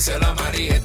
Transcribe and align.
díselo 0.00 0.28
a 0.28 0.34
María. 0.34 0.80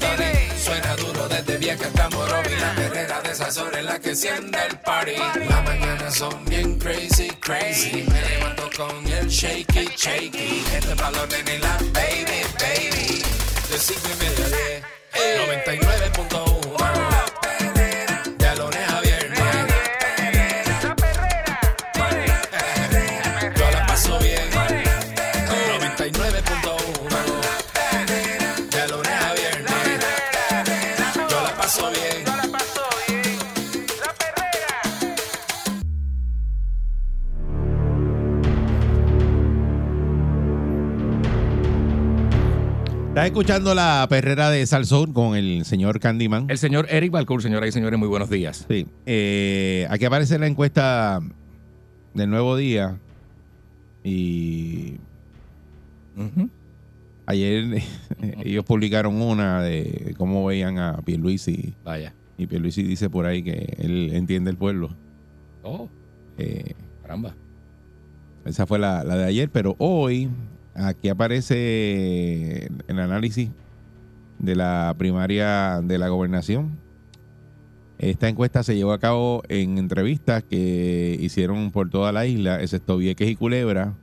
Suena 0.62 0.94
duro 0.98 1.30
desde 1.30 1.58
vieja 1.58 1.88
hasta 1.88 2.10
Morovi. 2.10 2.54
La 2.60 2.76
perrera 2.76 3.22
de 3.22 3.32
esas 3.32 3.58
horas 3.58 4.00
que 4.00 4.10
enciende 4.10 4.60
el 4.70 4.78
party. 4.80 5.16
Las 5.48 5.64
mañanas 5.64 6.16
son 6.16 6.44
bien 6.46 6.78
crazy, 6.78 7.30
crazy. 7.40 8.04
Me 8.12 8.22
levanto 8.30 8.70
con 8.76 9.08
el 9.08 9.30
shaky, 9.30 9.88
shaky. 9.96 10.66
Este 10.74 10.94
balón 10.96 11.30
en 11.32 11.62
la 11.62 11.78
baby, 11.94 12.44
baby. 12.60 13.24
De 13.70 13.80
cinco 13.80 14.10
y 14.12 14.16
media 14.22 14.50
diez. 14.50 14.84
99.1 15.16 17.35
Estás 43.16 43.28
escuchando 43.28 43.74
la 43.74 44.06
perrera 44.10 44.50
de 44.50 44.66
Salsoul 44.68 45.14
con 45.14 45.38
el 45.38 45.64
señor 45.64 46.02
Candyman. 46.02 46.48
El 46.50 46.58
señor 46.58 46.86
Eric 46.90 47.12
Balcour, 47.12 47.42
señoras 47.42 47.70
y 47.70 47.72
señores, 47.72 47.98
muy 47.98 48.10
buenos 48.10 48.30
días. 48.30 48.66
Sí. 48.68 48.88
Eh, 49.06 49.88
aquí 49.90 50.04
aparece 50.04 50.38
la 50.38 50.48
encuesta 50.48 51.22
del 52.14 52.30
nuevo 52.30 52.58
día. 52.58 52.98
Y 54.04 54.96
ayer 57.26 57.82
ellos 58.44 58.66
publicaron 58.66 59.22
una 59.22 59.62
de 59.62 60.14
cómo 60.18 60.46
veían 60.46 60.78
a 60.78 60.98
Pierluisi. 60.98 61.74
Vaya. 61.86 62.14
Y 62.38 62.48
Pierluisi 62.48 62.84
dice 62.84 63.10
por 63.10 63.26
ahí 63.28 63.42
que 63.44 63.76
él 63.78 64.10
entiende 64.14 64.52
el 64.52 64.58
pueblo. 64.58 64.90
Oh, 65.64 65.88
Eh, 66.38 66.74
caramba. 67.02 67.34
esa 68.44 68.66
fue 68.68 68.78
la, 68.78 69.06
la 69.06 69.16
de 69.16 69.24
ayer, 69.24 69.50
pero 69.50 69.78
hoy 69.80 70.28
aquí 70.76 71.10
aparece 71.10 72.68
el 72.88 73.00
análisis 73.00 73.50
de 74.40 74.56
la 74.56 74.94
primaria 74.98 75.82
de 75.82 75.98
la 75.98 76.10
gobernación. 76.10 76.78
Esta 77.98 78.28
encuesta 78.28 78.62
se 78.62 78.76
llevó 78.76 78.92
a 78.92 79.00
cabo 79.00 79.42
en 79.48 79.78
entrevistas 79.78 80.44
que 80.44 81.18
hicieron 81.20 81.72
por 81.72 81.90
toda 81.90 82.12
la 82.12 82.26
isla, 82.26 82.62
excepto 82.62 82.98
Vieques 82.98 83.30
y 83.30 83.36
Culebra, 83.36 83.96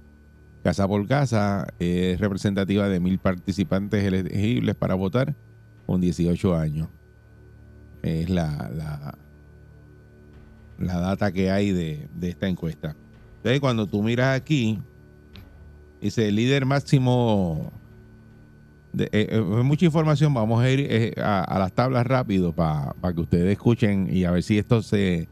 casa 0.64 0.88
por 0.88 1.06
casa. 1.06 1.68
Es 1.78 2.18
representativa 2.18 2.88
de 2.88 3.00
mil 3.00 3.18
participantes 3.18 4.02
elegibles 4.02 4.74
para 4.74 4.94
votar 4.94 5.34
con 5.86 6.00
18 6.00 6.56
años. 6.56 6.88
Es 8.02 8.30
la, 8.30 8.70
la, 8.74 9.18
la 10.78 10.98
data 10.98 11.30
que 11.30 11.50
hay 11.50 11.70
de, 11.72 12.08
de 12.14 12.30
esta 12.30 12.48
encuesta. 12.48 12.96
Entonces, 13.36 13.60
cuando 13.60 13.86
tú 13.86 14.02
miras 14.02 14.34
aquí, 14.36 14.80
dice 16.02 16.28
el 16.28 16.36
líder 16.36 16.66
máximo. 16.66 17.72
De, 18.92 19.04
eh, 19.04 19.28
eh, 19.30 19.40
mucha 19.40 19.86
información, 19.86 20.34
vamos 20.34 20.62
a 20.62 20.70
ir 20.70 20.80
eh, 20.80 21.14
a, 21.16 21.42
a 21.42 21.58
las 21.58 21.72
tablas 21.72 22.06
rápido 22.06 22.52
para 22.52 22.94
que 23.14 23.20
ustedes 23.20 23.50
escuchen 23.50 24.08
y 24.14 24.24
a 24.24 24.30
ver 24.30 24.42
si 24.42 24.58
esto 24.58 24.82
se 24.82 25.28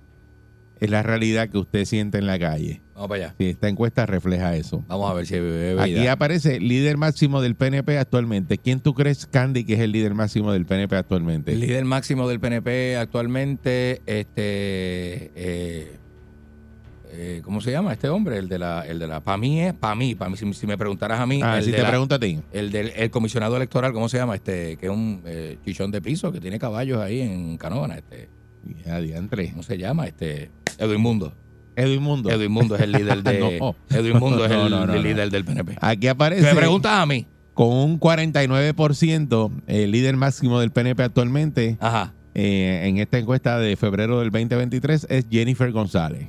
es 0.80 0.90
la 0.90 1.02
realidad 1.02 1.50
que 1.50 1.58
usted 1.58 1.84
siente 1.84 2.18
en 2.18 2.26
la 2.26 2.38
calle. 2.38 2.80
Vamos 2.94 3.08
para 3.08 3.24
allá. 3.24 3.34
Si 3.38 3.44
esta 3.44 3.68
encuesta 3.68 4.06
refleja 4.06 4.56
eso. 4.56 4.82
Vamos 4.88 5.10
a 5.10 5.14
ver 5.14 5.26
si 5.26 5.36
Aquí 5.78 6.06
aparece 6.06 6.58
líder 6.58 6.96
máximo 6.96 7.42
del 7.42 7.54
PNP 7.54 7.98
actualmente. 7.98 8.58
¿Quién 8.58 8.80
tú 8.80 8.94
crees, 8.94 9.26
Candy, 9.26 9.64
que 9.64 9.74
es 9.74 9.80
el 9.80 9.92
líder 9.92 10.14
máximo 10.14 10.52
del 10.52 10.64
PNP 10.64 10.96
actualmente? 10.96 11.52
El 11.52 11.60
líder 11.60 11.84
máximo 11.84 12.28
del 12.28 12.40
PNP 12.40 12.96
actualmente, 12.96 14.00
este, 14.06 15.30
eh, 15.34 15.98
eh, 17.12 17.40
¿cómo 17.44 17.60
se 17.60 17.70
llama 17.72 17.92
este 17.92 18.08
hombre? 18.08 18.38
El 18.38 18.48
de 18.48 18.58
la, 18.58 18.86
el 18.86 18.98
de 18.98 19.06
la, 19.06 19.20
para 19.20 19.36
mí 19.36 19.60
es, 19.60 19.74
para 19.74 19.94
mí, 19.94 20.14
para 20.14 20.30
mí, 20.30 20.36
si, 20.36 20.52
si 20.54 20.66
me 20.66 20.76
preguntaras 20.78 21.20
a 21.20 21.26
mí, 21.26 21.40
Ah, 21.42 21.58
el, 21.58 21.64
si 21.64 21.70
de 21.70 21.76
te 21.78 21.82
la- 21.82 21.88
pregunto 21.90 22.14
a 22.14 22.18
ti. 22.18 22.38
el 22.52 22.70
del 22.70 22.92
el 22.96 23.10
comisionado 23.10 23.56
electoral, 23.56 23.92
¿cómo 23.92 24.08
se 24.08 24.18
llama? 24.18 24.34
Este, 24.34 24.76
que 24.76 24.86
es 24.86 24.92
un 24.92 25.22
eh, 25.26 25.58
chichón 25.64 25.90
de 25.90 26.00
piso, 26.00 26.30
que 26.32 26.40
tiene 26.40 26.58
caballos 26.58 27.00
ahí 27.00 27.20
en 27.20 27.56
Canóvana, 27.56 27.96
este, 27.96 28.28
Ya, 28.84 29.00
diantre. 29.00 29.50
¿cómo 29.50 29.62
se 29.62 29.76
llama? 29.78 30.06
Este, 30.06 30.50
Edwin 30.78 31.00
Mundo. 31.00 31.34
Edwin 31.76 32.02
Mundo. 32.02 32.30
Edwin 32.30 32.52
Mundo 32.52 32.74
es 32.76 32.82
el 32.82 32.92
líder 32.92 33.22
de, 33.22 33.58
No. 33.58 33.74
Edwin 33.90 34.18
Mundo 34.18 34.44
es 34.44 34.50
No, 34.52 34.64
el, 34.66 34.70
no, 34.70 34.86
no, 34.86 34.94
el 34.94 35.02
líder 35.02 35.30
del 35.30 35.44
PNP. 35.44 35.76
Aquí 35.80 36.08
aparece. 36.08 36.42
me 36.42 36.54
preguntas 36.54 36.92
a 36.92 37.06
mí, 37.06 37.26
con 37.54 37.68
un 37.68 37.98
49%, 38.00 39.50
el 39.66 39.90
líder 39.90 40.16
máximo 40.16 40.60
del 40.60 40.70
PNP 40.70 41.02
actualmente, 41.02 41.76
ajá, 41.80 42.14
eh, 42.34 42.82
en 42.86 42.98
esta 42.98 43.18
encuesta 43.18 43.58
de 43.58 43.76
febrero 43.76 44.20
del 44.20 44.30
2023, 44.30 45.06
es 45.10 45.26
Jennifer 45.30 45.70
González. 45.72 46.28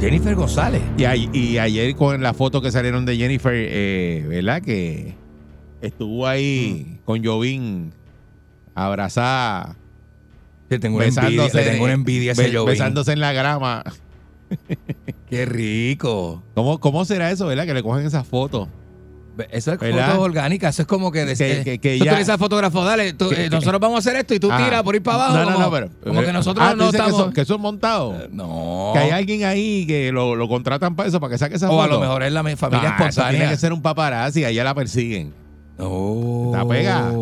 Jennifer 0.00 0.34
González. 0.34 0.82
Y, 0.98 1.38
y 1.38 1.58
ayer 1.58 1.94
con 1.96 2.22
la 2.22 2.34
foto 2.34 2.60
que 2.60 2.70
salieron 2.70 3.06
de 3.06 3.16
Jennifer, 3.16 3.54
eh, 3.54 4.24
¿verdad? 4.28 4.62
Que 4.62 5.14
estuvo 5.80 6.26
ahí 6.26 6.98
con 7.04 7.24
Jovín 7.24 7.92
abrazada, 8.74 9.76
Le 10.68 10.78
tengo 10.78 10.96
una 10.98 11.06
envidia, 11.06 11.48
le 11.52 11.62
tengo 11.64 11.84
una 11.84 11.92
envidia 11.94 12.32
ese 12.32 12.42
be- 12.50 12.52
Jovín. 12.56 12.72
besándose 12.72 13.12
en 13.12 13.20
la 13.20 13.32
grama. 13.32 13.82
Qué 15.30 15.46
rico. 15.46 16.42
¿Cómo, 16.54 16.78
¿Cómo 16.78 17.04
será 17.04 17.30
eso, 17.30 17.46
verdad? 17.46 17.64
Que 17.66 17.74
le 17.74 17.82
cogen 17.82 18.06
esas 18.06 18.26
fotos. 18.26 18.68
Eso 19.50 19.72
es 19.72 19.78
¿Verdad? 19.78 20.06
fotos 20.12 20.24
orgánicas, 20.24 20.74
eso 20.74 20.82
es 20.82 20.88
como 20.88 21.12
que... 21.12 21.24
Que- 21.26 21.32
eh, 21.60 21.64
que- 21.64 21.78
que 21.78 21.98
tú 21.98 22.04
ya- 22.04 22.38
fotógrafo, 22.38 22.84
dale, 22.84 23.12
tú, 23.12 23.30
eh, 23.32 23.48
nosotros 23.50 23.80
vamos 23.80 23.96
a 23.96 23.98
hacer 23.98 24.16
esto 24.16 24.34
y 24.34 24.40
tú 24.40 24.48
tiras 24.48 24.82
por 24.82 24.94
ir 24.94 25.02
para 25.02 25.16
abajo. 25.26 25.34
No, 25.34 25.44
no, 25.44 25.52
como, 25.52 25.64
no, 25.66 25.70
pero. 25.70 25.90
Como 26.02 26.22
que 26.22 26.32
nosotros 26.32 26.66
Ah, 26.66 26.74
no 26.76 26.86
estamos... 26.88 27.12
Que 27.12 27.18
son, 27.18 27.32
que 27.32 27.44
son 27.44 27.60
montados. 27.60 28.22
Eh, 28.22 28.28
no. 28.32 28.90
Que 28.94 28.98
hay 29.00 29.10
alguien 29.10 29.44
ahí 29.44 29.86
que 29.86 30.10
lo, 30.12 30.34
lo 30.36 30.48
contratan 30.48 30.96
para 30.96 31.08
eso, 31.08 31.20
para 31.20 31.32
que 31.32 31.38
saque 31.38 31.56
esa 31.56 31.70
o 31.70 31.80
a 31.80 31.84
foto. 31.84 31.94
lo 31.96 32.00
mejor 32.00 32.22
es 32.22 32.32
la 32.32 32.42
mi- 32.42 32.56
familia 32.56 32.90
Ah, 32.90 32.96
eso 33.00 33.08
espontánea. 33.08 33.38
tiene 33.40 33.52
que 33.52 33.58
ser 33.58 33.72
un 33.72 33.82
paparazzi, 33.82 34.44
allá 34.44 34.64
la 34.64 34.74
persiguen. 34.74 35.34
No. 35.78 36.52
Está 36.52 36.66
pegada. 36.66 37.12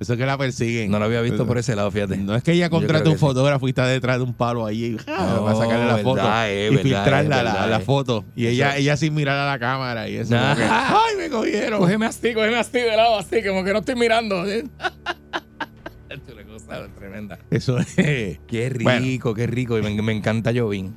Eso 0.00 0.12
es 0.12 0.18
que 0.18 0.26
la 0.26 0.38
persiguen. 0.38 0.90
No 0.92 0.98
lo 1.00 1.06
había 1.06 1.20
visto 1.22 1.44
por 1.44 1.58
ese 1.58 1.74
lado, 1.74 1.90
fíjate. 1.90 2.16
No 2.18 2.36
es 2.36 2.42
que 2.44 2.52
ella 2.52 2.68
creo 2.68 2.80
un 2.80 3.12
sí. 3.12 3.16
fotógrafo 3.16 3.66
y 3.66 3.70
está 3.70 3.86
detrás 3.86 4.18
de 4.18 4.22
un 4.22 4.32
palo 4.32 4.64
ahí 4.64 4.96
ah, 5.08 5.34
No, 5.36 5.44
para 5.44 5.58
sacarle 5.58 5.86
la 5.86 5.98
foto 5.98 6.14
verdad, 6.14 6.50
eh, 6.50 6.66
y 6.66 6.76
verdad, 6.76 6.82
filtrarla 6.82 7.40
eh, 7.40 7.44
la, 7.44 7.66
la 7.66 7.76
eh. 7.78 7.80
foto. 7.80 8.24
Y 8.36 8.46
ella, 8.46 8.76
ella 8.76 8.96
sin 8.96 9.14
mirar 9.14 9.36
a 9.38 9.46
la 9.46 9.58
cámara 9.58 10.08
y 10.08 10.16
eso. 10.16 10.34
Nah. 10.34 10.54
como 10.54 10.56
que, 10.56 10.68
¡Ay, 10.70 11.16
me 11.18 11.28
cogieron! 11.28 11.80
Cógeme 11.80 12.06
así, 12.06 12.32
cógeme 12.32 12.56
así 12.58 12.78
de 12.78 12.96
lado, 12.96 13.18
así, 13.18 13.42
como 13.42 13.64
que 13.64 13.72
no 13.72 13.80
estoy 13.80 13.96
mirando. 13.96 14.46
Esto 14.46 14.70
es 16.10 16.20
una 16.32 16.44
cosa 16.44 16.88
tremenda. 16.96 17.38
Eso 17.50 17.78
es. 17.78 17.94
Qué 17.96 18.78
Bueno. 18.80 19.00
rico, 19.00 19.34
qué 19.34 19.46
rico. 19.48 19.78
Y 19.78 19.82
me, 19.82 20.00
me 20.00 20.12
encanta 20.12 20.52
Jovín. 20.54 20.94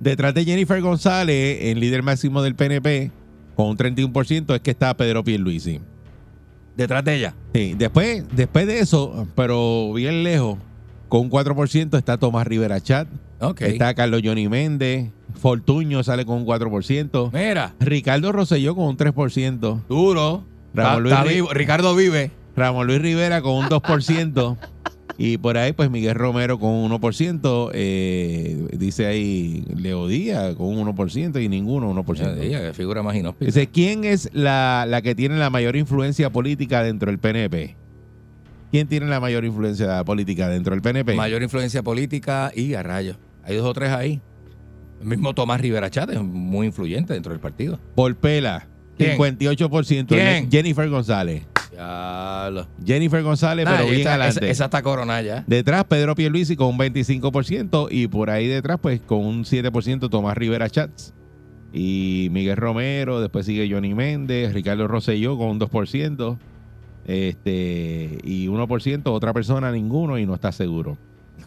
Detrás 0.00 0.34
de 0.34 0.44
Jennifer 0.44 0.80
González, 0.80 1.58
el 1.62 1.78
líder 1.78 2.02
máximo 2.02 2.42
del 2.42 2.56
PNP, 2.56 3.12
con 3.54 3.66
un 3.68 3.76
31%, 3.76 4.52
es 4.56 4.60
que 4.60 4.72
está 4.72 4.96
Pedro 4.96 5.22
Pierluisi. 5.22 5.80
Detrás 6.76 7.04
de 7.04 7.16
ella. 7.16 7.34
Sí, 7.54 7.74
después, 7.76 8.24
después 8.32 8.66
de 8.66 8.80
eso, 8.80 9.26
pero 9.34 9.92
bien 9.92 10.22
lejos, 10.24 10.58
con 11.08 11.20
un 11.22 11.30
4% 11.30 11.98
está 11.98 12.16
Tomás 12.16 12.46
Rivera 12.46 12.80
Chat, 12.80 13.06
Ok. 13.40 13.60
está 13.62 13.92
Carlos 13.94 14.22
Johnny 14.24 14.48
Méndez, 14.48 15.10
Fortuño 15.40 16.02
sale 16.02 16.24
con 16.24 16.36
un 16.38 16.46
4%, 16.46 17.30
Mira, 17.32 17.74
Ricardo 17.80 18.32
Rosselló 18.32 18.74
con 18.74 18.86
un 18.86 18.96
3%, 18.96 19.82
duro. 19.88 20.44
Ramón 20.74 20.92
Está- 20.92 21.00
Luis 21.00 21.12
está 21.14 21.24
Ri- 21.24 21.34
vivo. 21.34 21.48
Ricardo 21.52 21.94
vive. 21.94 22.30
Ramón 22.56 22.86
Luis 22.86 23.00
Rivera 23.02 23.42
con 23.42 23.52
un 23.54 23.66
2%, 23.66 24.56
y 25.18 25.38
por 25.38 25.56
ahí 25.56 25.72
pues 25.72 25.90
Miguel 25.90 26.14
Romero 26.14 26.58
con 26.58 26.70
un 26.70 26.90
1%, 26.90 27.70
eh, 27.74 28.66
dice 28.72 29.06
ahí 29.06 29.64
Leo 29.76 30.06
Díaz 30.08 30.54
con 30.56 30.66
un 30.66 30.86
1% 30.86 31.42
y 31.42 31.48
ninguno 31.48 31.92
1%. 31.94 32.38
Ella, 32.40 32.60
que 32.60 32.72
figura 32.72 33.02
más. 33.02 33.14
Dice, 33.40 33.68
¿quién 33.68 34.04
es 34.04 34.30
la, 34.32 34.86
la 34.88 35.02
que 35.02 35.14
tiene 35.14 35.36
la 35.36 35.50
mayor 35.50 35.76
influencia 35.76 36.30
política 36.30 36.82
dentro 36.82 37.10
del 37.10 37.18
PNP? 37.18 37.76
¿Quién 38.70 38.88
tiene 38.88 39.06
la 39.06 39.20
mayor 39.20 39.44
influencia 39.44 40.02
política 40.02 40.48
dentro 40.48 40.74
del 40.74 40.80
PNP? 40.80 41.14
Mayor 41.14 41.42
influencia 41.42 41.82
política 41.82 42.50
y 42.54 42.72
a 42.72 42.82
rayos. 42.82 43.18
Hay 43.44 43.56
dos 43.56 43.66
o 43.66 43.74
tres 43.74 43.90
ahí. 43.90 44.22
El 45.02 45.08
mismo 45.08 45.34
Tomás 45.34 45.60
Rivera 45.60 45.90
Chat 45.90 46.10
es 46.10 46.22
muy 46.22 46.68
influyente 46.68 47.12
dentro 47.12 47.32
del 47.32 47.40
partido. 47.40 47.78
Por 47.94 48.16
pela, 48.16 48.66
¿Quién? 48.96 49.18
58%. 49.18 50.06
¿Quién? 50.06 50.50
Jennifer 50.50 50.88
González. 50.88 51.42
Jennifer 52.84 53.22
González, 53.22 53.64
Nah, 53.64 53.76
pero 53.76 53.88
bien 53.88 54.00
esa, 54.02 54.10
adelante. 54.14 54.38
esa- 54.40 54.46
esa 54.50 54.64
está 54.66 54.82
coronada 54.82 55.22
ya. 55.22 55.44
Detrás, 55.46 55.84
Pedro 55.84 56.14
Pierluisi 56.14 56.56
con 56.56 56.68
un 56.68 56.78
25% 56.78 57.88
y 57.90 58.06
por 58.08 58.30
ahí 58.30 58.46
detrás, 58.46 58.78
pues 58.80 59.00
con 59.00 59.20
un 59.24 59.44
7% 59.44 60.08
Tomás 60.10 60.36
Rivera 60.36 60.68
Chats 60.68 61.14
y 61.72 62.28
Miguel 62.30 62.56
Romero, 62.56 63.20
después 63.20 63.46
sigue 63.46 63.68
Johnny 63.70 63.94
Méndez, 63.94 64.52
Ricardo 64.52 64.86
Rosselló 64.88 65.38
con 65.38 65.48
un 65.48 65.58
2%, 65.58 66.38
este, 67.06 68.18
y 68.22 68.48
1% 68.48 69.12
otra 69.12 69.32
persona, 69.32 69.72
ninguno 69.72 70.18
y 70.18 70.26
no 70.26 70.34
está 70.34 70.52
seguro. 70.52 70.98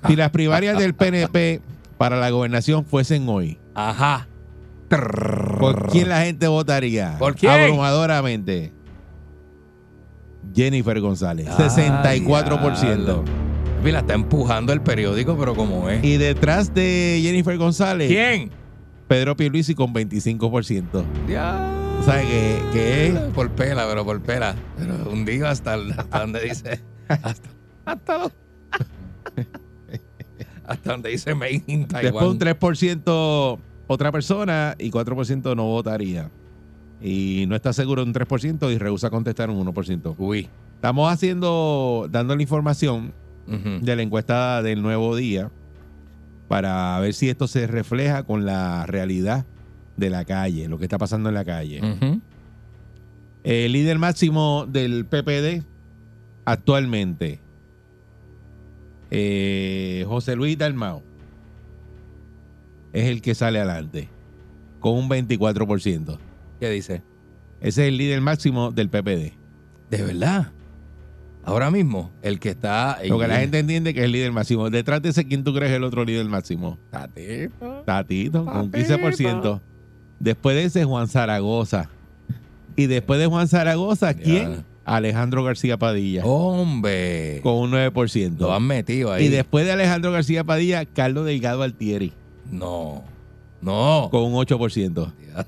Si 0.08 0.16
las 0.16 0.30
primarias 0.32 0.78
del 0.78 0.94
PNP 0.94 1.62
para 1.98 2.18
la 2.20 2.30
gobernación 2.30 2.86
fuesen 2.86 3.28
hoy, 3.30 3.58
Ajá. 3.74 4.28
¿por 5.60 5.88
quién 5.90 6.10
la 6.10 6.22
gente 6.24 6.48
votaría? 6.48 7.16
¿Por 7.18 7.36
quién? 7.36 7.52
Abrumadoramente. 7.52 8.72
Jennifer 10.56 11.00
González, 11.02 11.48
Ah, 11.50 11.58
64%. 11.58 12.82
diablo. 12.82 13.24
Papi, 13.78 13.92
La 13.92 14.00
está 14.00 14.14
empujando 14.14 14.74
el 14.74 14.82
periódico, 14.82 15.38
pero 15.38 15.54
como 15.56 15.90
es. 15.90 16.04
Y 16.04 16.18
detrás 16.18 16.74
de 16.74 17.20
Jennifer 17.22 17.58
González, 17.58 18.08
¿Quién? 18.08 18.50
Pedro 19.08 19.36
Pierluisi 19.36 19.76
con 19.76 19.94
25%. 19.94 21.04
Ya. 21.30 21.72
O 22.00 22.04
sea, 22.04 22.22
que, 22.22 22.58
que 22.74 23.08
es 23.08 23.14
Por 23.34 23.52
pela, 23.52 23.86
pero 23.88 24.04
por 24.04 24.22
pela. 24.22 24.56
Pero 24.78 25.10
hundido 25.10 25.48
hasta, 25.48 25.76
hasta 25.76 26.20
donde 26.20 26.42
dice. 26.42 26.82
Hasta, 27.08 27.50
hasta, 27.86 28.18
lo- 28.18 28.32
hasta 30.66 30.92
donde 30.92 31.10
dice 31.12 31.36
Made 31.36 31.64
in 31.68 31.88
después 31.88 32.26
un 32.26 32.40
Taiwan. 32.40 32.40
3% 32.40 33.60
otra 33.88 34.12
persona 34.12 34.76
y 34.80 34.90
4% 34.90 35.56
no 35.56 35.66
votaría. 35.66 36.30
Y 37.02 37.46
no 37.48 37.56
está 37.56 37.74
seguro 37.74 38.04
de 38.04 38.10
un 38.10 38.14
3% 38.14 38.74
y 38.74 38.78
rehúsa 38.78 39.10
contestar 39.10 39.50
un 39.50 39.66
1%. 39.66 40.16
Uy. 40.18 40.50
Estamos 40.76 41.12
haciendo, 41.12 42.08
dando 42.12 42.36
la 42.36 42.42
información 42.42 43.14
de 43.48 43.96
la 43.96 44.02
encuesta 44.02 44.64
del 44.64 44.82
nuevo 44.82 45.16
día 45.16 45.52
para 46.48 47.00
ver 47.00 47.14
si 47.14 47.30
esto 47.30 47.48
se 47.48 47.68
refleja 47.68 48.24
con 48.24 48.46
la 48.46 48.86
realidad 48.86 49.46
de 49.98 50.10
la 50.10 50.26
calle, 50.26 50.68
lo 50.68 50.78
que 50.78 50.86
está 50.86 50.98
pasando 50.98 51.30
en 51.30 51.36
la 51.36 51.46
calle. 51.46 51.82
El 53.44 53.72
líder 53.72 54.00
máximo 54.00 54.66
del 54.68 55.06
PPD 55.06 55.64
actualmente, 56.46 57.40
eh, 59.12 60.06
José 60.08 60.36
Luis 60.36 60.58
Dalmao, 60.58 61.04
es 62.94 63.06
el 63.06 63.22
que 63.22 63.36
sale 63.36 63.60
adelante 63.60 64.10
con 64.80 64.94
un 64.94 65.10
24%. 65.10 66.18
¿Qué 66.60 66.70
dice? 66.70 67.02
Ese 67.62 67.84
es 67.84 67.88
el 67.90 67.98
líder 67.98 68.22
máximo 68.22 68.72
del 68.72 68.90
PPD. 68.90 69.34
De 69.90 70.04
verdad. 70.04 70.52
Ahora 71.44 71.70
mismo, 71.70 72.12
el 72.24 72.40
que 72.40 72.50
está. 72.50 72.98
Lo 73.08 73.20
que 73.20 73.28
la 73.28 73.38
gente 73.40 73.60
entiende 73.60 73.94
que 73.94 74.00
es 74.00 74.06
el 74.06 74.12
líder 74.14 74.32
máximo. 74.32 74.70
Detrás 74.70 75.02
de 75.02 75.10
ese, 75.10 75.26
¿quién 75.28 75.44
tú 75.44 75.54
crees 75.54 75.72
es 75.72 75.78
el 75.78 75.84
otro 75.84 76.04
líder 76.04 76.26
máximo? 76.26 76.80
Tatito. 76.90 77.84
Tatito, 77.86 78.46
con 78.46 78.58
un 78.58 78.72
Tatito. 78.72 78.98
15%. 78.98 79.62
Después 80.20 80.56
de 80.56 80.64
ese, 80.64 80.86
Juan 80.86 81.08
Zaragoza. 81.08 81.90
Y 82.76 82.88
después 82.88 83.20
de 83.20 83.28
Juan 83.28 83.48
Zaragoza, 83.48 84.14
¿quién? 84.16 84.56
Ya. 84.56 84.64
Alejandro 84.86 85.44
García 85.44 85.78
Padilla, 85.78 86.24
Hombre. 86.26 87.40
con 87.42 87.56
un 87.56 87.72
9%. 87.72 88.38
Lo 88.40 88.54
han 88.54 88.64
metido 88.68 89.12
ahí. 89.12 89.26
Y 89.26 89.30
después 89.30 89.66
de 89.66 89.72
Alejandro 89.72 90.12
García 90.12 90.44
Padilla, 90.44 90.86
Carlos 90.86 91.26
Delgado 91.26 91.64
Altieri, 91.64 92.14
No. 92.52 93.04
No. 93.62 94.10
con 94.12 94.24
un 94.24 94.34
8%. 94.34 95.12
Ya. 95.28 95.46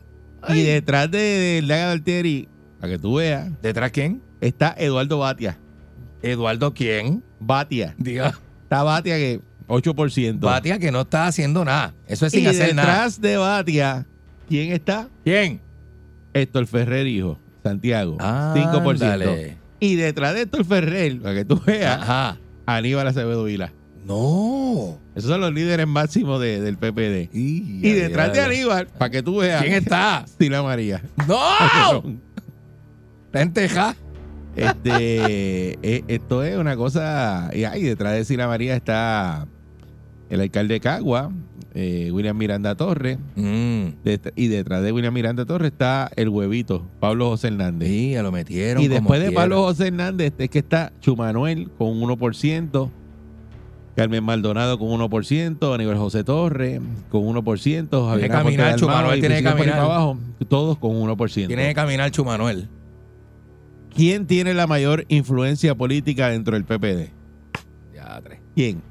Y 0.50 0.62
detrás 0.64 1.10
de 1.12 1.18
Delgado 1.18 1.92
Altieri, 1.92 2.48
para 2.80 2.94
que 2.94 3.00
tú 3.00 3.16
veas, 3.16 3.50
¿Detrás 3.62 3.92
quién? 3.92 4.22
está 4.42 4.74
Eduardo 4.78 5.20
Batia. 5.20 5.58
Eduardo 6.22 6.74
quién. 6.74 7.24
Batia. 7.40 7.96
Diga. 7.98 8.34
Está 8.64 8.84
Batia 8.84 9.16
que 9.18 9.42
8%. 9.68 10.40
Batia 10.40 10.80
que 10.80 10.92
no 10.92 11.02
está 11.02 11.28
haciendo 11.28 11.64
nada. 11.66 11.94
Eso 12.08 12.26
es 12.26 12.32
sin 12.34 12.44
y 12.44 12.48
hacer 12.48 12.74
nada. 12.76 12.88
detrás 12.88 13.22
de 13.22 13.38
Batia, 13.38 14.06
¿quién 14.48 14.72
está? 14.72 15.08
¿Quién? 15.24 15.62
Héctor 16.34 16.68
Ferrer, 16.68 17.08
hijo, 17.08 17.40
Santiago, 17.64 18.18
Ah, 18.20 18.54
5%. 18.56 19.04
Ándale. 19.04 19.58
Y 19.80 19.96
detrás 19.96 20.34
de 20.36 20.42
Héctor 20.42 20.66
Ferrer, 20.66 21.20
para 21.22 21.36
que 21.36 21.46
tú 21.46 21.62
veas, 21.66 22.02
Ajá. 22.02 22.38
Aníbal 22.66 23.08
Acevedo 23.08 23.44
Vila. 23.46 23.72
No. 24.08 24.98
Esos 25.16 25.30
son 25.30 25.42
los 25.42 25.54
líderes 25.54 25.86
máximos 25.88 26.40
de- 26.42 26.62
del 26.62 26.78
PPD. 26.78 27.30
Y, 27.34 27.80
Y 27.88 27.92
detrás 27.94 28.32
de 28.34 28.40
Aníbal, 28.42 28.88
para 28.88 29.10
que 29.12 29.22
tú 29.22 29.38
veas, 29.38 29.62
¿Quién 29.62 29.74
está? 29.76 30.26
Sila 30.40 30.64
María. 30.64 31.04
¡No! 31.28 32.04
Está 33.26 33.42
en 33.42 33.54
Texas. 33.54 33.96
Este, 34.56 35.78
eh, 35.84 36.04
esto 36.08 36.44
es 36.44 36.58
una 36.58 36.76
cosa. 36.76 37.50
Y 37.54 37.66
ahí 37.66 37.84
detrás 37.84 38.14
de 38.14 38.26
Sila 38.26 38.48
María 38.48 38.76
está 38.76 39.48
el 40.30 40.42
alcalde 40.42 40.76
de 40.76 40.80
Cagua, 40.80 41.32
eh, 41.74 42.10
William 42.12 42.38
Miranda 42.38 42.76
Torres. 42.76 43.18
Mm. 43.36 43.88
Y 44.36 44.48
detrás 44.48 44.84
de 44.84 44.92
William 44.92 45.14
Miranda 45.14 45.46
Torres 45.46 45.72
está 45.72 46.10
el 46.16 46.30
huevito, 46.30 46.88
Pablo 47.00 47.30
José 47.30 47.48
Hernández. 47.50 47.88
Sí, 47.90 48.12
ya 48.12 48.24
lo 48.24 48.32
metieron. 48.32 48.82
y 48.84 48.88
como 48.88 49.00
después 49.00 49.22
de. 49.22 49.32
Pablo 49.32 49.64
José 49.64 49.88
Hernández 49.88 50.34
es 50.38 50.50
que 50.50 50.60
está 50.60 50.92
Chumanuel 51.02 51.70
con 51.78 51.90
un 51.90 52.02
1%, 52.10 52.90
Carmen 53.98 54.24
Maldonado 54.24 54.78
con 54.78 54.90
1%, 54.90 55.74
Aníbal 55.74 55.98
José 55.98 56.24
Torres 56.24 56.80
con 57.10 57.24
1%, 57.24 58.08
Javier 58.08 58.30
que 58.30 58.32
caminar, 58.32 58.76
Chumanuel 58.76 59.20
tiene 59.20 59.38
que 59.38 59.44
caminar. 59.44 59.80
abajo, 59.80 60.20
todos 60.48 60.78
con 60.78 60.92
1%. 60.92 61.48
Tiene 61.48 61.70
que 61.70 61.74
caminar 61.74 62.12
Chumanuel. 62.12 62.70
¿Quién 63.96 64.28
tiene 64.28 64.54
la 64.54 64.68
mayor 64.68 65.06
influencia 65.08 65.74
política 65.74 66.30
dentro 66.30 66.54
del 66.54 66.64
PPD? 66.64 67.10
Ya, 67.96 68.22
tres. 68.22 68.40
¿Quién? 68.54 68.84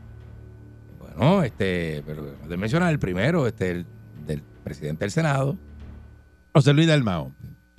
Bueno, 0.98 1.44
este, 1.44 2.02
pero 2.04 2.34
de 2.48 2.56
mencionar 2.56 2.90
el 2.90 2.98
primero, 2.98 3.46
este, 3.46 3.70
el 3.70 3.86
del 4.26 4.42
presidente 4.64 5.04
del 5.04 5.12
Senado, 5.12 5.56
José 6.52 6.72
Luis 6.72 6.88
Dalmao. 6.88 7.30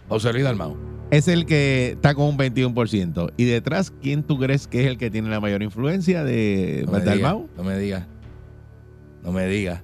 José 0.10 0.32
Luis 0.34 0.44
Dalmau. 0.44 0.76
Es 1.10 1.28
el 1.28 1.46
que 1.46 1.92
está 1.92 2.14
con 2.16 2.26
un 2.26 2.38
21%. 2.38 3.32
Y 3.38 3.46
detrás, 3.46 3.92
¿quién 4.02 4.24
tú 4.24 4.38
crees 4.38 4.68
que 4.68 4.82
es 4.82 4.88
el 4.88 4.98
que 4.98 5.10
tiene 5.10 5.30
la 5.30 5.40
mayor 5.40 5.64
influencia 5.64 6.24
de 6.24 6.86
No 6.86 7.00
diga, 7.00 7.32
no 7.56 7.64
me 7.64 7.78
diga. 7.78 8.08
No 9.24 9.32
me 9.32 9.48
diga. 9.48 9.84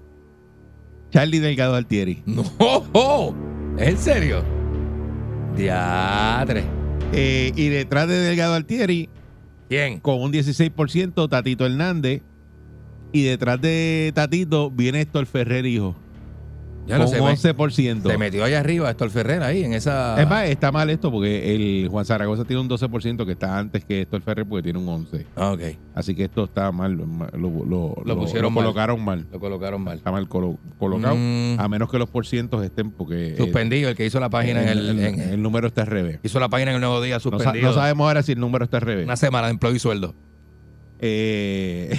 Charlie 1.11 1.39
Delgado 1.39 1.75
Altieri. 1.75 2.23
No, 2.25 2.43
¿es 3.77 3.87
en 3.87 3.97
serio? 3.97 4.43
Diatre. 5.55 6.63
Eh, 7.13 7.51
y 7.55 7.69
detrás 7.69 8.07
de 8.07 8.15
Delgado 8.15 8.55
Altieri, 8.55 9.09
¿Quién? 9.69 9.99
con 9.99 10.21
un 10.21 10.31
16%, 10.33 11.29
Tatito 11.29 11.65
Hernández. 11.65 12.21
Y 13.11 13.23
detrás 13.23 13.61
de 13.61 14.11
Tatito 14.15 14.71
viene 14.71 15.01
Héctor 15.01 15.27
Ferrer, 15.27 15.65
hijo. 15.67 15.95
Ya 16.85 16.97
no 16.97 17.05
con 17.05 17.13
sé. 17.13 17.21
un 17.21 17.27
me- 17.27 17.33
11%. 17.33 18.11
Se 18.11 18.17
metió 18.17 18.43
allá 18.43 18.59
arriba 18.59 18.89
Héctor 18.89 19.09
Ferrer 19.09 19.41
ahí 19.41 19.63
en 19.63 19.73
esa. 19.73 20.21
Es 20.21 20.27
más, 20.29 20.45
está 20.49 20.71
mal 20.71 20.89
esto 20.89 21.09
porque 21.11 21.55
el 21.55 21.87
Juan 21.89 22.03
Zaragoza 22.05 22.43
tiene 22.43 22.61
un 22.61 22.67
12% 22.69 23.25
que 23.25 23.31
está 23.31 23.57
antes 23.57 23.85
que 23.85 24.01
Héctor 24.01 24.21
Ferrer 24.21 24.45
porque 24.45 24.63
tiene 24.63 24.79
un 24.79 24.87
11%. 24.87 25.25
Ah, 25.37 25.51
ok. 25.53 25.61
Así 25.95 26.13
que 26.13 26.25
esto 26.25 26.43
está 26.43 26.71
mal. 26.73 26.93
Lo, 26.95 27.05
lo- 27.37 27.95
Lo 28.05 28.17
pusieron 28.17 28.53
lo 28.53 28.59
colocaron 28.61 29.03
mal. 29.03 29.25
Lo 29.31 29.39
colocaron 29.39 29.81
mal. 29.81 29.97
Está 29.97 30.11
mal 30.11 30.27
colo- 30.27 30.57
colocado. 30.77 31.15
Mm. 31.17 31.55
A 31.59 31.67
menos 31.69 31.89
que 31.89 31.97
los 31.97 32.09
porcientos 32.09 32.63
estén 32.63 32.91
porque... 32.91 33.35
Suspendido, 33.37 33.89
el 33.89 33.95
que 33.95 34.05
hizo 34.05 34.19
la 34.19 34.29
página 34.29 34.61
en 34.63 34.67
el. 34.69 34.99
en- 34.99 35.19
el 35.21 35.41
número 35.41 35.67
está 35.67 35.81
al 35.83 35.87
revés. 35.87 36.19
hizo 36.23 36.39
la 36.39 36.49
página 36.49 36.71
en 36.71 36.75
el 36.75 36.81
nuevo 36.81 37.01
día 37.01 37.15
No, 37.15 37.19
suspendido. 37.21 37.67
no 37.67 37.73
sabemos 37.73 38.05
ahora 38.07 38.23
si 38.23 38.33
el 38.33 38.39
número 38.39 38.65
está 38.65 38.77
al 38.77 38.81
revés. 38.83 39.05
Una 39.05 39.15
semana 39.15 39.47
de 39.47 39.53
empleo 39.53 39.73
y 39.73 39.79
sueldo. 39.79 40.13
Eh, 40.99 41.97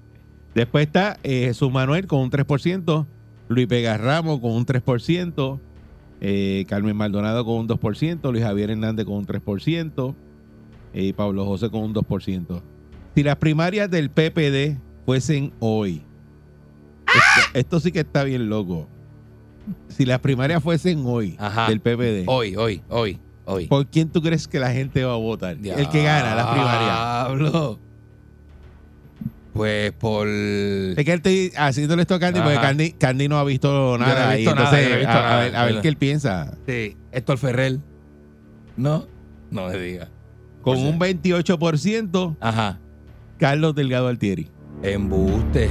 después 0.54 0.86
está 0.86 1.18
eh, 1.22 1.44
Jesús 1.46 1.70
Manuel 1.72 2.06
con 2.06 2.20
un 2.20 2.30
3%, 2.30 3.06
Luis 3.52 3.68
Vega 3.68 3.96
Ramos 3.96 4.40
con 4.40 4.52
un 4.52 4.66
3%, 4.66 5.60
eh, 6.20 6.64
Carmen 6.68 6.96
Maldonado 6.96 7.44
con 7.44 7.54
un 7.56 7.68
2%, 7.68 8.30
Luis 8.30 8.44
Javier 8.44 8.70
Hernández 8.70 9.04
con 9.06 9.16
un 9.16 9.26
3% 9.26 10.14
eh, 10.94 11.04
y 11.04 11.12
Pablo 11.12 11.44
José 11.44 11.70
con 11.70 11.82
un 11.82 11.94
2%. 11.94 12.62
Si 13.14 13.22
las 13.22 13.36
primarias 13.36 13.90
del 13.90 14.10
PPD 14.10 14.78
fuesen 15.04 15.52
hoy, 15.58 16.02
esto, 17.06 17.50
esto 17.58 17.80
sí 17.80 17.92
que 17.92 18.00
está 18.00 18.24
bien 18.24 18.48
loco. 18.48 18.88
Si 19.88 20.04
las 20.04 20.18
primarias 20.20 20.62
fuesen 20.62 21.02
hoy 21.04 21.36
Ajá. 21.38 21.68
del 21.68 21.80
PPD, 21.80 22.24
Hoy, 22.26 22.56
hoy, 22.56 22.82
hoy, 22.88 23.20
hoy. 23.44 23.66
¿por 23.66 23.86
quién 23.86 24.08
tú 24.08 24.22
crees 24.22 24.48
que 24.48 24.58
la 24.58 24.72
gente 24.72 25.04
va 25.04 25.12
a 25.12 25.16
votar? 25.16 25.56
El 25.62 25.88
que 25.88 26.02
gana 26.02 26.34
las 26.34 26.46
primarias. 26.46 27.91
Pues 29.52 29.92
por. 29.92 30.26
Es 30.28 31.04
que 31.04 31.12
él 31.12 31.16
estoy 31.16 31.52
haciéndole 31.56 32.02
esto 32.02 32.14
a 32.14 32.18
Candy 32.20 32.40
porque. 32.40 32.56
Candy, 32.58 32.92
Candy 32.92 33.28
no 33.28 33.38
ha 33.38 33.44
visto 33.44 33.98
no 33.98 33.98
nada. 33.98 34.32
he 34.34 34.36
y 34.36 34.38
visto 34.40 34.54
nada, 34.54 34.80
entonces, 34.80 34.84
yo 34.84 34.88
no 34.90 34.94
he 34.94 34.98
visto 34.98 35.12
a, 35.12 35.36
ver, 35.40 35.56
a 35.56 35.62
ver 35.64 35.66
¿verdad? 35.66 35.82
qué 35.82 35.88
él 35.88 35.96
piensa. 35.96 36.54
Sí, 36.66 36.96
Héctor 37.12 37.38
Ferrer. 37.38 37.78
No, 38.76 39.06
no 39.50 39.68
me 39.68 39.76
diga. 39.78 40.08
Con 40.62 40.78
un 40.78 40.98
28%, 40.98 42.36
Ajá. 42.40 42.78
Carlos 43.38 43.74
Delgado 43.74 44.08
Altieri. 44.08 44.48
Embuste. 44.82 45.68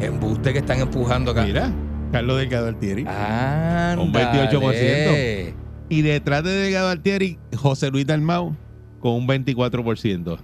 Embuste 0.00 0.52
que 0.52 0.58
están 0.60 0.80
empujando 0.80 1.32
acá. 1.32 1.44
Mira, 1.44 1.72
Carlos 2.12 2.38
Delgado 2.38 2.68
Altieri. 2.68 3.04
Ah, 3.08 3.96
Un 3.98 4.12
28%. 4.12 5.54
Y 5.88 6.02
detrás 6.02 6.44
de 6.44 6.50
Delgado 6.50 6.88
Altieri, 6.88 7.38
José 7.56 7.90
Luis 7.90 8.06
Dalmau 8.06 8.54
con 9.00 9.12
un 9.14 9.26
24%. 9.26 10.38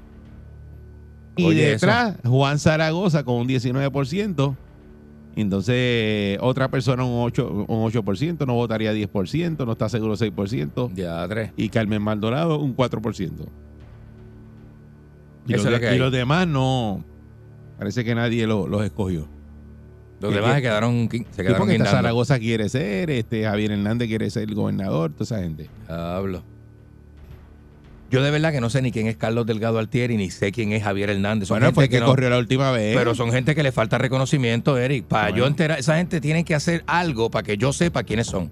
Y 1.36 1.44
Oye, 1.44 1.70
detrás, 1.70 2.16
Juan 2.24 2.58
Zaragoza 2.58 3.24
con 3.24 3.36
un 3.36 3.46
19%. 3.48 4.56
Entonces, 5.36 6.38
otra 6.40 6.70
persona 6.70 7.04
un 7.04 7.30
8%, 7.30 7.66
un 7.68 7.92
8% 7.92 8.46
no 8.46 8.54
votaría 8.54 8.94
10%, 8.94 9.66
no 9.66 9.72
está 9.72 9.88
seguro 9.90 10.16
6%. 10.16 10.90
Ya, 10.94 11.28
tres. 11.28 11.52
Y 11.58 11.68
Carmen 11.68 12.00
Maldonado 12.00 12.58
un 12.58 12.74
4%. 12.74 13.46
Y, 15.46 15.52
Eso 15.54 15.64
los, 15.64 15.66
es 15.66 15.70
lo 15.72 15.80
que 15.80 15.94
y 15.94 15.98
los 15.98 16.10
demás 16.10 16.48
no. 16.48 17.04
Parece 17.78 18.02
que 18.04 18.14
nadie 18.14 18.46
lo- 18.46 18.66
los 18.66 18.82
escogió. 18.84 19.28
Los 20.20 20.30
¿Qué- 20.32 20.36
demás 20.40 20.54
se 20.56 20.62
quedaron, 20.62 21.08
se 21.10 21.18
Sí, 21.18 21.24
quedaron 21.36 21.58
porque 21.58 21.72
esta 21.74 21.84
guindando. 21.84 21.90
Zaragoza 21.90 22.38
quiere 22.38 22.68
ser, 22.70 23.10
este 23.10 23.44
Javier 23.44 23.72
Hernández 23.72 24.08
quiere 24.08 24.30
ser 24.30 24.44
el 24.44 24.54
gobernador, 24.54 25.12
toda 25.12 25.24
esa 25.24 25.38
gente. 25.42 25.68
Hablo. 25.86 26.42
Yo 28.10 28.22
de 28.22 28.30
verdad 28.30 28.52
que 28.52 28.60
no 28.60 28.70
sé 28.70 28.82
ni 28.82 28.92
quién 28.92 29.08
es 29.08 29.16
Carlos 29.16 29.46
Delgado 29.46 29.78
Altieri, 29.78 30.16
ni 30.16 30.30
sé 30.30 30.52
quién 30.52 30.72
es 30.72 30.82
Javier 30.84 31.10
Hernández. 31.10 31.48
Son 31.48 31.56
Bueno, 31.56 31.66
gente 31.66 31.74
fue 31.74 31.84
el 31.84 31.90
que 31.90 32.00
no- 32.00 32.06
corrió 32.06 32.30
la 32.30 32.38
última 32.38 32.70
vez. 32.70 32.96
Pero 32.96 33.14
son 33.14 33.32
gente 33.32 33.54
que 33.54 33.62
le 33.64 33.72
falta 33.72 33.98
reconocimiento, 33.98 34.78
Eric. 34.78 35.06
Para 35.06 35.24
Bueno. 35.30 35.38
yo 35.38 35.46
enterar, 35.46 35.78
esa 35.80 35.96
gente 35.96 36.20
tiene 36.20 36.44
que 36.44 36.54
hacer 36.54 36.84
algo 36.86 37.30
para 37.30 37.42
que 37.42 37.56
yo 37.56 37.72
sepa 37.72 38.04
quiénes 38.04 38.28
son. 38.28 38.50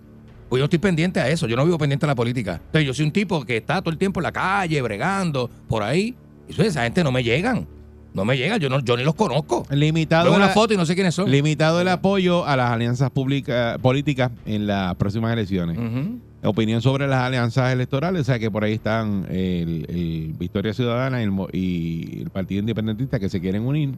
Pues 0.49 0.59
yo 0.61 0.65
estoy 0.65 0.79
pendiente 0.81 1.21
a 1.21 1.29
eso, 1.29 1.47
yo 1.47 1.57
no 1.57 1.65
vivo 1.65 1.79
pendiente 1.79 2.05
a 2.07 2.09
la 2.09 2.15
política. 2.15 2.61
Entonces 2.67 2.87
yo 2.87 2.95
soy 2.95 3.05
un 3.07 3.13
tipo 3.13 3.45
que 3.45 3.57
está 3.57 3.81
todo 3.81 3.91
el 3.91 3.99
tiempo 3.99 4.21
en 4.21 4.25
la 4.25 4.33
calle, 4.33 4.83
bregando, 4.83 5.49
por 5.69 5.83
ahí. 5.83 6.15
Y 6.49 6.61
esa 6.61 6.83
gente 6.83 7.03
no 7.05 7.11
me 7.13 7.23
llegan. 7.23 7.67
No 8.13 8.25
me 8.25 8.37
llegan, 8.37 8.61
yo, 8.61 8.69
no, 8.69 8.79
yo 8.79 8.97
ni 8.97 9.03
los 9.03 9.15
conozco. 9.17 9.67
limitado, 9.71 10.27
Veo 10.27 10.37
una 10.37 10.47
la- 10.47 10.53
foto 10.53 10.73
y 10.75 10.77
no 10.77 10.87
sé 10.87 10.95
quiénes 10.95 11.15
son. 11.17 11.29
limitado 11.31 11.81
el 11.81 11.89
apoyo 11.89 12.47
a 12.47 12.55
las 12.57 12.71
alianzas 12.71 13.11
públicas 13.11 13.77
políticas 13.79 14.31
en 14.47 14.67
las 14.69 14.95
próximas 14.97 15.33
elecciones. 15.33 15.77
Ujú. 15.79 16.21
Opinión 16.45 16.83
sobre 16.83 17.07
las 17.09 17.21
alianzas 17.23 17.73
electorales, 17.73 18.21
o 18.23 18.25
sea 18.25 18.39
que 18.39 18.51
por 18.51 18.65
ahí 18.65 18.75
están 18.75 19.27
el, 19.31 19.87
el 19.89 20.35
Victoria 20.39 20.75
Ciudadana 20.75 21.21
y 21.21 21.25
el, 21.25 21.31
Mo- 21.31 21.49
y 21.53 22.21
el 22.23 22.31
Partido 22.31 22.61
Independentista 22.61 23.19
que 23.19 23.29
se 23.29 23.41
quieren 23.41 23.63
unir. 23.67 23.91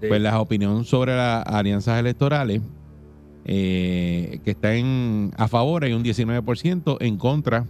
Sí. 0.00 0.08
Pues 0.08 0.20
las 0.20 0.34
opiniones 0.34 0.88
sobre 0.88 1.14
las 1.16 1.46
alianzas 1.46 2.00
electorales, 2.00 2.60
eh, 3.44 4.40
que 4.44 4.50
están 4.52 5.32
a 5.36 5.48
favor 5.48 5.84
hay 5.84 5.92
un 5.92 6.02
19%, 6.04 6.96
en 7.00 7.16
contra 7.16 7.64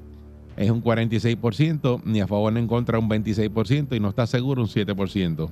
es 0.57 0.71
un 0.71 0.83
46%, 0.83 2.03
ni 2.05 2.21
a 2.21 2.27
favor 2.27 2.53
ni 2.53 2.61
en 2.61 2.67
contra 2.67 2.99
un 2.99 3.09
26% 3.09 3.97
y 3.97 4.01
no 4.01 4.11
está 4.11 4.27
seguro 4.27 4.63
un 4.63 4.69
7%. 4.69 5.51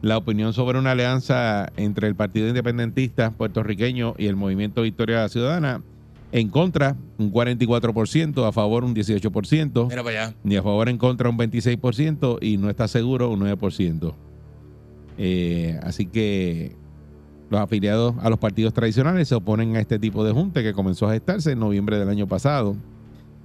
La 0.00 0.16
opinión 0.18 0.52
sobre 0.52 0.78
una 0.78 0.92
alianza 0.92 1.70
entre 1.76 2.08
el 2.08 2.14
Partido 2.16 2.48
Independentista 2.48 3.30
puertorriqueño 3.30 4.14
y 4.18 4.26
el 4.26 4.36
Movimiento 4.36 4.82
Victoria 4.82 5.28
Ciudadana, 5.28 5.82
en 6.32 6.48
contra 6.48 6.96
un 7.18 7.30
44%, 7.32 8.46
a 8.48 8.52
favor 8.52 8.84
un 8.84 8.94
18%, 8.94 9.88
Mira 9.88 10.02
para 10.02 10.24
allá. 10.26 10.34
ni 10.42 10.56
a 10.56 10.62
favor 10.62 10.88
en 10.88 10.96
contra 10.98 11.28
un 11.28 11.38
26% 11.38 12.38
y 12.40 12.56
no 12.56 12.70
está 12.70 12.88
seguro 12.88 13.30
un 13.30 13.40
9%. 13.40 14.14
Eh, 15.18 15.78
así 15.82 16.06
que 16.06 16.74
los 17.50 17.60
afiliados 17.60 18.14
a 18.22 18.30
los 18.30 18.38
partidos 18.38 18.72
tradicionales 18.72 19.28
se 19.28 19.34
oponen 19.34 19.76
a 19.76 19.80
este 19.80 19.98
tipo 19.98 20.24
de 20.24 20.32
junta 20.32 20.62
que 20.62 20.72
comenzó 20.72 21.06
a 21.06 21.12
gestarse 21.12 21.52
en 21.52 21.58
noviembre 21.60 21.98
del 21.98 22.08
año 22.08 22.26
pasado 22.26 22.76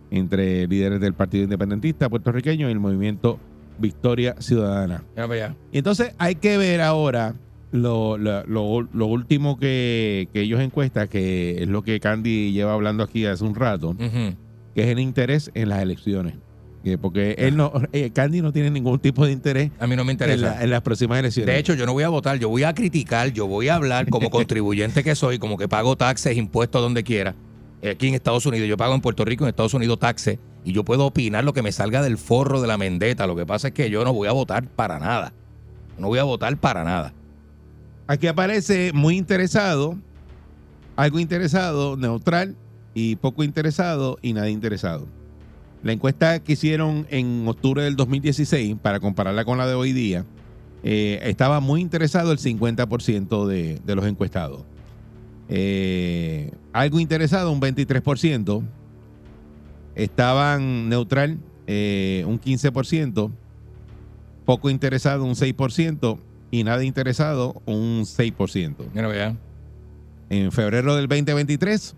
entre 0.09 0.65
líderes 0.67 1.01
del 1.01 1.13
Partido 1.13 1.43
Independentista 1.43 2.07
puertorriqueño 2.09 2.69
y 2.69 2.71
el 2.71 2.79
movimiento 2.79 3.37
Victoria 3.79 4.35
Ciudadana. 4.39 5.03
Mira 5.13 5.27
para 5.27 5.45
allá. 5.47 5.55
Y 5.73 5.79
entonces 5.79 6.13
hay 6.17 6.35
que 6.35 6.57
ver 6.57 6.79
ahora 6.79 7.35
lo, 7.71 8.17
lo- 8.17 8.43
lo- 8.45 8.87
lo 8.93 9.05
último 9.07 9.57
que, 9.59 10.29
que 10.33 10.41
ellos 10.41 10.61
encuestan, 10.61 11.07
que 11.07 11.61
es 11.61 11.67
lo 11.67 11.81
que 11.83 11.99
Candy 11.99 12.51
lleva 12.53 12.73
hablando 12.73 13.03
aquí 13.03 13.25
hace 13.25 13.43
un 13.43 13.55
rato, 13.55 13.95
que 13.97 14.83
es 14.83 14.87
el 14.87 14.99
interés 14.99 15.51
en 15.53 15.69
las 15.69 15.81
elecciones. 15.81 16.35
Que 16.83 16.97
porque 16.97 17.35
él 17.39 17.57
no, 17.57 17.73
eh, 17.91 18.11
Candy 18.11 18.41
no 18.41 18.53
tiene 18.53 18.69
ningún 18.71 18.99
tipo 18.99 19.25
de 19.25 19.31
interés 19.33 19.71
A 19.79 19.87
mí 19.87 19.95
no 19.97 20.05
me 20.05 20.11
en, 20.11 20.15
interesa. 20.15 20.55
la- 20.55 20.63
en 20.63 20.69
las 20.69 20.81
próximas 20.81 21.19
elecciones. 21.19 21.53
De 21.53 21.59
hecho, 21.59 21.73
yo 21.73 21.85
no 21.85 21.91
voy 21.93 22.03
a 22.03 22.09
votar, 22.09 22.39
yo 22.39 22.47
voy 22.49 22.63
a 22.63 22.73
criticar, 22.73 23.33
yo 23.33 23.47
voy 23.47 23.67
a 23.67 23.75
hablar 23.75 24.07
como 24.09 24.29
contribuyente 24.31 25.03
que 25.03 25.15
soy, 25.15 25.37
como 25.39 25.57
que 25.57 25.67
pago 25.67 25.95
taxes, 25.97 26.37
impuestos 26.37 26.81
donde 26.81 27.03
quiera. 27.03 27.35
Aquí 27.83 28.07
en 28.07 28.15
Estados 28.15 28.45
Unidos, 28.45 28.67
yo 28.69 28.77
pago 28.77 28.95
en 28.95 29.01
Puerto 29.01 29.25
Rico, 29.25 29.43
en 29.43 29.49
Estados 29.49 29.73
Unidos 29.73 29.99
taxes, 29.99 30.39
y 30.63 30.71
yo 30.71 30.83
puedo 30.85 31.05
opinar 31.05 31.43
lo 31.43 31.53
que 31.53 31.61
me 31.61 31.71
salga 31.71 32.01
del 32.01 32.17
forro 32.17 32.61
de 32.61 32.67
la 32.67 32.77
mendeta. 32.77 33.27
Lo 33.27 33.35
que 33.35 33.45
pasa 33.45 33.69
es 33.69 33.73
que 33.73 33.89
yo 33.89 34.03
no 34.05 34.13
voy 34.13 34.27
a 34.27 34.31
votar 34.31 34.67
para 34.67 34.99
nada. 34.99 35.33
No 35.99 36.07
voy 36.07 36.19
a 36.19 36.23
votar 36.23 36.55
para 36.57 36.83
nada. 36.83 37.13
Aquí 38.07 38.27
aparece 38.27 38.93
muy 38.93 39.17
interesado, 39.17 39.97
algo 40.95 41.19
interesado, 41.19 41.97
neutral 41.97 42.55
y 42.93 43.17
poco 43.17 43.43
interesado 43.43 44.17
y 44.21 44.31
nada 44.31 44.49
interesado. 44.49 45.07
La 45.83 45.91
encuesta 45.91 46.39
que 46.39 46.53
hicieron 46.53 47.05
en 47.09 47.45
octubre 47.47 47.83
del 47.83 47.97
2016, 47.97 48.77
para 48.81 48.99
compararla 48.99 49.43
con 49.43 49.57
la 49.57 49.67
de 49.67 49.73
hoy 49.73 49.91
día, 49.91 50.25
eh, 50.83 51.19
estaba 51.23 51.59
muy 51.59 51.81
interesado 51.81 52.31
el 52.31 52.39
50% 52.39 53.45
de, 53.45 53.79
de 53.85 53.95
los 53.95 54.05
encuestados. 54.05 54.63
Eh, 55.49 56.51
algo 56.73 56.99
interesado, 56.99 57.51
un 57.51 57.59
23%. 57.59 58.63
Estaban 59.95 60.89
neutral, 60.89 61.39
eh, 61.67 62.23
un 62.25 62.39
15%. 62.39 63.31
Poco 64.45 64.69
interesado, 64.69 65.25
un 65.25 65.35
6%. 65.35 66.19
Y 66.51 66.63
nada 66.63 66.83
interesado, 66.83 67.61
un 67.65 68.03
6%. 68.03 68.75
Mira, 68.93 69.07
vea. 69.07 69.35
En 70.29 70.51
febrero 70.51 70.95
del 70.95 71.07
2023, 71.07 71.95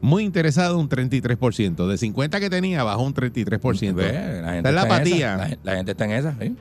muy 0.00 0.24
interesado, 0.24 0.78
un 0.78 0.88
33%. 0.88 1.86
De 1.86 1.98
50 1.98 2.40
que 2.40 2.50
tenía, 2.50 2.82
bajó 2.84 3.02
un 3.02 3.14
33%. 3.14 3.94
Ve, 3.94 4.12
la 4.42 4.52
gente 4.52 4.56
Está 4.56 4.68
en 4.68 4.74
la 4.74 4.82
apatía. 4.82 5.36
La, 5.36 5.58
la 5.62 5.76
gente 5.76 5.92
está 5.92 6.04
en 6.04 6.10
esa, 6.12 6.36
¿sí? 6.40 6.54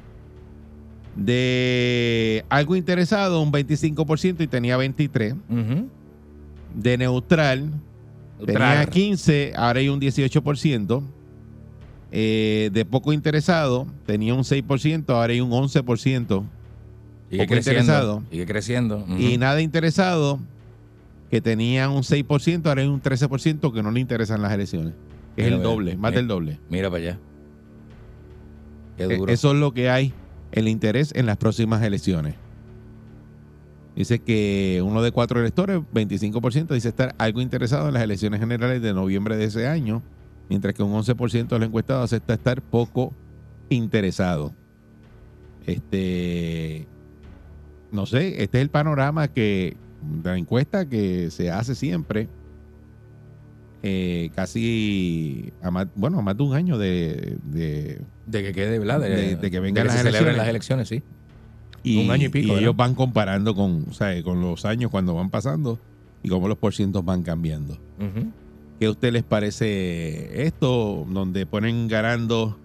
De 1.16 2.46
algo 2.50 2.76
interesado, 2.76 3.42
un 3.42 3.52
25% 3.52 4.42
y 4.42 4.48
tenía 4.48 4.78
23. 4.78 5.34
Ujú. 5.34 5.90
De 6.76 6.98
neutral, 6.98 7.72
tenía 8.46 8.60
Neutral. 8.76 8.90
15, 8.90 9.54
ahora 9.56 9.80
hay 9.80 9.90
un 9.90 10.00
18%. 10.00 11.04
Eh, 12.12 12.70
de 12.72 12.86
poco 12.86 13.12
interesado, 13.12 13.86
tenía 14.06 14.34
un 14.34 14.44
6%, 14.44 15.10
ahora 15.10 15.34
hay 15.34 15.42
un 15.42 15.52
11%. 15.52 16.44
Sigue 17.30 17.46
creciendo. 17.48 17.82
interesado. 17.82 18.24
Sigue 18.32 18.46
creciendo. 18.46 19.06
Y 19.18 19.38
nada 19.38 19.62
interesado, 19.62 20.40
que 21.30 21.42
tenía 21.42 21.90
un 21.90 22.04
6%, 22.04 22.66
ahora 22.68 22.82
hay 22.82 22.88
un 22.88 23.02
13% 23.02 23.74
que 23.74 23.84
no 23.84 23.92
le 23.92 24.00
interesan 24.00 24.42
las 24.42 24.54
elecciones. 24.54 24.94
Es 25.36 25.44
Mira, 25.46 25.58
el 25.58 25.64
doble, 25.64 25.98
más 25.98 26.12
mira. 26.12 26.20
del 26.22 26.28
doble. 26.28 26.60
Mira 26.70 26.90
para 26.90 27.04
allá. 27.04 27.20
Qué 28.98 29.04
Eh, 29.04 29.18
duro. 29.18 29.32
Eso 29.32 29.52
es 29.52 29.58
lo 29.60 29.74
que 29.74 29.90
hay, 29.90 30.14
el 30.52 30.68
interés 30.68 31.12
en 31.16 31.26
las 31.26 31.38
próximas 31.38 31.84
elecciones. 31.84 32.36
Dice 33.96 34.20
que 34.20 34.82
uno 34.86 35.02
de 35.02 35.12
cuatro 35.12 35.40
electores, 35.40 35.82
25%, 35.94 36.74
dice 36.76 36.88
estar 36.90 37.14
algo 37.18 37.42
interesado 37.42 37.88
en 37.88 37.96
las 37.96 38.04
elecciones 38.04 38.40
generales 38.40 38.82
de 38.82 38.94
noviembre 38.94 39.36
de 39.38 39.46
ese 39.46 39.68
año, 39.68 40.02
mientras 40.50 40.74
que 40.76 40.84
un 40.84 40.94
11% 40.94 41.48
de 41.48 41.60
los 41.60 41.68
encuestados 41.68 42.06
acepta 42.06 42.36
estar 42.36 42.62
poco 42.62 43.12
interesado. 43.70 44.54
Este, 45.66 46.88
no 47.92 48.06
sé, 48.06 48.44
este 48.44 48.58
es 48.58 48.62
el 48.64 48.70
panorama 48.70 49.28
que 49.28 49.76
de 50.22 50.30
la 50.30 50.38
encuesta 50.38 50.88
que 50.88 51.32
se 51.32 51.50
hace 51.52 51.76
siempre, 51.76 52.28
eh, 53.84 54.30
casi 54.36 55.54
a 55.62 55.72
más, 55.72 55.88
bueno, 55.96 56.20
a 56.20 56.22
más 56.22 56.36
de 56.36 56.44
un 56.44 56.54
año 56.56 56.78
de- 56.78 57.38
de 57.44 58.02
de 58.26 58.44
que 58.44 58.52
quede, 58.54 58.80
¿verdad? 58.80 59.00
De, 59.00 59.10
de- 59.10 59.36
de 59.38 59.52
que 59.52 59.60
vengan 59.60 59.86
las 59.88 59.96
se 59.96 60.02
elecciones. 60.02 60.38
las 60.38 60.48
elecciones, 60.48 60.88
sí. 60.90 61.04
Y, 61.84 62.04
Un 62.04 62.12
año 62.12 62.26
y 62.26 62.30
pico, 62.30 62.54
y 62.54 62.60
ellos 62.60 62.76
van 62.76 62.96
comparando 62.96 63.56
con, 63.56 63.86
o 63.90 63.94
sea, 63.94 64.22
con 64.24 64.42
los 64.42 64.66
años 64.66 64.92
cuando 64.92 65.14
van 65.14 65.30
pasando 65.30 65.80
y 66.24 66.28
cómo 66.30 66.48
los 66.50 66.58
porcientos 66.58 67.06
van 67.06 67.24
cambiando. 67.24 67.78
¿Qué 68.80 68.88
a 68.88 68.92
usted 68.92 69.14
les 69.14 69.24
parece 69.24 70.44
esto? 70.46 71.06
Donde 71.10 71.46
ponen 71.46 71.88
ganando 71.88 72.58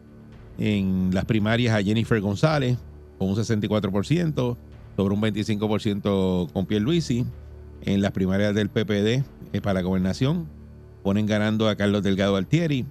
en 0.59 1.11
las 1.13 1.25
primarias 1.27 1.75
a 1.75 1.83
Jennifer 1.83 2.21
González 2.21 2.77
con 3.19 3.29
un 3.29 3.37
64%, 3.37 4.57
sobre 4.97 5.15
un 5.15 5.21
25% 5.23 6.53
con 6.53 6.67
Pierluisi. 6.67 7.25
En 7.85 8.01
las 8.01 8.13
primarias 8.13 8.55
del 8.55 8.69
PPD 8.69 9.25
eh, 9.53 9.61
para 9.61 9.75
la 9.75 9.83
gobernación 9.83 10.47
ponen 11.03 11.27
ganando 11.27 11.69
a 11.69 11.75
Carlos 11.77 12.03
Delgado 12.03 12.37
Altieri 12.37 12.87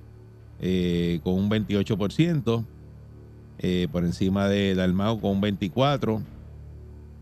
eh, 0.59 1.21
con 1.23 1.33
un 1.35 1.49
28%, 1.49 2.65
eh, 3.59 3.87
por 3.91 4.03
encima 4.03 4.47
de 4.47 4.75
Dalmao 4.75 5.19
con 5.19 5.31
un 5.31 5.41
24%, 5.41 6.21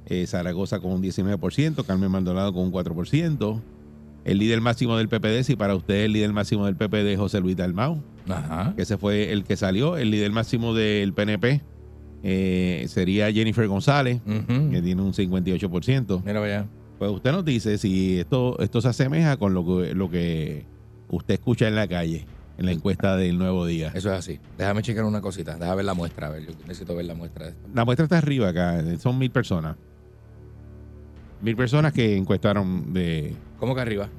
eh, 0.08 0.26
Zaragoza 0.26 0.80
con 0.80 0.92
un 0.92 1.02
19%, 1.04 1.86
Carmen 1.86 2.12
Maldonado 2.12 2.54
con 2.54 2.64
un 2.64 2.72
4%. 2.72 3.62
El 4.26 4.38
líder 4.40 4.60
máximo 4.62 4.98
del 4.98 5.08
PPD, 5.08 5.44
si 5.44 5.56
para 5.56 5.76
usted 5.76 6.06
el 6.06 6.14
líder 6.14 6.34
máximo 6.34 6.66
del 6.66 6.76
PPD 6.76 7.14
es 7.14 7.18
José 7.20 7.40
Luis 7.40 7.56
Dalmau, 7.56 8.02
Ajá. 8.28 8.74
que 8.76 8.82
ese 8.82 8.98
fue 8.98 9.32
el 9.32 9.44
que 9.44 9.56
salió. 9.56 9.96
El 9.98 10.12
líder 10.12 10.32
máximo 10.32 10.74
del 10.74 11.14
PNP 11.14 11.62
eh, 12.24 12.86
sería 12.88 13.32
Jennifer 13.32 13.68
González, 13.68 14.22
que 14.26 14.82
tiene 14.82 15.02
un 15.02 15.14
58%. 15.14 16.24
Mira 16.26 16.44
allá. 16.44 16.66
Pues 16.98 17.12
usted 17.12 17.32
nos 17.32 17.46
dice 17.46 17.78
si 17.78 18.20
esto, 18.20 18.60
esto 18.60 18.82
se 18.82 18.90
asemeja 18.90 19.38
con 19.38 19.54
lo 19.54 19.64
que, 19.66 19.94
lo 19.96 20.10
que 20.10 20.66
usted 21.10 21.36
escucha 21.36 21.68
en 21.68 21.76
la 21.76 21.88
calle. 21.88 22.26
en 22.58 22.66
la 22.66 22.74
encuesta 22.74 23.16
del 23.16 23.38
nuevo 23.38 23.66
día. 23.66 23.90
Eso 23.96 24.12
es 24.12 24.20
así. 24.20 24.40
Déjame 24.58 24.82
checar 24.82 25.06
una 25.06 25.22
cosita. 25.22 25.54
Déjame 25.54 25.78
ver 25.78 25.86
la 25.86 25.94
muestra. 25.94 26.28
A 26.28 26.32
ver, 26.32 26.46
yo 26.46 26.52
necesito 26.68 26.94
ver 26.94 27.06
la 27.06 27.14
muestra 27.16 27.46
de 27.46 27.52
esto. 27.52 27.70
La 27.74 27.86
muestra 27.86 28.04
está 28.04 28.18
arriba 28.18 28.50
acá, 28.50 28.84
son 29.00 29.18
mil 29.18 29.32
personas. 29.32 29.78
Mil 31.42 31.56
personas 31.56 31.94
que 31.94 32.18
encuestaron 32.18 32.92
de 32.92 33.34
¿Cómo 33.60 33.74
que 33.76 33.82
arriba? 33.82 34.10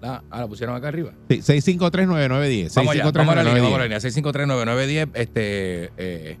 Ah, 0.00 0.22
ah, 0.30 0.40
la 0.40 0.46
pusieron 0.46 0.76
acá 0.76 0.86
arriba. 0.88 1.12
sí, 1.28 1.38
6539910. 1.38 2.74
Vamos 2.76 3.14
vamos 3.14 3.32
a 3.32 3.42
la 3.42 3.42
línea, 3.42 3.62
vamos 3.62 3.80
a 3.80 3.88
la 3.88 3.96
6539910. 3.96 4.86
línea. 4.86 5.06
6539910. 5.06 5.10
Este, 5.14 5.90
eh, 5.96 6.38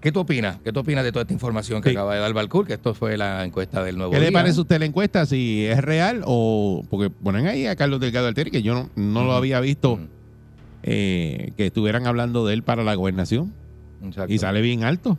¿Qué 0.00 0.12
tú 0.12 0.20
opinas? 0.20 0.58
¿Qué 0.62 0.72
tú 0.72 0.80
opinas 0.80 1.02
de 1.04 1.10
toda 1.10 1.22
esta 1.22 1.32
información 1.34 1.82
que 1.82 1.90
Sí. 1.90 1.96
acaba 1.96 2.14
de 2.14 2.20
dar 2.20 2.32
Balcour? 2.32 2.66
Que 2.66 2.74
esto 2.74 2.94
fue 2.94 3.16
la 3.16 3.44
encuesta 3.44 3.82
del 3.82 3.96
nuevo 3.98 4.12
¿Qué 4.12 4.20
le 4.20 4.30
parece 4.30 4.58
a 4.58 4.62
usted 4.62 4.78
la 4.78 4.84
encuesta? 4.84 5.26
Si 5.26 5.66
es 5.66 5.80
real 5.82 6.22
o. 6.24 6.84
Porque 6.88 7.10
ponen 7.10 7.46
ahí 7.48 7.66
a 7.66 7.74
Carlos 7.74 7.98
Delgado 8.00 8.28
Alteri, 8.28 8.50
que 8.52 8.62
yo 8.62 8.74
no, 8.74 8.90
no 8.94 9.24
lo 9.24 9.32
había 9.32 9.58
visto 9.60 9.98
eh, 10.84 11.52
que 11.56 11.66
estuvieran 11.66 12.06
hablando 12.06 12.46
de 12.46 12.54
él 12.54 12.62
para 12.62 12.84
la 12.84 12.94
gobernación. 12.94 13.52
Exacto. 14.04 14.32
Y 14.32 14.38
sale 14.38 14.60
bien 14.60 14.84
alto. 14.84 15.18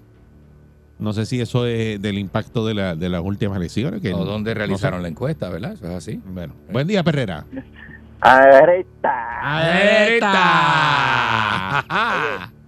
No 0.97 1.11
sé 1.13 1.25
si 1.25 1.41
eso 1.41 1.65
es 1.65 2.01
del 2.01 2.17
impacto 2.17 2.65
de, 2.65 2.73
la- 2.73 2.95
de 2.95 3.09
las 3.09 3.21
últimas 3.21 3.57
elecciones. 3.57 4.01
Que 4.01 4.13
o 4.13 4.23
dónde 4.25 4.53
no 4.53 4.57
realizaron 4.59 4.99
sé. 4.99 5.03
la 5.03 5.07
encuesta, 5.09 5.49
¿verdad? 5.49 5.73
Eso 5.73 5.85
es 5.87 5.91
así. 5.93 6.21
Bueno, 6.25 6.53
buen 6.71 6.87
día, 6.87 7.03
Perrera. 7.03 7.45
Alerta. 11.79 12.49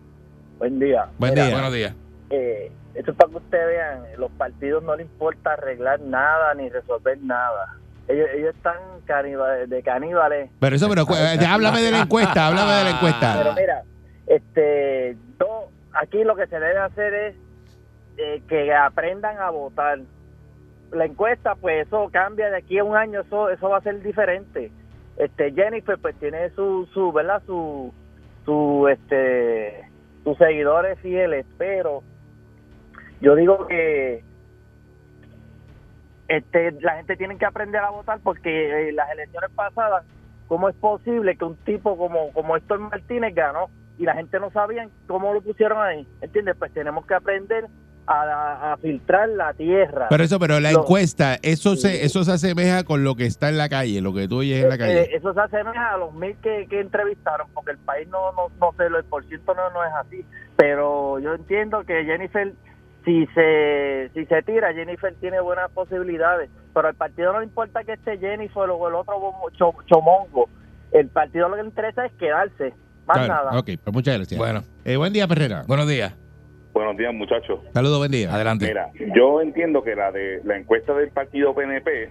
Buen 0.60 0.80
día. 0.80 1.08
Buen 1.18 1.34
Mira, 1.34 1.46
día. 1.48 1.53
Buenos 1.56 1.74
días. 1.74 1.94
Eh, 2.31 2.71
esto 2.95 3.11
es 3.11 3.17
para 3.17 3.29
que 3.29 3.38
ustedes 3.38 3.67
vean, 3.67 4.03
los 4.17 4.31
partidos 4.31 4.83
no 4.83 4.95
les 4.95 5.05
importa 5.05 5.53
arreglar 5.53 6.00
nada 6.01 6.53
ni 6.55 6.69
resolver 6.69 7.17
nada. 7.21 7.75
Ellos, 8.07 8.27
ellos 8.33 8.55
están 8.55 8.77
caníbales, 9.05 9.69
de 9.69 9.83
caníbales. 9.83 10.50
Pero 10.59 10.75
eso, 10.75 10.89
pero 10.89 11.03
eh, 11.03 11.38
háblame 11.47 11.81
de 11.81 11.91
la 11.91 12.00
encuesta, 12.01 12.47
háblame 12.47 12.71
de 12.71 12.83
la 12.83 12.83
Pero 12.83 12.95
encuesta. 12.97 13.53
mira, 13.55 13.83
este, 14.27 15.15
yo- 15.39 15.67
aquí 15.93 16.23
lo 16.23 16.35
que 16.35 16.47
se 16.47 16.59
debe 16.59 16.77
hacer 16.79 17.13
es 17.13 17.35
eh, 18.17 18.41
que 18.47 18.73
aprendan 18.73 19.38
a 19.39 19.50
votar. 19.50 20.00
La 20.91 21.05
encuesta, 21.05 21.55
pues 21.55 21.88
eso 21.88 22.09
cambia 22.11 22.50
de 22.50 22.57
aquí 22.57 22.77
a 22.77 22.83
un 22.83 22.97
año, 22.97 23.21
eso, 23.21 23.50
eso 23.50 23.69
va 23.69 23.77
a 23.77 23.81
ser 23.81 24.01
diferente. 24.03 24.71
Este, 25.17 25.51
Jennifer, 25.53 25.97
pues 26.01 26.15
tiene 26.15 26.50
su, 26.51 26.88
su, 26.93 27.11
¿verdad? 27.13 27.41
Su, 27.45 27.93
su, 28.45 28.88
este, 28.89 29.85
sus 30.25 30.38
seguidores 30.38 31.00
fieles, 31.00 31.45
pero 31.57 32.03
yo 33.21 33.35
digo 33.35 33.67
que 33.67 34.23
este, 36.27 36.71
la 36.81 36.95
gente 36.97 37.17
tiene 37.17 37.37
que 37.37 37.45
aprender 37.45 37.81
a 37.81 37.89
votar 37.89 38.19
porque 38.23 38.89
eh, 38.89 38.91
las 38.93 39.09
elecciones 39.11 39.49
pasadas, 39.55 40.03
¿cómo 40.47 40.69
es 40.69 40.75
posible 40.75 41.35
que 41.35 41.45
un 41.45 41.57
tipo 41.57 41.97
como, 41.97 42.31
como 42.31 42.55
Héctor 42.55 42.79
Martínez 42.79 43.35
ganó 43.35 43.69
y 43.97 44.05
la 44.05 44.13
gente 44.15 44.39
no 44.39 44.49
sabía 44.51 44.87
cómo 45.07 45.33
lo 45.33 45.41
pusieron 45.41 45.81
ahí? 45.81 46.07
¿Entiendes? 46.21 46.55
Pues 46.57 46.71
tenemos 46.73 47.05
que 47.05 47.15
aprender 47.15 47.65
a, 48.07 48.21
a- 48.23 48.73
a 48.73 48.77
filtrar 48.77 49.27
la 49.29 49.53
tierra. 49.53 50.07
Pero 50.09 50.23
eso, 50.23 50.39
pero 50.39 50.59
la 50.61 50.71
encuesta, 50.71 51.35
eso 51.43 51.75
se, 51.75 52.05
eso 52.05 52.23
se 52.23 52.31
asemeja 52.31 52.83
con 52.85 53.03
lo 53.03 53.15
que 53.15 53.25
está 53.25 53.49
en 53.49 53.57
la 53.57 53.67
calle, 53.69 54.01
lo 54.01 54.13
que 54.13 54.27
tú 54.29 54.39
oyes 54.39 54.63
en 54.63 54.69
la 54.69 54.75
Eh, 54.75 54.79
calle. 54.79 55.01
eh, 55.01 55.09
eso 55.13 55.33
se 55.33 55.39
asemeja 55.41 55.93
a 55.93 55.97
los 55.97 56.13
mil 56.13 56.35
que, 56.37 56.65
que 56.69 56.79
entrevistaron, 56.79 57.47
porque 57.53 57.71
el 57.71 57.77
país 57.79 58.07
no, 58.07 58.31
no, 58.31 58.47
no 58.59 58.73
sé, 58.77 58.85
el 58.85 59.03
por 59.03 59.25
ciento 59.25 59.53
no, 59.53 59.69
no 59.71 59.83
es 59.83 59.91
así. 59.99 60.25
Pero 60.55 61.19
yo 61.19 61.33
entiendo 61.35 61.83
que 61.83 62.03
Jennifer, 62.05 62.53
si 63.05 63.25
se, 63.27 64.10
si 64.13 64.25
se 64.25 64.41
tira, 64.43 64.74
Jennifer 64.74 65.13
tiene 65.20 65.39
buenas 65.41 65.72
posibilidades. 65.72 66.50
Pero 66.74 66.88
al 66.88 66.96
partido 66.96 67.34
no 67.34 67.39
le 67.39 67.46
importa 67.46 67.84
que 67.84 67.93
esté 67.93 68.17
Jennifer 68.17 68.70
o 68.70 68.88
el 68.88 68.96
otro 68.96 69.15
chomongo. 69.88 70.48
El 70.91 71.08
partido 71.10 71.50
lo 71.50 71.55
que 71.55 71.62
le 71.63 71.67
interesa 71.70 72.05
es 72.05 72.12
quedarse, 72.13 72.74
más 73.08 73.17
Claro, 73.25 73.34
nada. 73.46 73.60
Ok, 73.60 73.70
pues 73.84 73.93
muchas 73.93 74.15
gracias. 74.17 74.38
Bueno, 74.38 74.62
Eh, 74.86 74.98
buen 74.98 75.13
día, 75.13 75.27
Perrera. 75.27 75.63
buenos 75.67 75.88
días. 75.88 76.15
Buenos 76.74 76.96
días, 76.98 77.13
muchachos. 77.13 77.60
Saludos, 77.74 77.98
buen 78.00 78.12
día. 78.12 78.34
Adelante. 78.34 78.65
Mira, 78.67 78.89
yo 79.15 79.41
entiendo 79.41 79.84
que 79.84 79.96
la 79.96 80.12
de 80.12 80.41
la 80.46 80.58
encuesta 80.58 80.93
del 80.93 81.10
partido 81.12 81.53
PNP, 81.53 82.10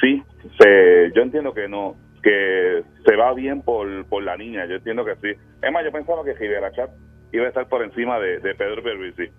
sí, 0.00 0.22
se, 0.58 1.12
yo 1.14 1.22
entiendo 1.22 1.52
que 1.52 1.68
no, 1.68 1.94
que 2.22 2.82
se 3.06 3.16
va 3.16 3.34
bien 3.34 3.60
por, 3.62 4.06
por 4.06 4.22
la 4.22 4.36
niña, 4.36 4.64
yo 4.66 4.76
entiendo 4.76 5.04
que 5.04 5.16
sí. 5.16 5.38
Es 5.62 5.72
más, 5.72 5.84
yo 5.84 5.92
pensaba 5.92 6.24
que 6.24 6.32
Rivera 6.34 6.72
Chat 6.72 6.90
iba 7.32 7.44
a 7.44 7.48
estar 7.48 7.68
por 7.68 7.82
encima 7.82 8.18
de, 8.18 8.38
de 8.38 8.54
Pedro 8.54 8.82
Pierluisi. 8.82 9.30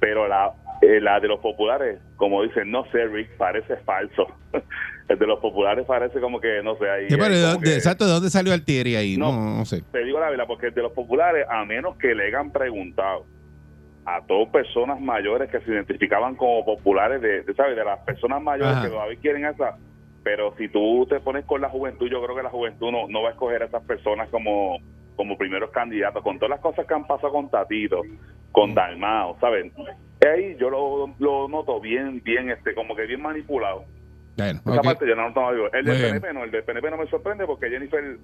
Pero 0.00 0.28
la, 0.28 0.52
eh, 0.82 1.00
la 1.00 1.18
de 1.20 1.28
los 1.28 1.40
populares, 1.40 1.98
como 2.16 2.42
dicen, 2.42 2.70
no 2.70 2.84
sé, 2.92 3.06
Rick, 3.06 3.36
parece 3.36 3.76
falso. 3.78 4.26
El 5.08 5.18
de 5.18 5.26
los 5.26 5.40
populares 5.40 5.86
parece 5.86 6.20
como 6.20 6.38
que, 6.38 6.62
no 6.62 6.76
sé, 6.76 6.88
ahí... 6.90 7.06
Sí, 7.08 7.16
pero 7.16 7.34
¿de 7.34 7.40
como 7.40 7.52
dónde- 7.54 7.70
que- 7.70 7.74
exacto, 7.76 8.04
¿de 8.06 8.12
dónde 8.12 8.28
salió 8.30 8.52
Altieri 8.52 8.94
ahí? 8.94 9.16
No, 9.16 9.32
No. 9.32 9.56
no 9.58 9.64
sé. 9.64 9.82
te 9.90 10.04
digo 10.04 10.20
la 10.20 10.28
verdad, 10.28 10.44
porque 10.46 10.70
de 10.70 10.82
los 10.82 10.92
populares, 10.92 11.46
a 11.48 11.64
menos 11.64 11.96
que 11.96 12.14
le 12.14 12.26
hayan 12.26 12.52
preguntado 12.52 13.24
a 14.04 14.20
todas 14.26 14.48
personas 14.50 15.00
mayores 15.00 15.50
que 15.50 15.60
se 15.60 15.70
identificaban 15.70 16.34
como 16.36 16.64
populares, 16.64 17.20
de, 17.22 17.42
de, 17.42 17.54
¿sabes? 17.54 17.74
De 17.76 17.84
las 17.84 17.98
personas 18.00 18.42
mayores 18.42 18.72
Ajá. 18.74 18.82
que 18.84 18.90
todavía 18.90 19.18
quieren 19.20 19.44
esa. 19.46 19.76
Pero 20.22 20.54
si 20.58 20.68
tú 20.68 21.06
te 21.08 21.20
pones 21.20 21.44
con 21.46 21.60
la 21.62 21.70
juventud, 21.70 22.08
yo 22.10 22.22
creo 22.22 22.36
que 22.36 22.42
la 22.42 22.50
juventud 22.50 22.90
no, 22.92 23.08
no 23.08 23.22
va 23.22 23.30
a 23.30 23.32
escoger 23.32 23.62
a 23.62 23.66
esas 23.66 23.82
personas 23.84 24.28
como, 24.30 24.78
como 25.16 25.38
primeros 25.38 25.70
candidatos, 25.70 26.22
con 26.22 26.38
todas 26.38 26.50
las 26.50 26.60
cosas 26.60 26.86
que 26.86 26.92
han 26.94 27.06
pasado 27.06 27.32
con 27.32 27.50
Tatito, 27.50 28.02
con 28.52 28.74
Dalmao, 28.74 29.38
¿saben? 29.40 29.72
Ahí 30.20 30.56
yo 30.58 30.70
lo, 30.70 31.14
lo 31.18 31.48
noto 31.48 31.80
bien, 31.80 32.20
bien, 32.24 32.50
este, 32.50 32.74
como 32.74 32.96
que 32.96 33.06
bien 33.06 33.22
manipulado. 33.22 33.84
Bueno, 34.36 34.60
Esa 34.66 34.80
ok. 34.80 34.84
parte 34.84 35.06
yo 35.06 35.14
no. 35.16 35.28
El 35.72 35.84
del. 35.84 36.00
PNP 36.00 36.32
no, 36.32 36.44
el 36.44 36.50
del 36.50 36.62
PNP 36.62 36.90
no 36.90 36.96
me 36.96 37.06
sorprende 37.06 37.46
porque 37.46 37.68
Jennifer 37.70 38.16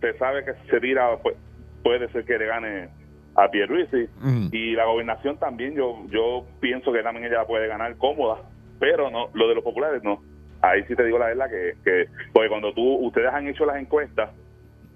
se 0.00 0.18
sabe 0.18 0.44
que 0.44 0.54
si 0.54 0.68
se 0.68 0.80
tira, 0.80 1.16
pues, 1.22 1.36
puede 1.82 2.08
ser 2.12 2.24
que 2.24 2.38
le 2.38 2.46
gane 2.46 2.88
a 3.36 3.48
Pierluisi. 3.48 4.08
Ujú. 4.18 4.48
Y 4.52 4.72
la 4.74 4.84
gobernación 4.84 5.38
también, 5.38 5.74
yo 5.74 6.04
yo 6.08 6.44
pienso 6.60 6.92
que 6.92 7.02
también 7.02 7.26
ella 7.26 7.38
la 7.38 7.46
puede 7.46 7.68
ganar 7.68 7.96
cómoda, 7.96 8.42
pero 8.78 9.10
no 9.10 9.28
lo 9.34 9.48
de 9.48 9.54
los 9.54 9.64
populares 9.64 10.02
no. 10.02 10.22
Ahí 10.62 10.82
sí 10.88 10.94
te 10.94 11.04
digo 11.04 11.18
la 11.18 11.26
verdad 11.26 11.48
que, 11.48 11.74
que 11.84 12.06
porque 12.32 12.48
cuando 12.48 12.72
tú 12.74 13.06
ustedes 13.06 13.32
han 13.32 13.46
hecho 13.46 13.64
las 13.64 13.76
encuestas, 13.76 14.30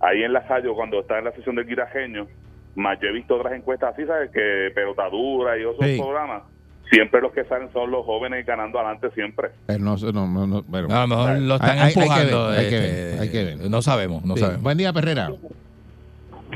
ahí 0.01 0.23
en 0.23 0.33
la 0.33 0.41
radio, 0.41 0.75
cuando 0.75 1.01
está 1.01 1.19
en 1.19 1.25
la 1.25 1.33
sesión 1.33 1.55
del 1.55 1.67
guirajeño, 1.67 2.27
más 2.75 2.99
yo 3.01 3.09
he 3.09 3.13
visto 3.13 3.37
otras 3.37 3.53
encuestas 3.55 3.95
así, 3.95 4.05
¿sabes? 4.07 4.31
Que 4.31 4.71
pelotadura 4.75 5.57
y 5.59 5.65
otros 5.65 5.89
Sí. 5.89 5.99
programas, 6.01 6.43
siempre 6.91 7.21
los 7.21 7.33
que 7.33 7.45
salen 7.45 7.73
son 7.73 7.91
los 7.91 8.05
jóvenes 8.05 8.45
ganando 8.47 8.79
adelante 8.79 9.11
siempre. 9.13 9.51
Pero 9.67 9.79
no, 9.79 9.97
no, 9.97 10.27
no, 10.27 10.47
no, 10.47 10.63
bueno. 10.65 10.89
A 10.95 11.01
lo 11.03 11.07
mejor 11.09 11.39
lo 11.39 11.55
están 11.55 11.71
Hay- 11.71 11.79
hay- 11.79 11.85
hay 11.87 11.93
que 11.95 12.01
empujando. 12.01 12.49
ver, 12.49 12.59
hay 12.59 12.69
que 12.69 12.77
este, 12.77 13.05
ver, 13.11 13.21
hay 13.21 13.31
que 13.31 13.45
ver. 13.45 13.71
No 13.71 13.83
sabemos, 13.83 14.25
no 14.25 14.35
Sí. 14.35 14.41
sabemos. 14.41 14.63
Buen 14.63 14.79
día, 14.79 14.93
Perrera. 14.93 15.31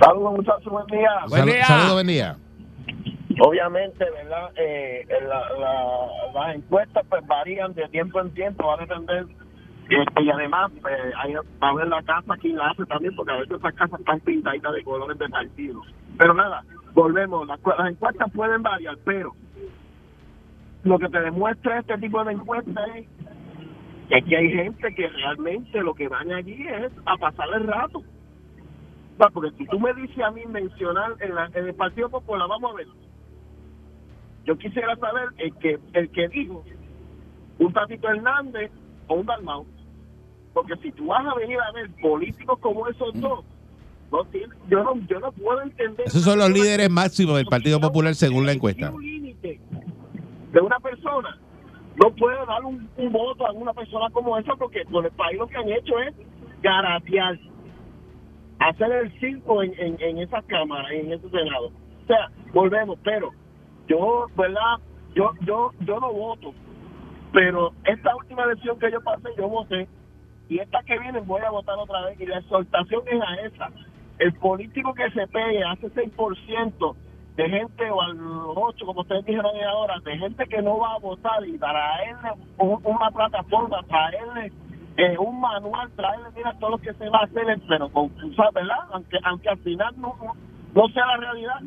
Saludos 0.00 0.33
muchachos, 0.37 0.72
buen 0.72 0.87
día. 0.87 1.11
Buen 1.28 1.40
Sal- 1.42 1.50
día. 1.52 1.64
Saludos, 1.64 1.92
buen 1.94 2.07
día. 2.07 2.37
Obviamente, 3.40 4.04
¿verdad? 4.11 4.50
Eh, 4.57 5.07
la- 5.22 5.48
la- 5.59 6.09
las 6.35 6.57
encuestas 6.57 7.04
pues 7.09 7.24
varían 7.26 7.72
de 7.74 7.88
tiempo 7.88 8.20
en 8.20 8.31
tiempo, 8.35 8.66
va 8.66 8.74
a 8.74 8.78
depender. 8.78 9.26
Este, 9.90 10.22
y 10.22 10.31
además, 10.31 10.70
va 11.62 11.68
a 11.70 11.74
ver 11.74 11.88
la 11.88 12.03
casa 12.03 12.37
quién 12.40 12.57
la 12.57 12.68
hace 12.70 12.85
también, 12.87 13.14
porque 13.16 13.33
a 13.33 13.37
veces 13.38 13.59
esas 13.59 13.74
casas 13.74 14.01
están 14.01 14.20
pintaditas 14.20 14.74
de 14.74 14.85
colores 14.85 15.18
de 15.18 15.29
partido. 15.29 15.83
Pero 16.18 16.35
nada, 16.35 16.62
volvemos. 16.94 17.46
Las, 17.46 17.61
las 17.79 17.90
encuestas 17.92 18.31
pueden 18.33 18.62
variar, 18.62 18.96
pero 19.05 19.33
lo 20.85 20.98
que 20.98 21.09
te 21.09 21.20
demuestra 21.20 21.81
este 21.81 21.98
tipo 21.98 22.24
de 22.24 22.33
encuestas 22.33 22.88
es 22.96 23.07
que 24.09 24.16
aquí 24.16 24.35
hay 24.35 24.51
gente 24.51 24.94
que 24.94 25.09
realmente 25.09 25.83
lo 25.83 25.94
que 25.94 26.09
van 26.09 26.33
allí 26.33 26.66
es 26.68 26.92
a 27.07 27.16
pasar 27.16 27.48
el 27.55 27.66
rato. 27.66 28.03
Porque 29.35 29.51
si 29.59 29.66
tú 29.66 29.81
me 29.81 29.92
dices 29.94 30.18
a 30.24 30.31
mí 30.31 30.42
mencionar 30.46 31.12
en, 31.20 31.35
la- 31.35 31.51
en 31.55 31.66
el 31.66 31.74
Partido 31.74 32.11
Popular, 32.11 32.48
vamos 32.48 32.72
a 32.72 32.77
ver. 32.77 32.87
Yo 34.44 34.57
quisiera 34.59 34.96
saber 34.96 35.29
el 35.38 35.55
que 35.57 35.79
el 35.94 36.11
que 36.11 36.29
dijo 36.29 36.64
un 37.59 37.72
Tatito 37.72 38.09
Hernández 38.09 38.70
o 39.09 39.14
un 39.16 39.27
Dalmau. 39.27 39.66
Porque 40.61 40.77
si 40.83 40.92
tú 40.92 41.07
vas 41.07 41.25
a 41.27 41.35
venir 41.35 41.59
a 41.61 41.71
ver 41.73 41.90
políticos 42.01 42.59
como 42.61 42.87
esos 42.88 43.12
dos, 43.21 43.44
no 44.11 44.25
tiene- 44.27 44.55
yo, 44.68 44.83
no, 44.83 44.94
yo 45.07 45.21
no 45.21 45.31
puedo 45.33 45.61
entender. 45.62 46.07
Esos 46.07 46.23
son 46.23 46.38
los 46.38 46.51
líderes 46.51 46.90
máximos 46.90 47.37
del 47.37 47.47
Partido 47.47 47.81
Popular 47.81 48.14
según 48.14 48.44
la 48.47 48.53
encuesta. 48.53 48.90
Un 48.90 49.03
límite 49.05 49.61
de 50.53 50.61
una 50.61 50.79
persona. 50.81 51.38
No 52.03 52.14
puede 52.14 52.37
dar 52.47 52.64
un, 52.64 52.88
un 52.97 53.12
voto 53.12 53.47
a 53.47 53.53
una 53.53 53.73
persona 53.73 54.09
como 54.11 54.37
esa 54.38 54.55
porque 54.57 54.85
con 54.87 55.05
el 55.05 55.11
país 55.12 55.38
lo 55.38 55.47
que 55.49 55.57
han 55.57 55.68
hecho 55.68 55.99
es 56.01 56.14
garatear, 56.62 57.38
hacer 58.61 58.90
el 58.92 59.21
circo 59.21 59.62
en, 59.62 59.73
en, 59.79 59.97
en 60.01 60.18
esas 60.18 60.44
cámaras, 60.47 60.90
en 60.92 61.12
ese 61.12 61.29
senado. 61.31 61.66
O 61.66 62.07
sea, 62.07 62.31
volvemos, 62.53 62.99
pero 63.05 63.31
yo, 63.88 64.27
¿verdad? 64.37 64.77
Yo, 65.14 65.33
yo, 65.42 65.73
yo 65.81 66.01
no 66.01 66.12
voto, 66.12 66.55
pero 67.33 67.73
esta 67.85 68.14
última 68.16 68.44
elección 68.44 68.79
que 68.79 68.90
yo 68.92 69.01
pasé, 69.03 69.29
yo 69.37 69.49
voté, 69.49 69.88
y 70.49 70.59
esta 70.59 70.83
que 70.83 70.99
viene 70.99 71.21
voy 71.21 71.43
a 71.43 71.51
votar 71.51 71.77
otra 71.79 72.03
vez, 72.07 72.21
y 72.21 72.27
la 72.27 72.39
exhortación 72.39 73.03
es 73.07 73.21
a 73.21 73.35
esa. 73.47 73.71
El 74.19 74.33
político 74.35 74.95
que 74.95 75.11
se 75.11 75.27
pegue 75.29 75.63
hace 75.65 75.89
6% 75.91 76.97
de 77.37 77.49
gente, 77.51 77.91
o 77.91 78.01
al 78.03 78.19
8, 78.57 78.85
como 78.87 79.03
ustedes 79.03 79.25
dijeron 79.25 79.53
ahora, 79.69 80.01
de 80.05 80.19
gente 80.19 80.47
que 80.47 80.61
no 80.63 80.79
va 80.79 80.95
a 80.95 80.99
votar 80.99 81.47
y 81.47 81.57
traerle 81.59 82.31
un- 82.59 82.81
una 82.85 83.11
plataforma, 83.11 83.81
traerle 83.89 84.53
eh, 84.97 85.17
un 85.17 85.41
manual, 85.41 85.89
traerle, 85.93 86.27
mira, 86.35 86.53
todo 86.59 86.71
lo 86.71 86.79
que 86.79 86.93
se 86.95 87.09
va 87.09 87.21
a 87.21 87.25
hacer, 87.25 87.61
pero 87.69 87.89
con, 87.91 88.11
¿sabes, 88.35 88.53
¿verdad? 88.55 88.79
Aunque, 88.91 89.17
aunque 89.23 89.49
al 89.49 89.59
final 89.59 89.95
no, 89.97 90.17
no 90.75 90.89
sea 90.89 91.07
la 91.07 91.17
realidad. 91.19 91.61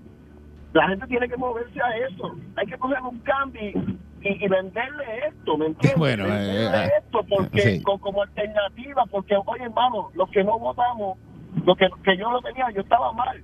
La 0.74 0.90
gente 0.90 1.08
tiene 1.08 1.30
que 1.30 1.38
moverse 1.38 1.82
a 1.82 1.96
eso. 1.98 2.36
Hay 2.58 2.68
que 2.68 2.78
coger 2.78 3.02
un 3.02 3.20
cambio 3.20 3.72
y, 4.22 4.46
y- 4.46 4.48
venderle 4.48 5.04
esto, 5.30 5.58
¿me 5.58 5.66
entiendes? 5.68 5.98
Bueno, 6.00 6.26
eh, 6.26 6.30
venderle 6.30 6.86
eh, 6.86 6.92
esto 7.04 7.20
porque 7.30 7.62
sí. 7.62 7.82
como 7.84 8.22
alternativa, 8.22 9.04
porque, 9.10 9.36
oye, 9.36 9.64
hermano, 9.64 10.10
los 10.14 10.30
que 10.32 10.44
no 10.44 10.58
votamos, 10.60 11.18
lo 11.66 11.76
que, 11.76 11.88
que 12.04 12.18
yo 12.18 12.32
lo 12.32 12.42
tenía, 12.42 12.66
yo 12.74 12.82
estaba 12.82 13.12
mal. 13.14 13.42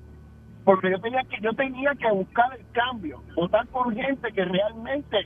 Porque 0.64 0.92
yo 0.92 1.00
tenía 1.00 1.22
que 1.30 1.38
yo 1.42 1.54
tenía 1.54 1.92
que 1.98 2.12
buscar 2.12 2.48
el 2.60 2.66
cambio, 2.74 3.24
votar 3.38 3.66
por 3.68 3.94
gente 3.94 4.28
que 4.34 4.44
realmente, 4.44 5.18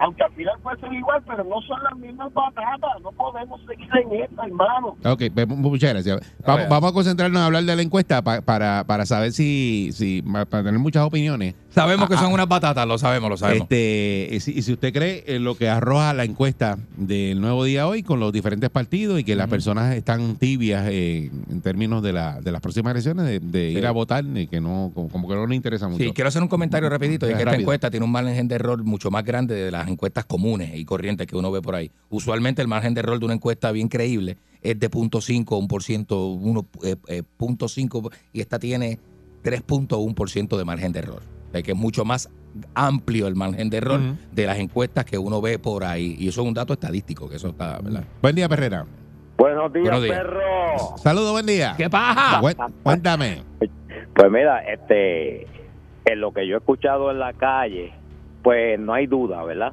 aunque 0.00 0.24
al 0.24 0.32
final 0.32 0.54
puede 0.60 0.80
ser 0.80 0.92
igual, 0.92 1.22
pero 1.24 1.44
no 1.44 1.60
son 1.62 1.80
las 1.84 1.96
mismas 1.96 2.32
batatas, 2.32 2.90
no 3.04 3.12
podemos 3.12 3.60
seguir 3.64 3.88
en 3.94 4.22
esta, 4.24 4.44
hermano. 4.44 4.96
Ok, 5.04 5.22
pues, 5.32 5.46
muchas 5.46 5.92
gracias. 5.92 6.18
Vamos, 6.44 6.62
ver. 6.62 6.68
vamos 6.68 6.90
a 6.90 6.94
concentrarnos 6.94 7.40
a 7.40 7.46
hablar 7.46 7.62
de 7.62 7.76
la 7.76 7.82
encuesta 7.82 8.22
pa- 8.22 8.40
para, 8.42 8.82
para 8.88 9.06
saber 9.06 9.30
si, 9.30 9.90
si, 9.92 10.20
para 10.22 10.64
tener 10.64 10.80
muchas 10.80 11.04
opiniones. 11.04 11.54
Sabemos 11.78 12.08
que 12.08 12.14
Ah, 12.14 12.18
son 12.18 12.30
ah. 12.30 12.34
unas 12.34 12.48
batatas, 12.48 12.88
lo 12.88 12.98
sabemos, 12.98 13.30
lo 13.30 13.36
sabemos. 13.36 13.62
Este, 13.62 14.28
y 14.32 14.40
si, 14.40 14.50
y 14.50 14.62
si 14.62 14.72
usted 14.72 14.92
cree 14.92 15.22
en 15.28 15.44
lo 15.44 15.54
que 15.54 15.68
arroja 15.68 16.12
la 16.12 16.24
encuesta 16.24 16.76
del 16.96 17.40
nuevo 17.40 17.62
día 17.62 17.86
hoy 17.86 18.02
con 18.02 18.18
los 18.18 18.32
diferentes 18.32 18.68
partidos 18.68 19.20
y 19.20 19.22
que 19.22 19.36
las 19.36 19.48
personas 19.48 19.94
están 19.94 20.34
tibias 20.34 20.88
eh, 20.90 21.30
en 21.48 21.60
términos 21.60 22.02
de, 22.02 22.12
la, 22.12 22.40
de 22.40 22.50
las 22.50 22.60
próximas 22.60 22.90
elecciones, 22.90 23.26
de, 23.26 23.38
de 23.38 23.70
ir 23.70 23.86
a 23.86 23.92
votar, 23.92 24.24
y 24.24 24.48
que 24.48 24.60
no, 24.60 24.90
como, 24.92 25.08
como 25.08 25.28
que 25.28 25.36
no 25.36 25.46
le 25.46 25.54
interesa 25.54 25.86
mucho. 25.86 26.02
Sí, 26.02 26.10
quiero 26.12 26.26
hacer 26.26 26.42
un 26.42 26.48
comentario 26.48 26.88
rapidito. 26.88 27.26
Y 27.26 27.30
es 27.30 27.36
que 27.36 27.42
esta 27.42 27.52
Rápido. 27.52 27.62
encuesta 27.62 27.90
tiene 27.92 28.04
un 28.04 28.10
margen 28.10 28.48
de 28.48 28.56
error 28.56 28.82
mucho 28.82 29.12
más 29.12 29.24
grande 29.24 29.54
de 29.54 29.70
las 29.70 29.86
encuestas 29.86 30.24
comunes 30.24 30.74
y 30.74 30.84
corrientes 30.84 31.28
que 31.28 31.36
uno 31.36 31.52
ve 31.52 31.62
por 31.62 31.76
ahí. 31.76 31.92
Usualmente 32.10 32.60
el 32.60 32.66
margen 32.66 32.94
de 32.94 33.00
error 33.02 33.20
de 33.20 33.24
una 33.24 33.34
encuesta 33.34 33.70
bien 33.70 33.86
creíble 33.86 34.36
es 34.62 34.80
de 34.80 34.90
0.5, 34.90 35.44
1%, 35.44 36.38
1, 36.40 36.66
eh, 36.82 36.96
eh, 37.06 37.22
0.5 37.38 38.12
y 38.32 38.40
esta 38.40 38.58
tiene 38.58 38.98
3.1% 39.44 40.56
de 40.56 40.64
margen 40.64 40.90
de 40.90 40.98
error. 40.98 41.37
Sea, 41.52 41.62
que 41.62 41.72
es 41.72 41.76
mucho 41.76 42.04
más 42.04 42.30
amplio 42.74 43.26
el 43.28 43.36
margen 43.36 43.70
de 43.70 43.76
error 43.76 44.00
de 44.32 44.46
las 44.46 44.58
encuestas 44.58 45.04
que 45.04 45.16
uno 45.18 45.40
ve 45.40 45.58
por 45.58 45.84
ahí. 45.84 46.16
Y 46.18 46.28
eso 46.28 46.42
es 46.42 46.48
un 46.48 46.54
dato 46.54 46.72
estadístico, 46.72 47.28
que 47.28 47.36
eso 47.36 47.48
está, 47.48 47.78
¿verdad? 47.82 48.04
Buen 48.20 48.34
día, 48.34 48.48
Perrera. 48.48 48.84
Buenos 49.36 49.72
días, 49.72 49.84
Buenos 49.84 50.02
días. 50.02 50.16
perro. 50.18 50.40
Saludos, 50.96 51.30
buen 51.32 51.46
día. 51.46 51.74
¿Qué? 51.76 51.88
Cué- 51.88 52.56
Cuéntame. 52.82 53.42
Pues 54.14 54.30
mira, 54.32 54.58
este, 54.64 55.46
en 56.04 56.20
lo 56.20 56.32
que 56.32 56.46
yo 56.48 56.56
he 56.56 56.58
escuchado 56.58 57.10
en 57.12 57.20
la 57.20 57.32
calle, 57.34 57.92
pues 58.42 58.80
no 58.80 58.92
hay 58.94 59.06
duda, 59.06 59.44
¿verdad? 59.44 59.72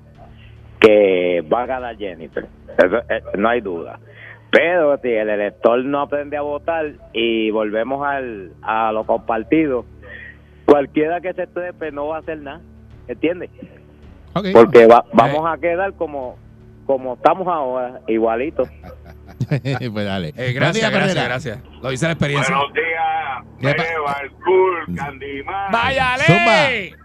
Que 0.80 1.44
va 1.52 1.64
a 1.64 1.66
ganar 1.66 1.98
Jennifer. 1.98 2.48
Eso, 2.78 2.98
eh, 3.10 3.24
no 3.38 3.50
hay 3.50 3.62
duda. 3.62 4.00
Pero 4.52 4.98
si 5.02 5.10
el 5.10 5.30
elector 5.30 5.84
no 5.84 6.02
aprende 6.02 6.38
a 6.38 6.42
votar 6.42 6.94
y 7.14 7.50
volvemos 7.52 8.06
al, 8.06 8.52
a 8.62 8.92
lo 8.92 9.06
compartido, 9.06 9.86
cualquiera 10.66 11.22
que 11.22 11.34
se 11.34 11.48
trepe 11.48 11.92
no 11.92 12.08
va 12.08 12.18
a 12.18 12.20
hacer 12.20 12.40
nada, 12.40 12.62
¿entiendes? 13.08 13.50
Porque 14.54 14.86
va- 14.86 15.06
vamos 15.14 15.46
a 15.50 15.58
quedar 15.60 15.94
como 15.94 16.38
como 16.86 17.16
estamos 17.16 17.48
ahora, 17.48 18.00
igualitos. 18.08 18.68
pues 19.50 20.06
dale. 20.06 20.34
Eh, 20.38 20.54
gracias, 20.54 20.92
gracias, 20.92 21.26
gracias. 21.26 21.60
Lo 21.82 21.90
dice 21.90 22.06
la 22.06 22.12
experiencia. 22.12 22.56
Buenos 22.56 22.74
días, 22.74 23.44
¿Qué 23.60 23.74
pa- 23.76 23.84
Beba, 23.84 24.18
el 24.24 24.32
cool, 24.32 24.96
Candyman. 24.96 25.72
¡Váyale! 25.72 26.24
Zumba. 26.26 26.96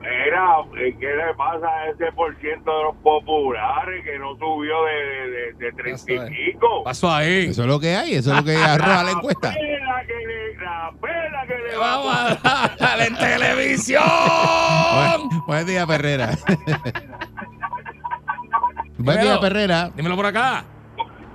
Mira, 0.00 0.56
¿qué 0.98 1.06
le 1.06 1.34
pasa 1.36 1.66
a 1.68 1.88
ese 1.90 2.10
por 2.12 2.34
ciento 2.40 2.70
de 2.76 2.84
los 2.84 2.96
populares 2.96 4.04
que 4.04 4.18
no 4.18 4.36
subió 4.38 4.74
de, 4.84 5.30
de, 5.30 5.52
de 5.54 5.72
treinta 5.72 6.26
y 6.26 6.50
pico? 6.52 6.82
Pasó 6.84 7.10
ahí. 7.12 7.46
Eso 7.50 7.62
es 7.62 7.68
lo 7.68 7.78
que 7.80 7.94
hay, 7.94 8.14
eso 8.14 8.30
es 8.32 8.36
lo 8.38 8.44
que 8.44 8.56
arroja 8.56 9.02
la 9.04 9.10
encuesta. 9.10 9.52
pena 9.52 10.02
que 10.06 10.26
le, 10.26 10.54
la 10.64 10.92
pena 11.00 11.46
que 11.46 11.58
le 11.58 11.76
Vamos 11.76 12.16
a 12.16 12.34
darle 12.42 12.77
Buen, 13.86 15.28
buen 15.46 15.66
día, 15.66 15.86
Perrera. 15.86 16.30
buen 18.98 19.20
día. 19.20 19.40
Perrera. 19.40 19.90
Dímelo 19.94 20.16
por 20.16 20.26
acá. 20.26 20.64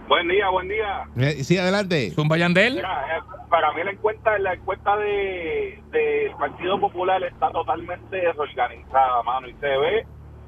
Buen 0.07 0.27
día, 0.27 0.49
buen 0.49 0.67
día. 0.67 1.05
Eh, 1.17 1.43
Sí, 1.43 1.57
adelante. 1.57 2.11
Zumba 2.11 2.37
Yandel. 2.37 2.75
Mira, 2.75 3.17
eh, 3.17 3.21
para 3.49 3.71
mí 3.73 3.83
la 3.83 3.91
encuesta, 3.91 4.37
la 4.39 4.53
encuesta 4.53 4.95
de 4.97 5.81
del 5.91 6.31
Partido 6.37 6.79
Popular 6.79 7.23
está 7.23 7.51
totalmente 7.51 8.17
desorganizada, 8.17 9.23
mano, 9.23 9.47
y 9.47 9.53
se 9.53 9.67
ve 9.67 10.05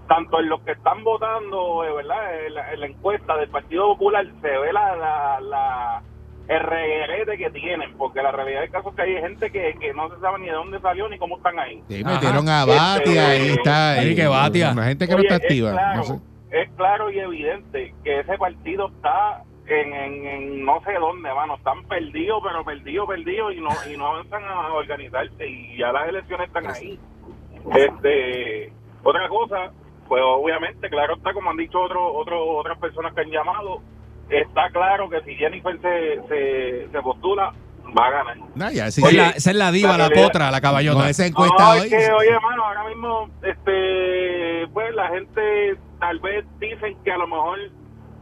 tanto 0.07 0.39
en 0.39 0.49
los 0.49 0.61
que 0.61 0.71
están 0.73 1.03
votando, 1.03 1.83
eh, 1.83 1.93
¿verdad? 1.95 2.45
En 2.45 2.53
la, 2.55 2.73
en 2.73 2.79
la 2.81 2.85
encuesta 2.87 3.37
del 3.37 3.49
Partido 3.49 3.87
Popular 3.87 4.25
se 4.41 4.47
ve 4.49 4.73
la, 4.73 4.95
la, 4.95 5.39
la 5.41 6.03
el 6.47 6.59
reguerete 6.59 7.37
que 7.37 7.49
tienen, 7.49 7.97
porque 7.97 8.21
la 8.21 8.31
realidad 8.31 8.61
del 8.61 8.69
caso 8.69 8.89
es 8.89 8.95
que 8.95 9.01
hay 9.01 9.21
gente 9.21 9.51
que, 9.51 9.75
que 9.79 9.93
no 9.93 10.09
se 10.13 10.19
sabe 10.21 10.39
ni 10.39 10.45
de 10.45 10.53
dónde 10.53 10.79
salió 10.79 11.09
ni 11.09 11.17
cómo 11.17 11.37
están 11.37 11.57
ahí. 11.59 11.81
Sí, 11.89 12.03
metieron 12.03 12.47
a 12.47 12.65
Batia, 12.65 13.29
ahí 13.29 13.49
está. 13.49 14.01
Sí, 14.01 14.09
eh, 14.11 14.15
que 14.15 14.27
Batia. 14.27 14.71
Una 14.71 14.85
gente 14.85 15.07
que 15.07 15.15
no 15.15 15.21
está 15.21 15.35
activa. 15.35 15.69
Es 15.69 15.75
claro, 15.75 15.97
no 15.97 16.03
sé. 16.03 16.19
es 16.51 16.69
claro 16.77 17.09
y 17.09 17.19
evidente 17.19 17.93
que 18.03 18.19
ese 18.19 18.37
partido 18.37 18.89
está 18.89 19.43
en, 19.67 19.93
en, 19.93 20.25
en 20.27 20.65
no 20.65 20.81
sé 20.83 20.93
dónde, 20.93 21.33
mano. 21.33 21.55
Están 21.55 21.83
perdidos, 21.85 22.41
pero 22.43 22.63
perdidos, 22.63 23.07
perdidos 23.07 23.53
y 23.55 23.61
no, 23.61 23.69
y 23.91 23.97
no 23.97 24.07
avanzan 24.07 24.43
a 24.43 24.73
organizarse 24.73 25.47
y 25.47 25.77
ya 25.77 25.91
las 25.91 26.07
elecciones 26.09 26.47
están 26.47 26.67
ahí. 26.69 26.99
Este, 27.73 28.71
otra 29.03 29.27
cosa, 29.29 29.71
pues 30.07 30.21
obviamente, 30.23 30.87
claro 30.89 31.15
está, 31.15 31.33
como 31.33 31.49
han 31.49 31.57
dicho 31.57 31.81
otros 31.81 32.03
otros 32.13 32.39
otras 32.43 32.77
personas 32.77 33.13
que 33.15 33.21
han 33.21 33.31
llamado, 33.31 33.81
está 34.29 34.69
claro 34.71 35.09
que 35.09 35.21
si 35.21 35.35
Jennifer 35.35 35.79
se, 35.81 36.21
se, 36.27 36.87
se 36.91 37.01
postula, 37.01 37.53
va 37.97 38.07
a 38.07 38.11
ganar. 38.11 38.37
No, 38.55 38.71
ya, 38.71 38.89
sí, 38.91 39.01
Esa 39.01 39.09
es 39.09 39.15
la- 39.15 39.29
esa 39.29 39.51
es 39.51 39.55
la 39.57 39.71
diva, 39.71 39.97
la 39.97 40.09
la 40.09 40.15
potra, 40.15 40.51
la 40.51 40.61
caballota. 40.61 40.99
Con 41.01 41.07
esa 41.09 41.25
encuesta 41.25 41.63
No, 41.63 41.69
hoy. 41.71 41.79
es 41.79 41.89
que, 41.89 42.11
oye, 42.11 42.29
hermano, 42.29 42.63
ahora 42.65 42.83
mismo, 42.89 43.29
este, 43.43 44.67
pues 44.73 44.93
la 44.95 45.07
gente 45.09 45.77
tal 45.99 46.19
vez 46.19 46.45
dicen 46.59 46.97
que 47.03 47.11
a 47.11 47.17
lo 47.17 47.27
mejor 47.27 47.59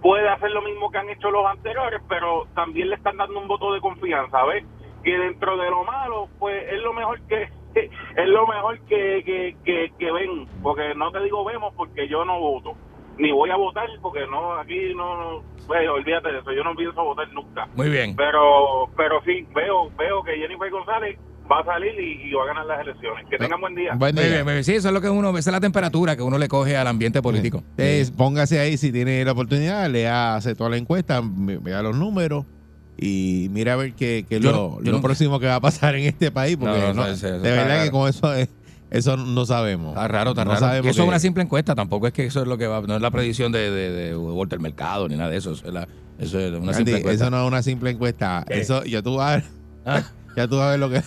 puede 0.01 0.27
hacer 0.29 0.51
lo 0.51 0.61
mismo 0.61 0.91
que 0.91 0.97
han 0.97 1.09
hecho 1.09 1.31
los 1.31 1.45
anteriores, 1.45 2.01
pero 2.09 2.45
también 2.55 2.89
le 2.89 2.95
están 2.95 3.17
dando 3.17 3.39
un 3.39 3.47
voto 3.47 3.73
de 3.73 3.81
confianza, 3.81 4.43
¿ves? 4.45 4.65
Que 5.03 5.17
dentro 5.17 5.57
de 5.57 5.69
lo 5.69 5.83
malo, 5.83 6.27
pues 6.39 6.61
es 6.71 6.81
lo 6.81 6.93
mejor 6.93 7.21
que 7.27 7.49
es 7.75 8.27
lo 8.27 8.45
mejor 8.45 8.79
que, 8.81 9.23
que, 9.25 9.55
que, 9.65 9.91
que 9.97 10.11
ven, 10.11 10.45
porque 10.61 10.93
no 10.95 11.11
te 11.11 11.21
digo 11.23 11.43
vemos 11.45 11.73
porque 11.75 12.07
yo 12.07 12.23
no 12.25 12.39
voto, 12.39 12.73
ni 13.17 13.31
voy 13.31 13.49
a 13.49 13.55
votar 13.55 13.87
porque 14.01 14.21
no, 14.29 14.55
aquí 14.59 14.93
no, 14.95 15.41
pues, 15.67 15.87
olvídate 15.89 16.31
de 16.31 16.39
eso, 16.39 16.51
yo 16.51 16.63
no 16.63 16.75
pienso 16.75 17.03
votar 17.03 17.31
nunca. 17.33 17.67
Muy 17.75 17.89
bien. 17.89 18.15
Pero, 18.15 18.89
pero 18.97 19.21
sí, 19.25 19.45
veo, 19.55 19.89
veo 19.97 20.23
que 20.23 20.35
Jennifer 20.37 20.69
González 20.71 21.17
va 21.51 21.59
a 21.59 21.65
salir 21.65 21.93
y, 21.99 22.29
y 22.29 22.33
va 22.33 22.43
a 22.43 22.47
ganar 22.47 22.65
las 22.65 22.81
elecciones. 22.81 23.25
Que 23.29 23.37
tengan 23.37 23.59
buen 23.59 23.75
día. 23.75 23.93
Buen 23.95 24.15
Muy 24.15 24.23
bien, 24.25 24.43
muy 24.43 24.53
bien. 24.53 24.63
Sí, 24.63 24.75
eso 24.75 24.87
es 24.87 24.93
lo 24.93 25.01
que 25.01 25.09
uno, 25.09 25.29
esa 25.37 25.49
es 25.49 25.53
la 25.53 25.59
temperatura 25.59 26.15
que 26.15 26.21
uno 26.23 26.37
le 26.37 26.47
coge 26.47 26.77
al 26.77 26.87
ambiente 26.87 27.21
político. 27.21 27.63
Eh, 27.77 28.05
póngase 28.17 28.59
ahí 28.59 28.77
si 28.77 28.91
tiene 28.91 29.23
la 29.25 29.33
oportunidad, 29.33 29.89
le 29.89 30.07
hace 30.07 30.55
toda 30.55 30.69
la 30.69 30.77
encuesta, 30.77 31.21
ve- 31.23 31.59
vea 31.61 31.81
los 31.81 31.95
números 31.97 32.45
y 32.97 33.47
mira 33.51 33.73
a 33.73 33.75
ver 33.75 33.93
qué, 33.93 34.25
qué 34.29 34.35
es 34.37 34.41
Yo 34.41 34.51
lo, 34.51 34.77
yo 34.83 34.91
lo 34.91 34.97
no- 34.97 35.01
próximo 35.03 35.39
que 35.39 35.47
va 35.47 35.55
a 35.55 35.59
pasar 35.61 35.95
en 35.95 36.05
este 36.05 36.31
país, 36.31 36.55
porque 36.57 36.79
No, 36.93 37.05
de 37.05 37.39
verdad 37.51 37.83
que 37.83 37.91
con 37.91 38.07
eso 38.07 38.33
es- 38.33 38.49
eso 38.93 39.17
no 39.17 39.45
sabemos. 39.45 39.89
Está 39.89 40.07
raro, 40.07 40.29
está 40.31 40.45
No 40.45 40.51
raro. 40.51 40.59
sabemos 40.65 40.91
eso 40.91 41.01
es 41.03 41.07
una 41.09 41.19
simple 41.19 41.43
encuesta, 41.43 41.75
tampoco 41.75 42.07
es 42.07 42.13
que 42.13 42.25
eso 42.25 42.41
es 42.41 42.47
lo 42.47 42.57
que 42.57 42.67
va, 42.67 42.81
no 42.81 42.95
es 42.95 43.01
la 43.01 43.11
predicción 43.11 43.51
de, 43.51 43.69
de, 43.71 43.91
de 43.91 44.15
Walter 44.17 44.59
Mercado 44.59 45.09
ni 45.09 45.15
nada 45.17 45.29
de 45.29 45.37
eso. 45.37 45.51
Eso 45.51 45.67
es, 45.67 45.73
la- 45.73 45.87
eso 46.19 46.39
es 46.39 46.49
una 46.53 46.59
Andy, 46.71 46.75
simple 46.75 46.97
encuesta. 46.99 47.25
eso 47.25 47.31
no 47.31 47.41
es 47.41 47.47
una 47.47 47.61
simple 47.63 47.89
encuesta. 47.89 48.45
¿Qué? 48.47 48.61
Eso 48.61 48.83
ya 48.85 49.01
tú 49.01 49.15
vas, 49.15 49.43
Ah. 49.85 50.03
ya 50.37 50.47
tú 50.47 50.57
vas 50.57 50.67
a 50.67 50.71
ver 50.71 50.79
lo 50.79 50.89
que 50.89 51.01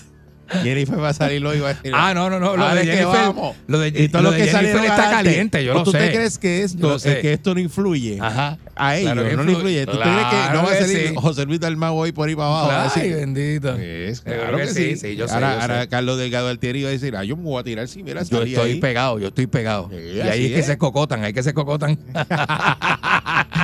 Jennifer 0.63 1.01
va 1.03 1.09
a 1.09 1.15
salir 1.15 1.45
hoy 1.45 1.57
y 1.59 1.61
va 1.61 1.71
a 1.71 1.75
decir. 1.75 1.93
Ah, 1.95 2.15
no, 2.15 2.31
no, 2.31 2.39
no. 2.39 2.57
Lo 2.57 2.75
de 2.75 2.85
Jennifer, 2.85 3.07
vamos. 3.07 3.57
lo 3.67 3.79
de, 3.81 3.89
y 3.89 4.09
todo 4.09 4.23
lo 4.23 4.31
lo 4.31 4.37
de 4.37 4.45
que 4.45 4.51
Jennifer 4.51 4.85
está 4.85 5.11
caliente, 5.11 5.65
yo 5.65 5.73
¿O 5.73 5.75
lo 5.79 5.83
¿Tú 5.83 5.93
sé. 5.93 5.99
te 5.99 6.13
crees 6.13 6.39
que 6.39 6.63
esto, 6.63 6.99
sé. 6.99 7.13
es 7.15 7.19
que 7.19 7.33
esto 7.33 7.55
no 7.55 7.61
influye 7.61 8.19
Ajá. 8.21 8.59
a 8.75 8.97
ellos? 8.97 9.13
Claro 9.13 9.37
no 9.37 9.43
le 9.43 9.53
influye. 9.53 9.87
¿Tú 9.87 9.93
crees 9.99 10.05
que 10.07 10.13
no 10.13 10.17
va 10.17 10.47
a 10.47 10.53
Claro 10.53 10.69
salir 10.79 11.09
sí. 11.09 11.15
José 11.17 11.45
Luis 11.47 11.61
Dalmau 11.61 11.97
hoy 11.97 12.13
por 12.13 12.29
ahí 12.29 12.37
para 12.37 12.49
abajo? 12.49 12.71
Ay, 12.71 13.01
decir, 13.03 13.17
bendito. 13.17 13.75
Es, 13.77 14.21
claro 14.21 14.57
que 14.57 14.63
que 14.65 14.69
sí, 14.69 14.75
sí. 14.75 14.97
sí, 14.97 15.17
yo 15.17 15.27
sé, 15.29 15.35
ahora, 15.35 15.55
yo 15.57 15.61
ahora 15.63 15.83
sé. 15.83 15.89
Carlos 15.89 16.19
Delgado 16.19 16.49
Altieri 16.49 16.83
va 16.85 16.89
a 16.89 16.93
decir, 16.93 17.17
ah, 17.17 17.25
yo 17.25 17.37
me 17.37 17.43
voy 17.45 17.61
a 17.61 17.65
tirar 17.65 17.89
si 17.89 18.03
mira, 18.03 18.23
Yo 18.23 18.43
estoy 18.43 18.71
ahí. 18.73 18.81
pegado, 18.81 19.19
yo 19.19 19.29
estoy 19.29 19.47
pegado. 19.47 19.91
Y 19.93 20.21
ahí 20.21 20.29
así 20.29 20.47
es 20.47 20.53
que 20.53 20.63
se 20.63 20.79
cocotan, 20.79 21.25
hay 21.25 21.33
que 21.33 21.43
se 21.43 21.53
cocotan. 21.55 21.99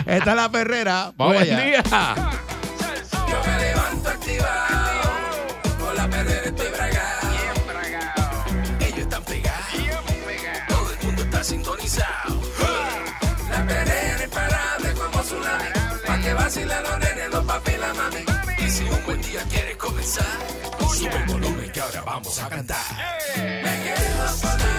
Esta 0.06 0.30
es 0.30 0.36
la 0.36 0.50
perrera. 0.50 1.12
Vamos 1.16 1.36
allá. 1.42 1.82
Vacilan 16.52 16.82
los 16.82 16.98
nenes, 16.98 17.30
los 17.30 17.44
papi 17.44 17.72
la 17.78 17.94
mami. 17.94 18.24
Y 18.58 18.70
si 18.70 18.84
un 18.84 19.04
buen 19.04 19.20
día 19.22 19.42
quieres 19.48 19.76
comenzar, 19.76 20.26
sube 20.94 21.16
el 21.16 21.24
volumen 21.24 21.72
que 21.72 21.80
ahora 21.80 22.02
vamos 22.02 22.38
a 22.38 22.48
cantar. 22.48 22.84
Me 23.36 23.82
quedo 23.84 24.71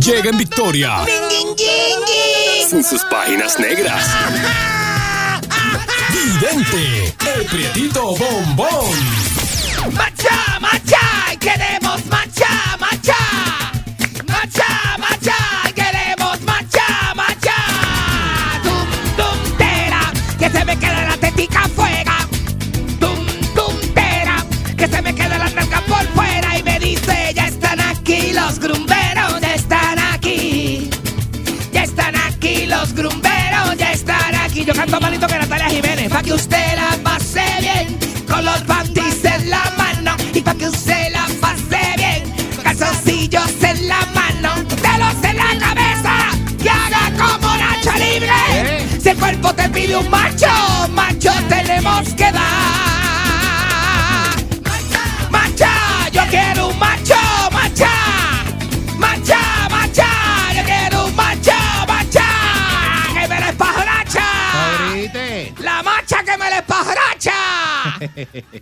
llega 0.00 0.30
en 0.30 0.38
victoria. 0.38 1.04
Sin 2.68 2.82
sus 2.82 3.04
páginas 3.04 3.58
negras. 3.58 4.06
Vidente, 6.12 7.14
el 7.36 7.44
prietito 7.46 8.16
bombón. 8.16 8.94
¡Macha, 9.92 10.58
macha! 10.60 10.98
¡Queremos 11.38 12.04
macha, 12.06 12.76
macha! 12.78 12.89
Pa' 36.20 36.26
que 36.26 36.32
usted 36.34 36.76
la 36.76 36.98
pase 37.02 37.42
bien, 37.60 37.98
con 38.28 38.44
los 38.44 38.60
panties 38.62 39.24
en 39.24 39.48
la 39.48 39.64
mano, 39.78 40.16
y 40.34 40.40
pa' 40.42 40.54
que 40.54 40.68
usted 40.68 41.12
la 41.12 41.26
pase 41.40 41.80
bien, 41.96 42.22
con 42.54 42.64
calzoncillos 42.64 43.50
en 43.62 43.88
la 43.88 44.00
mano, 44.14 44.50
pelos 44.82 45.16
en 45.22 45.36
la 45.36 45.58
cabeza, 45.58 46.14
y 46.62 46.68
haga 46.68 47.10
como 47.16 47.56
Nacho 47.56 47.92
Libre. 47.98 49.00
Si 49.02 49.08
el 49.08 49.16
cuerpo 49.16 49.54
te 49.54 49.68
pide 49.70 49.96
un 49.96 50.10
macho, 50.10 50.48
macho 50.90 51.32
tenemos 51.48 52.12
que 52.14 52.19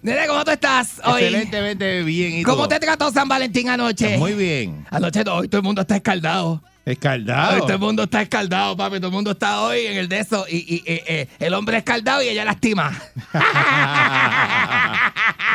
Nene, 0.02 0.26
¿cómo 0.26 0.44
tú 0.44 0.50
estás 0.50 1.00
hoy? 1.04 1.22
Excelentemente 1.24 2.02
bien. 2.02 2.38
¿y 2.38 2.42
¿Cómo 2.42 2.68
te 2.68 2.78
trató 2.80 3.10
San 3.12 3.28
Valentín 3.28 3.68
anoche? 3.68 4.16
Muy 4.18 4.32
bien. 4.34 4.86
Anoche 4.90 5.22
no, 5.24 5.34
hoy 5.36 5.48
todo 5.48 5.60
el 5.60 5.64
mundo 5.64 5.82
está 5.82 5.96
escaldado. 5.96 6.62
Hoy 6.86 6.94
Escaldado. 6.94 7.58
todo 7.60 7.72
el 7.74 7.78
mundo 7.78 8.04
está 8.04 8.22
escaldado, 8.22 8.74
papi. 8.74 8.96
Todo 8.96 9.08
el 9.08 9.12
mundo 9.12 9.32
está 9.32 9.60
hoy 9.60 9.80
en 9.86 9.98
el 9.98 10.08
de 10.08 10.20
eso. 10.20 10.46
Y, 10.48 10.56
y- 10.56 10.74
y, 10.76 10.82
eh, 10.86 11.28
el 11.38 11.52
hombre 11.52 11.76
escaldado 11.76 12.22
y 12.22 12.28
ella 12.28 12.46
lastima. 12.46 12.98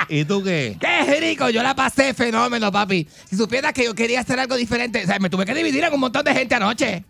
¿Y 0.10 0.26
tú 0.26 0.43
qué? 0.43 0.78
¡Qué 0.80 1.19
rico! 1.19 1.49
Yo 1.49 1.63
la 1.63 1.76
pasé 1.76 2.13
fenómeno, 2.13 2.71
papi. 2.71 3.08
Si 3.30 3.36
supieras 3.36 3.73
que 3.73 3.86
yo 3.86 3.95
quería 3.95 4.19
hacer 4.19 4.39
algo 4.39 4.56
diferente, 4.56 5.04
o 5.04 5.08
sea, 5.08 5.17
me 5.19 5.30
tuve 5.30 5.45
que 5.45 5.54
dividir 5.56 5.84
en 5.84 5.93
un 5.93 5.99
montón 6.02 6.23
de 6.23 6.34
gente 6.34 6.56
anoche. 6.56 7.04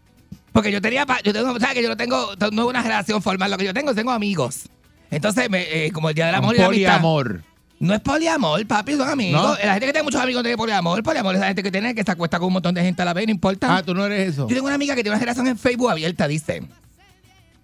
Porque 0.54 0.72
yo 0.72 0.82
tenía, 0.82 1.06
yo 1.24 1.34
tengo, 1.34 1.60
¿sabes 1.60 1.76
que 1.76 1.84
yo 1.84 1.90
no 1.90 1.98
tengo, 1.98 2.34
no 2.52 2.62
es 2.64 2.68
una 2.70 2.82
relación 2.84 3.22
formal, 3.22 3.50
lo 3.52 3.58
que 3.58 3.66
yo 3.66 3.74
tengo, 3.74 3.94
tengo 3.96 4.12
amigos. 4.12 4.70
Entonces, 5.16 5.50
me, 5.50 5.86
eh, 5.86 5.92
como 5.92 6.10
el 6.10 6.16
día 6.16 6.26
del 6.28 6.36
amor 6.36 6.56
y 6.56 6.60
la 6.60 6.66
amistad. 6.66 6.92
poliamor. 6.94 7.44
No 7.80 7.94
es 7.94 8.00
poliamor, 8.00 8.66
papi, 8.66 8.96
son 8.96 9.10
amigos. 9.10 9.42
¿No? 9.42 9.50
La 9.66 9.74
gente 9.74 9.88
que 9.88 9.92
tiene 9.92 10.04
muchos 10.04 10.22
amigos 10.22 10.42
tiene 10.42 10.58
poliamor. 10.58 11.04
Poliamor 11.04 11.36
es 11.36 11.42
la 11.42 11.48
gente 11.48 11.62
que 11.64 11.72
tiene 11.72 11.94
que 11.94 12.04
se 12.04 12.12
acuesta 12.12 12.40
con 12.40 12.48
un 12.48 12.54
montón 12.54 12.74
de 12.74 12.82
gente 12.82 13.02
a 13.02 13.06
la 13.06 13.14
vez, 13.14 13.26
no 13.26 13.32
importa. 13.32 13.76
Ah, 13.76 13.84
tú 13.84 13.94
no 13.94 14.06
eres 14.06 14.30
eso. 14.30 14.48
Yo 14.48 14.56
tengo 14.56 14.68
una 14.68 14.76
amiga 14.76 14.96
que 14.96 15.04
tiene 15.04 15.16
una 15.16 15.20
relación 15.20 15.48
en 15.48 15.58
Facebook 15.58 15.92
abierta, 15.92 16.28
dice. 16.28 16.64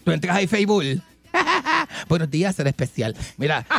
Tú 0.03 0.11
entras 0.11 0.35
ahí 0.35 0.47
Facebook. 0.47 0.83
Buenos 2.09 2.29
días, 2.29 2.55
ser 2.55 2.67
especial. 2.67 3.15
Mira. 3.37 3.65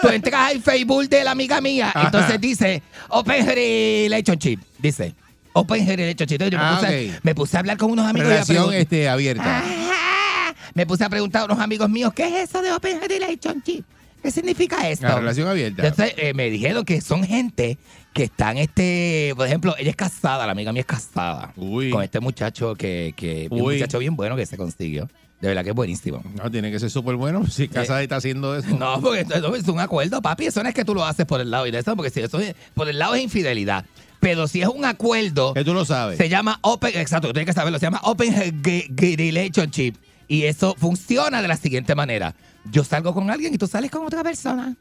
Tú 0.00 0.08
entras 0.08 0.40
ahí 0.40 0.60
Facebook 0.60 1.08
de 1.08 1.24
la 1.24 1.32
amiga 1.32 1.60
mía. 1.60 1.92
Entonces 1.94 2.40
dice 2.40 2.82
Open 3.08 3.46
Relation 3.46 4.38
Chip. 4.38 4.60
Dice 4.78 5.14
Open 5.52 5.86
Relation 5.86 6.26
Chip. 6.28 6.40
Yo 6.42 6.50
me, 6.50 6.64
Ah, 6.64 6.76
puse, 6.80 7.12
me 7.22 7.34
puse 7.34 7.56
a 7.56 7.60
hablar 7.60 7.76
con 7.76 7.90
unos 7.90 8.06
amigos. 8.06 8.28
Relación 8.28 8.72
este, 8.74 9.08
abierta. 9.08 9.58
Ajá. 9.58 10.54
Me 10.74 10.86
puse 10.86 11.04
a 11.04 11.08
preguntar 11.08 11.42
a 11.42 11.44
unos 11.46 11.58
amigos 11.58 11.88
míos, 11.90 12.12
¿qué 12.14 12.26
es 12.28 12.48
eso 12.50 12.62
de 12.62 12.72
Open 12.72 13.00
Relationship? 13.08 13.82
¿Qué 14.22 14.30
significa 14.30 14.88
esto? 14.88 15.06
La 15.06 15.16
relación 15.18 15.48
abierta. 15.48 15.86
Entonces 15.86 16.14
eh, 16.18 16.34
me 16.34 16.50
dijeron 16.50 16.84
que 16.84 17.00
son 17.00 17.24
gente 17.24 17.78
que 18.12 18.24
están, 18.24 18.58
este, 18.58 19.32
por 19.34 19.46
ejemplo, 19.46 19.74
ella 19.78 19.90
es 19.90 19.96
casada, 19.96 20.44
la 20.46 20.52
amiga 20.52 20.72
mía 20.72 20.80
es 20.80 20.86
casada. 20.86 21.52
Uy. 21.56 21.90
Con 21.90 22.02
este 22.04 22.20
muchacho 22.20 22.74
que, 22.74 23.14
que 23.16 23.48
un 23.50 23.60
muchacho 23.62 23.98
bien 23.98 24.14
bueno 24.16 24.36
que 24.36 24.44
se 24.46 24.56
consiguió. 24.58 25.08
De 25.40 25.48
verdad 25.48 25.64
que 25.64 25.70
es 25.70 25.74
buenísimo. 25.74 26.22
No, 26.36 26.50
tiene 26.50 26.70
que 26.70 26.78
ser 26.78 26.90
súper 26.90 27.16
bueno. 27.16 27.46
Si 27.46 27.66
Casada 27.66 28.02
está 28.02 28.16
haciendo 28.16 28.54
eso. 28.56 28.68
Eh, 28.68 28.76
No, 28.78 29.00
porque 29.00 29.20
esto- 29.20 29.34
esto 29.36 29.54
es 29.56 29.68
un 29.68 29.80
acuerdo, 29.80 30.20
papi. 30.20 30.44
Eso 30.46 30.62
no 30.62 30.68
es 30.68 30.74
que 30.74 30.84
tú 30.84 30.94
lo 30.94 31.02
haces 31.02 31.24
por 31.24 31.40
el 31.40 31.50
lado 31.50 31.66
y 31.66 31.70
de 31.70 31.78
eso, 31.78 31.96
porque 31.96 32.10
si 32.10 32.20
eso 32.20 32.38
es, 32.40 32.54
por 32.74 32.90
el 32.90 32.98
lado 32.98 33.14
es 33.14 33.22
infidelidad. 33.22 33.86
Pero 34.20 34.46
si 34.46 34.60
es 34.62 34.68
un 34.68 34.84
acuerdo, 34.84 35.54
Que 35.54 35.64
tú 35.64 35.72
lo 35.74 35.84
sabes. 35.84 36.18
se 36.18 36.28
llama 36.28 36.58
Open, 36.62 36.92
exacto, 36.94 37.28
tú 37.28 37.32
tienes 37.32 37.46
que 37.46 37.58
saberlo, 37.58 37.78
se 37.78 37.86
llama 37.86 38.00
Open 38.04 38.62
Relationship. 38.96 39.94
Y 40.28 40.44
eso 40.44 40.76
funciona 40.78 41.42
de 41.42 41.48
la 41.48 41.56
siguiente 41.56 41.94
manera. 41.94 42.34
Yo 42.70 42.84
salgo 42.84 43.12
con 43.14 43.30
alguien 43.30 43.52
y 43.54 43.58
tú 43.58 43.66
sales 43.66 43.90
con 43.90 44.06
otra 44.06 44.22
persona. 44.22 44.76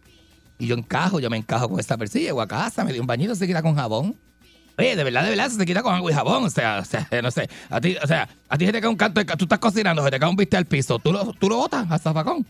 Y 0.60 0.68
yo 0.68 0.76
encajo, 0.76 1.20
yo 1.20 1.30
me 1.30 1.38
encajo 1.38 1.70
con 1.70 1.80
esa 1.80 1.98
persona. 1.98 2.22
Llego 2.24 2.42
a 2.42 2.48
casa, 2.48 2.84
me 2.84 2.92
doy 2.92 3.00
un 3.00 3.08
bañito, 3.08 3.34
se 3.34 3.48
quita 3.48 3.62
con 3.64 3.76
jabón. 3.76 4.16
Oye, 4.78 4.96
de 4.96 5.04
verdad, 5.04 5.24
de 5.24 5.30
verdad, 5.32 5.50
se 5.50 5.66
quita 5.66 5.82
con 5.82 5.96
agua 5.96 6.12
y 6.12 6.14
jabón. 6.14 6.44
O 6.44 6.50
sea, 6.50 6.80
o 6.80 6.86
sea, 6.86 7.08
no 7.24 7.32
sé. 7.32 7.50
A 7.70 7.82
ti, 7.82 7.96
o 8.02 8.06
sea, 8.08 8.30
a 8.48 8.58
ti 8.58 8.66
se 8.66 8.72
te 8.74 8.80
cae 8.82 8.90
un 8.90 8.96
canto, 8.98 9.26
tú 9.38 9.46
estás 9.46 9.60
cocinando, 9.60 10.04
se 10.04 10.12
te 10.12 10.20
cae 10.20 10.30
un 10.30 10.36
viste 10.36 10.56
al 10.58 10.66
piso. 10.66 11.00
Tú 11.00 11.12
lo, 11.12 11.34
tú 11.34 11.50
lo 11.50 11.56
botas 11.58 11.90
al 11.90 12.00
zafacón. 12.00 12.46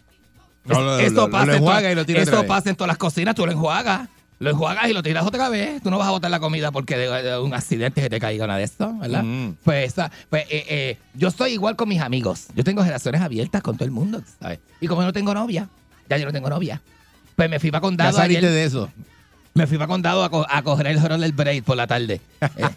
No, 0.66 0.82
lo- 0.82 1.00
eso 1.00 1.14
lo- 1.14 1.22
lo 1.28 1.30
pasa, 1.32 1.56
en 1.56 1.92
y 1.92 1.96
lo 1.96 2.02
otra 2.02 2.20
eso 2.22 2.46
pasa 2.46 2.70
en 2.70 2.76
todas 2.76 2.90
las 2.90 2.98
cocinas, 2.98 3.34
tú 3.36 3.46
lo 3.46 3.52
enjuagas. 3.52 4.10
Lo 4.40 4.50
enjuagas 4.52 4.90
y 4.90 4.94
lo 4.94 5.04
tiras 5.04 5.26
otra 5.26 5.50
vez. 5.50 5.82
Tú 5.84 5.92
no 5.92 5.98
vas 5.98 6.08
a 6.08 6.12
botar 6.12 6.32
la 6.32 6.40
comida 6.40 6.72
porque 6.72 6.98
de, 6.98 7.10
de 7.24 7.38
un 7.40 7.54
accidente 7.54 8.02
se 8.02 8.10
te 8.10 8.20
caiga 8.22 8.46
una 8.46 8.56
de 8.58 8.64
esto, 8.64 8.94
¿verdad? 8.98 9.22
Mm. 9.24 9.56
Pues, 9.64 9.94
pues 10.30 10.44
eh, 10.50 10.66
eh, 10.70 10.98
yo 11.14 11.30
soy 11.30 11.52
igual 11.54 11.76
con 11.76 11.90
mis 11.90 12.00
amigos. 12.02 12.48
Yo 12.56 12.64
tengo 12.64 12.82
relaciones 12.84 13.20
abiertas 13.22 13.62
con 13.62 13.76
todo 13.76 13.86
el 13.86 13.92
mundo, 13.92 14.22
¿sabes? 14.40 14.60
Y 14.80 14.88
como 14.88 15.04
no 15.04 15.12
tengo 15.12 15.34
novia, 15.34 15.68
ya 16.10 16.18
yo 16.18 16.26
no 16.26 16.32
tengo 16.32 16.50
novia. 16.50 16.82
Pues 17.36 17.50
me 17.50 17.60
fui 17.60 17.70
para 17.70 17.80
Ya 17.80 17.82
condado 17.82 18.14
saliste 18.18 18.38
ayer. 18.48 18.52
de 18.52 18.64
eso. 18.64 18.90
Me 19.56 19.68
fui 19.68 19.78
para 19.78 19.88
condado 19.88 20.24
a, 20.24 20.30
co- 20.30 20.46
a 20.50 20.62
coger 20.62 20.88
el 20.88 21.02
roller 21.02 21.34
break 21.34 21.64
por 21.66 21.76
la 21.76 21.88
tarde. 21.88 22.22
Eh, 22.40 22.70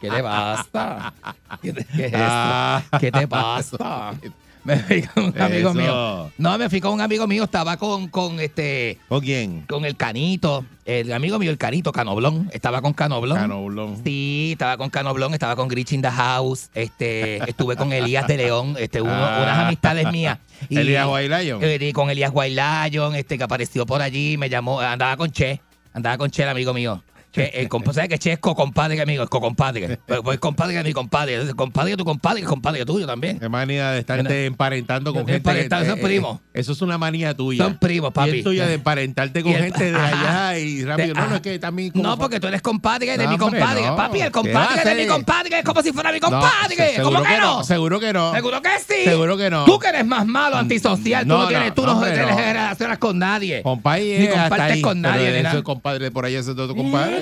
¿Qué 0.00 0.08
te 0.10 0.22
pasa? 0.22 1.12
¿Qué, 1.60 1.72
te- 1.74 1.84
qué 1.84 2.06
es? 2.06 2.12
Ah. 2.16 2.82
¿Qué 2.98 3.12
te 3.12 3.28
pasa? 3.28 4.14
Me 4.64 4.76
fui 4.76 5.02
con 5.02 5.24
un 5.24 5.40
amigo 5.40 5.70
Eso. 5.70 5.78
mío. 5.78 6.30
No, 6.36 6.58
me 6.58 6.68
fui 6.68 6.80
con 6.80 6.92
un 6.92 7.00
amigo 7.00 7.26
mío. 7.26 7.44
Estaba 7.44 7.76
con, 7.78 8.08
con 8.08 8.38
este 8.40 8.98
¿Con 9.08 9.20
quién? 9.20 9.62
con 9.62 9.84
el 9.86 9.96
Canito, 9.96 10.64
el 10.84 11.12
amigo 11.12 11.38
mío, 11.38 11.50
el 11.50 11.56
Canito, 11.58 11.92
Canoblón, 11.92 12.50
estaba 12.52 12.82
con 12.82 12.92
Canoblón. 12.92 13.38
Canoblón. 13.38 14.00
Sí, 14.04 14.50
estaba 14.52 14.76
con 14.76 14.90
Canoblón, 14.90 15.32
estaba 15.32 15.56
con 15.56 15.66
Grich 15.68 15.92
in 15.92 16.02
the 16.02 16.10
House, 16.10 16.68
este, 16.74 17.38
estuve 17.48 17.76
con 17.76 17.92
Elías 17.92 18.26
de 18.26 18.36
León, 18.36 18.76
este, 18.78 19.00
uno- 19.00 19.12
Ah. 19.14 19.40
unas 19.42 19.58
amistades 19.60 20.10
mías. 20.12 20.38
Elías 20.68 21.06
Lion. 21.06 21.60
eh, 21.62 21.92
con 21.94 22.10
Elías 22.10 22.32
Lion, 22.34 23.14
este, 23.14 23.38
que 23.38 23.44
apareció 23.44 23.86
por 23.86 24.02
allí, 24.02 24.36
me 24.36 24.50
llamó, 24.50 24.80
andaba 24.80 25.16
con 25.16 25.30
Che, 25.30 25.60
andaba 25.94 26.18
con 26.18 26.30
Che, 26.30 26.42
el 26.42 26.48
amigo 26.50 26.74
mío. 26.74 27.02
Che, 27.32 27.68
compa- 27.68 27.92
¿sabes 27.92 28.08
que 28.08 28.18
Che 28.18 28.32
es 28.32 28.38
co-compadre 28.38 29.00
amigo? 29.00 29.22
Es 29.22 29.28
co-compadre. 29.30 29.98
Pues, 30.06 30.20
pues 30.22 30.38
compadre 30.40 30.74
de 30.74 30.82
mi 30.84 30.92
compadre. 30.92 31.34
Entonces, 31.34 31.54
compadre 31.54 31.90
de 31.92 31.96
tu 31.96 32.04
compadre, 32.04 32.40
que 32.40 32.44
es 32.44 32.48
compadre 32.48 32.84
tuyo 32.84 33.06
también. 33.06 33.38
Qué 33.38 33.48
manía 33.48 33.92
de 33.92 34.00
estarte 34.00 34.46
emparentando 34.46 35.12
con 35.14 35.26
gente. 35.26 35.68
son 35.68 35.82
eh, 35.82 35.92
eh, 35.92 35.96
primos. 36.02 36.40
Eso 36.52 36.72
es 36.72 36.82
una 36.82 36.98
manía 36.98 37.32
tuya. 37.34 37.62
Son 37.64 37.78
primos, 37.78 38.12
papi. 38.12 38.30
Y 38.30 38.38
es 38.38 38.44
tuya 38.44 38.66
de 38.66 38.74
emparentarte 38.74 39.42
con 39.42 39.52
el- 39.52 39.62
gente 39.62 39.92
de 39.92 39.96
Ajá. 39.96 40.48
allá 40.48 40.58
y 40.58 40.84
rápido. 40.84 41.08
De- 41.08 41.14
no, 41.14 41.28
no, 41.28 41.34
es 41.36 41.40
que 41.42 41.58
también. 41.58 41.92
No, 41.94 42.18
porque 42.18 42.40
tú 42.40 42.48
eres 42.48 42.62
compadre 42.62 43.16
de 43.16 43.24
No, 43.24 43.30
mi 43.30 43.38
compadre. 43.38 43.86
no. 43.86 43.94
Papi, 43.96 44.18
el 44.20 44.24
¿Qué 44.26 44.32
compadre 44.32 44.94
de 44.94 45.02
mi 45.02 45.06
compadre 45.08 45.58
es 45.58 45.64
como 45.64 45.82
si 45.82 45.92
fuera 45.92 46.12
mi 46.12 46.18
compadre. 46.20 46.94
se- 46.96 47.02
¿Cómo 47.02 47.22
que 47.22 47.38
no? 47.38 47.62
Seguro 47.62 48.00
que 48.00 48.12
no. 48.12 48.34
Seguro 48.34 48.62
que 48.62 48.70
sí. 48.80 49.04
Seguro 49.04 49.36
que 49.36 49.50
no. 49.50 49.64
Tú 49.64 49.78
que 49.78 49.88
eres 49.88 50.04
más 50.04 50.26
malo, 50.26 50.56
antisocial. 50.56 51.26
No, 51.26 51.36
tú 51.36 51.40
no, 51.42 51.48
tienes, 51.48 51.74
tú 51.74 51.86
no, 51.86 51.94
no. 51.94 52.04
relaciones 52.04 52.98
con 52.98 53.18
nadie. 53.18 53.62
Compadre 53.62 54.18
Ni 54.18 54.26
compartes 54.28 54.82
con 54.82 55.00
nadie. 55.00 55.40
Eso 55.40 55.58
es 55.58 55.62
compadre 55.62 56.10
por 56.10 56.24
allá, 56.24 56.40
ese 56.40 56.50
es 56.50 56.56
de 56.56 56.66
tu 56.66 56.74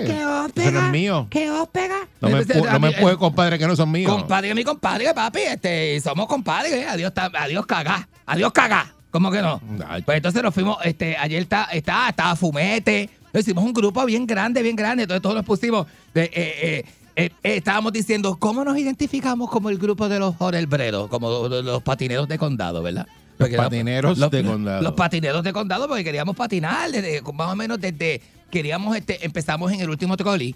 compadre. 0.07 0.13
Eh, 0.15 0.53
¿Qué 0.55 0.63
Eso 0.63 0.71
pega? 0.71 0.81
no 0.81 0.87
es 0.87 0.93
mío. 0.93 1.27
¿Qué 1.31 1.51
os 1.51 1.69
pega? 1.69 1.97
No 2.21 2.29
me, 2.31 2.45
no 2.45 2.81
me 2.81 2.89
eh, 2.91 3.17
compadre 3.19 3.59
que 3.59 3.67
no 3.67 3.77
son 3.77 3.91
míos. 3.91 4.11
Compadre, 4.13 4.55
mi 4.55 4.65
compadre, 4.65 5.13
papi. 5.15 5.41
Este, 5.41 6.01
somos 6.01 6.27
compadres. 6.27 6.87
Adiós, 6.89 7.13
ta- 7.15 7.31
adiós, 7.35 7.67
cagá. 7.67 8.09
Adiós, 8.27 8.53
cagá. 8.53 8.93
¿Cómo 9.11 9.31
que 9.31 9.41
no? 9.41 9.61
Ay. 9.89 10.03
Pues 10.03 10.17
entonces 10.17 10.43
nos 10.43 10.53
fuimos, 10.53 10.77
este, 10.85 11.17
ayer 11.17 11.43
está, 11.43 11.65
está, 11.73 12.09
estaba 12.11 12.37
Fumete. 12.37 13.09
Hicimos 13.33 13.65
un 13.65 13.73
grupo 13.73 14.05
bien 14.05 14.27
grande, 14.27 14.63
bien 14.63 14.77
grande. 14.77 15.05
Entonces 15.05 15.23
todos 15.23 15.37
nos 15.37 15.45
pusimos, 15.45 15.87
de, 16.13 16.25
eh, 16.25 16.31
eh, 16.35 16.85
eh, 17.17 17.31
eh, 17.43 17.57
estábamos 17.57 17.93
diciendo, 17.93 18.37
¿cómo 18.39 18.65
nos 18.65 18.77
identificamos 18.79 19.49
como 19.51 19.71
el 19.71 19.79
grupo 19.79 20.09
de 20.09 20.19
los 20.19 20.35
orelbreros? 20.39 21.09
Como 21.09 21.31
los, 21.49 21.65
los 21.65 21.83
patineros 21.83 22.29
de 22.29 22.39
condado, 22.39 22.83
¿verdad? 22.83 23.07
Porque 23.39 23.57
patineros 23.57 24.19
de 24.19 24.43
condado. 24.45 24.83
Los 24.83 24.93
patineros 24.95 25.45
de 25.45 25.53
condado, 25.53 25.87
porque 25.89 26.03
queríamos 26.05 26.35
patinar, 26.37 26.91
desde, 26.91 27.23
más 27.33 27.53
o 27.53 27.57
menos 27.57 27.81
desde, 27.81 28.21
queríamos, 28.51 28.97
este, 28.97 29.25
empezamos 29.25 29.73
en 29.73 29.81
el 29.81 29.91
último 29.91 30.17
trolley. 30.17 30.55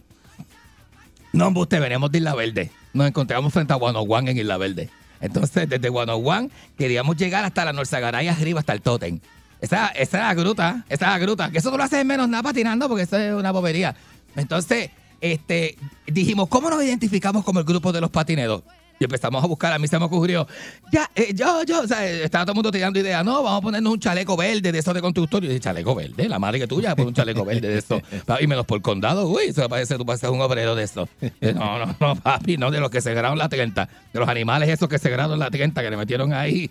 No, 1.32 1.48
usted 1.48 1.80
venimos 1.80 2.10
de 2.10 2.18
Isla 2.18 2.34
Verde. 2.34 2.70
Nos 2.92 3.08
encontramos 3.08 3.52
frente 3.52 3.72
a 3.72 3.76
Guanajuan 3.76 4.28
en 4.28 4.36
Isla 4.36 4.58
Verde. 4.58 4.90
Entonces, 5.20 5.68
desde 5.68 5.88
Guanajuan 5.88 6.50
queríamos 6.76 7.16
llegar 7.16 7.44
hasta 7.44 7.64
la 7.64 7.72
Norzagaray 7.72 8.28
arriba, 8.28 8.60
hasta 8.60 8.72
el 8.72 8.82
Totem. 8.82 9.20
Esa, 9.60 9.88
esa 9.88 10.18
es 10.18 10.24
la 10.24 10.34
gruta, 10.34 10.84
esa 10.88 11.06
es 11.06 11.10
la 11.12 11.18
gruta. 11.18 11.50
Que 11.50 11.58
eso 11.58 11.70
tú 11.70 11.78
lo 11.78 11.84
haces 11.84 12.00
en 12.00 12.06
menos 12.06 12.28
nada 12.28 12.42
patinando 12.42 12.88
porque 12.88 13.04
eso 13.04 13.16
es 13.16 13.32
una 13.32 13.52
bobería. 13.52 13.94
Entonces, 14.34 14.90
este, 15.20 15.76
dijimos, 16.06 16.48
¿cómo 16.48 16.68
nos 16.68 16.82
identificamos 16.82 17.44
como 17.44 17.60
el 17.60 17.64
grupo 17.64 17.92
de 17.92 18.00
los 18.00 18.10
patineros? 18.10 18.62
Y 19.02 19.04
empezamos 19.04 19.42
a 19.42 19.48
buscar, 19.48 19.72
a 19.72 19.80
mí 19.80 19.88
se 19.88 19.98
me 19.98 20.04
ocurrió, 20.04 20.46
ya, 20.92 21.10
eh, 21.16 21.32
yo, 21.34 21.64
yo, 21.64 21.80
o 21.80 21.86
sea, 21.88 22.08
estaba 22.08 22.44
todo 22.44 22.52
el 22.52 22.54
mundo 22.54 22.70
tirando 22.70 23.00
ideas, 23.00 23.24
no, 23.24 23.42
vamos 23.42 23.58
a 23.58 23.60
ponernos 23.60 23.92
un 23.94 23.98
chaleco 23.98 24.36
verde 24.36 24.70
de 24.70 24.78
esos 24.78 24.94
de 24.94 25.00
constructor. 25.00 25.42
Y 25.42 25.46
yo 25.46 25.52
dije, 25.54 25.60
chaleco 25.60 25.92
verde, 25.92 26.28
la 26.28 26.38
madre 26.38 26.60
que 26.60 26.68
tuya, 26.68 26.94
pon 26.94 27.08
un 27.08 27.14
chaleco 27.14 27.44
verde 27.44 27.68
de 27.68 27.78
eso. 27.78 28.00
Y 28.40 28.46
menos 28.46 28.64
por 28.64 28.80
condado, 28.80 29.26
uy, 29.26 29.46
eso 29.48 29.68
parece, 29.68 29.96
tú 29.96 30.06
pareces 30.06 30.30
un 30.30 30.40
obrero 30.40 30.76
de 30.76 30.84
eso. 30.84 31.08
Y, 31.20 31.52
No, 31.52 31.84
no, 31.84 31.96
no, 31.98 32.14
papi, 32.14 32.56
no, 32.56 32.70
de 32.70 32.78
los 32.78 32.90
que 32.90 33.00
se 33.00 33.12
graron 33.12 33.38
la 33.38 33.48
30, 33.48 33.88
de 34.12 34.20
los 34.20 34.28
animales 34.28 34.68
esos 34.68 34.88
que 34.88 35.00
se 35.00 35.10
graron 35.10 35.36
la 35.38 35.50
30, 35.50 35.82
que 35.82 35.90
le 35.90 35.96
metieron 35.96 36.32
ahí, 36.32 36.70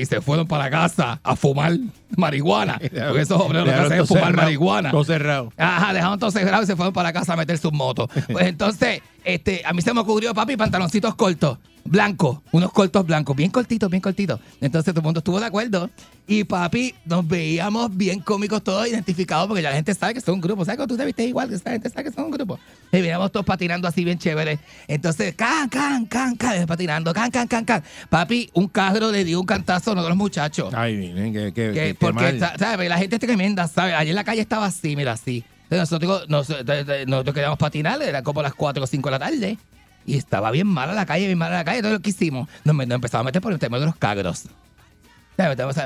y 0.00 0.06
se 0.06 0.20
fueron 0.20 0.46
para 0.46 0.70
casa 0.70 1.18
a 1.24 1.34
fumar 1.34 1.72
marihuana. 2.16 2.78
Porque 2.78 3.20
esos 3.20 3.40
obreros 3.40 3.66
lo 3.66 3.72
que 3.72 3.78
hacen 3.80 4.00
es 4.00 4.08
fumar 4.08 4.26
cerrado, 4.26 4.42
marihuana. 4.44 4.90
todo 4.92 5.04
cerrado. 5.04 5.52
Ajá, 5.56 5.92
dejaron 5.92 6.18
todo 6.20 6.30
cerrado 6.30 6.62
y 6.62 6.66
se 6.66 6.76
fueron 6.76 6.92
para 6.92 7.12
casa 7.12 7.32
a 7.32 7.36
meter 7.36 7.58
sus 7.58 7.72
motos. 7.72 8.08
Pues 8.30 8.46
entonces, 8.46 9.02
este, 9.24 9.62
a 9.64 9.72
mí 9.72 9.82
se 9.82 9.92
me 9.94 10.00
ocurrió, 10.00 10.32
papi, 10.34 10.56
pantaloncitos 10.56 11.14
cortos, 11.14 11.58
blancos, 11.84 12.38
unos 12.52 12.72
cortos 12.72 13.04
blancos, 13.06 13.34
bien 13.36 13.50
cortitos, 13.50 13.90
bien 13.90 14.00
cortitos. 14.00 14.40
Entonces 14.60 14.92
todo 14.92 15.00
el 15.00 15.04
mundo 15.04 15.18
estuvo 15.18 15.40
de 15.40 15.46
acuerdo. 15.46 15.90
Y 16.26 16.44
papi, 16.44 16.94
nos 17.04 17.26
veíamos 17.28 17.94
bien 17.94 18.20
cómicos 18.20 18.64
todos 18.64 18.88
identificados 18.88 19.46
porque 19.46 19.62
ya 19.62 19.68
la 19.68 19.76
gente 19.76 19.92
sabe 19.94 20.14
que 20.14 20.22
son 20.22 20.36
un 20.36 20.40
grupo. 20.40 20.64
¿Sabes 20.64 20.78
cuando 20.78 20.94
tú 20.94 20.98
te 20.98 21.04
viste 21.04 21.22
igual? 21.26 21.50
Que 21.50 21.56
esa 21.56 21.70
gente 21.72 21.90
sabe 21.90 22.04
que 22.04 22.12
son 22.12 22.24
un 22.24 22.30
grupo. 22.30 22.58
Y 22.92 22.96
veníamos 23.02 23.30
todos 23.30 23.44
patinando 23.44 23.86
así 23.86 24.04
bien 24.04 24.18
chévere. 24.18 24.58
Entonces, 24.88 25.34
can, 25.34 25.68
can, 25.68 26.06
can, 26.06 26.34
can, 26.36 26.66
patinando, 26.66 27.12
can, 27.12 27.30
can, 27.30 27.46
can, 27.46 27.64
can. 27.66 27.82
Papi, 28.08 28.48
un 28.54 28.68
carro 28.68 29.10
le 29.12 29.22
dio 29.24 29.38
un 29.38 29.44
cantazo 29.46 29.90
a 29.90 29.92
uno 29.92 30.02
de 30.02 30.08
los 30.08 30.16
muchachos. 30.16 30.72
Ay, 30.74 30.96
miren, 30.96 31.32
que, 31.34 31.52
que, 31.52 31.52
Que- 31.52 31.72
que- 31.72 31.86
que 31.88 31.94
porque, 31.96 32.14
mal. 32.22 32.38
sa- 32.40 32.54
¿sabes? 32.58 32.88
La 32.88 32.96
gente 32.96 33.16
es 33.16 33.20
tremenda, 33.20 33.68
¿sabes? 33.68 33.94
Ayer 33.94 34.14
la 34.14 34.24
calle 34.24 34.40
estaba 34.40 34.64
así, 34.64 34.96
mira, 34.96 35.12
así. 35.12 35.44
Nosotros, 35.78 36.28
nos- 36.28 36.48
de- 36.48 36.84
de- 36.84 37.06
nosotros 37.06 37.34
queríamos 37.34 37.58
patinar, 37.58 38.00
era 38.02 38.22
como 38.22 38.42
las 38.42 38.54
4 38.54 38.82
o 38.84 38.86
5 38.86 39.08
de 39.08 39.10
la 39.12 39.18
tarde. 39.18 39.58
Y 40.06 40.16
estaba 40.16 40.50
bien 40.50 40.66
mala 40.66 40.92
la 40.92 41.06
calle, 41.06 41.26
bien 41.26 41.38
mala 41.38 41.56
la 41.56 41.64
calle. 41.64 41.78
Entonces 41.78 41.98
lo 41.98 42.02
que 42.02 42.10
hicimos, 42.10 42.48
nos, 42.64 42.74
nos 42.76 42.90
empezamos 42.90 43.22
a 43.22 43.24
meter 43.24 43.40
por 43.42 43.52
el 43.52 43.58
tema 43.58 43.78
de 43.78 43.86
los 43.86 43.96
cagros. 43.96 44.44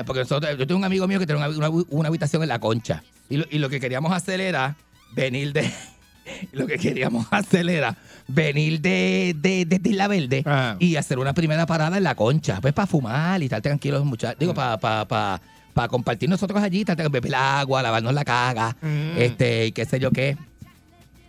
Porque 0.05 0.19
nosotros, 0.19 0.57
yo 0.57 0.67
tengo 0.67 0.77
un 0.77 0.83
amigo 0.85 1.07
mío 1.07 1.19
que 1.19 1.25
tiene 1.25 1.39
una, 1.43 1.49
una- 1.69 1.85
una 1.89 2.07
habitación 2.09 2.43
en 2.43 2.49
la 2.49 2.59
concha. 2.59 3.03
Y 3.29 3.37
lo, 3.37 3.45
y 3.49 3.57
lo 3.59 3.69
que 3.69 3.79
queríamos 3.79 4.11
hacer 4.13 4.41
era 4.41 4.75
venir 5.13 5.53
de. 5.53 5.71
Lo 6.51 6.67
que 6.67 6.77
queríamos 6.77 7.25
hacer 7.31 7.67
era 7.67 7.95
venir 8.27 8.79
de, 8.81 9.35
de, 9.35 9.65
de 9.65 9.89
Isla 9.89 10.07
Verde 10.07 10.43
Ah. 10.45 10.75
y 10.77 10.95
hacer 10.95 11.17
una 11.17 11.33
primera 11.33 11.65
parada 11.65 11.97
en 11.97 12.03
la 12.03 12.13
concha, 12.13 12.61
pues 12.61 12.71
para 12.71 12.85
fumar 12.85 13.41
y 13.41 13.45
estar 13.45 13.61
tranquilos, 13.63 14.05
muchachos. 14.05 14.37
Digo, 14.39 14.53
para 14.53 14.77
pa, 14.77 15.05
pa, 15.07 15.41
pa 15.73 15.87
compartir 15.87 16.29
nosotros 16.29 16.61
allí, 16.61 16.81
estar, 16.81 16.95
beber 16.95 17.25
el 17.27 17.33
agua, 17.33 17.81
lavarnos 17.81 18.13
la 18.13 18.25
caga, 18.25 18.75
este, 19.17 19.67
y 19.67 19.71
qué 19.71 19.85
sé 19.85 19.99
yo 19.99 20.11
qué. 20.11 20.37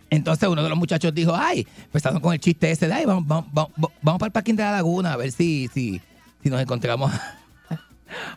Entonces 0.09 0.49
uno 0.49 0.61
de 0.61 0.69
los 0.69 0.77
muchachos 0.77 1.13
dijo, 1.13 1.33
ay, 1.35 1.65
empezaron 1.85 2.19
con 2.19 2.33
el 2.33 2.39
chiste 2.39 2.69
ese 2.69 2.87
de, 2.87 2.93
ay, 2.93 3.05
vamos, 3.05 3.25
vamos, 3.25 3.45
vamos, 3.53 3.91
vamos 4.01 4.19
para 4.19 4.27
el 4.27 4.31
parking 4.33 4.55
de 4.55 4.63
la 4.63 4.71
laguna 4.73 5.13
a 5.13 5.17
ver 5.17 5.31
si, 5.31 5.69
si, 5.73 6.01
si 6.43 6.49
nos 6.49 6.61
encontramos. 6.61 7.11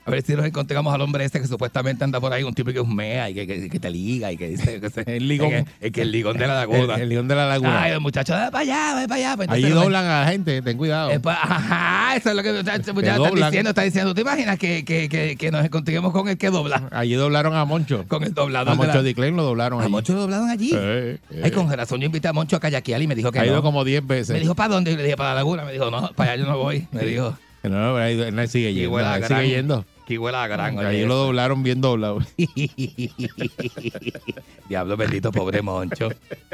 A 0.05 0.11
ver 0.11 0.23
si 0.23 0.35
nos 0.35 0.45
encontramos 0.47 0.95
al 0.95 1.01
hombre 1.01 1.25
ese 1.25 1.41
que 1.41 1.47
supuestamente 1.47 2.05
anda 2.05 2.21
por 2.21 2.33
ahí, 2.33 2.43
un 2.43 2.55
tipo 2.55 2.71
que 2.73 2.79
es 2.79 2.85
un 2.85 2.95
mea 2.95 3.31
y 3.31 3.35
que, 3.35 3.47
que- 3.47 3.69
que 3.71 3.81
te 3.81 3.91
liga 3.91 4.31
y 4.33 4.37
que 4.37 4.49
dice 4.49 4.81
que 4.81 4.91
se- 4.91 5.05
El 5.17 5.29
ligón. 5.29 5.53
es 5.81 5.93
que 5.93 6.03
el 6.03 6.13
ligón 6.13 6.37
de 6.37 6.47
la 6.47 6.63
el, 6.65 6.71
laguna. 6.71 6.95
el 6.97 7.09
león 7.09 7.29
de 7.29 7.35
la 7.35 7.47
laguna. 7.47 7.83
Ay, 7.83 7.93
el 7.93 8.01
muchacho, 8.01 8.35
ve 8.35 8.51
para 8.51 8.59
allá, 8.61 8.95
ve 9.01 9.09
para 9.09 9.15
allá. 9.17 9.37
Pues, 9.37 9.49
Allí 9.49 9.69
doblan 9.71 10.05
a 10.07 10.21
la 10.25 10.27
gente, 10.31 10.61
ten 10.63 10.77
cuidado. 10.77 11.11
ajá, 11.25 12.17
eso 12.17 12.31
es 12.31 12.37
lo 12.37 12.43
que 12.43 12.53
ya, 12.55 12.63
ya 12.63 12.75
está 12.77 12.93
diciendo, 12.93 13.71
está 13.71 13.83
diciendo. 13.83 14.15
¿Te 14.15 14.21
imaginas 14.21 14.59
que, 14.59 14.85
que, 14.85 15.09
que, 15.09 15.37
que 15.37 15.51
nos 15.51 15.65
encontremos 15.65 16.13
con 16.13 16.29
el 16.29 16.37
que 16.39 16.51
dobla? 16.51 16.89
Allí 16.93 17.15
doblaron 17.15 17.55
a 17.55 17.65
Moncho. 17.65 18.05
Con 18.09 18.23
el 18.25 18.35
doblador. 18.35 18.69
A 18.69 18.73
de 18.73 18.77
Moncho 18.79 18.95
la- 18.99 19.03
Diclen 19.03 19.37
lo 19.37 19.43
doblaron 19.45 19.81
¿A 19.81 19.85
allí. 19.85 19.93
Moncho 19.93 20.13
lo 20.15 20.21
doblaron 20.23 20.49
allí? 20.51 20.71
Eh, 20.75 21.19
eh. 21.31 21.41
Ay, 21.45 21.51
con 21.51 21.71
razón, 21.73 22.01
yo 22.01 22.07
invité 22.07 22.29
a 22.29 22.33
Moncho 22.33 22.57
a 22.57 22.61
kayakear 22.61 23.03
y 23.03 23.07
me 23.07 23.15
dijo 23.15 23.31
que 23.33 23.39
Ha 23.41 23.47
ido 23.47 23.57
no. 23.57 23.63
como 23.63 23.85
10 23.85 24.07
veces. 24.07 24.31
Me 24.31 24.41
dijo, 24.41 24.55
¿para 24.55 24.75
dónde? 24.75 24.93
Y 24.93 24.97
le 24.97 25.03
dije, 25.03 25.17
para 25.17 25.31
la 25.31 25.35
laguna. 25.37 25.65
Me 25.65 25.73
dijo, 25.73 25.91
no, 25.91 26.11
para 26.15 26.33
allá 26.33 26.43
yo 26.45 26.49
no 26.51 26.59
voy. 26.59 26.87
Me 26.93 27.05
dijo, 27.05 27.37
no, 27.69 27.93
no, 27.93 27.97
ahí- 27.97 28.21
él 28.21 28.49
sigue 28.49 28.75
yendo. 28.75 28.99
él 28.99 29.05
gran- 29.21 29.29
sigue 29.43 29.55
yendo. 29.57 29.85
que 30.07 30.19
huele 30.19 30.37
a 30.37 30.47
gran. 30.47 30.77
Oye, 30.79 31.07
lo 31.07 31.15
doblaron 31.17 31.63
bien 31.63 31.81
doblado. 31.81 32.19
Diablo 34.69 34.97
bendito, 34.97 35.33
pobre 35.33 35.63
Moncho. 35.63 36.11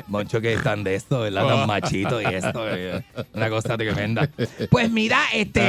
Moncho 0.08 0.40
que 0.40 0.54
es 0.54 0.62
tan 0.62 0.84
de 0.84 0.94
esto, 0.94 1.20
¿verdad? 1.20 1.46
Tan 1.46 1.66
machito 1.66 2.20
y 2.20 2.24
esto. 2.26 2.64
eh, 2.68 3.02
Una 3.34 3.50
cosa 3.50 3.76
tremenda. 3.76 4.28
Pues 4.70 4.90
mira, 4.90 5.20
este, 5.34 5.62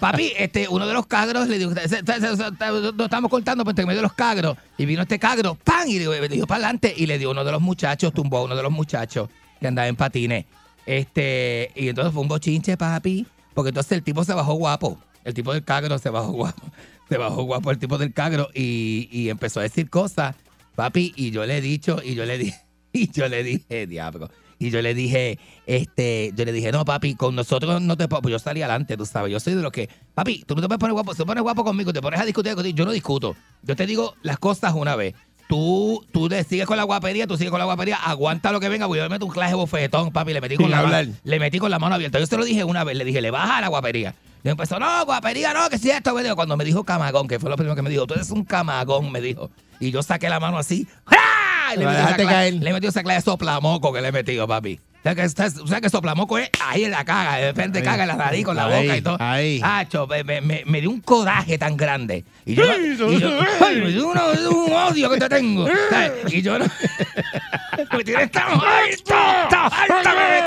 papi, 0.00 0.32
este, 0.38 0.68
uno 0.68 0.86
de 0.86 0.92
los 0.94 1.06
cagros 1.06 1.48
le 1.48 1.58
dijo, 1.58 1.70
nos 1.72 3.04
estamos 3.04 3.30
cortando 3.30 3.64
por 3.64 3.72
entre 3.72 3.86
medio 3.86 3.98
de 3.98 4.02
los 4.02 4.12
cagros. 4.14 4.56
Y 4.76 4.86
vino 4.86 5.02
este 5.02 5.18
cagro, 5.18 5.56
¡pam! 5.64 5.88
Y 5.88 5.98
le 5.98 6.28
dio 6.28 6.46
para 6.46 6.58
adelante 6.64 6.92
y 6.96 7.06
le 7.06 7.18
dio 7.18 7.30
uno 7.30 7.44
de 7.44 7.52
los 7.52 7.60
muchachos, 7.60 8.12
tumbó 8.12 8.38
a 8.38 8.42
uno 8.44 8.56
de 8.56 8.62
los 8.62 8.72
muchachos 8.72 9.28
que 9.60 9.66
andaba 9.66 9.88
en 9.88 9.96
patines. 9.96 10.44
Este, 10.86 11.70
y 11.74 11.88
entonces 11.88 12.12
fue 12.12 12.22
un 12.22 12.28
bochinche, 12.28 12.76
papi. 12.76 13.26
Porque 13.58 13.70
entonces 13.70 13.90
el 13.90 14.04
tipo 14.04 14.22
se 14.22 14.32
bajó 14.34 14.54
guapo. 14.54 15.00
El 15.24 15.34
tipo 15.34 15.52
del 15.52 15.64
cagro 15.64 15.98
se 15.98 16.10
bajó 16.10 16.30
guapo. 16.30 16.62
Se 17.08 17.16
bajó 17.16 17.42
guapo 17.42 17.72
el 17.72 17.78
tipo 17.78 17.98
del 17.98 18.12
cagro 18.12 18.50
y, 18.54 19.08
y 19.10 19.30
empezó 19.30 19.58
a 19.58 19.64
decir 19.64 19.90
cosas, 19.90 20.36
papi. 20.76 21.12
Y 21.16 21.32
yo 21.32 21.44
le 21.44 21.58
he 21.58 21.60
dicho, 21.60 22.00
y 22.04 22.14
yo 22.14 22.24
le 22.24 22.38
dije, 22.38 22.60
y 22.92 23.10
yo 23.10 23.28
le 23.28 23.42
dije, 23.42 23.88
diablo. 23.88 24.30
Y 24.60 24.70
yo 24.70 24.80
le 24.80 24.94
dije, 24.94 25.40
este, 25.66 26.30
yo 26.36 26.44
le 26.44 26.52
dije, 26.52 26.70
no, 26.70 26.84
papi, 26.84 27.16
con 27.16 27.34
nosotros 27.34 27.82
no 27.82 27.96
te 27.96 28.06
puedo. 28.06 28.22
Pues 28.22 28.30
yo 28.30 28.38
salí 28.38 28.62
adelante, 28.62 28.96
tú 28.96 29.06
sabes. 29.06 29.32
Yo 29.32 29.40
soy 29.40 29.54
de 29.54 29.62
los 29.62 29.72
que, 29.72 29.88
papi, 30.14 30.44
tú 30.46 30.54
no 30.54 30.60
te 30.60 30.68
puedes 30.68 30.78
poner 30.78 30.92
guapo. 30.92 31.16
Te 31.16 31.24
pones 31.24 31.42
guapo 31.42 31.64
conmigo, 31.64 31.92
te 31.92 32.00
pones 32.00 32.20
a 32.20 32.24
discutir 32.24 32.54
contigo. 32.54 32.76
Yo 32.76 32.84
no 32.84 32.92
discuto. 32.92 33.34
Yo 33.64 33.74
te 33.74 33.86
digo 33.86 34.14
las 34.22 34.38
cosas 34.38 34.74
una 34.74 34.94
vez. 34.94 35.14
Tú, 35.48 36.04
tú 36.12 36.28
le 36.28 36.44
sigues 36.44 36.66
con 36.66 36.76
la 36.76 36.82
guapería, 36.84 37.26
tú 37.26 37.36
sigues 37.38 37.50
con 37.50 37.58
la 37.58 37.64
guapería, 37.64 37.96
aguanta 37.96 38.52
lo 38.52 38.60
que 38.60 38.68
venga, 38.68 38.84
voy 38.86 38.98
a 38.98 39.08
meter 39.08 39.24
un 39.24 39.30
clase 39.32 39.54
bofetón, 39.54 40.10
papi, 40.12 40.34
le 40.34 40.40
metí 40.42 40.56
con 40.56 40.66
Sin 40.66 40.72
la 40.72 40.80
hablar. 40.80 41.06
le 41.24 41.38
metí 41.40 41.58
con 41.58 41.70
la 41.70 41.78
mano 41.78 41.94
abierta. 41.94 42.18
Yo 42.18 42.26
se 42.26 42.36
lo 42.36 42.44
dije 42.44 42.64
una 42.64 42.84
vez, 42.84 42.96
le 42.96 43.04
dije, 43.04 43.20
le 43.22 43.30
baja 43.30 43.60
la 43.62 43.68
guapería. 43.68 44.14
Y 44.44 44.48
empezó, 44.50 44.78
no, 44.78 45.04
guapería, 45.06 45.54
no, 45.54 45.68
que 45.70 45.78
si 45.78 45.90
esto, 45.90 46.14
me 46.14 46.22
dijo, 46.22 46.36
cuando 46.36 46.56
me 46.56 46.64
dijo 46.64 46.84
camagón, 46.84 47.26
que 47.28 47.38
fue 47.38 47.48
lo 47.50 47.56
primero 47.56 47.74
que 47.74 47.82
me 47.82 47.88
dijo, 47.90 48.06
tú 48.06 48.14
eres 48.14 48.30
un 48.30 48.44
camagón, 48.44 49.10
me 49.10 49.20
dijo. 49.22 49.50
Y 49.80 49.90
yo 49.90 50.02
saqué 50.02 50.28
la 50.28 50.38
mano 50.38 50.58
así, 50.58 50.86
¡ah! 51.06 51.74
Y 51.74 51.78
le 51.78 51.86
metí 51.86 51.96
esa 51.96 52.02
dejaste 52.02 52.24
cla- 52.24 52.28
caer. 52.28 52.54
le 52.54 52.72
metí 52.72 52.86
esa 52.86 53.02
clase 53.02 53.16
de 53.20 53.22
soplamoco 53.22 53.92
que 53.92 54.00
le 54.02 54.08
he 54.08 54.12
metido, 54.12 54.46
papi. 54.46 54.78
Sea, 55.08 55.14
que, 55.14 55.22
o 55.62 55.66
sea, 55.66 55.80
que 55.80 55.88
soplamoco 55.88 56.36
es 56.38 56.50
ahí 56.62 56.84
en 56.84 56.90
la 56.90 57.02
caga, 57.04 57.36
de 57.36 57.46
repente 57.46 57.78
Ahí. 57.78 57.84
caga 57.84 58.02
en 58.02 58.08
la 58.08 58.16
nariz 58.16 58.44
con 58.44 58.54
la 58.56 58.66
Ahí, 58.66 58.82
boca 58.86 58.96
y 58.96 59.00
todo. 59.00 59.16
ahí. 59.20 59.60
Acho, 59.64 60.06
me, 60.06 60.22
me, 60.22 60.40
me- 60.66 60.80
dio 60.82 60.90
un 60.90 61.00
coraje 61.00 61.56
tan 61.56 61.76
grande. 61.78 62.24
Y 62.44 62.54
yo, 62.54 62.64
y 62.78 62.96
yo- 63.18 63.40
ay, 63.66 63.76
me 63.80 63.88
dio 63.90 64.08
una- 64.08 64.26
un 64.26 64.70
odio 64.72 65.08
que 65.10 65.16
te 65.18 65.28
tengo. 65.30 65.66
¿sabes? 65.88 66.12
Y 66.32 66.42
yo 66.42 66.58
no. 66.58 66.66
me 67.96 68.04
tienes 68.04 68.30
tan 68.30 68.48
alto, 68.52 69.14
tan 69.48 69.70
alto 69.72 70.10
que 70.10 70.28
me 70.28 70.42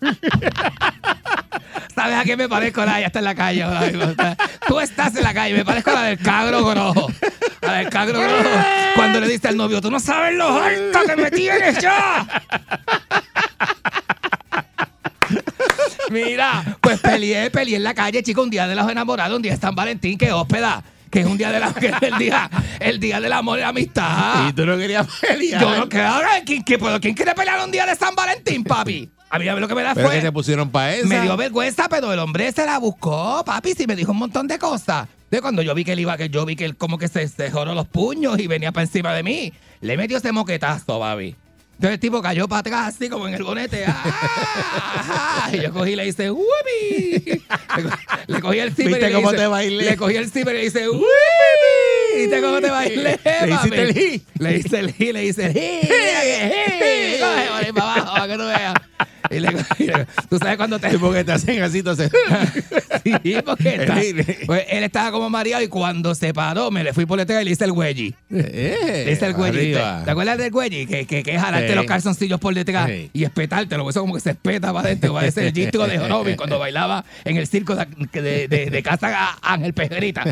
tienes. 0.00 0.16
¿Sabes 1.94 2.16
a 2.16 2.24
qué 2.24 2.36
me 2.36 2.48
parezco? 2.48 2.84
La, 2.84 3.00
ya 3.00 3.06
está 3.06 3.18
en 3.18 3.24
la 3.26 3.34
calle. 3.34 3.62
ahora 3.62 3.80
mismo. 3.82 4.14
Tú 4.66 4.80
estás 4.80 5.14
en 5.16 5.24
la 5.24 5.34
calle, 5.34 5.54
me 5.54 5.64
parezco 5.64 5.90
a 5.90 5.94
la 5.94 6.02
del 6.04 6.18
cagro 6.18 6.64
grojo. 6.64 7.10
A 7.62 7.66
la 7.66 7.72
del 7.78 7.88
cagro 7.90 8.20
grojo. 8.20 8.48
Cuando 8.94 9.20
le 9.20 9.28
diste 9.28 9.48
al 9.48 9.56
novio, 9.56 9.80
tú 9.80 9.90
no 9.90 10.00
sabes 10.00 10.34
lo 10.34 10.62
alto 10.62 11.00
que 11.06 11.16
me 11.16 11.30
tienes 11.30 11.78
ya. 11.80 12.26
Mira, 16.10 16.76
pues 16.80 17.00
peleé, 17.00 17.50
peleé 17.50 17.76
en 17.76 17.84
la 17.84 17.94
calle, 17.94 18.22
chico, 18.22 18.42
un 18.42 18.50
día 18.50 18.68
de 18.68 18.74
los 18.74 18.88
enamorados, 18.90 19.34
un 19.36 19.42
día 19.42 19.52
de 19.52 19.58
San 19.58 19.74
Valentín, 19.74 20.18
que 20.18 20.30
hóspeda, 20.32 20.82
que 21.10 21.20
es 21.20 21.26
un 21.26 21.38
día 21.38 21.50
de 21.50 21.60
la, 21.60 21.72
que 21.80 21.86
es 21.86 22.02
el 22.02 22.18
día, 22.18 22.50
el 22.80 23.00
día 23.00 23.20
del 23.20 23.32
amor 23.32 23.58
y 23.58 23.62
la 23.62 23.68
amistad. 23.68 24.48
Y 24.48 24.52
tú 24.52 24.66
no 24.66 24.76
querías 24.76 25.06
pelear. 25.20 25.60
Yo 25.60 25.76
no 25.76 25.88
creo, 25.88 26.12
¿quién, 26.44 26.62
quién, 26.62 26.80
pero 26.80 27.00
¿quién 27.00 27.14
quiere 27.14 27.34
pelear 27.34 27.64
un 27.64 27.70
día 27.70 27.86
de 27.86 27.96
San 27.96 28.14
Valentín, 28.14 28.62
papi? 28.64 29.10
A 29.30 29.38
mí 29.38 29.48
a 29.48 29.54
ver 29.54 29.62
lo 29.62 29.68
que 29.68 29.74
me 29.74 29.82
da 29.82 29.94
Pero 29.94 30.08
fue. 30.08 30.16
que 30.16 30.22
te 30.22 30.32
pusieron 30.32 30.68
para 30.70 30.94
eso. 30.94 31.06
Me 31.06 31.22
dio 31.22 31.34
vergüenza, 31.38 31.88
pero 31.88 32.12
el 32.12 32.18
hombre 32.18 32.52
se 32.52 32.66
la 32.66 32.76
buscó, 32.78 33.42
papi, 33.46 33.72
sí 33.72 33.86
me 33.86 33.96
dijo 33.96 34.12
un 34.12 34.18
montón 34.18 34.46
de 34.46 34.58
cosas. 34.58 35.08
De 35.30 35.40
cuando 35.40 35.62
yo 35.62 35.74
vi 35.74 35.84
que 35.84 35.92
él 35.92 36.00
iba, 36.00 36.14
que 36.18 36.28
yo 36.28 36.44
vi 36.44 36.56
que 36.56 36.66
él 36.66 36.76
como 36.76 36.98
que 36.98 37.08
se, 37.08 37.26
se 37.26 37.50
joró 37.50 37.72
los 37.72 37.88
puños 37.88 38.38
y 38.38 38.46
venía 38.46 38.72
para 38.72 38.84
encima 38.84 39.14
de 39.14 39.22
mí, 39.22 39.50
le 39.80 39.96
metió 39.96 40.18
ese 40.18 40.32
moquetazo, 40.32 41.00
papi. 41.00 41.34
Entonces 41.74 41.94
el 41.94 42.00
tipo 42.00 42.22
cayó 42.22 42.46
para 42.46 42.60
atrás, 42.60 42.94
así 42.94 43.08
como 43.08 43.26
en 43.26 43.34
el 43.34 43.42
bonete. 43.42 43.84
¡Ah! 43.88 45.50
Y 45.52 45.60
yo 45.60 45.72
cogí 45.72 45.92
y 45.92 45.96
le 45.96 46.06
hice, 46.06 46.30
¡Wupi! 46.30 47.24
Le, 47.76 47.82
co- 47.82 47.90
le 48.28 48.40
cogí 48.40 48.58
el 48.60 48.70
zipper. 48.70 48.86
¿Viste 48.86 49.06
y 49.06 49.08
le 49.08 49.14
cómo 49.14 49.28
hice- 49.30 49.36
te 49.38 49.46
bailé? 49.48 49.84
Le 49.84 49.96
cogí 49.96 50.16
el 50.16 50.30
zipper 50.30 50.54
y 50.54 50.58
le 50.58 50.64
hice, 50.66 50.88
¡Wupi! 50.88 51.06
¿Viste 52.16 52.40
cómo 52.40 52.60
te 52.60 52.70
bailé? 52.70 53.02
Le 53.24 53.48
hiciste 53.54 53.56
papi? 53.56 53.80
el 53.80 53.98
hi. 53.98 54.22
Le 54.38 54.56
hice 54.58 54.78
el 54.78 54.94
hi, 54.96 55.12
le 55.12 55.24
hice 55.24 55.46
el 55.46 55.56
hi. 55.56 55.80
Coge 57.48 57.72
para 57.74 57.92
abajo 57.94 58.12
para 58.14 58.26
que 58.28 58.34
tú 58.38 58.44
veas. 58.46 58.74
Y 59.32 59.40
le, 59.40 59.48
tú 60.28 60.38
sabes 60.38 60.56
cuando 60.56 60.78
te... 60.78 60.98
Porque 60.98 61.24
te 61.24 61.32
hacen 61.32 61.62
así, 61.62 61.78
entonces. 61.78 62.10
Sí, 63.22 63.34
porque 63.44 63.74
está- 63.80 63.96
pues 64.46 64.64
él 64.68 64.84
estaba 64.84 65.10
como 65.10 65.28
mareado 65.28 65.62
y 65.62 65.66
cuando 65.66 66.14
se 66.14 66.32
paró 66.32 66.70
me 66.70 66.84
le 66.84 66.92
fui 66.92 67.04
por 67.04 67.18
detrás 67.18 67.42
y 67.42 67.44
le 67.46 67.50
hice 67.50 67.64
el 67.64 67.72
güey. 67.72 68.14
Eh, 68.30 69.02
Le 69.06 69.12
hice 69.12 69.26
el 69.26 69.34
güey. 69.34 69.50
¿Te, 69.50 69.72
te 70.04 70.10
acuerdas 70.10 70.38
del 70.38 70.50
güey? 70.52 70.86
Que, 70.86 71.04
que, 71.06 71.22
que 71.24 71.34
es 71.34 71.40
jalarte 71.40 71.68
Sí. 71.70 71.74
los 71.74 71.86
calzoncillos 71.86 72.38
por 72.38 72.54
detrás 72.54 72.88
Sí. 72.88 73.10
y 73.12 73.24
espetártelo. 73.24 73.88
Eso 73.90 74.00
como 74.02 74.14
que 74.14 74.20
se 74.20 74.30
espeta 74.30 74.72
para 74.72 74.86
adentro. 74.86 75.14
Parece 75.14 75.48
el 75.48 75.52
disco 75.52 75.86
de 75.88 75.98
Jorobin 75.98 76.36
cuando 76.36 76.58
bailaba 76.60 77.04
en 77.24 77.36
el 77.38 77.46
circo 77.48 77.74
de, 77.74 77.86
de, 78.12 78.46
de- 78.48 78.70
de 78.70 78.82
casa 78.84 79.08
a 79.42 79.52
Ángel 79.54 79.72
Pejerita. 79.74 80.24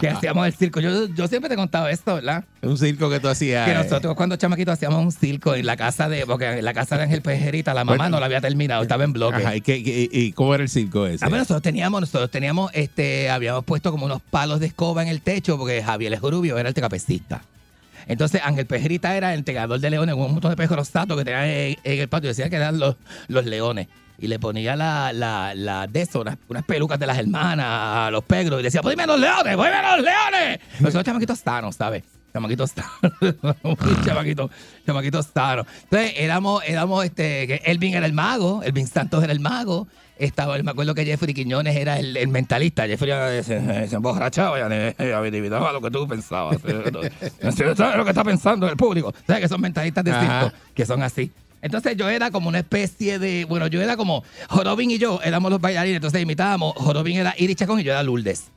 Que 0.00 0.08
hacíamos 0.10 0.46
el 0.46 0.52
circo. 0.54 0.80
Yo, 0.80 1.06
yo 1.08 1.26
siempre 1.28 1.48
te 1.48 1.54
he 1.54 1.56
contado 1.56 1.88
esto, 1.88 2.16
¿verdad? 2.16 2.44
Un 2.62 2.78
circo 2.78 3.10
que 3.10 3.18
tú 3.18 3.26
hacías. 3.28 3.64
Que 3.66 3.72
eh. 3.72 3.74
nosotros 3.74 4.14
cuando 4.14 4.36
chamaquitos 4.36 4.74
hacíamos 4.74 5.04
un 5.04 5.10
circo 5.10 5.54
en 5.56 5.66
la 5.66 5.76
casa 5.76 6.08
de, 6.08 6.24
porque 6.26 6.46
en 6.58 6.64
la 6.64 6.72
casa 6.72 6.96
de 6.96 7.02
Ángel 7.02 7.20
Pejerita 7.20 7.74
la 7.74 7.84
mamá 7.84 7.96
Bueno. 7.96 8.10
no 8.16 8.20
la 8.20 8.26
había 8.26 8.40
terminado, 8.40 8.82
estaba 8.82 9.02
en 9.02 9.12
bloque. 9.12 9.38
Ajá, 9.42 9.56
¿y, 9.56 9.60
qué- 9.60 9.82
qué- 9.82 10.08
y 10.12 10.32
cómo 10.32 10.54
era 10.54 10.62
el 10.62 10.68
circo 10.68 11.06
ese? 11.06 11.24
Ah, 11.24 11.28
nosotros 11.28 11.60
teníamos, 11.60 12.00
nosotros 12.00 12.30
teníamos, 12.30 12.70
este, 12.72 13.30
habíamos 13.30 13.64
puesto 13.64 13.90
como 13.90 14.06
unos 14.06 14.22
palos 14.22 14.60
de 14.60 14.66
escoba 14.66 15.02
en 15.02 15.08
el 15.08 15.22
techo 15.22 15.58
porque 15.58 15.82
Javier 15.82 16.12
Esgrubio 16.12 16.56
era 16.56 16.68
el 16.68 16.74
trapecista. 16.74 17.42
Entonces 18.06 18.40
Ángel 18.44 18.66
Pejerita 18.66 19.16
era 19.16 19.32
el 19.32 19.40
entregador 19.40 19.80
de 19.80 19.90
leones, 19.90 20.14
un 20.14 20.32
montón 20.32 20.50
de 20.50 20.56
pejos 20.56 20.76
rosatos 20.76 21.18
que 21.18 21.24
tenía 21.24 21.46
en, 21.68 21.76
en 21.82 22.00
el 22.00 22.08
patio, 22.08 22.28
decía 22.28 22.48
que 22.48 22.56
eran 22.56 22.78
los, 22.78 22.94
los 23.28 23.44
leones. 23.44 23.88
Y 24.18 24.28
le 24.28 24.38
ponía 24.38 24.76
la, 24.76 25.12
la, 25.12 25.52
la 25.56 25.88
de 25.88 26.02
eso, 26.02 26.20
unas, 26.20 26.36
unas 26.48 26.64
pelucas 26.64 26.98
de 27.00 27.06
las 27.08 27.18
hermanas 27.18 27.66
a 27.68 28.08
los 28.12 28.22
pegros 28.22 28.60
y 28.60 28.62
decía, 28.62 28.82
¡Ponme 28.82 29.04
los 29.04 29.18
leones! 29.18 29.56
¡Ponme 29.56 29.70
los 29.70 30.00
leones! 30.04 30.60
Nosotros 30.78 31.04
chamaquitos 31.04 31.38
sanos, 31.40 31.74
¿sabes? 31.74 32.04
Chamaquitos 32.32 32.70
sanos. 32.70 33.44
chamaquitos, 34.06 34.50
chamaquitos 34.86 35.26
sanos. 35.26 35.66
Entonces 35.84 36.14
éramos, 36.16 36.62
éramos 36.66 37.04
este, 37.04 37.46
que 37.46 37.62
Elvin 37.64 37.94
era 37.94 38.06
el 38.06 38.14
mago, 38.14 38.62
Elvin 38.62 38.86
Santos 38.86 39.22
era 39.22 39.32
el 39.32 39.40
mago. 39.40 39.86
Estaba, 40.16 40.56
me 40.62 40.70
acuerdo 40.70 40.94
que 40.94 41.04
Jeffrey 41.04 41.34
Quiñones 41.34 41.76
era 41.76 41.98
el, 41.98 42.16
el 42.16 42.28
mentalista. 42.28 42.86
Jeffrey 42.86 43.12
se, 43.42 43.88
se 43.88 43.96
emborrachaba 43.96 44.58
y 44.58 45.02
adivinaba 45.02 45.72
lo 45.72 45.80
que 45.82 45.90
tú 45.90 46.06
pensabas. 46.06 46.58
¿Sabes 47.40 47.96
lo 47.96 48.04
que 48.04 48.10
está 48.10 48.24
pensando 48.24 48.68
el 48.68 48.76
público? 48.76 49.12
¿Sabes 49.26 49.42
que 49.42 49.48
son 49.48 49.60
mentalistas 49.60 50.04
de 50.04 50.12
circo? 50.12 50.52
Que 50.74 50.86
son 50.86 51.02
así. 51.02 51.30
Entonces 51.60 51.96
yo 51.96 52.08
era 52.08 52.30
como 52.30 52.48
una 52.48 52.58
especie 52.60 53.18
de. 53.18 53.44
Bueno, 53.44 53.66
yo 53.66 53.80
era 53.82 53.96
como. 53.96 54.24
Jorobin 54.48 54.90
y 54.90 54.98
yo 54.98 55.20
éramos 55.22 55.50
los 55.50 55.60
bailarines. 55.60 55.96
Entonces 55.96 56.22
imitábamos. 56.22 56.74
Jorobin 56.76 57.18
era 57.18 57.34
Iris 57.36 57.56
Chacón 57.56 57.80
y 57.80 57.84
yo 57.84 57.92
era 57.92 58.02
Lourdes. 58.02 58.50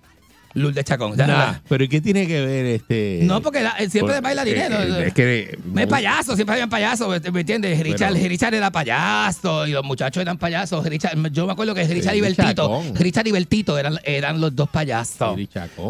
Lourdes 0.55 0.83
Chacón. 0.85 1.11
O 1.11 1.15
sea, 1.15 1.27
Nah, 1.27 1.53
pero 1.69 1.83
¿y 1.83 1.87
qué 1.87 2.01
tiene 2.01 2.25
que 2.27 2.43
ver 2.45 2.65
este? 2.65 3.19
No, 3.23 3.41
porque 3.41 3.61
la- 3.61 3.71
él 3.71 3.91
siempre 3.91 4.15
por- 4.15 4.23
bailarinero. 4.23 4.81
eh, 4.81 5.03
eh, 5.03 5.07
es 5.07 5.13
que 5.13 5.59
No 5.65 5.81
es 5.81 5.87
payaso, 5.87 6.35
siempre 6.35 6.53
habían 6.53 6.69
payasos, 6.69 7.21
¿me 7.31 7.39
entiendes? 7.41 7.79
Richard, 7.83 8.13
Pero- 8.13 8.27
Richard 8.27 8.53
era 8.55 8.71
payaso 8.71 9.67
y 9.67 9.71
los 9.71 9.83
muchachos 9.83 10.21
eran 10.21 10.37
payasos. 10.37 10.85
Richard, 10.85 11.17
yo 11.31 11.45
me 11.45 11.51
acuerdo 11.53 11.75
que 11.75 11.83
Richard 11.85 12.15
y 12.15 12.21
Bertito, 12.21 12.43
Chacón. 12.47 12.95
Richard 12.95 13.27
y 13.27 13.31
Bertito 13.31 13.77
eran, 13.77 13.99
eran 14.03 14.41
los 14.41 14.55
dos 14.55 14.69
payasos. 14.69 15.37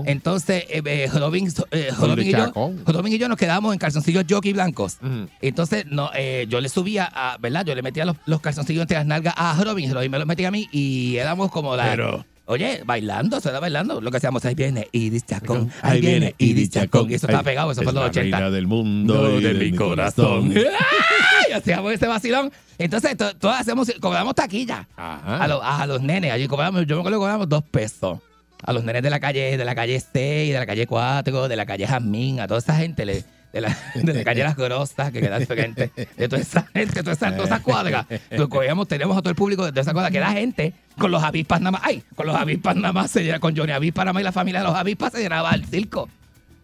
Entonces, 0.05 0.63
eh, 0.69 0.81
eh, 0.85 1.07
Jorobin, 1.11 1.47
eh, 1.71 1.89
Jorobin 1.95 2.27
y 2.27 2.31
yo. 2.31 2.51
Jorobin 2.85 3.13
y 3.13 3.17
yo 3.17 3.27
nos 3.29 3.37
quedábamos 3.37 3.73
en 3.73 3.79
calzoncillos 3.79 4.25
jockey 4.29 4.53
blancos. 4.53 4.97
Entonces, 5.41 5.85
no, 5.87 6.09
eh, 6.15 6.45
yo 6.49 6.59
le 6.61 6.69
subía, 6.69 7.09
a, 7.13 7.37
¿verdad? 7.39 7.65
Yo 7.65 7.75
le 7.75 7.81
metía 7.81 8.05
los, 8.05 8.15
los 8.25 8.41
calzoncillos 8.41 8.81
entre 8.81 8.97
las 8.97 9.05
nalgas 9.05 9.33
a 9.37 9.55
Jorobin, 9.55 9.87
Jorobin 9.89 10.11
me 10.11 10.17
los 10.17 10.27
metía 10.27 10.47
a 10.47 10.51
mí 10.51 10.67
y 10.71 11.17
éramos 11.17 11.51
como 11.51 11.75
la... 11.75 11.89
Pero- 11.89 12.25
Oye, 12.47 12.81
bailando, 12.85 13.41
se 13.41 13.49
era 13.49 13.59
bailando. 13.59 13.99
Lo 14.01 14.11
que 14.11 14.17
hacíamos, 14.17 14.45
ahí 14.45 14.53
viene 14.55 14.87
Iris 14.91 15.25
Chacón, 15.25 15.71
Ahí 15.81 15.99
viene 15.99 16.35
Iris 16.37 16.69
Chacón. 16.69 17.09
Y 17.09 17.15
eso 17.15 17.27
Ay, 17.29 17.37
pegado, 17.43 17.71
eso 17.71 17.81
es 17.81 17.85
fue 17.85 17.91
en 17.91 17.95
los 17.95 18.03
la 18.03 18.09
80. 18.09 18.37
reina 18.37 18.49
del 18.51 18.67
mundo 18.67 19.13
No, 19.15 19.39
y 19.39 19.43
de, 19.43 19.53
mi 19.55 19.71
corazón. 19.75 20.53
¡Ay! 20.55 21.53
Hacíamos 21.53 21.91
ese 21.93 22.07
vacilón. 22.07 22.51
Entonces, 22.77 23.17
to- 23.17 23.35
todos 23.37 23.55
hacemos, 23.55 23.91
cobramos 23.99 24.35
taquilla 24.35 24.87
Ajá. 24.95 25.43
a, 25.43 25.47
los, 25.47 25.59
a 25.63 25.85
los 25.87 26.01
nenes. 26.01 26.31
Allí 26.31 26.47
cobramos, 26.47 26.85
yo 26.85 26.95
me 26.95 26.99
acuerdo 27.01 27.17
que 27.17 27.21
cobramos 27.21 27.49
dos 27.49 27.63
pesos. 27.63 28.19
A 28.63 28.73
los 28.73 28.83
nenes 28.83 29.01
de 29.03 29.09
la 29.09 29.19
calle, 29.19 29.57
de 29.57 29.65
la 29.65 29.75
calle 29.75 29.99
6, 29.99 30.53
de 30.53 30.59
la 30.59 30.65
calle 30.65 30.87
4, 30.87 31.47
de 31.47 31.55
la 31.55 31.65
calle 31.65 31.85
Jazmín, 31.87 32.39
a 32.39 32.47
toda 32.47 32.59
esa 32.59 32.75
gente, 32.75 33.05
le- 33.05 33.23
de, 33.55 33.61
la, 33.61 33.77
de 33.95 34.13
la 34.13 34.23
calle 34.23 34.43
Las 34.43 34.55
Grosas, 34.55 35.11
que 35.11 35.21
queda 35.21 35.39
frente, 35.41 35.91
de 36.17 36.29
toda 36.29 36.41
esa 36.41 36.67
gente, 36.73 37.01
toda 37.01 37.13
esa. 37.13 37.27
Entonces, 37.29 38.47
cogíamos, 38.49 38.87
teníamos 38.87 39.17
a 39.17 39.21
todo 39.21 39.29
el 39.29 39.35
público 39.35 39.71
de 39.71 39.81
esa 39.81 39.93
cuadra, 39.93 40.11
que 40.11 40.17
era 40.17 40.31
gente 40.33 40.73
con 40.97 41.09
los 41.11 41.23
avispas 41.23 41.59
nada 41.61 41.71
más. 41.71 41.81
¡Ay! 41.85 42.03
Con 42.15 42.27
los 42.27 42.35
avispas 42.35 42.75
nada 42.75 42.93
más, 42.93 43.09
se 43.11 43.21
llenaba- 43.23 43.39
con 43.39 43.55
Johnny 43.55 43.71
Avispa 43.71 44.03
nada 44.03 44.13
más 44.13 44.21
y 44.21 44.23
la 44.25 44.31
familia 44.31 44.59
de 44.61 44.67
los 44.67 44.75
avispas 44.75 45.13
se 45.13 45.19
llenaba 45.21 45.51
el 45.55 45.65
circo. 45.65 46.07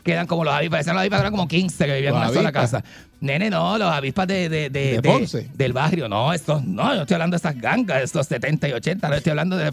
Que 0.04 0.14
eran 0.14 0.26
como 0.28 0.44
los 0.44 0.54
avispas, 0.54 0.72
parecían 0.78 0.96
los 0.96 1.02
avispas, 1.02 1.20
eran 1.22 1.32
como 1.32 1.48
15 1.48 1.86
que 1.86 1.94
vivían 1.94 2.14
en 2.16 2.20
¿Los 2.22 2.30
una 2.32 2.39
sola 2.39 2.52
casa. 2.52 2.84
Nene, 3.20 3.50
no, 3.52 3.78
los 3.78 3.92
avispas 3.94 4.28
de, 4.28 4.50
de, 4.50 4.70
de, 4.72 5.00
del 5.54 5.74
barrio, 5.74 6.10
no, 6.10 6.34
estos, 6.34 6.64
no, 6.66 6.96
yo 6.96 7.02
estoy 7.02 7.14
hablando 7.16 7.36
de 7.36 7.38
esas 7.38 7.56
gangas, 7.62 8.02
estos 8.02 8.26
70 8.28 8.68
y 8.70 8.72
80, 8.74 9.08
no 9.10 9.16
estoy 9.16 9.30
hablando 9.30 9.58
de 9.58 9.72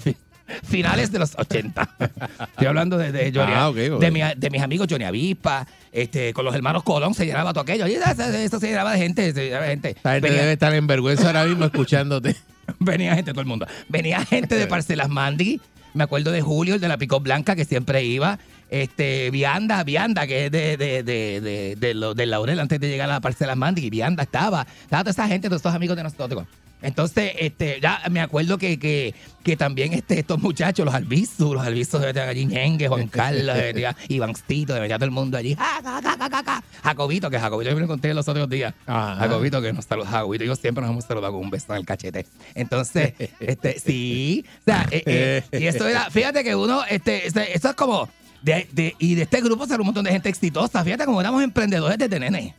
finales 0.64 1.10
de 1.12 1.18
los 1.18 1.34
80. 1.38 1.88
Estoy 2.50 2.66
hablando 2.66 2.98
de, 2.98 3.12
de, 3.12 3.32
Johnny- 3.32 3.52
Ah, 3.54 3.70
de, 3.72 4.10
mi- 4.10 4.20
de 4.36 4.50
mis 4.50 4.62
amigos 4.62 4.86
Johnny 4.90 5.04
Avispa, 5.04 5.66
este, 5.92 6.32
con 6.32 6.44
los 6.44 6.54
hermanos 6.54 6.82
Colón 6.82 7.14
se 7.14 7.26
llenaba 7.26 7.52
todo 7.52 7.62
aquello. 7.62 7.86
Y 7.86 7.94
eso, 7.94 8.58
se 8.60 8.68
llenaba 8.68 8.92
de 8.92 8.98
gente, 8.98 9.32
se 9.32 9.44
llenaba 9.46 9.64
de 9.64 9.70
gente. 9.70 9.90
Esta 9.90 10.12
gente 10.14 10.28
Venía- 10.28 10.42
debe 10.42 10.52
estar 10.54 10.74
en 10.74 10.86
vergüenza 10.86 11.26
ahora 11.28 11.44
mismo 11.44 11.64
escuchándote. 11.64 12.36
Venía 12.78 13.14
gente, 13.14 13.30
todo 13.32 13.40
el 13.40 13.46
mundo. 13.46 13.66
Venía 13.88 14.24
gente 14.24 14.54
de 14.54 14.66
Parcelas 14.66 15.08
Mandi. 15.08 15.60
Me 15.94 16.04
acuerdo 16.04 16.30
de 16.30 16.42
Julio, 16.42 16.74
el 16.74 16.80
de 16.80 16.88
la 16.88 16.98
Pico 16.98 17.18
Blanca, 17.20 17.56
que 17.56 17.64
siempre 17.64 18.04
iba. 18.04 18.38
Este, 18.70 19.30
Vianda, 19.30 19.82
Vianda, 19.84 20.26
que 20.26 20.46
es 20.46 20.52
de, 20.52 20.76
de, 20.76 21.02
de, 21.02 21.40
de, 21.40 21.76
de 21.76 21.94
lo- 21.94 22.14
del 22.14 22.30
Laurel 22.30 22.60
antes 22.60 22.78
de 22.78 22.88
llegar 22.88 23.10
a 23.10 23.20
Parcelas 23.20 23.56
Mandi. 23.56 23.86
Y 23.86 23.90
Vianda 23.90 24.22
estaba. 24.24 24.66
Estaba 24.82 25.02
toda 25.04 25.10
esa 25.12 25.26
gente, 25.26 25.48
todos 25.48 25.60
estos 25.60 25.74
amigos 25.74 25.96
de 25.96 26.02
nosotros. 26.02 26.44
Entonces, 26.82 27.32
este, 27.38 27.80
ya 27.80 28.02
me 28.10 28.20
acuerdo 28.20 28.56
que, 28.58 28.78
que, 28.78 29.14
que 29.42 29.56
también 29.56 29.92
este, 29.92 30.18
estos 30.20 30.40
muchachos, 30.40 30.84
los 30.84 30.94
albizus, 30.94 31.54
los 31.54 31.66
albizus 31.66 32.00
de 32.00 32.20
allí, 32.20 32.46
Ñengue, 32.46 32.88
Juan 32.88 33.08
Carlos, 33.08 33.56
de 33.56 33.94
Ivancito, 34.08 34.74
de 34.74 34.88
todo 34.88 35.04
el 35.04 35.10
mundo 35.10 35.36
allí. 35.36 35.54
Ja, 35.54 35.80
ja, 35.82 36.00
ja, 36.02 36.16
ja, 36.18 36.28
ja, 36.30 36.42
ja. 36.44 36.62
Jacobito, 36.84 37.30
que 37.30 37.38
Jacobito 37.38 37.70
yo 37.70 37.76
me 37.76 37.82
lo 37.82 37.88
conté 37.88 38.14
los 38.14 38.28
otros 38.28 38.48
días. 38.48 38.74
Ajá. 38.86 39.16
Jacobito, 39.16 39.60
que 39.60 39.72
nos 39.72 39.84
saludó, 39.84 40.06
Jacobito 40.06 40.44
yo 40.44 40.54
siempre 40.54 40.82
nos 40.82 40.90
hemos 40.92 41.04
saludado 41.04 41.32
con 41.34 41.42
un 41.42 41.50
beso 41.50 41.72
en 41.72 41.80
el 41.80 41.86
cachete. 41.86 42.26
Entonces, 42.54 43.14
este, 43.40 43.78
sí, 43.80 44.44
o 44.60 44.64
sea, 44.64 44.86
eh, 44.90 45.42
eh, 45.52 45.58
y 45.60 45.66
esto 45.66 45.86
era, 45.88 46.10
fíjate 46.10 46.44
que 46.44 46.54
uno, 46.54 46.82
este, 46.88 47.26
este, 47.26 47.56
eso 47.56 47.70
es 47.70 47.74
como, 47.74 48.08
de, 48.42 48.68
de- 48.72 48.94
y 49.00 49.16
de 49.16 49.22
este 49.22 49.40
grupo 49.40 49.66
sale 49.66 49.80
un 49.80 49.86
montón 49.86 50.04
de 50.04 50.12
gente 50.12 50.28
exitosa, 50.28 50.84
fíjate 50.84 51.04
como 51.04 51.20
éramos 51.20 51.42
emprendedores 51.42 51.98
desde 51.98 52.20
nene. 52.20 52.54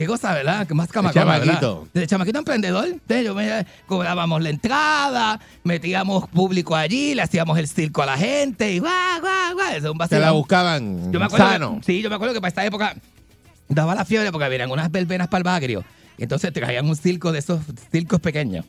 Qué 0.00 0.06
cosa, 0.06 0.32
¿verdad? 0.32 0.66
Que 0.66 0.72
más 0.72 0.88
camacona, 0.88 1.24
chamaquito. 1.26 1.74
¿verdad? 1.80 1.90
Desde 1.92 2.06
chamaquito 2.06 2.38
emprendedor, 2.38 2.86
entonces 2.86 3.22
yo 3.22 3.34
me, 3.34 3.66
cobrábamos 3.84 4.40
la 4.40 4.48
entrada, 4.48 5.38
metíamos 5.62 6.26
público 6.26 6.74
allí, 6.74 7.14
le 7.14 7.20
hacíamos 7.20 7.58
el 7.58 7.68
circo 7.68 8.00
a 8.00 8.06
la 8.06 8.16
gente 8.16 8.72
y 8.72 8.78
guau, 8.78 9.20
guau, 9.20 9.52
guau, 9.52 9.68
eso 9.68 9.88
es 9.88 10.00
un 10.00 10.08
Se 10.08 10.18
la 10.18 10.30
buscaban 10.30 11.12
Yo 11.12 11.18
me 11.18 11.26
acuerdo 11.26 11.46
sano. 11.46 11.78
que- 11.80 11.84
sí, 11.92 12.00
yo 12.00 12.08
me 12.08 12.14
acuerdo 12.14 12.32
que 12.32 12.40
para 12.40 12.48
esta 12.48 12.64
época 12.64 12.96
daba 13.68 13.94
la 13.94 14.06
fiebre 14.06 14.32
porque 14.32 14.46
habían 14.46 14.70
unas 14.70 14.90
verbenas 14.90 15.28
para 15.28 15.40
el 15.40 15.44
bagrio. 15.44 15.84
Y 16.16 16.22
entonces 16.22 16.50
traían 16.50 16.88
un 16.88 16.96
circo 16.96 17.30
de 17.30 17.40
esos 17.40 17.60
circos 17.92 18.20
pequeños 18.20 18.64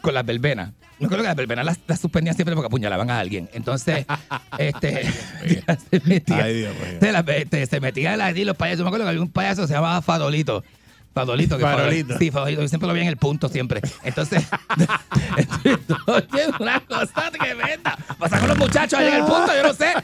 con 0.00 0.14
las 0.14 0.24
verbenas. 0.24 0.72
Me 0.98 1.06
acuerdo 1.06 1.24
que 1.24 1.28
las 1.28 1.36
verbenas 1.36 1.64
las, 1.66 1.78
las 1.86 2.00
suspendían 2.00 2.34
siempre 2.34 2.54
porque 2.54 2.66
apuñalaban 2.68 3.10
a 3.10 3.18
alguien. 3.20 3.48
Entonces, 3.52 4.06
este, 4.58 5.04
se 5.90 6.00
metía, 6.04 6.36
Ay, 6.44 6.54
Dios 6.58 6.74
mío. 6.74 6.98
se, 7.00 7.12
la- 7.12 7.20
este, 7.20 7.66
se 7.66 7.80
los 8.44 8.56
payasos. 8.56 8.78
Yo 8.78 8.84
me 8.84 8.88
acuerdo 8.88 9.04
que 9.04 9.10
había 9.10 9.22
un 9.22 9.30
payaso 9.30 9.62
que 9.62 9.68
se 9.68 9.74
llamaba 9.74 10.00
Fadolito. 10.02 10.64
Fadolito, 11.16 11.56
que 11.56 11.62
Farolito. 11.64 12.18
Sí, 12.18 12.30
Fadolito. 12.30 12.60
Yo 12.60 12.68
siempre 12.68 12.86
lo 12.86 12.92
veía 12.92 13.04
en 13.04 13.08
el 13.08 13.16
punto, 13.16 13.48
siempre. 13.48 13.80
Entonces, 14.04 14.44
oye, 16.06 16.46
una 16.60 16.78
cosa 16.80 17.30
tremenda. 17.30 17.96
Pasa 18.18 18.38
con 18.38 18.48
los 18.48 18.58
muchachos 18.58 18.98
allá 19.00 19.08
en 19.08 19.14
el 19.14 19.24
punto, 19.24 19.50
yo 19.54 19.62
no 19.62 19.72
sé. 19.72 19.94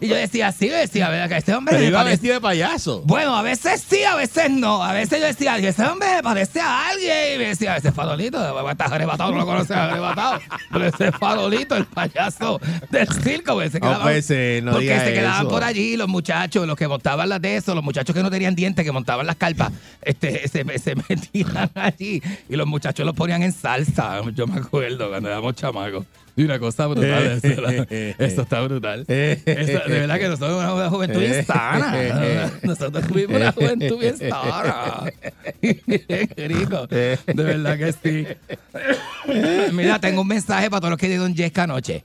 Y 0.00 0.06
yo 0.06 0.14
decía, 0.14 0.52
sí, 0.52 0.68
yo 0.68 0.76
decía, 0.76 1.08
¿verdad? 1.08 1.28
Que 1.28 1.36
este 1.38 1.54
hombre 1.54 1.74
Pero 1.74 1.88
iba 1.88 1.98
parece- 1.98 2.12
vestido 2.14 2.34
de 2.34 2.40
payaso. 2.40 3.02
bueno, 3.04 3.36
a 3.36 3.42
veces 3.42 3.84
sí, 3.86 4.04
a 4.04 4.14
veces 4.14 4.48
no. 4.50 4.82
A 4.82 4.92
veces 4.92 5.18
yo 5.20 5.26
decía, 5.26 5.58
ese 5.58 5.84
hombre 5.84 6.08
me 6.16 6.22
parece 6.22 6.60
a 6.60 6.88
alguien. 6.90 7.34
Y 7.34 7.38
me 7.38 7.46
decía, 7.48 7.76
ese 7.76 7.90
farolito, 7.90 8.38
está 8.70 8.84
arrebatado, 8.84 9.32
no 9.32 9.38
lo 9.38 9.46
conoces, 9.46 9.76
arrebatado. 9.76 10.38
Pero 10.72 10.86
ese 10.86 11.10
farolito, 11.12 11.76
el 11.76 11.86
payaso 11.86 12.60
del 12.90 13.08
circo, 13.08 13.54
pues, 13.54 13.72
se 13.72 13.80
No, 13.80 13.86
quedaban, 13.88 14.02
pues, 14.02 14.30
eh, 14.30 14.60
no 14.62 14.72
porque 14.72 14.98
se 15.00 15.12
quedaban 15.14 15.40
eso. 15.40 15.48
por 15.48 15.64
allí 15.64 15.96
los 15.96 16.06
muchachos, 16.08 16.64
los 16.66 16.76
que 16.76 16.86
montaban 16.86 17.28
las 17.28 17.42
de 17.42 17.56
eso, 17.56 17.74
los 17.74 17.82
muchachos 17.82 18.14
que 18.14 18.22
no 18.22 18.30
tenían 18.30 18.54
dientes, 18.54 18.84
que 18.84 18.92
montaban 18.92 19.26
las 19.26 19.36
carpas, 19.36 19.72
este, 20.02 20.44
se, 20.64 20.78
se 20.78 20.94
metían 20.96 21.70
allí 21.74 22.22
y 22.48 22.56
los 22.56 22.66
muchachos 22.66 23.04
los 23.06 23.14
ponían 23.14 23.42
en 23.42 23.52
salsa. 23.52 24.20
Yo 24.34 24.46
me 24.46 24.58
acuerdo 24.58 25.08
cuando 25.08 25.28
éramos 25.28 25.54
chamacos. 25.54 26.06
Y 26.36 26.44
una 26.44 26.58
cosa 26.58 26.86
brutal, 26.86 27.40
eso, 27.42 27.86
eso 27.90 28.42
está 28.42 28.60
brutal. 28.62 29.04
Eso, 29.08 29.44
de 29.46 30.00
verdad 30.00 30.18
que 30.18 30.28
nosotros 30.28 30.58
una, 30.58 30.74
una 30.74 30.88
juventud 30.88 31.20
bien 31.20 31.44
sana. 31.44 32.50
Nosotros 32.62 33.06
tuvimos 33.06 33.36
una 33.36 33.52
juventud 33.52 33.98
bien 33.98 34.16
sana. 34.16 35.12
Qué 35.60 36.48
rico. 36.48 36.86
De 36.86 37.18
verdad 37.26 37.76
que 37.76 37.92
sí. 37.92 38.26
Mira, 39.72 39.98
tengo 39.98 40.22
un 40.22 40.28
mensaje 40.28 40.70
para 40.70 40.80
todos 40.80 40.92
los 40.92 40.98
que 40.98 41.08
dieron 41.08 41.34
Yesca 41.34 41.64
anoche. 41.64 42.04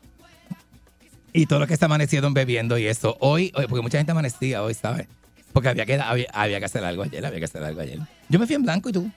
Y 1.32 1.46
todos 1.46 1.60
los 1.60 1.70
que 1.70 1.78
se 1.78 1.86
amanecieron 1.86 2.34
bebiendo 2.34 2.78
y 2.78 2.88
eso. 2.88 3.18
Hoy, 3.20 3.52
hoy, 3.56 3.68
porque 3.68 3.84
mucha 3.84 3.98
gente 3.98 4.12
amanecía 4.12 4.64
hoy, 4.64 4.74
¿sabes? 4.74 5.08
Porque 5.56 5.70
había 5.70 5.86
que, 5.86 5.96
había, 5.96 6.28
había 6.34 6.60
que 6.60 6.66
hacer 6.66 6.84
algo 6.84 7.04
ayer, 7.04 7.26
había 7.26 7.40
que 7.40 7.46
hacer 7.46 7.64
algo 7.64 7.80
ayer. 7.80 7.98
Yo 8.28 8.38
me 8.40 8.46
fui 8.46 8.56
en 8.56 8.64
blanco 8.64 8.90
y 8.90 8.92
tú. 8.92 9.10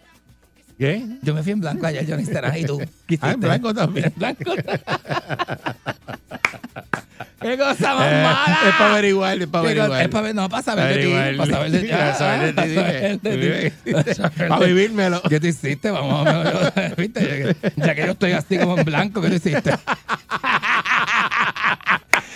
¿Qué? 0.78 1.04
Yo 1.20 1.34
me 1.34 1.42
fui 1.42 1.50
en 1.50 1.58
blanco 1.60 1.84
ayer, 1.84 2.06
Johnny 2.08 2.24
Serán, 2.24 2.56
y 2.56 2.64
tú. 2.64 2.78
¿Qué 3.08 3.18
Ah, 3.20 3.32
en 3.32 3.40
blanco 3.40 3.74
también. 3.74 4.06
En 4.06 4.12
blanco. 4.14 4.52
¡Qué 7.40 7.58
cosa 7.58 7.94
más 7.96 8.12
Eh, 8.12 8.22
mala! 8.22 8.58
es 8.68 8.74
para 8.76 8.90
averiguar, 8.92 9.38
es 9.42 9.46
para 9.48 9.64
averiguar. 9.64 10.02
Es 10.02 10.08
para 10.08 10.22
ver, 10.22 10.34
no, 10.36 10.48
para 10.48 10.62
saber 10.62 10.94
de 10.96 11.02
ti. 11.04 11.36
Para 11.36 11.46
saber 11.50 11.70
de 11.72 11.80
ti. 11.80 11.88
Para 11.88 12.14
saber 12.14 12.54
de 12.54 13.70
ti, 13.72 13.92
Ah, 13.92 14.48
para 14.48 14.66
vivírmelo. 14.66 15.20
¿Qué 15.22 15.40
te 15.40 15.48
hiciste? 15.48 15.90
Vamos 15.90 16.24
ver. 16.24 16.94
¿Viste? 16.96 17.56
Ya 17.74 17.94
que 17.96 18.06
yo 18.06 18.12
estoy 18.12 18.30
así 18.32 18.58
como 18.58 18.78
en 18.78 18.84
blanco, 18.84 19.20
¿qué 19.20 19.30
te 19.30 19.36
hiciste? 19.36 19.72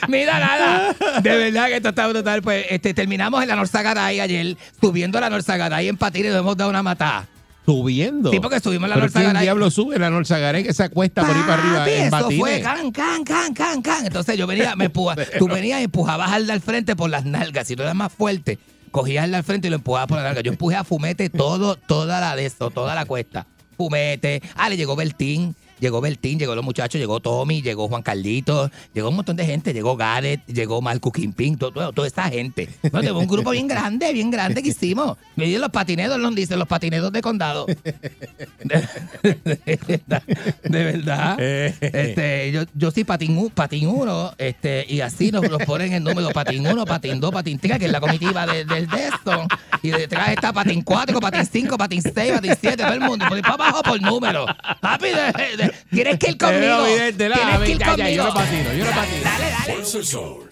Mira, 0.08 0.38
nada. 0.38 0.94
De 1.22 1.36
verdad 1.36 1.66
que 1.66 1.76
esto 1.76 1.90
está 1.90 2.06
brutal. 2.08 2.42
Pues 2.42 2.66
este, 2.70 2.94
terminamos 2.94 3.42
en 3.42 3.48
la 3.48 3.56
Norzagaray 3.56 4.20
ayer, 4.20 4.56
subiendo 4.80 5.18
a 5.18 5.20
la 5.20 5.30
Norzagaray 5.30 5.88
en 5.88 5.96
patines 5.96 6.30
y 6.30 6.32
nos 6.32 6.40
hemos 6.40 6.56
dado 6.56 6.70
una 6.70 6.82
matada. 6.82 7.28
Subiendo. 7.64 8.30
Sí, 8.32 8.40
porque 8.40 8.58
subimos 8.58 8.88
la 8.88 8.96
Norza 8.96 9.20
¿quién 9.20 9.28
Garay. 9.28 9.42
diablo 9.44 9.70
sube 9.70 9.96
la 9.96 10.10
Norzagaré 10.10 10.64
que 10.64 10.74
se 10.74 10.82
acuesta 10.82 11.24
por 11.24 11.36
ahí 11.36 11.42
para 11.42 11.62
arriba 11.62 11.88
en 11.88 12.06
eso 12.06 12.10
batines? 12.10 12.40
fue 12.40 12.60
can, 12.60 12.90
can, 12.90 13.24
can, 13.24 13.54
can, 13.54 13.82
can. 13.82 14.06
Entonces 14.06 14.36
yo 14.36 14.48
venía, 14.48 14.74
me 14.74 14.86
empuja, 14.86 15.14
tú 15.38 15.46
venías 15.46 15.80
y 15.80 15.84
empujabas 15.84 16.32
al 16.32 16.48
de 16.48 16.54
al 16.54 16.60
frente 16.60 16.96
por 16.96 17.08
las 17.08 17.24
nalgas. 17.24 17.68
Si 17.68 17.76
tú 17.76 17.82
eras 17.82 17.94
más 17.94 18.12
fuerte, 18.12 18.58
cogías 18.90 19.22
al 19.22 19.30
de 19.30 19.36
al 19.36 19.44
frente 19.44 19.68
y 19.68 19.70
lo 19.70 19.76
empujabas 19.76 20.08
por 20.08 20.16
las 20.16 20.24
nalgas. 20.24 20.42
Yo 20.42 20.50
empujé 20.50 20.74
a 20.74 20.82
Fumete 20.82 21.30
todo, 21.30 21.76
toda 21.76 22.20
la 22.20 22.34
de 22.34 22.46
esto, 22.46 22.70
toda 22.70 22.96
la 22.96 23.04
cuesta. 23.04 23.46
Fumete. 23.76 24.42
Ah, 24.56 24.68
le 24.68 24.76
llegó 24.76 24.96
Bertín. 24.96 25.54
Llegó 25.82 26.00
Bertín, 26.00 26.38
llegó 26.38 26.54
los 26.54 26.64
muchachos, 26.64 27.00
llegó 27.00 27.18
Tommy, 27.18 27.60
llegó 27.60 27.88
Juan 27.88 28.02
Carlitos, 28.02 28.70
llegó 28.94 29.08
un 29.08 29.16
montón 29.16 29.34
de 29.34 29.44
gente, 29.44 29.72
llegó 29.74 29.96
Gareth, 29.96 30.46
llegó 30.46 30.80
Marco 30.80 31.10
Kimping, 31.10 31.56
todo, 31.58 31.72
todo- 31.72 31.92
toda 31.92 32.06
esta 32.06 32.30
gente. 32.30 32.68
No, 32.84 33.00
tenemos 33.00 33.22
un 33.22 33.28
grupo 33.28 33.50
bien 33.50 33.66
grande, 33.66 34.12
bien 34.12 34.30
grande 34.30 34.62
que 34.62 34.68
hicimos. 34.68 35.18
Me 35.34 35.46
dicen 35.46 35.60
los 35.60 35.70
patineros, 35.70 36.20
nos 36.20 36.36
dicen 36.36 36.60
los 36.60 36.68
patineros 36.68 37.10
de 37.10 37.20
condado. 37.20 37.66
De, 37.66 38.88
de 39.22 39.68
verdad. 39.88 40.22
De 40.62 40.84
verdad. 40.84 41.36
Este, 41.40 42.52
yo, 42.52 42.62
yo 42.74 42.90
soy 42.92 43.02
patín, 43.02 43.50
patín 43.52 43.88
uno, 43.88 44.32
este, 44.38 44.86
y 44.88 45.00
así 45.00 45.32
nos, 45.32 45.42
nos 45.50 45.64
ponen 45.64 45.92
el 45.94 46.04
número 46.04 46.28
patín 46.30 46.64
uno, 46.64 46.84
patín 46.84 47.18
dos, 47.18 47.32
patín 47.32 47.58
tres, 47.58 47.80
que 47.80 47.86
es 47.86 47.90
la 47.92 48.00
comitiva 48.00 48.46
de- 48.46 48.64
del 48.64 48.86
de 48.86 49.06
esto. 49.08 49.46
Y 49.82 49.90
detrás 49.90 50.28
está 50.28 50.52
patín 50.52 50.82
cuatro, 50.82 51.18
patín 51.18 51.44
cinco, 51.44 51.76
patín 51.76 52.02
seis, 52.02 52.32
patín 52.34 52.54
siete, 52.60 52.76
todo 52.84 52.92
el 52.92 53.00
mundo. 53.00 53.24
Por 53.28 53.40
para 53.42 53.54
abajo 53.54 53.82
por 53.82 54.00
número. 54.00 54.46
Papi, 54.80 55.08
de- 55.08 55.71
tienes 55.90 56.18
que 56.18 56.30
ir 56.30 56.38
conmigo. 56.38 56.60
veo 56.60 56.86
evidente, 56.86 57.28
la, 57.28 57.36
Tienes 57.36 57.58
que 57.60 57.70
ir 57.72 57.78
ya, 57.78 57.86
ya, 57.86 57.92
conmigo. 57.92 58.16
yo 58.16 58.24
no 58.24 58.34
patino, 58.34 58.72
yo 58.74 58.84
no 58.84 58.90
patino. 58.90 59.22
Dale, 59.24 59.50
dale. 59.50 59.74
Pulsa 59.74 59.98
el 59.98 60.04
sol. 60.04 60.48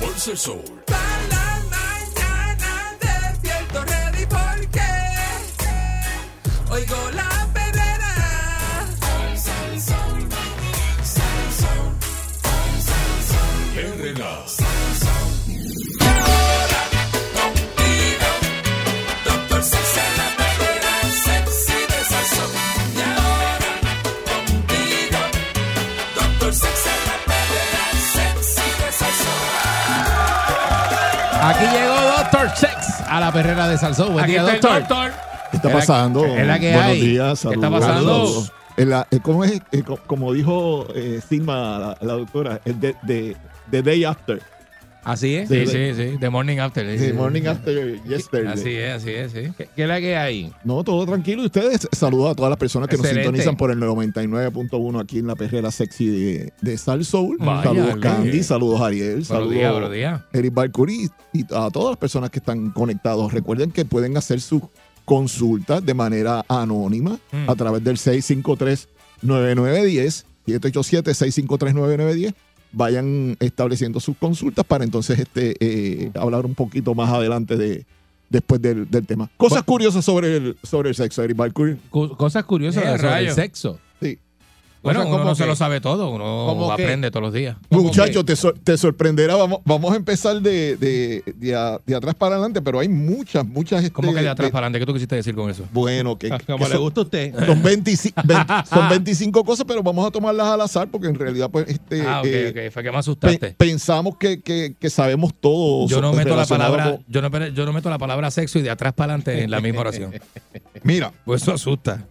Pulsa 0.00 0.30
el 0.30 0.38
sol. 0.38 0.62
Aquí 31.46 31.64
llegó 31.64 31.94
Doctor 32.18 32.50
Sex 32.56 33.00
a 33.06 33.20
la 33.20 33.32
perrera 33.32 33.68
de 33.68 33.78
Salsón. 33.78 34.12
Buen 34.12 34.24
Aquí 34.24 34.32
día, 34.32 34.52
está 34.54 34.76
el 34.76 34.82
doctor. 34.82 35.12
¿Qué 35.50 35.56
está 35.58 35.72
pasando? 35.72 36.24
es 36.24 36.46
la 36.46 36.58
que 36.58 36.72
Buenos 36.72 36.90
hay. 36.92 37.00
días, 37.00 37.40
¿Qué 37.40 37.48
está 37.48 37.60
saludos. 37.60 37.80
pasando? 37.80 38.12
Saludos. 38.26 38.52
En 38.76 38.90
la- 38.90 39.06
eh, 39.10 39.20
¿Cómo 39.22 39.44
es? 39.44 39.62
Eh, 39.72 39.82
co- 39.82 39.98
como 40.06 40.32
dijo 40.32 40.86
eh, 40.94 41.20
Silma, 41.26 41.78
la, 41.78 41.96
la 42.00 42.12
doctora, 42.14 42.60
el 42.64 42.78
de, 42.80 42.96
de- 43.02 43.36
the 43.70 43.82
day 43.82 44.04
after. 44.04 44.40
Así 45.06 45.36
es. 45.36 45.48
Sí, 45.48 45.68
sí, 45.68 45.94
sí. 45.94 46.16
The 46.18 46.30
morning 46.30 46.58
after. 46.58 46.84
sí, 46.90 46.98
The 46.98 47.06
sí. 47.10 47.12
morning 47.12 47.42
after 47.46 48.02
yesterday. 48.02 48.52
Así 48.52 48.74
es, 48.74 48.92
así 48.94 49.10
es, 49.10 49.30
sí. 49.30 49.42
¿Qué, 49.56 49.68
qué 49.76 49.82
es 49.82 49.88
la 49.88 50.00
que 50.00 50.16
hay? 50.16 50.52
No, 50.64 50.82
todo 50.82 51.06
tranquilo. 51.06 51.42
Y 51.42 51.46
ustedes, 51.46 51.86
saludos 51.92 52.32
a 52.32 52.34
todas 52.34 52.50
las 52.50 52.58
personas 52.58 52.88
que 52.88 52.96
Excelente. 52.96 53.20
nos 53.20 53.26
sintonizan 53.36 53.56
por 53.56 53.70
el 53.70 53.78
99.1 53.78 55.00
aquí 55.00 55.20
en 55.20 55.28
la 55.28 55.36
perrera 55.36 55.70
sexy 55.70 56.08
de, 56.08 56.52
de 56.60 56.76
Sal 56.76 57.04
Soul. 57.04 57.36
Vaya, 57.38 57.62
saludos 57.62 57.90
Ale. 57.92 58.00
Candy, 58.00 58.42
saludos 58.42 58.80
Ariel, 58.80 59.08
Buenos 59.10 59.28
saludos 59.28 59.54
días, 59.54 59.72
buenos 59.72 59.92
días. 59.92 60.22
Eric 60.32 60.54
Balcuri 60.54 61.08
y 61.32 61.44
a 61.54 61.70
todas 61.70 61.90
las 61.90 61.98
personas 61.98 62.30
que 62.30 62.40
están 62.40 62.72
conectados. 62.72 63.32
Recuerden 63.32 63.70
que 63.70 63.84
pueden 63.84 64.16
hacer 64.16 64.40
sus 64.40 64.62
consultas 65.04 65.86
de 65.86 65.94
manera 65.94 66.44
anónima 66.48 67.16
Mm. 67.30 67.48
a 67.48 67.54
través 67.54 67.84
del 67.84 67.96
653-9910, 67.96 70.24
787-653-9910. 70.46 72.34
Vayan 72.78 73.38
estableciendo 73.40 74.00
sus 74.00 74.18
consultas 74.18 74.62
para 74.66 74.84
entonces 74.84 75.18
este 75.18 75.56
eh, 75.60 76.10
hablar 76.14 76.44
un 76.44 76.54
poquito 76.54 76.94
más 76.94 77.10
adelante 77.10 77.56
de 77.56 77.86
después 78.28 78.60
del, 78.60 78.90
del 78.90 79.06
tema. 79.06 79.30
Cosas 79.38 79.62
curiosas 79.62 80.04
sobre 80.04 80.36
el, 80.36 80.56
sobre 80.62 80.90
el 80.90 80.94
sexo, 80.94 81.22
Eric. 81.22 81.38
Cu- 81.88 82.16
cosas 82.18 82.44
curiosas 82.44 82.82
Eh, 82.82 82.86
sobre 82.88 82.96
el 82.96 83.02
rayos. 83.02 83.34
sexo. 83.34 83.78
Bueno, 84.86 85.00
uno 85.02 85.10
como 85.10 85.24
no 85.24 85.34
se 85.34 85.46
lo 85.46 85.54
sabe 85.56 85.80
todo, 85.80 86.08
uno 86.10 86.44
¿Cómo 86.48 86.72
aprende 86.72 87.10
todos 87.10 87.22
los 87.24 87.32
días. 87.32 87.56
¿Cómo 87.68 87.82
Muchachos, 87.82 88.24
te, 88.24 88.36
sor- 88.36 88.58
te 88.62 88.76
sorprenderá. 88.78 89.36
Vamos, 89.36 89.60
vamos 89.64 89.92
a 89.92 89.96
empezar 89.96 90.40
de, 90.40 90.76
de, 90.76 91.22
de 91.36 91.54
a- 91.54 91.80
de 91.84 91.94
atrás 91.94 92.14
para 92.14 92.36
adelante, 92.36 92.62
pero 92.62 92.78
hay 92.80 92.88
muchas, 92.88 93.46
muchas. 93.46 93.88
¿Cómo 93.90 94.08
este, 94.08 94.18
que 94.20 94.24
de 94.24 94.30
atrás 94.30 94.48
de- 94.48 94.52
para 94.52 94.66
adelante? 94.66 94.78
¿Qué 94.80 94.86
tú 94.86 94.92
quisiste 94.94 95.16
decir 95.16 95.34
con 95.34 95.50
eso? 95.50 95.64
Bueno, 95.72 96.16
que, 96.18 96.30
que 96.30 96.44
Como 96.46 96.66
le 96.66 96.72
son, 96.74 96.80
gusta 96.82 97.00
a 97.00 97.04
usted. 97.04 97.46
son 97.46 97.62
25, 97.62 98.22
20 98.24 98.52
son 98.68 98.88
25 98.88 99.44
cosas, 99.44 99.66
pero 99.68 99.82
vamos 99.82 100.06
a 100.06 100.10
tomarlas 100.10 100.46
al 100.46 100.60
azar 100.60 100.88
porque 100.90 101.08
en 101.08 101.14
realidad, 101.14 101.50
pues, 101.50 101.68
este, 101.68 102.02
ah, 102.02 102.20
ok, 102.20 102.26
eh, 102.26 102.66
ok. 102.68 102.72
Fue 102.72 102.82
que 102.82 102.88
me 102.88 102.92
pe- 102.94 102.98
asustaste. 102.98 103.54
pensamos 103.58 104.16
que, 104.16 104.40
que- 104.40 104.74
que 104.78 104.90
sabemos 104.90 105.32
todo. 105.38 105.86
Yo 105.88 106.00
no 106.00 106.12
meto 106.12 106.34
la 106.36 106.46
palabra, 106.46 106.92
con- 106.92 107.04
yo 107.08 107.22
no, 107.22 107.46
yo 107.48 107.64
no 107.66 107.72
meto 107.72 107.90
la 107.90 107.98
palabra 107.98 108.30
sexo 108.30 108.58
y 108.58 108.62
de 108.62 108.70
atrás 108.70 108.92
para 108.92 109.14
adelante 109.14 109.42
en 109.42 109.50
la 109.50 109.60
misma 109.60 109.80
oración. 109.80 110.12
Mira, 110.82 111.12
Pues 111.24 111.42
eso 111.42 111.52
asusta. 111.52 112.04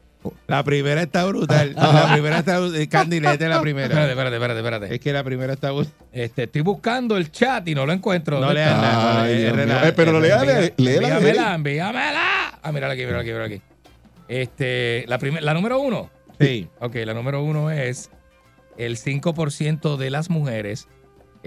La 0.47 0.63
primera 0.63 1.01
está 1.01 1.25
brutal. 1.25 1.73
La 1.75 2.09
primera 2.13 2.39
está 2.39 2.59
brutal. 2.59 2.87
Candy, 2.89 3.19
léete 3.19 3.47
la 3.47 3.55
Espérate, 3.55 3.61
primera. 3.61 3.85
espérate, 4.09 4.35
espérate, 4.35 4.59
espérate. 4.59 4.93
Es 4.95 4.99
que 5.01 5.13
la 5.13 5.23
primera 5.23 5.53
está 5.53 5.71
brutal. 5.71 5.93
Este, 6.11 6.43
estoy 6.43 6.61
buscando 6.61 7.17
el 7.17 7.31
chat 7.31 7.67
y 7.67 7.75
no 7.75 7.85
lo 7.85 7.93
encuentro. 7.93 8.35
No 8.39 8.47
¿Dónde 8.47 8.55
leas 8.61 8.75
está? 8.75 8.81
nada. 8.81 9.21
Ay, 9.23 9.37
Dios 9.37 9.53
mío. 9.55 9.63
Eh, 9.83 9.93
pero 9.95 10.19
léala, 10.19 10.43
léela. 10.77 11.07
Envíamela, 11.17 11.55
envíamela. 11.55 12.59
Ah, 12.63 12.71
mírala 12.71 12.93
aquí, 12.93 13.03
mírala 13.03 13.21
aquí, 13.21 13.29
mírala 13.29 13.45
aquí. 13.45 13.61
Este, 14.27 15.05
la, 15.07 15.17
primer- 15.19 15.43
la 15.43 15.53
número 15.53 15.79
uno. 15.79 16.09
Sí. 16.39 16.67
Ok, 16.79 16.95
la 17.05 17.13
número 17.13 17.41
uno 17.43 17.71
es 17.71 18.09
el 18.77 18.97
5% 18.97 19.97
de 19.97 20.09
las 20.09 20.29
mujeres 20.29 20.87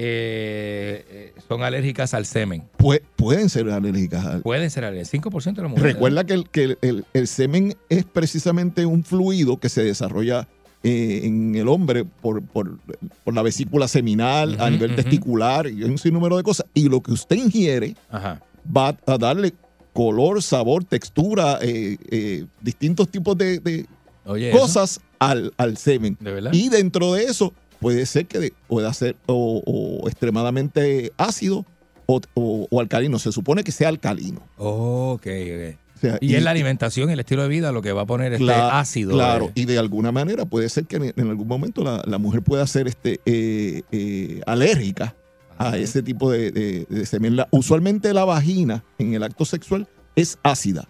eh, 0.01 1.05
eh, 1.11 1.35
son 1.49 1.63
alérgicas 1.65 2.15
al 2.15 2.25
semen. 2.25 2.63
pu- 2.79 3.03
pueden 3.17 3.49
ser 3.49 3.69
alérgicas. 3.69 4.25
al- 4.25 4.43
Pueden 4.43 4.71
ser 4.71 4.85
alérgicas. 4.85 5.11
5% 5.11 5.57
de 5.57 5.63
las 5.63 5.71
mujeres. 5.73 5.95
Recuerda 5.95 6.25
que, 6.25 6.35
el, 6.35 6.49
que 6.49 6.63
el, 6.65 6.79
el- 6.83 7.05
el 7.13 7.27
semen 7.27 7.75
es 7.89 8.05
precisamente 8.05 8.87
un 8.87 9.03
fluido 9.03 9.57
que 9.59 9.69
se 9.69 9.83
desarrolla 9.83 10.47
eh, 10.85 11.23
en 11.25 11.57
el 11.57 11.67
hombre 11.67 12.05
por, 12.05 12.41
por- 12.43 12.79
por 13.25 13.35
la 13.35 13.43
vesícula 13.43 13.89
seminal, 13.89 14.57
a 14.61 14.71
nivel 14.71 14.95
testicular 14.95 15.67
y 15.67 15.83
un 15.83 15.99
sinnúmero 15.99 16.37
de 16.37 16.45
cosas. 16.45 16.67
Y 16.75 16.89
lo 16.89 17.01
que 17.01 17.11
usted 17.11 17.35
ingiere 17.35 17.97
Ajá. 18.09 18.41
va 18.75 18.97
a 19.07 19.19
darle 19.19 19.53
color, 19.93 20.41
sabor, 20.45 20.85
textura, 20.85 21.59
eh, 21.61 22.47
distintos 22.61 23.09
tipos 23.09 23.37
de, 23.37 23.59
de 23.59 23.87
Oye, 24.27 24.51
eso, 24.51 24.59
cosas 24.61 25.01
al, 25.19 25.53
al 25.57 25.77
semen. 25.77 26.17
Y 26.53 26.69
dentro 26.69 27.15
de 27.15 27.25
eso 27.25 27.53
puede 27.81 28.07
ser 28.07 28.27
que 28.27 28.53
pueda 28.67 28.93
ser 28.93 29.17
o, 29.27 29.63
o 29.67 30.09
extremadamente 30.09 31.13
ácido 31.17 31.65
o, 32.07 32.21
o- 32.35 32.67
o 32.71 32.81
alcalino. 32.81 33.19
Se 33.19 33.33
supone 33.33 33.65
que 33.65 33.73
sea 33.73 33.89
alcalino. 33.89 34.41
Ok, 34.57 35.27
ok. 35.27 35.77
O 35.97 36.01
sea, 36.01 36.19
Y, 36.21 36.37
es 36.37 36.43
la 36.45 36.53
alimentación 36.53 37.11
y 37.11 37.13
el 37.15 37.21
estilo 37.21 37.43
de 37.43 37.49
vida 37.49 37.73
lo 37.73 37.83
que 37.83 37.93
va 37.93 38.03
a 38.03 38.07
poner 38.07 38.33
este 38.33 38.53
ácido. 38.53 39.13
Claro, 39.15 39.47
eh. 39.47 39.53
y 39.57 39.65
de 39.65 39.79
alguna 39.79 40.13
manera 40.13 40.45
puede 40.45 40.69
ser 40.69 40.85
que 40.85 40.97
en, 40.97 41.13
en 41.17 41.29
algún 41.29 41.49
momento 41.49 41.83
la, 41.83 42.03
la 42.07 42.19
mujer 42.19 42.43
pueda 42.43 42.65
ser 42.69 42.87
este, 42.87 43.21
eh, 43.27 43.83
eh, 43.91 44.41
alérgica 44.47 45.17
a 45.59 45.77
ese 45.77 46.03
tipo 46.05 46.31
de, 46.31 46.53
de- 46.53 46.87
de 46.89 47.05
semen. 47.05 47.35
La- 47.35 47.49
usualmente 47.51 48.15
la 48.15 48.25
vagina 48.25 48.85
en 48.99 49.15
el 49.15 49.25
acto 49.25 49.45
sexual 49.45 49.89
es 50.15 50.39
ácida. 50.45 50.87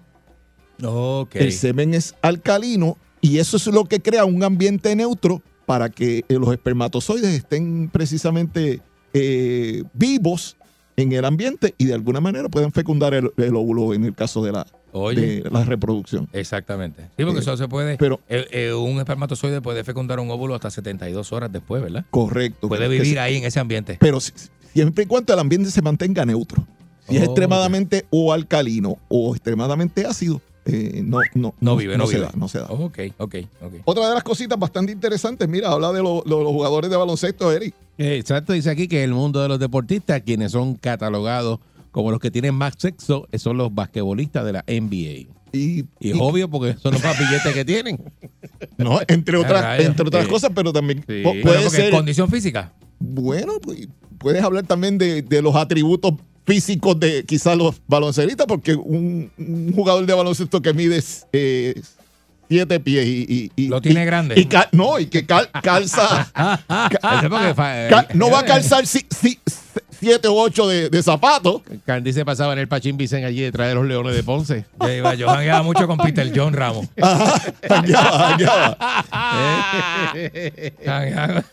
Ok. 0.84 1.36
El 1.36 1.52
semen 1.52 1.94
es 1.94 2.14
alcalino 2.22 2.98
y 3.20 3.38
eso 3.38 3.56
es 3.56 3.66
lo 3.66 3.84
que 3.86 4.00
crea 4.00 4.24
un 4.26 4.44
ambiente 4.44 4.94
neutro 4.94 5.42
para 5.68 5.90
que 5.90 6.24
eh, 6.30 6.34
los 6.38 6.50
espermatozoides 6.50 7.28
estén 7.34 7.90
precisamente 7.92 8.80
eh, 9.12 9.82
vivos 9.92 10.56
en 10.96 11.12
el 11.12 11.26
ambiente 11.26 11.74
y 11.76 11.84
de 11.84 11.92
alguna 11.92 12.20
manera 12.20 12.48
puedan 12.48 12.72
fecundar 12.72 13.12
el, 13.12 13.30
el 13.36 13.54
óvulo 13.54 13.92
en 13.92 14.04
el 14.04 14.14
caso 14.14 14.42
de 14.42 14.52
la, 14.52 14.66
Oye. 14.92 15.42
de 15.42 15.50
la 15.50 15.62
reproducción. 15.64 16.26
Exactamente. 16.32 17.02
Sí, 17.18 17.24
porque 17.24 17.40
Eh, 17.40 17.42
eso 17.42 17.54
se 17.58 17.68
puede. 17.68 17.98
pero- 17.98 18.18
eh, 18.30 18.46
eh, 18.50 18.72
un 18.72 18.98
espermatozoide 18.98 19.60
puede 19.60 19.84
fecundar 19.84 20.18
un 20.20 20.30
óvulo 20.30 20.54
hasta 20.54 20.70
72 20.70 21.32
horas 21.32 21.52
después, 21.52 21.82
¿verdad? 21.82 22.06
Correcto. 22.10 22.66
Puede 22.66 22.88
vivir 22.88 23.12
se- 23.14 23.20
ahí 23.20 23.36
en 23.36 23.44
ese 23.44 23.60
ambiente. 23.60 23.98
Pero 24.00 24.20
si- 24.20 24.32
siempre 24.72 25.04
y 25.04 25.06
cuando 25.06 25.34
el 25.34 25.38
ambiente 25.38 25.70
se 25.70 25.82
mantenga 25.82 26.24
neutro. 26.24 26.66
Si 27.08 27.16
es 27.16 27.22
Oh, 27.22 27.24
extremadamente 27.26 28.06
o 28.08 28.32
alcalino 28.32 28.96
o 29.08 29.34
extremadamente 29.34 30.06
ácido, 30.06 30.40
eh, 30.68 31.02
no, 31.04 31.18
no, 31.34 31.54
No 31.60 31.76
vive, 31.76 31.96
no 31.98 32.06
se 32.06 32.14
vive. 32.16 32.26
da, 32.26 32.32
no 32.36 32.46
se 32.48 32.58
da. 32.58 32.66
Ok, 32.66 32.98
ok, 33.18 33.34
ok. 33.62 33.72
Otra 33.84 34.08
de 34.08 34.14
las 34.14 34.22
cositas 34.22 34.58
bastante 34.58 34.92
interesantes, 34.92 35.48
mira, 35.48 35.70
habla 35.72 35.92
de, 35.92 36.02
lo- 36.02 36.22
de 36.24 36.30
los 36.30 36.46
jugadores 36.48 36.90
de 36.90 36.96
baloncesto, 36.96 37.50
Eric. 37.52 37.74
Eh, 37.98 38.16
Exacto, 38.18 38.52
dice 38.52 38.70
aquí 38.70 38.86
que 38.86 39.02
el 39.02 39.12
mundo 39.12 39.40
de 39.42 39.48
los 39.48 39.58
deportistas, 39.58 40.22
quienes 40.22 40.52
son 40.52 40.74
catalogados 40.74 41.58
como 41.90 42.10
los 42.10 42.20
que 42.20 42.30
tienen 42.30 42.54
más 42.54 42.74
sexo 42.78 43.26
son 43.38 43.56
los 43.56 43.74
basquetbolistas 43.74 44.44
de 44.44 44.52
la 44.52 44.64
NBA. 44.68 45.26
Y, 45.52 45.84
Y 45.98 46.10
es 46.10 46.16
obvio 46.20 46.48
porque 46.50 46.74
son 46.80 46.92
los 46.92 47.02
más 47.02 47.18
billetes 47.18 47.54
que 47.54 47.64
tienen. 47.64 47.98
no, 48.76 49.00
entre 49.08 49.38
otras, 49.38 49.80
entre 49.80 50.06
otras 50.06 50.24
Sí. 50.24 50.30
cosas, 50.30 50.50
pero 50.54 50.72
también 50.72 50.98
Sí. 51.08 51.22
puede 51.42 51.70
ser. 51.70 51.90
condición 51.90 52.28
física. 52.30 52.72
Bueno, 53.00 53.54
pues, 53.62 53.88
puedes 54.18 54.42
hablar 54.42 54.66
también 54.66 54.98
de, 54.98 55.22
de 55.22 55.40
los 55.40 55.56
atributos 55.56 56.12
físicos 56.48 56.98
de 56.98 57.24
quizás 57.26 57.58
los 57.58 57.76
baloncelistas, 57.86 58.46
porque 58.46 58.74
un, 58.74 59.30
un 59.36 59.72
jugador 59.74 60.06
de 60.06 60.14
baloncesto 60.14 60.62
que 60.62 60.72
mide 60.72 61.02
eh, 61.32 61.78
siete 62.48 62.80
pies 62.80 63.06
y, 63.06 63.26
y- 63.28 63.64
y- 63.64 63.68
Lo 63.68 63.82
tiene 63.82 64.02
y- 64.02 64.06
grande. 64.06 64.40
y 64.40 64.46
cal- 64.46 64.68
no, 64.72 64.98
y 64.98 65.06
que 65.06 65.26
cal- 65.26 65.50
calza. 65.62 66.32
Ca- 67.90 68.08
no 68.14 68.30
va 68.30 68.38
a 68.40 68.42
eh, 68.44 68.46
calzar 68.46 68.86
si- 68.86 69.04
si- 69.10 69.38
siete 69.98 70.28
o 70.28 70.34
ocho 70.34 70.66
de, 70.68 70.88
de 70.90 71.02
zapatos. 71.02 71.62
Candy 71.84 72.12
se 72.12 72.24
pasaba 72.24 72.52
en 72.52 72.58
el 72.60 72.68
Pachín 72.68 72.96
Vicen 72.96 73.24
allí 73.24 73.40
detrás 73.40 73.68
de 73.68 73.74
los 73.74 73.86
Leones 73.86 74.14
de 74.14 74.22
Ponce. 74.22 74.64
Yo 74.80 74.92
iba, 74.92 75.14
yo 75.14 75.28
jangueaba 75.28 75.62
mucho 75.62 75.86
con 75.86 75.98
Peter 75.98 76.30
John 76.34 76.52
Ramos. 76.54 76.86
Ajá, 77.00 77.40
jangueaba, 77.68 78.28
jangueaba. 78.28 78.76
Jangueaba. 80.84 81.44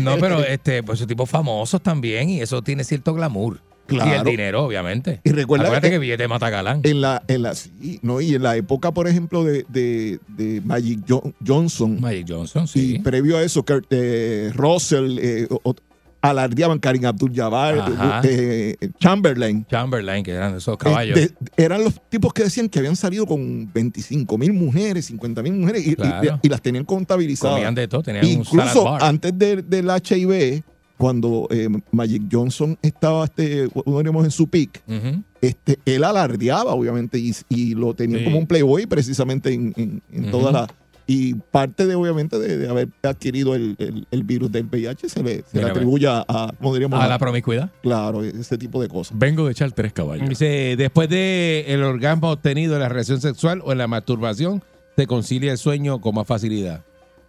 no, 0.00 0.16
pero 0.18 0.44
este, 0.44 0.82
pues 0.82 0.98
esos 0.98 1.08
tipos 1.08 1.28
famosos 1.28 1.82
también 1.82 2.30
y 2.30 2.40
eso 2.40 2.62
tiene 2.62 2.84
cierto 2.84 3.14
glamour. 3.14 3.60
Claro. 3.86 4.10
Y 4.10 4.14
el 4.14 4.24
dinero, 4.24 4.64
obviamente. 4.64 5.20
Y 5.22 5.30
recuerda 5.30 5.66
Acuérdate 5.66 5.88
que- 5.88 5.92
que, 5.94 5.98
billete 6.00 6.26
mata 6.26 6.50
galán. 6.50 6.80
En 6.82 7.00
la, 7.00 7.22
en 7.28 7.42
la, 7.42 7.54
sí, 7.54 8.00
no, 8.02 8.20
y 8.20 8.34
en 8.34 8.42
la 8.42 8.56
época, 8.56 8.90
por 8.90 9.06
ejemplo, 9.06 9.44
de, 9.44 9.64
de, 9.68 10.18
de 10.26 10.60
Magic 10.62 11.00
Jo- 11.08 11.32
Johnson, 11.46 12.00
Magic 12.00 12.26
Johnson, 12.28 12.64
y 12.64 12.66
sí. 12.66 12.98
previo 12.98 13.36
a 13.38 13.42
eso, 13.42 13.64
Kurt 13.64 13.86
eh, 13.90 14.50
Russell, 14.54 15.18
eh, 15.22 15.46
o- 15.62 15.76
alardeaban 16.20 16.78
Karim 16.78 17.04
Abdul-Jabbar, 17.06 17.78
Ajá. 17.78 18.20
eh, 18.24 18.76
Chamberlain. 18.98 19.64
Chamberlain, 19.70 20.24
que 20.24 20.32
eran 20.32 20.56
esos 20.56 20.76
caballos. 20.76 21.16
Eh, 21.18 21.30
de- 21.56 21.64
eran 21.64 21.84
los 21.84 22.00
tipos 22.08 22.32
que 22.32 22.42
decían 22.44 22.68
que 22.68 22.78
habían 22.80 22.96
salido 22.96 23.26
con 23.26 23.70
25 23.72 24.36
mil 24.38 24.52
mujeres, 24.52 25.06
50 25.06 25.42
mil 25.42 25.52
mujeres, 25.52 25.86
y, 25.86 25.90
y- 25.90 25.94
Claro. 25.94 26.40
y 26.42 26.48
las 26.48 26.60
tenían 26.62 26.84
contabilizadas. 26.84 27.56
Comían 27.56 27.74
de 27.74 27.86
todo, 27.88 28.02
tenían 28.02 28.24
un 28.24 28.30
Incluso 28.32 28.84
bar. 28.84 29.04
antes 29.04 29.38
de- 29.38 29.62
del 29.62 29.88
HIV, 29.90 30.62
cuando 30.98 31.46
eh, 31.50 31.68
Magic 31.92 32.22
Johnson 32.32 32.78
estaba, 32.80 33.26
este, 33.26 33.68
éramos 34.00 34.24
en 34.24 34.30
su 34.30 34.44
Ujú. 34.44 35.22
este, 35.42 35.78
él 35.84 36.02
alardeaba, 36.02 36.72
obviamente, 36.74 37.18
y, 37.18 37.34
y 37.50 37.74
lo 37.74 37.92
tenía 37.94 38.18
Sí. 38.18 38.24
como 38.24 38.38
un 38.38 38.46
playboy 38.46 38.86
precisamente 38.86 39.52
en, 39.52 39.74
en, 39.76 40.02
en 40.12 40.22
Ujú. 40.22 40.30
toda 40.30 40.52
la... 40.52 40.66
Y 41.08 41.34
parte 41.34 41.86
de, 41.86 41.94
obviamente, 41.94 42.36
de, 42.38 42.58
de 42.58 42.68
haber 42.68 42.88
adquirido 43.02 43.54
el, 43.54 43.76
el- 43.78 44.06
el 44.10 44.24
virus 44.24 44.50
del 44.50 44.64
VIH 44.66 45.08
se 45.08 45.22
le, 45.22 45.44
se 45.50 45.58
le 45.62 45.70
atribuye 45.70 46.08
a, 46.08 46.24
a, 46.26 46.52
¿cómo 46.58 46.72
diríamos? 46.74 47.00
A 47.00 47.06
la 47.06 47.18
promiscuidad. 47.18 47.70
claro, 47.82 48.24
ese 48.24 48.58
tipo 48.58 48.82
de 48.82 48.88
cosas. 48.88 49.16
Vengo 49.16 49.46
de 49.46 49.52
echar 49.52 49.70
tres 49.72 49.92
caballos. 49.92 50.28
Dice, 50.28 50.74
después 50.76 51.08
de 51.08 51.64
el 51.68 51.84
orgasmo 51.84 52.30
obtenido 52.32 52.74
en 52.74 52.80
la 52.80 52.88
relación 52.88 53.20
sexual 53.20 53.62
o 53.64 53.70
en 53.72 53.78
la 53.78 53.86
masturbación, 53.86 54.62
se 54.96 55.06
concilia 55.06 55.52
el 55.52 55.58
sueño 55.58 56.00
con 56.00 56.14
más 56.16 56.26
facilidad. 56.26 56.82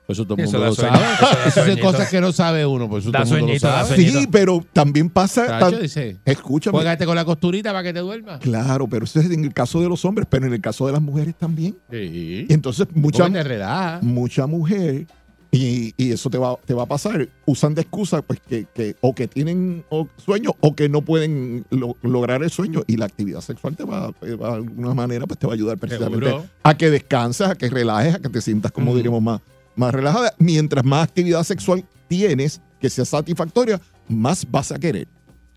Pues 0.07 0.17
eso 0.17 0.25
todo 0.25 0.37
el 0.37 0.45
mundo 0.45 0.57
lo 0.59 0.73
sueño, 0.73 0.95
sabe. 0.95 1.47
Esas 1.49 1.65
son 1.67 1.79
cosas 1.79 2.09
que 2.09 2.21
no 2.21 2.31
sabe 2.31 2.65
uno, 2.65 2.89
pues 2.89 3.03
eso 3.03 3.11
Da 3.11 3.23
todo 3.23 3.35
el 3.35 3.41
mundo 3.41 3.53
lo 3.55 3.59
sabe. 3.59 3.95
Sí, 3.97 4.27
pero 4.31 4.63
también 4.73 5.09
pasa... 5.09 5.59
Tan- 5.59 5.81
dice, 5.81 6.17
escúchame. 6.23 6.77
Juégate 6.77 7.05
con 7.05 7.15
la 7.15 7.25
costurita 7.25 7.71
para 7.71 7.83
que 7.83 7.91
te 7.93 7.99
duermas. 7.99 8.39
Claro, 8.39 8.87
pero 8.87 9.03
eso 9.03 9.19
es 9.19 9.29
en 9.29 9.43
el 9.43 9.53
caso 9.53 9.81
de 9.81 9.89
los 9.89 10.05
hombres, 10.05 10.25
pero 10.29 10.47
en 10.47 10.53
el 10.53 10.61
caso 10.61 10.85
de 10.87 10.93
las 10.93 11.01
mujeres 11.01 11.35
también. 11.35 11.75
Sí. 11.91 12.45
Y 12.47 12.53
entonces 12.53 12.87
mucha, 12.93 13.27
mucha 14.01 14.47
mujer, 14.47 15.07
y, 15.51 15.93
y 15.97 16.11
eso 16.11 16.29
te 16.29 16.37
va, 16.37 16.55
te 16.65 16.73
va 16.73 16.83
a 16.83 16.85
pasar, 16.85 17.27
usan 17.45 17.73
de 17.73 17.81
excusa 17.81 18.21
pues 18.21 18.39
que, 18.47 18.65
que 18.73 18.95
o 19.01 19.15
que 19.15 19.27
tienen 19.27 19.83
o- 19.89 20.07
sueño 20.17 20.51
o 20.59 20.75
que 20.75 20.89
no 20.89 21.01
pueden 21.01 21.65
lo- 21.69 21.95
lograr 22.01 22.43
el 22.43 22.49
sueño 22.51 22.83
y 22.85 22.97
la 22.97 23.05
actividad 23.05 23.39
sexual 23.41 23.75
te 23.75 23.85
va, 23.85 24.11
te 24.19 24.35
va, 24.35 24.49
de 24.51 24.55
alguna 24.55 24.93
manera 24.93 25.25
pues 25.25 25.39
te 25.39 25.47
va 25.47 25.53
a 25.53 25.55
ayudar 25.55 25.77
precisamente 25.77 26.25
Seguro. 26.27 26.45
a 26.63 26.77
que 26.77 26.89
descanses, 26.89 27.47
a 27.47 27.55
que 27.55 27.69
relajes, 27.69 28.15
a 28.15 28.19
que 28.19 28.29
te 28.29 28.41
sientas 28.41 28.71
como 28.73 28.93
diríamos 28.95 29.21
más, 29.21 29.39
más 29.77 29.93
relajada. 29.93 30.33
Mientras 30.39 30.83
más 30.83 31.07
actividad 31.07 31.43
sexual 31.43 31.85
tienes 32.09 32.61
que 32.81 32.89
sea 32.89 33.05
satisfactoria, 33.05 33.79
más 34.09 34.45
vas 34.51 34.71
a 34.73 34.79
querer. 34.79 35.07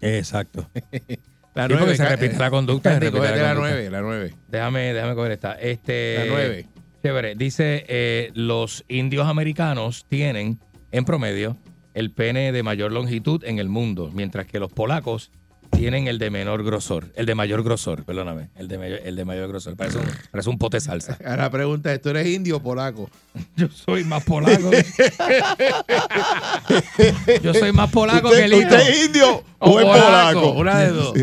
Exacto. 0.00 0.68
La 1.54 1.66
Sí, 1.66 1.74
porque 1.76 1.96
se 1.96 2.04
ca- 2.04 2.10
repite 2.10 2.38
la 2.38 2.48
conducta, 2.48 2.90
se 2.90 3.00
Candy, 3.00 3.06
repite 3.06 3.24
la 3.24 3.30
la 3.30 3.36
conducta. 3.48 3.54
nueve, 3.60 3.90
la 3.90 4.00
nueve. 4.02 4.34
Déjame, 4.48 4.94
déjame 4.94 5.14
coger 5.16 5.32
esta. 5.32 5.54
Este, 5.54 6.14
La 6.18 6.24
nueve. 6.26 6.66
Chévere. 7.02 7.34
Dice, 7.34 7.84
eh, 7.88 8.30
los 8.34 8.84
indios 8.86 9.26
americanos 9.26 10.06
tienen, 10.08 10.60
en 10.92 11.04
promedio, 11.04 11.56
el 11.92 12.12
pene 12.12 12.52
de 12.52 12.62
mayor 12.62 12.92
longitud 12.92 13.42
en 13.44 13.58
el 13.58 13.68
mundo, 13.68 14.12
mientras 14.14 14.46
que 14.46 14.60
los 14.60 14.70
polacos 14.72 15.32
tienen 15.70 16.06
el 16.08 16.18
de 16.18 16.30
menor 16.30 16.62
grosor. 16.64 17.06
El 17.14 17.26
de 17.26 17.34
mayor 17.34 17.62
grosor, 17.62 18.04
perdóname. 18.04 18.50
El 18.56 18.68
de 18.68 18.78
mayor, 18.78 19.00
el 19.04 19.16
de 19.16 19.24
mayor 19.24 19.48
grosor. 19.48 19.76
Parece 19.76 19.98
un, 19.98 20.04
parece 20.30 20.50
un 20.50 20.58
pote 20.58 20.76
de 20.78 20.80
salsa. 20.82 21.16
Ahora 21.26 21.50
pregunta 21.50 21.96
¿tú 21.98 22.08
eres 22.10 22.26
indio 22.26 22.56
o 22.58 22.62
polaco? 22.62 23.08
Yo 23.56 23.68
soy 23.70 24.04
más 24.04 24.22
polaco. 24.24 24.70
Yo 27.42 27.54
soy 27.54 27.72
más 27.72 27.90
polaco 27.90 28.28
¿Usted, 28.28 28.38
que 28.40 28.44
el 28.46 28.52
indio. 28.54 28.68
usted 28.68 28.88
es 28.90 29.06
indio 29.06 29.44
O 29.58 29.70
o, 29.70 29.80
es 29.80 29.86
polaco, 29.86 30.40
polaco? 30.40 30.50
una 30.58 30.78
de 30.80 30.88
dos. 30.90 31.14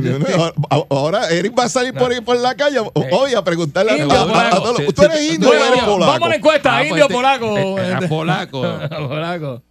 Ahora 0.89 1.30
Eric 1.30 1.54
va 1.58 1.66
a 1.66 1.70
salir 1.70 1.93
por 1.93 2.12
ahí 2.12 2.22
por 2.22 2.38
la 2.38 2.56
calle 2.56 2.80
hoy 3.12 3.34
a 3.34 3.43
preguntarle 3.43 3.91
a, 3.91 3.95
Eh. 3.98 4.08
A- 4.10 4.48
a- 4.48 4.50
todos. 4.52 4.93
¿Tú 4.93 5.04
eres 5.04 5.34
indio 5.34 5.50
o 5.50 5.54
eres 5.54 5.68
polaco? 5.84 6.00
Vamos 6.00 6.22
a 6.24 6.30
la 6.30 6.36
encuesta, 6.36 6.74
Ah, 6.74 6.78
pues 6.80 6.89
indio 6.91 7.08
te- 7.08 7.14
polaco. 7.14 7.56
te- 7.76 7.88
era 7.88 8.00
polaco. 8.08 8.62
polaco. 9.08 9.64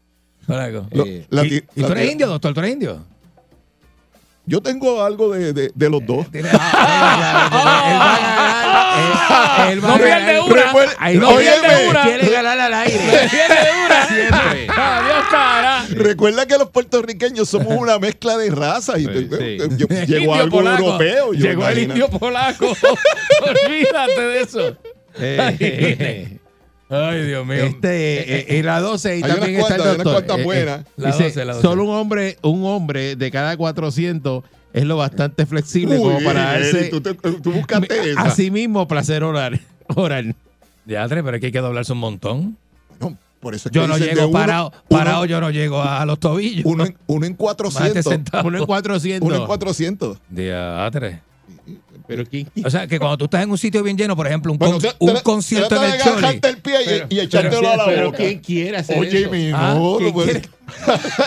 Polaco. 0.47 0.87
Lo- 0.93 1.05
Eh, 1.07 1.27
la 1.31 1.45
¿Y, 1.45 1.49
ti- 1.49 1.64
y 1.74 1.83
tú 1.83 1.93
eres 1.93 2.12
indio, 2.12 2.27
doctor? 2.29 2.55
¿Tú 2.55 2.61
eres 2.61 2.72
indio? 2.72 3.05
Yo 4.47 4.61
tengo 4.62 5.03
algo 5.03 5.30
de, 5.32 5.53
de- 5.53 5.72
de 5.74 5.90
los 5.90 6.07
dos. 6.07 6.26
Él 6.32 6.47
va 6.47 6.55
a 6.55 7.68
ganar. 7.99 9.70
Él 9.72 9.80
No 9.80 9.97
pierde 9.97 10.40
una. 10.40 10.72
No 11.14 11.36
pierde 11.38 11.88
una. 11.88 12.03
Quiere 12.05 12.30
ganar 12.30 12.61
al 12.61 12.74
aire. 12.74 12.99
Pierde 13.30 13.57
una. 13.84 14.07
Siempre. 14.07 14.66
Adiós, 14.76 15.24
cara. 15.30 15.84
Recuerda 15.90 16.47
que 16.47 16.57
los 16.59 16.70
puertorriqueños 16.70 17.49
somos 17.49 17.74
una 17.76 17.99
mezcla 17.99 18.36
de 18.36 18.51
razas. 18.51 18.99
Y 19.01 19.07
llegó 20.07 20.34
algo 20.34 20.59
polaco. 20.59 20.84
europeo. 20.84 21.32
Llegó 21.32 21.68
el 21.68 21.78
indio 21.80 22.09
polaco. 22.09 22.72
Olvídate 23.42 24.20
de 24.20 24.40
eso. 24.42 24.76
Eh, 26.89 26.95
Ay, 26.95 27.26
Dios 27.26 27.45
mío. 27.47 27.64
Este, 27.64 28.55
eh, 28.55 28.59
en 28.59 28.66
la 28.66 28.80
12 28.80 29.18
y 29.18 29.22
Hay 29.22 29.30
también 29.30 29.57
está 29.61 29.74
el 29.76 29.80
cuantas, 29.82 29.87
hay 29.87 29.95
unas 29.95 30.05
doctor. 30.14 30.39
Eh, 30.39 30.41
eh, 30.41 30.45
buenas. 30.45 30.84
La 30.97 31.07
dice, 31.11 31.24
12, 31.24 31.45
la 31.45 31.53
12. 31.55 31.66
Solo 31.66 31.84
un 31.84 31.91
hombre, 31.97 32.37
un 32.43 32.64
hombre 32.64 33.16
de 33.16 33.30
cada 33.30 33.57
400 33.57 34.45
es 34.72 34.84
lo 34.84 34.97
bastante 34.97 35.47
flexible 35.47 35.97
como 35.97 36.20
para 36.22 36.53
darse 36.53 36.84
tú, 36.84 37.01
te- 37.01 37.14
tú 37.14 37.51
buscaste 37.53 37.89
esa. 38.12 38.20
a 38.22 38.30
sí 38.30 38.51
mismo 38.51 38.87
placer 38.87 39.24
oral. 39.24 39.61
oral. 39.95 40.34
Diatre, 40.84 41.22
pero 41.24 41.37
es 41.37 41.41
que 41.41 41.47
hay 41.47 41.53
que 41.53 41.61
doblarse 41.61 41.93
un 41.93 41.99
montón. 41.99 42.57
No, 43.01 43.16
por 43.41 43.55
eso 43.55 43.68
es 43.68 43.72
que 43.72 43.78
Yo 43.80 43.89
no 43.89 43.99
llego 43.99 44.24
uno- 44.28 44.32
parado, 44.32 44.72
uno- 44.89 44.99
parado 45.01 45.24
yo 45.24 45.41
no 45.41 45.51
llego 45.51 45.82
a, 45.82 46.05
los 46.07 46.20
tobillos. 46.20 46.64
Uno, 46.66 46.84
en, 46.87 46.97
uno 47.09 47.26
en 47.26 47.32
Máte 47.32 47.37
400. 47.39 48.05
sentado. 48.05 48.47
Uno 48.47 48.59
en 48.59 48.66
400. 48.66 49.26
Uno 49.28 49.41
en 49.41 49.47
400. 49.47 50.18
Diatre. 50.28 51.20
Pero 52.09 52.24
¿quién- 52.24 52.48
O 52.64 52.70
sea, 52.70 52.86
que 52.86 52.98
cuando 52.98 53.18
tú 53.18 53.24
estás 53.26 53.42
en 53.42 53.50
un 53.50 53.59
sitio 53.59 53.82
bien 53.82 53.96
lleno, 53.96 54.14
por 54.16 54.26
ejemplo, 54.26 54.52
un, 54.52 54.59
Bueno, 54.59 54.74
con- 54.74 54.82
tra- 54.82 54.94
un 54.98 55.11
tra- 55.11 55.22
concierto 55.22 55.68
trata 55.68 55.84
en 55.86 55.90
de 55.92 55.96
el 55.96 56.02
Choli. 56.04 56.40
el 56.42 56.57
pie 56.59 56.82
y, 56.82 56.84
Pero- 56.86 57.07
y 57.11 57.20
echártelo 57.20 57.61
pero- 57.61 57.72
a 57.72 57.76
la 57.76 57.84
pero 57.86 58.07
boca. 58.07 58.16
¿quién 58.18 58.38
quiere 58.40 58.76
hacer 58.76 58.98
Oye, 58.98 59.20
eso? 59.22 59.30
mi 59.30 59.50
Ah, 59.52 59.74
no, 59.76 59.96
¿quién 59.98 60.09
no 60.09 60.14
puede-? 60.14 60.42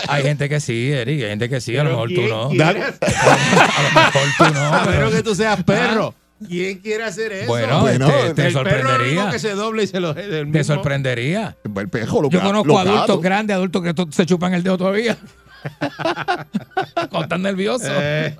Hay 0.08 0.22
gente 0.22 0.48
que 0.48 0.60
sí, 0.60 0.90
Eric, 0.92 1.22
hay 1.22 1.28
gente 1.30 1.48
que 1.48 1.60
sí, 1.60 1.76
a 1.76 1.84
lo 1.84 1.90
Pero 1.90 1.96
mejor 1.96 2.08
tú 2.08 2.14
¿quién 2.16 2.28
no. 2.30 2.48
quiere 2.48 2.64
Dale. 2.64 2.80
hacer- 2.82 3.14
A 3.14 3.82
lo 3.82 4.00
mejor 4.00 4.22
tú 4.38 4.54
no. 4.54 4.60
A 4.74 4.82
pero- 4.84 4.96
menos 4.98 5.14
que 5.14 5.22
tú 5.22 5.34
seas 5.34 5.64
perro. 5.64 6.14
¿Quién 6.48 6.78
quiere 6.78 7.04
hacer 7.04 7.32
eso? 7.32 7.48
Bueno, 7.48 7.80
Bueno, 7.82 8.08
este, 8.08 8.18
te 8.18 8.26
el 8.28 8.34
perro 8.34 8.48
es 8.48 8.54
lo 8.54 8.60
sorprendería. 8.60 9.12
único 9.20 9.30
que 9.32 9.38
se 9.38 9.50
doble 9.50 9.82
y 9.82 9.86
se 9.88 10.00
lo 10.00 10.14
del 10.14 10.50
Te 10.52 10.64
sorprendería. 10.64 11.56
El 11.76 11.88
pejo, 11.90 12.22
lo 12.22 12.30
Yo 12.30 12.40
conozco 12.40 12.68
los 12.68 12.78
adultos 12.86 13.20
grandes, 13.20 13.56
adultos 13.56 13.82
que 13.82 13.94
se 14.10 14.24
chupan 14.24 14.54
el 14.54 14.62
dedo 14.62 14.78
todavía. 14.78 15.18
Cuando 17.10 17.22
están 17.22 17.42
nerviosos. 17.42 17.88
Eh, 17.90 18.36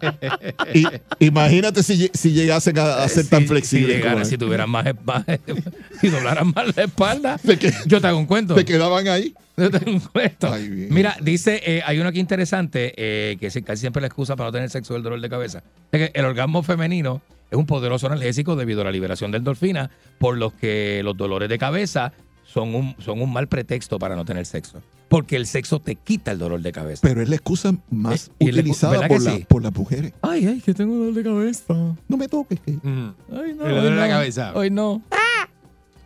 Y- 0.74 1.26
imagínate 1.26 1.82
si, 1.82 2.10
si 2.12 2.32
llegasen 2.32 2.78
a, 2.78 3.02
a 3.02 3.08
ser 3.08 3.26
tan 3.28 3.46
flexibles. 3.46 3.88
Si, 3.88 3.94
llegaran, 3.96 4.38
tuvieran 4.38 4.70
más, 4.70 4.86
más 5.04 5.24
si 6.00 6.08
doblaran 6.08 6.52
más 6.54 6.76
la 6.76 6.84
espalda, 6.84 7.38
que- 7.58 7.72
yo 7.86 8.00
te 8.00 8.06
hago 8.06 8.18
un 8.18 8.26
cuento. 8.26 8.56
Se 8.56 8.64
quedaban 8.64 9.06
ahí. 9.08 9.34
Yo 9.56 9.70
te 9.70 9.76
hago 9.78 9.90
un 9.90 10.00
cuento. 10.00 10.52
Ay. 10.52 10.86
Mira, 10.90 11.16
dice, 11.20 11.60
eh, 11.64 11.82
hay 11.84 11.98
uno 11.98 12.08
aquí 12.08 12.20
interesante, 12.20 12.94
eh, 12.96 13.36
que 13.38 13.48
casi 13.62 13.80
siempre 13.80 14.00
la 14.00 14.06
excusa 14.06 14.36
para 14.36 14.48
no 14.48 14.52
tener 14.52 14.70
sexo 14.70 14.94
es 14.94 14.98
el 14.98 15.02
dolor 15.02 15.20
de 15.20 15.28
cabeza. 15.28 15.62
Es 15.92 16.00
que 16.10 16.18
el 16.18 16.24
orgasmo 16.24 16.62
femenino 16.62 17.20
es 17.50 17.58
un 17.58 17.66
poderoso 17.66 18.06
analgésico 18.06 18.54
debido 18.56 18.80
a 18.82 18.84
la 18.84 18.92
liberación 18.92 19.32
de 19.32 19.38
endorfina, 19.38 19.90
por 20.18 20.38
lo 20.38 20.56
que 20.56 21.00
los 21.04 21.16
dolores 21.16 21.48
de 21.48 21.58
cabeza 21.58 22.12
son 22.52 22.74
un, 22.74 22.96
son 22.98 23.20
un 23.20 23.32
mal 23.32 23.46
pretexto 23.48 23.98
para 23.98 24.16
no 24.16 24.24
tener 24.24 24.44
sexo. 24.46 24.82
Porque 25.08 25.36
el 25.36 25.46
sexo 25.46 25.80
te 25.80 25.96
quita 25.96 26.30
el 26.32 26.38
dolor 26.38 26.60
de 26.62 26.70
cabeza. 26.72 27.00
Pero 27.02 27.20
es 27.22 27.28
la 27.28 27.34
excusa 27.36 27.74
más 27.90 28.30
Eh, 28.38 28.46
utilizada 28.48 28.92
¿verdad 28.92 29.08
por, 29.08 29.22
la- 29.22 29.32
sí? 29.36 29.44
por 29.48 29.62
las 29.62 29.74
mujeres. 29.74 30.12
Ay, 30.22 30.46
ay, 30.46 30.60
que 30.60 30.72
tengo 30.74 30.94
dolor 30.96 31.14
de 31.14 31.22
cabeza. 31.24 31.74
No 32.08 32.16
me 32.16 32.28
toques. 32.28 32.60
que- 32.60 32.72
mm. 32.72 33.14
Ay, 33.32 33.54
no. 33.56 33.66
El 33.66 33.74
dolor 33.74 33.82
de 33.84 33.96
la 33.96 34.06
no. 34.06 34.12
cabeza. 34.12 34.52
Hoy 34.54 34.70
no. 34.70 35.02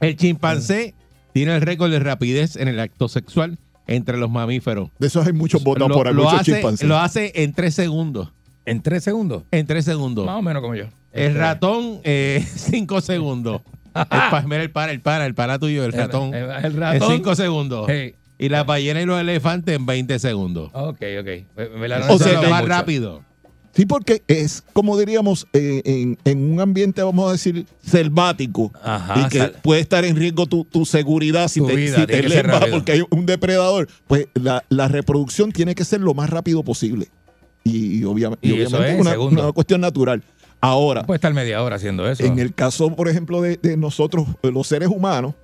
El 0.00 0.16
chimpancé 0.16 0.94
tiene 1.32 1.54
el 1.56 1.62
récord 1.62 1.90
de 1.90 1.98
rapidez 1.98 2.56
en 2.56 2.68
el 2.68 2.78
acto 2.80 3.08
sexual 3.08 3.58
entre 3.86 4.16
los 4.16 4.30
mamíferos. 4.30 4.90
De 4.98 5.06
esos 5.08 5.26
hay 5.26 5.32
muchos 5.32 5.62
votos 5.62 5.88
Lo- 5.88 5.94
por 5.94 6.08
ahí, 6.08 6.14
lo 6.14 6.24
muchos 6.24 6.40
hace, 6.40 6.52
chimpancés. 6.52 6.88
lo 6.88 6.96
hace 6.98 7.32
en 7.36 7.52
tres 7.52 7.74
segundos. 7.74 8.32
¿En 8.66 8.80
tres 8.82 9.04
segundos? 9.04 9.42
en 9.50 9.66
3 9.66 9.84
segundos. 9.84 10.24
Más 10.24 10.36
o 10.38 10.42
menos 10.42 10.62
como 10.62 10.74
yo. 10.74 10.86
El 11.12 11.34
ratón, 11.34 12.00
5 12.56 13.00
segundos. 13.02 13.60
El, 13.94 14.06
pa- 14.08 14.42
mira 14.46 14.62
el 14.62 14.70
para, 14.70 14.92
el 14.92 15.00
para, 15.00 15.26
el 15.26 15.34
para 15.34 15.58
tuyo, 15.58 15.84
el 15.84 15.92
ratón. 15.92 16.34
El, 16.34 16.50
el 16.50 16.64
En 16.64 16.76
ratón. 16.76 17.12
5 17.12 17.34
segundos. 17.36 17.86
Hey. 17.88 18.14
Y 18.38 18.48
la 18.48 18.64
ballena 18.64 19.00
y 19.00 19.06
los 19.06 19.20
elefantes 19.20 19.76
en 19.76 19.86
20 19.86 20.18
segundos. 20.18 20.70
Ok, 20.74 21.00
ok. 21.20 21.28
Me- 21.56 21.68
me 21.78 21.88
la- 21.88 22.06
O 22.10 22.14
O 22.14 22.18
sea, 22.18 22.40
más 22.42 22.64
rápido. 22.66 23.22
Sí, 23.72 23.86
porque 23.86 24.22
es 24.28 24.62
como 24.72 24.96
diríamos 24.96 25.48
eh, 25.52 25.82
en, 25.84 26.16
en 26.24 26.52
un 26.52 26.60
ambiente, 26.60 27.02
vamos 27.02 27.28
a 27.28 27.32
decir, 27.32 27.66
selvático. 27.84 28.72
Ajá, 28.82 29.20
y 29.20 29.28
que 29.28 29.38
sal- 29.38 29.52
puede 29.62 29.80
estar 29.80 30.04
en 30.04 30.14
riesgo 30.16 30.46
tu, 30.46 30.64
tu 30.64 30.84
seguridad 30.84 31.48
si 31.48 31.58
Tu 31.60 31.66
te, 31.66 31.74
vida, 31.76 31.96
si 31.96 32.06
te 32.06 32.70
porque 32.70 32.92
hay 32.92 33.02
un 33.10 33.26
depredador. 33.26 33.88
Pues 34.06 34.28
la, 34.34 34.62
la 34.68 34.86
reproducción 34.88 35.50
tiene 35.50 35.74
que 35.74 35.84
ser 35.84 36.00
lo 36.00 36.14
más 36.14 36.30
rápido 36.30 36.62
posible. 36.62 37.08
Y, 37.64 37.98
y 37.98 38.04
obvia- 38.04 38.36
y 38.42 38.52
Y 38.52 38.60
eso 38.60 38.76
obviamente 38.76 38.94
es, 38.94 39.00
una, 39.00 39.18
una 39.42 39.52
cuestión 39.52 39.80
natural. 39.80 40.22
Ahora, 40.64 41.04
Puede 41.04 41.16
estar 41.16 41.34
media 41.34 41.62
hora 41.62 41.76
haciendo 41.76 42.08
eso. 42.10 42.24
en 42.24 42.38
el 42.38 42.54
caso, 42.54 42.94
por 42.94 43.08
ejemplo, 43.08 43.40
de, 43.42 43.56
de 43.58 43.76
nosotros, 43.76 44.26
los 44.42 44.66
seres 44.66 44.88
humanos, 44.88 45.34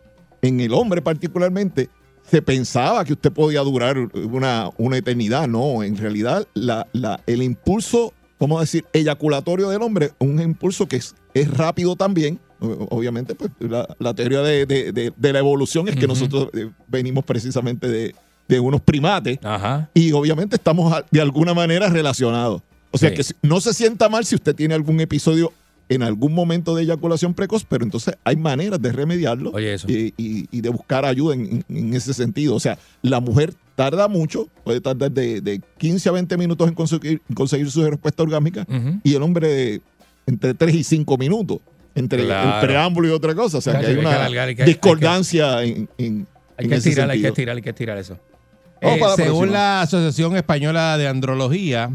en 0.43 0.61
el 0.61 0.73
hombre 0.73 1.03
particularmente, 1.03 1.89
se 2.23 2.41
pensaba 2.43 3.05
que 3.05 3.12
usted 3.14 3.33
podía 3.33 3.61
durar 3.61 3.97
una, 4.14 4.71
una 4.79 4.97
eternidad. 4.97 5.49
No, 5.49 5.83
en 5.83 5.97
realidad, 5.97 6.47
la, 6.55 6.87
la- 6.93 7.21
el 7.27 7.43
impulso, 7.43 8.12
vamos 8.39 8.59
a 8.59 8.61
decir, 8.61 8.85
eyaculatorio 8.93 9.68
del 9.68 9.83
hombre, 9.83 10.12
un 10.21 10.41
impulso 10.41 10.87
que 10.87 10.97
es, 10.97 11.14
es 11.35 11.53
rápido 11.53 11.97
también. 11.97 12.39
Obviamente, 12.61 13.35
pues 13.35 13.51
la, 13.59 13.89
la 13.99 14.14
teoría 14.14 14.43
de, 14.43 14.64
de- 14.66 14.93
de- 14.93 15.12
de 15.16 15.33
la 15.33 15.39
evolución 15.39 15.89
es 15.89 15.97
que 15.97 16.07
nosotros 16.07 16.49
eh, 16.55 16.71
venimos 16.89 17.25
precisamente 17.25 17.89
de, 17.89 18.14
de 18.49 18.61
unos 18.61 18.81
primates 18.83 19.39
Ajá. 19.43 19.89
y 19.95 20.12
obviamente 20.12 20.57
estamos 20.57 20.95
de 21.11 21.21
alguna 21.21 21.53
manera 21.55 21.89
relacionados. 21.89 22.62
O 22.91 22.99
sea 22.99 23.11
Sí. 23.11 23.16
que 23.16 23.22
no 23.49 23.61
se 23.61 23.72
sienta 23.74 24.09
mal 24.09 24.24
si 24.24 24.34
usted 24.34 24.55
tiene 24.55 24.74
algún 24.74 25.01
episodio 25.01 25.53
en 25.88 26.03
algún 26.05 26.32
momento 26.34 26.74
de 26.76 26.84
eyaculación 26.84 27.34
precoz, 27.34 27.64
pero 27.68 27.84
entonces 27.84 28.14
hay 28.22 28.36
maneras 28.36 28.80
de 28.80 28.93
remediarlo 28.93 29.51
Oye, 29.51 29.74
eso. 29.74 29.88
y, 29.91 30.14
y- 30.16 30.47
y 30.53 30.61
de 30.61 30.68
buscar 30.68 31.05
ayuda 31.05 31.34
en, 31.34 31.64
ese 31.95 32.14
sentido. 32.14 32.55
O 32.55 32.61
sea, 32.61 32.78
la 33.03 33.18
mujer 33.18 33.55
tarda 33.74 34.07
mucho, 34.07 34.47
puede 34.62 34.80
tardar 34.80 35.11
de, 35.11 35.41
de 35.41 35.61
15 35.78 36.09
a 36.09 36.12
20 36.12 36.36
minutos 36.36 36.68
en 36.68 36.74
conseguir, 36.74 37.20
conseguir 37.34 37.68
su 37.72 37.82
respuesta 37.88 38.22
orgánica 38.22 38.66
y 39.03 39.14
el 39.14 39.22
hombre 39.22 39.49
de 39.49 39.80
entre 40.26 40.55
3 40.55 40.74
y 40.76 40.84
5 40.84 41.18
minutos 41.18 41.59
entre 41.97 42.24
Claro. 42.24 42.61
el 42.61 42.66
preámbulo 42.66 43.09
y 43.09 43.11
otra 43.11 43.34
cosa. 43.34 43.59
O 43.59 43.61
sea, 43.61 43.72
Claro, 43.72 43.86
que 43.86 43.91
hay 43.91 43.97
hay 43.97 44.01
que 44.01 44.07
una 44.07 44.16
alargar, 44.16 44.49
hay 44.49 44.55
que- 44.55 44.62
hay 44.62 44.66
que- 44.66 44.72
discordancia 44.72 45.62
en, 45.64 45.88
en- 45.99 46.26
Hay 46.57 46.64
en 46.66 46.70
que 46.70 46.76
ese 46.76 46.88
estirar, 46.91 47.11
hay 47.11 47.18
que 47.18 47.22
sentido. 47.26 47.28
estirar, 47.32 47.57
hay 47.57 47.62
que 47.62 47.70
estirar 47.70 47.99
eso. 47.99 48.16
Eh, 48.80 49.01
según 49.16 49.38
próxima. 49.41 49.47
la 49.47 49.82
Asociación 49.82 50.36
Española 50.36 50.97
de 50.99 51.09
Andrología, 51.09 51.91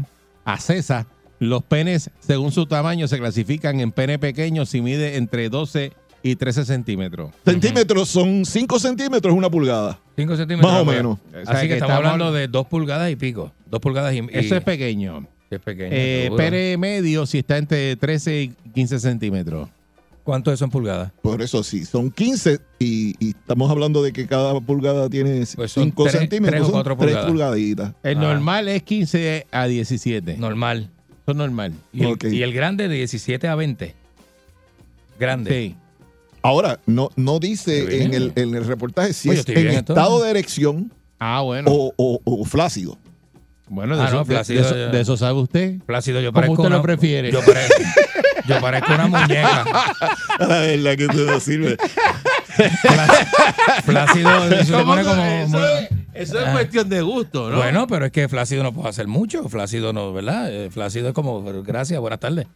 ACESA, 0.46 1.06
los 1.38 1.62
penes, 1.64 2.10
según 2.20 2.50
su 2.52 2.64
tamaño, 2.64 3.06
se 3.08 3.18
clasifican 3.18 3.80
en 3.80 3.92
pene 3.92 4.18
pequeño 4.18 4.64
si 4.64 4.80
mide 4.80 5.16
entre 5.16 5.50
12 5.50 5.92
y 6.22 6.36
13 6.36 6.64
centímetros. 6.64 7.30
Centímetros 7.44 8.08
son 8.08 8.44
5 8.46 8.78
centímetros, 8.78 9.34
una 9.34 9.50
pulgada. 9.50 9.98
5 10.16 10.36
centímetros. 10.36 10.72
Más 10.72 10.80
o 10.80 10.84
menos. 10.84 11.18
O 11.28 11.30
sea, 11.30 11.40
Así 11.54 11.62
que, 11.62 11.68
que 11.68 11.74
estamos 11.74 11.94
estamos- 11.96 12.12
hablando 12.12 12.32
de 12.32 12.48
2 12.48 12.66
pulgadas 12.66 13.10
y 13.10 13.16
pico. 13.16 13.52
2 13.70 13.80
pulgadas 13.80 14.14
y, 14.14 14.18
y- 14.20 14.28
Eso 14.32 14.56
es 14.56 14.64
pequeño. 14.64 15.26
es 15.50 15.60
pequeño. 15.60 15.90
Eh, 15.92 16.30
pene 16.36 16.76
medio 16.78 17.26
si 17.26 17.38
está 17.38 17.58
entre 17.58 17.94
13 17.96 18.42
y 18.42 18.48
15 18.72 18.98
centímetros. 18.98 19.68
¿Cuánto 20.26 20.52
es 20.52 20.60
en 20.60 20.70
pulgadas? 20.70 21.12
Por 21.22 21.40
eso 21.40 21.62
sí, 21.62 21.84
son 21.84 22.10
15 22.10 22.58
y, 22.80 23.14
y 23.24 23.30
estamos 23.30 23.70
hablando 23.70 24.02
de 24.02 24.12
que 24.12 24.26
cada 24.26 24.58
pulgada 24.60 25.08
tiene 25.08 25.44
Pues 25.54 25.70
son 25.70 25.84
5 25.84 26.02
tres- 26.02 26.18
centímetros. 26.18 26.50
tres 26.50 26.62
o 26.62 26.64
son 26.64 26.72
cuatro 26.72 26.96
tres 26.96 27.10
pulgadas. 27.10 27.30
pulgaditas. 27.30 27.92
El 28.02 28.18
Ah. 28.18 28.20
normal 28.22 28.66
es 28.68 28.82
15 28.82 29.46
a 29.52 29.66
17. 29.68 30.36
Normal. 30.36 30.90
Eso 31.22 31.30
es 31.30 31.36
normal. 31.36 31.74
Y 31.92 32.00
el, 32.00 32.06
Ok. 32.14 32.24
y 32.24 32.42
el 32.42 32.52
grande 32.52 32.88
de 32.88 32.96
17 32.96 33.46
a 33.46 33.54
20. 33.54 33.94
Grande. 35.20 35.50
Sí. 35.50 35.76
Ahora, 36.42 36.80
no, 36.86 37.10
no 37.14 37.38
dice 37.38 38.02
en 38.04 38.12
el, 38.12 38.32
en 38.34 38.54
el 38.56 38.64
reportaje 38.66 39.12
si 39.12 39.30
Oye, 39.30 39.38
es 39.40 39.48
en 39.48 39.68
estado 39.68 40.22
de 40.24 40.30
erección 40.30 40.92
Ah, 41.20 41.40
bueno. 41.42 41.70
o, 41.70 41.92
o- 41.96 42.20
o 42.24 42.44
flácido. 42.44 42.98
bueno, 43.68 43.96
de, 43.96 44.02
Ah, 44.02 44.06
eso, 44.06 44.14
no, 44.16 44.24
de- 44.24 44.28
de 44.28 44.34
Plácido, 44.34 44.60
eso, 44.62 44.74
de 44.74 45.00
eso 45.00 45.16
sabe 45.16 45.38
usted. 45.40 45.78
Plácido, 45.86 46.20
yo 46.20 46.28
¿Cómo 46.30 46.34
parezco 46.34 46.52
usted 46.62 46.70
lo 46.70 46.76
una- 46.76 46.82
prefiere? 46.82 47.32
Yo 47.32 47.40
parezco, 47.44 47.74
yo 48.48 48.60
parezco 48.60 48.94
una 48.94 49.06
muñeca. 49.08 49.64
La 50.38 50.46
verdad 50.60 50.96
que 50.96 51.08
tú 51.08 51.18
no 51.26 51.40
sirve. 51.40 51.76
Flácido 53.84 54.30
se 54.64 54.72
¿Cómo 54.72 54.84
pone 54.86 55.04
como... 55.04 55.22
eso, 55.22 55.66
es, 55.68 55.88
eso 56.14 56.38
es 56.40 56.46
Ah. 56.46 56.52
cuestión 56.52 56.88
de 56.88 57.02
gusto, 57.02 57.50
¿no? 57.50 57.56
Bueno, 57.56 57.86
pero 57.86 58.06
es 58.06 58.12
que 58.12 58.28
Flácido 58.28 58.62
no 58.62 58.72
puede 58.72 58.88
hacer 58.88 59.06
mucho. 59.06 59.48
Flácido 59.48 59.92
no, 59.92 60.12
¿verdad? 60.12 60.52
Eh, 60.52 60.70
Flácido 60.70 61.08
es 61.08 61.14
como, 61.14 61.42
gracias, 61.62 62.00
buenas 62.00 62.20
tardes. 62.20 62.46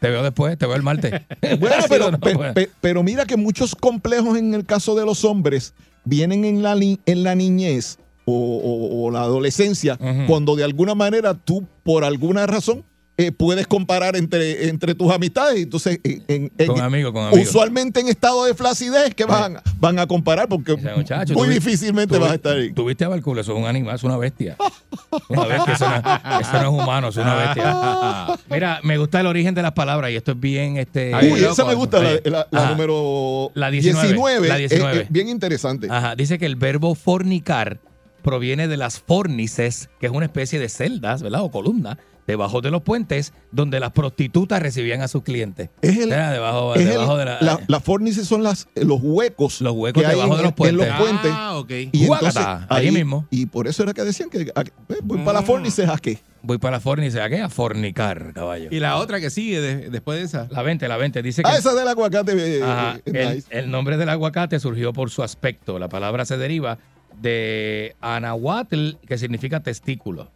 Te 0.00 0.10
veo 0.10 0.22
después, 0.22 0.58
te 0.58 0.66
veo 0.66 0.76
el 0.76 0.82
martes. 0.82 1.12
Bueno, 1.58 1.76
pero, 1.88 2.10
no 2.10 2.20
pe- 2.20 2.34
puede. 2.34 2.52
pe- 2.52 2.70
pero 2.80 3.02
mira 3.02 3.24
que 3.26 3.36
muchos 3.36 3.74
complejos 3.74 4.36
en 4.38 4.54
el 4.54 4.64
caso 4.64 4.94
de 4.94 5.04
los 5.06 5.24
hombres 5.24 5.74
vienen 6.04 6.44
en 6.44 6.62
la, 6.62 6.72
en 6.74 7.22
la 7.22 7.34
niñez 7.34 7.98
o, 8.26 8.32
o- 8.34 9.04
o 9.06 9.10
la 9.10 9.20
adolescencia, 9.20 9.98
cuando 10.26 10.56
de 10.56 10.64
alguna 10.64 10.94
manera 10.94 11.34
tú, 11.34 11.66
por 11.82 12.04
alguna 12.04 12.46
razón, 12.46 12.84
eh, 13.16 13.30
puedes 13.30 13.66
comparar 13.68 14.16
entre, 14.16 14.68
entre 14.68 14.94
tus 14.94 15.12
amistades. 15.12 15.62
Entonces, 15.62 16.00
en- 16.02 16.24
en- 16.26 16.52
en- 16.58 16.66
Con 16.66 16.80
amigos, 16.80 17.12
con 17.12 17.26
amigos. 17.26 17.48
usualmente 17.48 18.00
en 18.00 18.08
estado 18.08 18.44
de 18.44 18.54
flacidez, 18.54 19.14
que 19.14 19.24
van, 19.24 19.58
van 19.78 19.98
a 20.00 20.06
comparar? 20.06 20.48
Porque 20.48 20.76
muchacho, 20.76 21.32
muy 21.34 21.46
vi- 21.48 21.54
difícilmente 21.54 22.14
tú 22.16 22.20
vas 22.20 22.32
a 22.32 22.34
estar 22.34 22.56
ahí. 22.56 22.72
Tuviste 22.72 23.04
a 23.04 23.08
Balculo, 23.08 23.40
eso 23.40 23.52
es 23.52 23.58
un 23.58 23.66
animal, 23.66 23.94
es 23.94 24.02
una 24.02 24.16
bestia. 24.16 24.56
Una 25.28 25.44
bestia, 25.46 25.74
eso 25.74 25.88
no, 25.88 26.40
eso 26.40 26.52
no 26.54 26.60
es 26.76 26.82
humano, 26.82 27.08
es 27.08 27.16
una 27.16 27.34
bestia. 27.36 28.26
Mira, 28.50 28.80
me 28.82 28.98
gusta 28.98 29.20
el 29.20 29.26
origen 29.26 29.54
de 29.54 29.62
las 29.62 29.72
palabras 29.72 30.10
y 30.10 30.16
esto 30.16 30.32
es 30.32 30.40
bien 30.40 30.76
este. 30.78 31.14
Ay, 31.14 31.32
Uy, 31.32 31.40
loco, 31.40 31.52
esa 31.52 31.64
me 31.66 31.74
gusta, 31.74 32.00
la, 32.02 32.48
número 32.70 33.52
La 33.54 33.70
19, 33.70 34.08
19. 34.08 34.48
la 34.48 34.58
es- 34.58 34.70
19. 34.70 35.02
es 35.02 35.10
bien 35.12 35.28
interesante. 35.28 35.86
Ajá, 35.88 36.16
dice 36.16 36.38
que 36.38 36.46
el 36.46 36.56
verbo 36.56 36.94
fornicar 36.96 37.78
proviene 38.22 38.66
de 38.68 38.76
las 38.76 38.98
fornices, 39.00 39.88
que 40.00 40.06
es 40.06 40.12
una 40.12 40.24
especie 40.26 40.58
de 40.58 40.68
celdas, 40.68 41.22
¿verdad? 41.22 41.42
O 41.42 41.50
columnas, 41.50 41.98
debajo 42.26 42.60
de 42.60 42.70
los 42.70 42.82
puentes, 42.82 43.32
donde 43.52 43.80
las 43.80 43.92
prostitutas 43.92 44.60
recibían 44.62 45.02
a 45.02 45.08
sus 45.08 45.22
clientes. 45.22 45.70
Es 45.82 45.96
el- 45.98 46.08
sea, 46.08 46.30
debajo, 46.32 46.74
Es 46.74 46.86
debajo 46.86 47.12
el- 47.12 47.18
de 47.18 47.24
la. 47.26 47.38
la- 47.40 47.60
las 47.66 47.82
fornices 47.82 48.26
son 48.26 48.42
las, 48.42 48.68
los 48.74 49.00
huecos. 49.02 49.60
Los 49.60 49.72
huecos 49.74 50.02
que 50.02 50.06
hay 50.08 50.14
debajo 50.14 50.32
en, 50.32 50.36
de 50.38 50.42
los 50.42 50.50
en 50.50 50.54
puentes. 50.56 50.88
los 50.88 50.96
puentes. 50.98 51.30
Ah, 51.34 51.56
ok. 51.56 51.70
Y 51.92 52.90
mismo. 52.90 53.26
Por 53.46 53.68
eso 53.68 53.82
era 53.82 53.92
que 53.92 54.02
decían 54.02 54.30
que 54.30 54.50
a- 54.54 54.60
eh, 54.62 54.96
voy 55.02 55.18
para 55.18 55.34
las 55.40 55.44
fornices 55.44 55.88
a 55.88 55.96
qué. 55.98 56.18
Voy 56.46 56.58
para 56.58 56.76
la 56.76 56.80
fornice, 56.80 57.22
¿a 57.22 57.28
qué? 57.30 57.40
A 57.40 57.48
fornicar, 57.48 58.32
caballo. 58.34 58.68
Y 58.70 58.78
la 58.78 58.96
otra 58.98 59.18
que 59.18 59.30
sigue 59.30 59.60
de- 59.62 59.88
después 59.88 60.18
de 60.18 60.24
esa. 60.26 60.46
La 60.50 60.60
20, 60.62 60.86
la 60.88 60.98
20. 60.98 61.22
Dice 61.22 61.42
que. 61.42 61.48
Ah, 61.48 61.56
esa 61.56 61.72
del 61.74 61.88
aguacate. 61.88 62.32
eh, 62.58 62.62
Ajá, 62.62 62.98
eh, 63.06 63.42
el, 63.50 63.58
el 63.58 63.70
nombre 63.70 63.96
del 63.96 64.10
aguacate 64.10 64.60
surgió 64.60 64.92
por 64.92 65.08
su 65.10 65.22
aspecto. 65.22 65.78
La 65.78 65.88
palabra 65.88 66.26
se 66.26 66.36
deriva 66.36 66.76
de 67.20 67.96
anahuatl, 68.00 68.96
que 69.06 69.16
significa 69.18 69.60
testículo. 69.60 70.30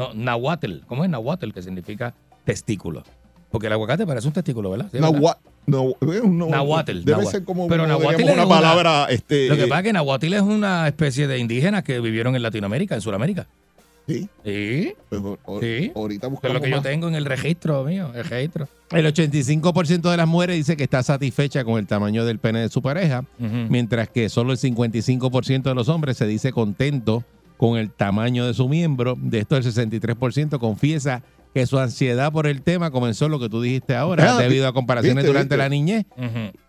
No, 0.00 0.14
nahuatl. 0.14 0.80
¿Cómo 0.86 1.04
es 1.04 1.10
nahuatl? 1.10 1.50
Que 1.52 1.62
significa 1.62 2.14
testículo. 2.44 3.02
Porque 3.50 3.66
el 3.66 3.72
aguacate 3.72 4.06
parece 4.06 4.26
un 4.28 4.32
testículo, 4.32 4.70
¿verdad? 4.70 4.86
Sí, 4.92 4.98
¿verdad? 4.98 5.10
Nahua- 5.12 5.38
no, 5.66 5.94
no, 6.24 6.46
Nahuatl, 6.48 6.92
Debe 7.04 7.10
nahuatl. 7.12 7.30
ser 7.30 7.44
como, 7.44 7.68
Pero 7.68 7.86
nahuatl 7.86 8.20
es 8.22 8.32
una 8.32 8.44
una- 8.44 8.48
palabra. 8.48 9.06
Este, 9.10 9.48
Lo 9.48 9.56
que 9.56 9.66
pasa 9.66 9.80
es 9.80 9.84
que 9.86 9.92
nahuatl 9.92 10.32
es 10.32 10.40
una 10.42 10.86
especie 10.88 11.26
de 11.26 11.38
indígenas 11.38 11.82
que 11.84 12.00
vivieron 12.00 12.34
en 12.36 12.42
Latinoamérica, 12.42 12.94
en 12.94 13.00
Sudamérica. 13.00 13.46
sí, 14.06 14.28
Sí, 14.44 14.94
pues, 15.08 15.22
o- 15.44 15.60
Sí. 15.60 15.92
ahorita 15.94 16.20
que 16.22 16.26
es 16.26 16.30
buscamos 16.32 16.54
lo 16.54 16.60
que 16.62 16.70
yo 16.70 16.80
tengo 16.82 17.06
en 17.08 17.14
el 17.14 17.24
registro 17.26 17.84
mío, 17.84 18.10
el 18.14 18.24
registro. 18.24 18.66
El 18.90 19.06
85% 19.06 20.10
de 20.10 20.16
las 20.16 20.26
mujeres 20.26 20.56
dice 20.56 20.76
que 20.76 20.82
está 20.84 21.02
satisfecha 21.04 21.62
con 21.64 21.78
el 21.78 21.86
tamaño 21.86 22.24
del 22.24 22.38
pene 22.40 22.60
de 22.60 22.68
su 22.70 22.82
pareja, 22.82 23.24
mientras 23.38 24.08
que 24.08 24.28
solo 24.28 24.50
el 24.52 24.58
55% 24.58 25.68
de 25.68 25.74
los 25.76 25.88
hombres 25.88 26.16
se 26.16 26.26
dice 26.26 26.50
contento 26.52 27.22
con 27.60 27.76
el 27.76 27.90
tamaño 27.90 28.46
de 28.46 28.54
su 28.54 28.70
miembro. 28.70 29.18
De 29.20 29.40
esto, 29.40 29.54
el 29.54 29.62
63% 29.64 30.58
confiesa 30.58 31.22
que 31.52 31.66
su 31.66 31.78
ansiedad 31.78 32.32
por 32.32 32.46
el 32.46 32.62
tema 32.62 32.90
comenzó 32.90 33.28
lo 33.28 33.38
que 33.38 33.50
tú 33.50 33.60
dijiste 33.60 33.94
ahora, 33.94 34.36
Ah, 34.36 34.40
debido 34.40 34.66
a 34.66 34.72
comparaciones 34.72 35.16
viste, 35.16 35.26
durante 35.26 35.56
viste. 35.56 35.62
la 35.62 35.68
niñez. 35.68 36.06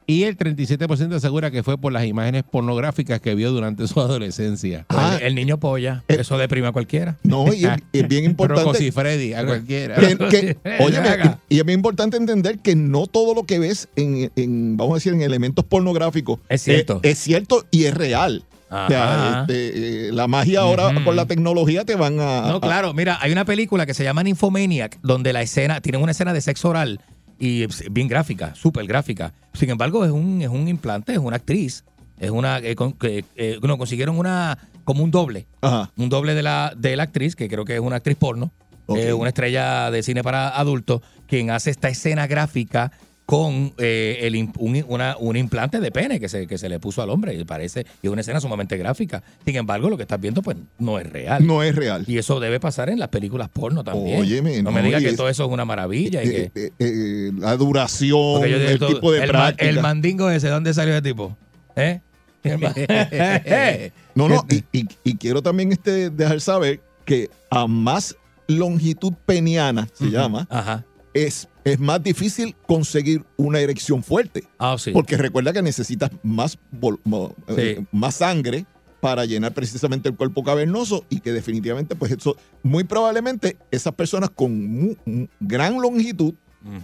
Y 0.05 0.23
el 0.23 0.35
37% 0.37 1.15
asegura 1.15 1.49
que 1.49 1.63
fue 1.63 1.77
por 1.77 1.93
las 1.93 2.03
imágenes 2.05 2.43
pornográficas 2.43 3.21
que 3.21 3.33
vio 3.35 3.51
durante 3.51 3.87
su 3.87 4.01
adolescencia. 4.01 4.85
Ah. 4.89 5.17
el, 5.21 5.27
el 5.27 5.35
niño 5.35 5.59
polla, 5.59 6.03
Eh. 6.09 6.17
eso 6.19 6.37
deprime 6.37 6.67
a 6.67 6.71
cualquiera. 6.73 7.15
No, 7.23 7.53
y 7.53 7.63
es, 7.93 8.07
bien 8.09 8.25
importante. 8.31 8.63
Rocco 8.65 8.83
y 8.83 8.91
Freddy, 8.91 9.33
a 9.33 9.45
cualquiera. 9.45 9.95
que- 9.95 10.17
que- 10.17 10.57
óyeme, 10.83 11.07
Haga. 11.07 11.39
y 11.47 11.59
es 11.59 11.65
bien 11.65 11.79
importante 11.79 12.17
entender 12.17 12.59
que 12.59 12.75
no 12.75 13.07
todo 13.07 13.33
lo 13.33 13.43
que 13.43 13.59
ves 13.59 13.87
en, 13.95 14.29
en, 14.35 14.75
vamos 14.75 14.93
a 14.93 14.95
decir, 14.95 15.13
en 15.13 15.21
elementos 15.21 15.63
pornográficos 15.63 16.39
Es 16.49 16.63
cierto. 16.63 16.99
Es, 17.03 17.17
cierto 17.19 17.65
y 17.71 17.85
es 17.85 17.93
real. 17.93 18.43
O 18.71 18.87
sea, 18.87 19.31
Ajá. 19.33 19.41
este, 19.41 20.07
eh, 20.07 20.11
la 20.13 20.27
magia 20.27 20.61
ahora 20.61 20.87
Ujú. 20.89 21.03
con 21.03 21.15
la 21.17 21.25
tecnología 21.25 21.83
te 21.83 21.95
van 21.95 22.19
a. 22.19 22.41
No, 22.47 22.55
a- 22.55 22.61
claro, 22.61 22.93
mira, 22.93 23.17
hay 23.21 23.31
una 23.31 23.43
película 23.45 23.85
que 23.85 23.93
se 23.93 24.03
llama 24.05 24.23
Nymphomaniac, 24.23 24.97
donde 25.01 25.33
la 25.33 25.41
escena, 25.41 25.81
tienen 25.81 26.01
una 26.01 26.11
escena 26.11 26.31
de 26.33 26.39
sexo 26.41 26.69
oral 26.69 27.01
y 27.37 27.63
es 27.63 27.83
bien 27.91 28.07
gráfica, 28.07 28.55
súper 28.55 28.85
gráfica. 28.87 29.33
Sin 29.53 29.69
embargo, 29.71 30.05
es 30.05 30.11
un, 30.11 30.41
es 30.41 30.47
un 30.47 30.67
implante, 30.69 31.11
es 31.11 31.17
una 31.19 31.35
actriz, 31.35 31.83
es 32.19 32.31
una, 32.31 32.59
eh, 32.59 32.75
con- 32.75 32.93
que 32.93 33.25
eh, 33.35 33.59
no, 33.61 33.77
consiguieron 33.77 34.17
una, 34.17 34.57
como 34.85 35.03
un 35.03 35.11
doble, 35.11 35.47
Ajá. 35.61 35.91
un 35.97 36.07
doble 36.09 36.33
de 36.33 36.43
la, 36.43 36.73
de 36.77 36.95
la 36.95 37.03
actriz, 37.03 37.35
que 37.35 37.49
creo 37.49 37.65
que 37.65 37.73
es 37.75 37.81
una 37.81 37.97
actriz 37.97 38.15
porno, 38.15 38.51
eh, 38.95 39.11
una 39.13 39.29
estrella 39.29 39.91
de 39.91 40.01
cine 40.03 40.23
para 40.23 40.49
adultos, 40.49 41.01
quien 41.27 41.49
hace 41.49 41.71
esta 41.71 41.89
escena 41.89 42.25
gráfica 42.27 42.91
con 43.31 43.73
eh, 43.77 44.17
el, 44.23 44.35
un, 44.57 44.83
una- 44.89 45.15
un 45.17 45.37
implante 45.37 45.79
de 45.79 45.89
pene 45.89 46.19
que 46.19 46.27
se, 46.27 46.47
que 46.47 46.57
se 46.57 46.67
le 46.67 46.81
puso 46.81 47.01
al 47.01 47.09
hombre. 47.09 47.33
Y 47.33 47.45
parece, 47.45 47.85
y 48.01 48.07
es 48.07 48.11
una 48.11 48.19
escena 48.19 48.41
sumamente 48.41 48.75
gráfica. 48.75 49.23
Sin 49.45 49.55
embargo, 49.55 49.89
lo 49.89 49.95
que 49.95 50.03
estás 50.03 50.19
viendo, 50.19 50.41
pues, 50.41 50.57
no 50.79 50.99
es 50.99 51.09
real. 51.09 51.47
No 51.47 51.63
es 51.63 51.73
real. 51.73 52.03
Y 52.07 52.17
eso 52.17 52.41
debe 52.41 52.59
pasar 52.59 52.89
en 52.89 52.99
las 52.99 53.07
películas 53.07 53.47
porno 53.47 53.85
también. 53.85 54.19
Óyeme, 54.19 54.61
no, 54.61 54.73
me 54.73 54.81
no, 54.81 54.87
digas 54.87 55.01
y 55.01 55.05
que 55.05 55.11
es- 55.11 55.15
todo 55.15 55.29
eso 55.29 55.45
es 55.45 55.49
una 55.49 55.63
maravilla. 55.63 56.21
y 56.25 56.27
Eh, 56.27 56.51
eh, 56.55 56.71
eh, 56.79 57.31
la 57.37 57.55
duración, 57.55 58.41
digo 58.43 58.57
el 58.57 58.79
tipo 58.79 59.13
de 59.13 59.23
el, 59.23 59.29
práctica. 59.29 59.69
el 59.69 59.79
mandingo 59.81 60.29
ese, 60.29 60.49
¿dónde 60.49 60.73
salió 60.73 60.91
ese 60.93 61.01
tipo? 61.01 61.37
¿Eh? 61.77 62.01
No, 64.13 64.27
no, 64.27 64.45
y, 64.49 64.63
y- 64.77 64.87
y 65.05 65.15
quiero 65.15 65.41
también 65.41 65.71
este 65.71 66.09
dejar 66.09 66.41
saber 66.41 66.81
que 67.05 67.29
a 67.49 67.65
más 67.65 68.13
longitud 68.47 69.13
peniana, 69.25 69.87
se 69.93 70.07
llama, 70.11 70.47
Ajá. 70.49 70.83
es, 71.13 71.47
es 71.63 71.79
más 71.79 72.01
difícil 72.01 72.55
conseguir 72.67 73.23
una 73.37 73.59
erección 73.59 74.03
fuerte. 74.03 74.43
Ah, 74.57 74.75
sí. 74.79 74.91
Porque 74.91 75.17
recuerda 75.17 75.53
que 75.53 75.61
necesitas 75.61 76.09
más, 76.23 76.57
vol- 76.71 76.99
mo- 77.03 77.35
eh, 77.47 77.75
Sí. 77.79 77.85
más 77.91 78.15
sangre 78.15 78.65
para 78.99 79.25
llenar 79.25 79.53
precisamente 79.53 80.09
el 80.09 80.15
cuerpo 80.15 80.43
cavernoso 80.43 81.05
y 81.09 81.19
que 81.21 81.31
definitivamente, 81.31 81.95
pues 81.95 82.11
eso, 82.11 82.35
muy 82.63 82.83
probablemente 82.83 83.57
esas 83.71 83.93
personas 83.95 84.29
con 84.29 84.97
gran 85.39 85.81
longitud, 85.81 86.33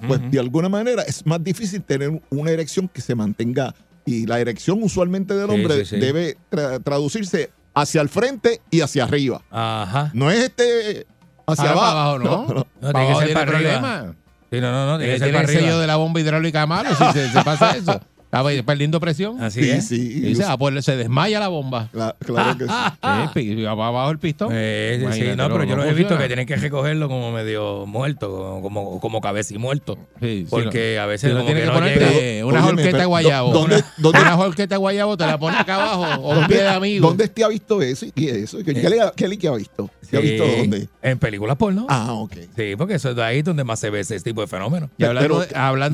pues 0.08 0.20
de 0.32 0.40
alguna 0.40 0.70
manera 0.70 1.04
es 1.04 1.24
más 1.28 1.44
difícil 1.44 1.84
tener 1.84 2.20
una 2.32 2.52
erección 2.52 2.88
que 2.88 3.02
se 3.02 3.14
mantenga. 3.14 3.76
Y 4.06 4.26
la 4.26 4.40
erección 4.40 4.82
usualmente 4.82 5.36
del 5.36 5.50
hombre 5.50 5.86
sí, 5.86 5.96
sí. 5.96 6.00
debe 6.00 6.38
tra- 6.50 6.82
traducirse 6.84 7.52
hacia 7.76 8.02
el 8.02 8.10
frente 8.10 8.62
y 8.72 8.82
hacia 8.82 9.04
arriba. 9.04 9.42
Ajá. 9.52 10.10
No 10.14 10.32
es 10.32 10.40
este 10.46 11.06
hacia 11.46 11.70
Ahora 11.72 11.76
para 11.76 11.92
abajo. 11.92 12.00
abajo, 12.00 12.20
¿no? 12.20 12.26
No, 12.26 12.48
no. 12.48 12.54
No, 12.82 12.92
Para 12.94 13.00
tiene 13.06 13.20
que 13.20 13.26
ser 13.26 13.34
para 13.34 13.52
arriba. 13.58 13.80
problema. 13.80 14.16
Sí, 14.52 14.62
no, 14.62 14.72
no, 14.72 14.86
no, 14.86 14.98
tiene 14.98 15.14
Eh, 15.14 15.16
que 15.16 15.20
ser 15.20 15.30
Tiene 15.32 15.44
el 15.46 15.50
sello 15.50 15.80
de 15.80 15.88
la 15.88 15.96
bomba 15.98 16.20
hidráulica 16.20 16.66
malo 16.66 16.90
si 16.96 17.04
se, 17.14 17.30
se 17.32 17.44
pasa 17.44 17.76
eso. 17.76 18.00
Estaba 18.28 18.50
perdiendo 18.66 19.00
presión. 19.00 19.42
Así 19.42 19.64
Sí, 19.64 19.70
es. 19.70 19.88
sí. 19.88 20.22
Y 20.28 20.36
se, 20.36 20.44
ah, 20.44 20.58
pues, 20.58 20.84
se 20.84 20.98
desmaya 20.98 21.40
la 21.40 21.48
bomba. 21.48 21.90
Cla- 21.94 22.14
claro 22.20 22.58
que 22.58 22.66
sí. 22.66 22.72
Eh, 23.58 23.64
va 23.64 23.88
abajo 23.88 24.12
el 24.12 24.20
pistón. 24.20 24.50
Eh, 24.52 25.00
sí, 25.14 25.22
no, 25.38 25.48
pero 25.50 25.64
yo 25.64 25.76
no 25.78 25.84
los 25.84 25.92
he 25.92 25.94
visto 25.94 26.18
que 26.18 26.28
tienen 26.28 26.46
que 26.46 26.56
recogerlo 26.58 27.08
como 27.08 27.32
medio 27.32 27.86
muerto, 27.86 28.60
como, 28.62 29.00
como 29.00 29.22
cabecimuerto. 29.22 29.98
Sí, 30.20 30.42
sí, 30.44 30.48
Porque 30.50 31.00
a 31.00 31.06
veces 31.06 31.32
como 31.32 31.46
tiene 31.46 31.62
que 31.62 31.68
que 31.68 31.72
no 31.72 31.80
llega. 31.86 32.46
una 32.46 32.62
jorqueta 32.64 33.06
guayabo. 33.06 33.54
¿dónde- 33.54 33.76
una, 33.78 33.86
dónde- 33.98 34.20
una 34.22 34.34
jorqueta 34.36 34.76
guayabo 34.78 35.16
te 35.18 35.26
la 35.26 35.38
pones 35.38 35.60
acá 35.62 35.76
abajo 35.76 36.22
o 36.22 36.38
un 36.40 36.48
pie 36.48 36.58
de 36.64 36.68
amigo. 36.68 37.08
¿Dónde 37.08 37.28
te 37.30 37.44
ha 37.44 37.48
visto 37.48 37.82
eso? 37.82 38.06
¿Y 38.06 38.12
qué 38.12 38.30
es 38.32 38.36
eso? 38.38 38.58
¿Qué, 38.60 38.74
qué 38.74 38.90
le- 38.90 39.38
qué 39.38 39.48
ha 39.48 39.54
visto? 39.56 39.90
¿Se 40.02 40.18
ha 40.18 40.20
visto 40.20 40.46
dónde? 40.46 40.90
En 41.02 41.18
películas 41.20 41.56
porno. 41.56 41.86
Ah, 41.90 42.12
ok. 42.14 42.34
Sí, 42.58 42.76
porque 42.78 42.96
eso 42.96 43.10
es 43.12 43.16
de 43.16 43.24
ahí 43.24 43.42
donde 43.42 43.64
más 43.64 43.80
se 43.80 43.90
ve 43.90 44.02
ese 44.02 44.20
tipo 44.20 44.42
de 44.42 44.48
fenómeno. 44.48 44.90
Y 44.98 45.06
hablando, 45.06 45.40
de- 45.40 45.48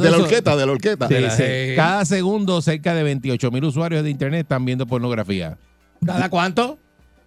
la 0.09 0.17
horqueta, 0.17 0.55
de 0.55 1.21
la 1.21 1.35
eh, 1.39 1.73
Cada 1.75 2.05
segundo, 2.05 2.22
cerca 2.61 2.93
de 2.93 3.03
28 3.03 3.51
mil 3.51 3.63
usuarios 3.65 4.03
de 4.03 4.09
Internet 4.09 4.41
están 4.41 4.65
viendo 4.65 4.85
pornografía. 4.87 5.57
¿Cada 6.05 6.29
cuánto? 6.29 6.77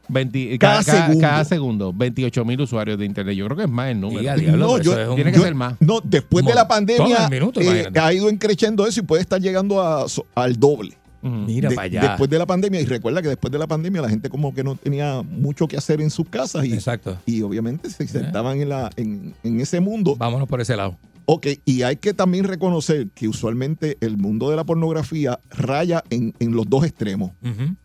20 0.09 0.59
Cada 0.59 0.84
cada, 0.84 1.07
segundo. 1.07 1.20
cada 1.20 1.44
segundo, 1.44 1.92
28 1.92 2.44
mil 2.44 2.61
usuarios 2.61 2.97
de 2.99 3.05
Internet. 3.07 3.34
Yo 3.36 3.44
creo 3.47 3.57
que 3.57 3.64
es 3.64 3.68
más 3.68 3.90
el 3.90 4.01
número. 4.01 4.20
Diablo, 4.20 4.57
No, 4.57 4.72
pero 4.74 4.82
yo- 4.84 4.92
eso 4.92 5.01
es 5.03 5.09
un- 5.09 5.14
Tiene 5.16 5.32
que 5.32 5.38
Yo- 5.38 5.44
ser 5.44 5.55
más. 5.57 5.74
No, 5.80 6.01
después 6.03 6.44
de 6.44 6.55
la 6.55 6.68
pandemia 6.68 7.28
minuto, 7.28 7.61
eh, 7.61 7.90
ha 8.01 8.12
ido 8.12 8.30
increciendo 8.30 8.86
eso 8.86 9.01
y 9.01 9.03
puede 9.03 9.22
estar 9.22 9.40
llegando 9.40 9.82
a, 9.82 10.09
so- 10.09 10.26
al 10.34 10.59
doble. 10.59 10.97
Mira 11.26 11.68
De- 11.68 11.74
para 11.74 11.86
allá. 11.86 12.00
Después 12.02 12.30
de 12.30 12.38
la 12.38 12.46
pandemia, 12.46 12.80
y 12.80 12.84
recuerda 12.86 13.20
que 13.22 13.28
después 13.28 13.50
de 13.52 13.58
la 13.58 13.66
pandemia 13.66 14.02
la 14.02 14.08
gente 14.08 14.28
como 14.28 14.54
que 14.54 14.62
no 14.64 14.74
tenía 14.76 15.22
mucho 15.22 15.66
que 15.68 15.76
hacer 15.76 16.00
en 16.00 16.10
sus 16.10 16.28
casas 16.28 16.64
y, 16.64 16.72
Exacto. 16.72 17.18
y 17.26 17.42
obviamente 17.42 17.90
se 17.90 18.06
sentaban 18.06 18.60
en, 18.60 18.68
la, 18.68 18.90
en, 18.96 19.34
en 19.42 19.60
ese 19.60 19.80
mundo. 19.80 20.16
Vámonos 20.16 20.48
por 20.48 20.60
ese 20.60 20.76
lado. 20.76 20.96
Ok, 21.28 21.48
y 21.64 21.82
hay 21.82 21.96
que 21.96 22.14
también 22.14 22.44
reconocer 22.44 23.08
que 23.12 23.26
usualmente 23.26 23.96
el 24.00 24.16
mundo 24.16 24.48
de 24.48 24.54
la 24.54 24.62
pornografía 24.62 25.40
raya 25.50 26.04
en, 26.10 26.32
en 26.38 26.52
los 26.54 26.70
dos 26.70 26.84
extremos, 26.84 27.32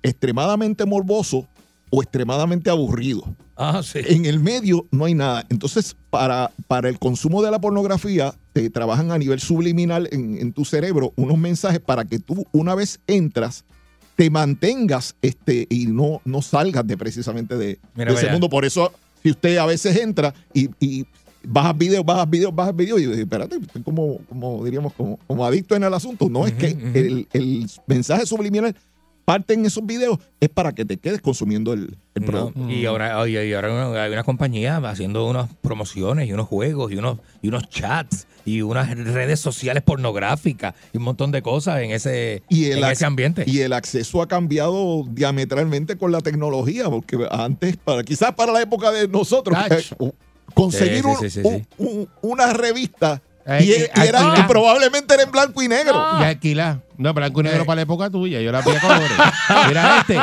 extremadamente 0.03 0.85
morboso 0.85 1.47
o 1.91 2.01
extremadamente 2.01 2.71
aburrido. 2.71 3.23
Ah, 3.55 3.81
sí. 3.83 3.99
En 4.07 4.25
el 4.25 4.39
medio 4.39 4.87
no 4.89 5.05
hay 5.05 5.13
nada. 5.13 5.45
Entonces, 5.49 5.95
para, 6.09 6.49
para 6.67 6.89
el 6.89 6.97
consumo 6.97 7.43
de 7.43 7.51
la 7.51 7.61
pornografía, 7.61 8.33
te 8.53 8.69
trabajan 8.71 9.11
a 9.11 9.17
nivel 9.19 9.39
subliminal 9.39 10.09
en, 10.11 10.37
en 10.39 10.53
tu 10.53 10.65
cerebro 10.65 11.13
unos 11.15 11.37
mensajes 11.37 11.79
para 11.79 12.05
que 12.05 12.17
tú, 12.17 12.47
una 12.53 12.73
vez 12.73 12.99
entras, 13.05 13.65
te 14.15 14.29
mantengas 14.29 15.15
este, 15.21 15.67
y 15.69 15.85
no, 15.85 16.21
no 16.25 16.41
salgas 16.41 16.87
de 16.87 16.97
precisamente 16.97 17.57
de, 17.57 17.77
Mira 17.93 18.13
de 18.13 18.17
ese 18.17 18.31
mundo. 18.31 18.49
Por 18.49 18.65
eso, 18.65 18.91
si 19.21 19.31
usted 19.31 19.57
a 19.57 19.65
veces 19.65 19.95
entra 19.97 20.33
y, 20.53 20.69
y 20.79 21.05
bajas 21.43 21.77
videos, 21.77 22.05
bajas 22.05 22.29
videos, 22.29 22.55
bajas 22.55 22.75
videos, 22.75 23.01
y 23.01 23.05
dice, 23.05 23.21
espérate, 23.21 23.57
estoy 23.57 23.83
como, 23.83 24.19
como 24.29 24.63
diríamos, 24.63 24.93
como, 24.93 25.17
como 25.27 25.45
adicto 25.45 25.75
en 25.75 25.83
el 25.83 25.93
asunto. 25.93 26.29
No 26.29 26.47
es 26.47 26.53
que 26.53 26.67
el, 26.67 27.27
el 27.33 27.69
mensaje 27.87 28.25
subliminal 28.25 28.75
parte 29.25 29.53
en 29.53 29.65
esos 29.65 29.85
videos 29.85 30.19
es 30.39 30.49
para 30.49 30.71
que 30.73 30.83
te 30.85 30.97
quedes 30.97 31.21
consumiendo 31.21 31.73
el, 31.73 31.97
el 32.15 32.21
No, 32.23 32.27
producto. 32.27 32.69
y 32.69 32.85
ahora, 32.85 33.27
y 33.27 33.37
hay 33.37 33.53
una 33.53 34.23
compañía 34.23 34.77
haciendo 34.77 35.27
unas 35.27 35.49
promociones 35.61 36.27
y 36.27 36.33
unos 36.33 36.47
juegos 36.47 36.91
y 36.91 36.95
unos, 36.97 37.19
y 37.41 37.47
unos 37.47 37.69
chats 37.69 38.27
y 38.43 38.61
unas 38.63 38.89
redes 38.97 39.39
sociales 39.39 39.83
pornográficas 39.83 40.73
y 40.93 40.97
un 40.97 41.03
montón 41.03 41.31
de 41.31 41.41
cosas 41.43 41.81
en 41.81 41.91
ese, 41.91 42.41
Y 42.49 42.65
el 42.71 42.79
en 42.83 42.85
ese 42.91 43.05
ambiente. 43.05 43.43
Y 43.45 43.59
el 43.59 43.73
acceso 43.73 44.21
ha 44.21 44.27
cambiado 44.27 45.05
diametralmente 45.09 45.95
con 45.97 46.11
la 46.11 46.21
tecnología, 46.21 46.89
porque 46.89 47.17
antes, 47.29 47.77
para 47.77 48.03
quizás 48.03 48.33
para 48.33 48.51
la 48.51 48.61
época 48.61 48.91
de 48.91 49.07
nosotros, 49.07 49.55
eh, 49.69 50.11
conseguir 50.53 51.01
Sí, 51.03 51.07
un- 51.07 51.17
sí, 51.19 51.29
sí, 51.29 51.39
un- 51.43 51.53
sí. 51.59 51.67
un- 51.77 52.09
una 52.21 52.51
revista 52.53 53.21
Eh, 53.45 53.59
y, 53.63 53.71
eh, 53.71 53.89
y 53.95 53.99
era, 54.07 54.45
probablemente 54.47 55.13
era 55.13 55.23
en 55.23 55.31
blanco 55.31 55.61
y 55.63 55.67
negro. 55.67 55.99
Y 56.19 56.23
alquilar. 56.23 56.81
No, 57.01 57.13
blanco 57.13 57.39
y 57.41 57.43
negro 57.43 57.63
Eh. 57.63 57.65
para 57.65 57.75
la 57.77 57.81
época 57.81 58.09
tuya. 58.09 58.39
Yo 58.41 58.51
la 58.51 58.61
vi 58.61 58.71
a 58.71 58.79
colores. 58.79 59.11
Mira 59.67 59.97
este. 59.99 60.19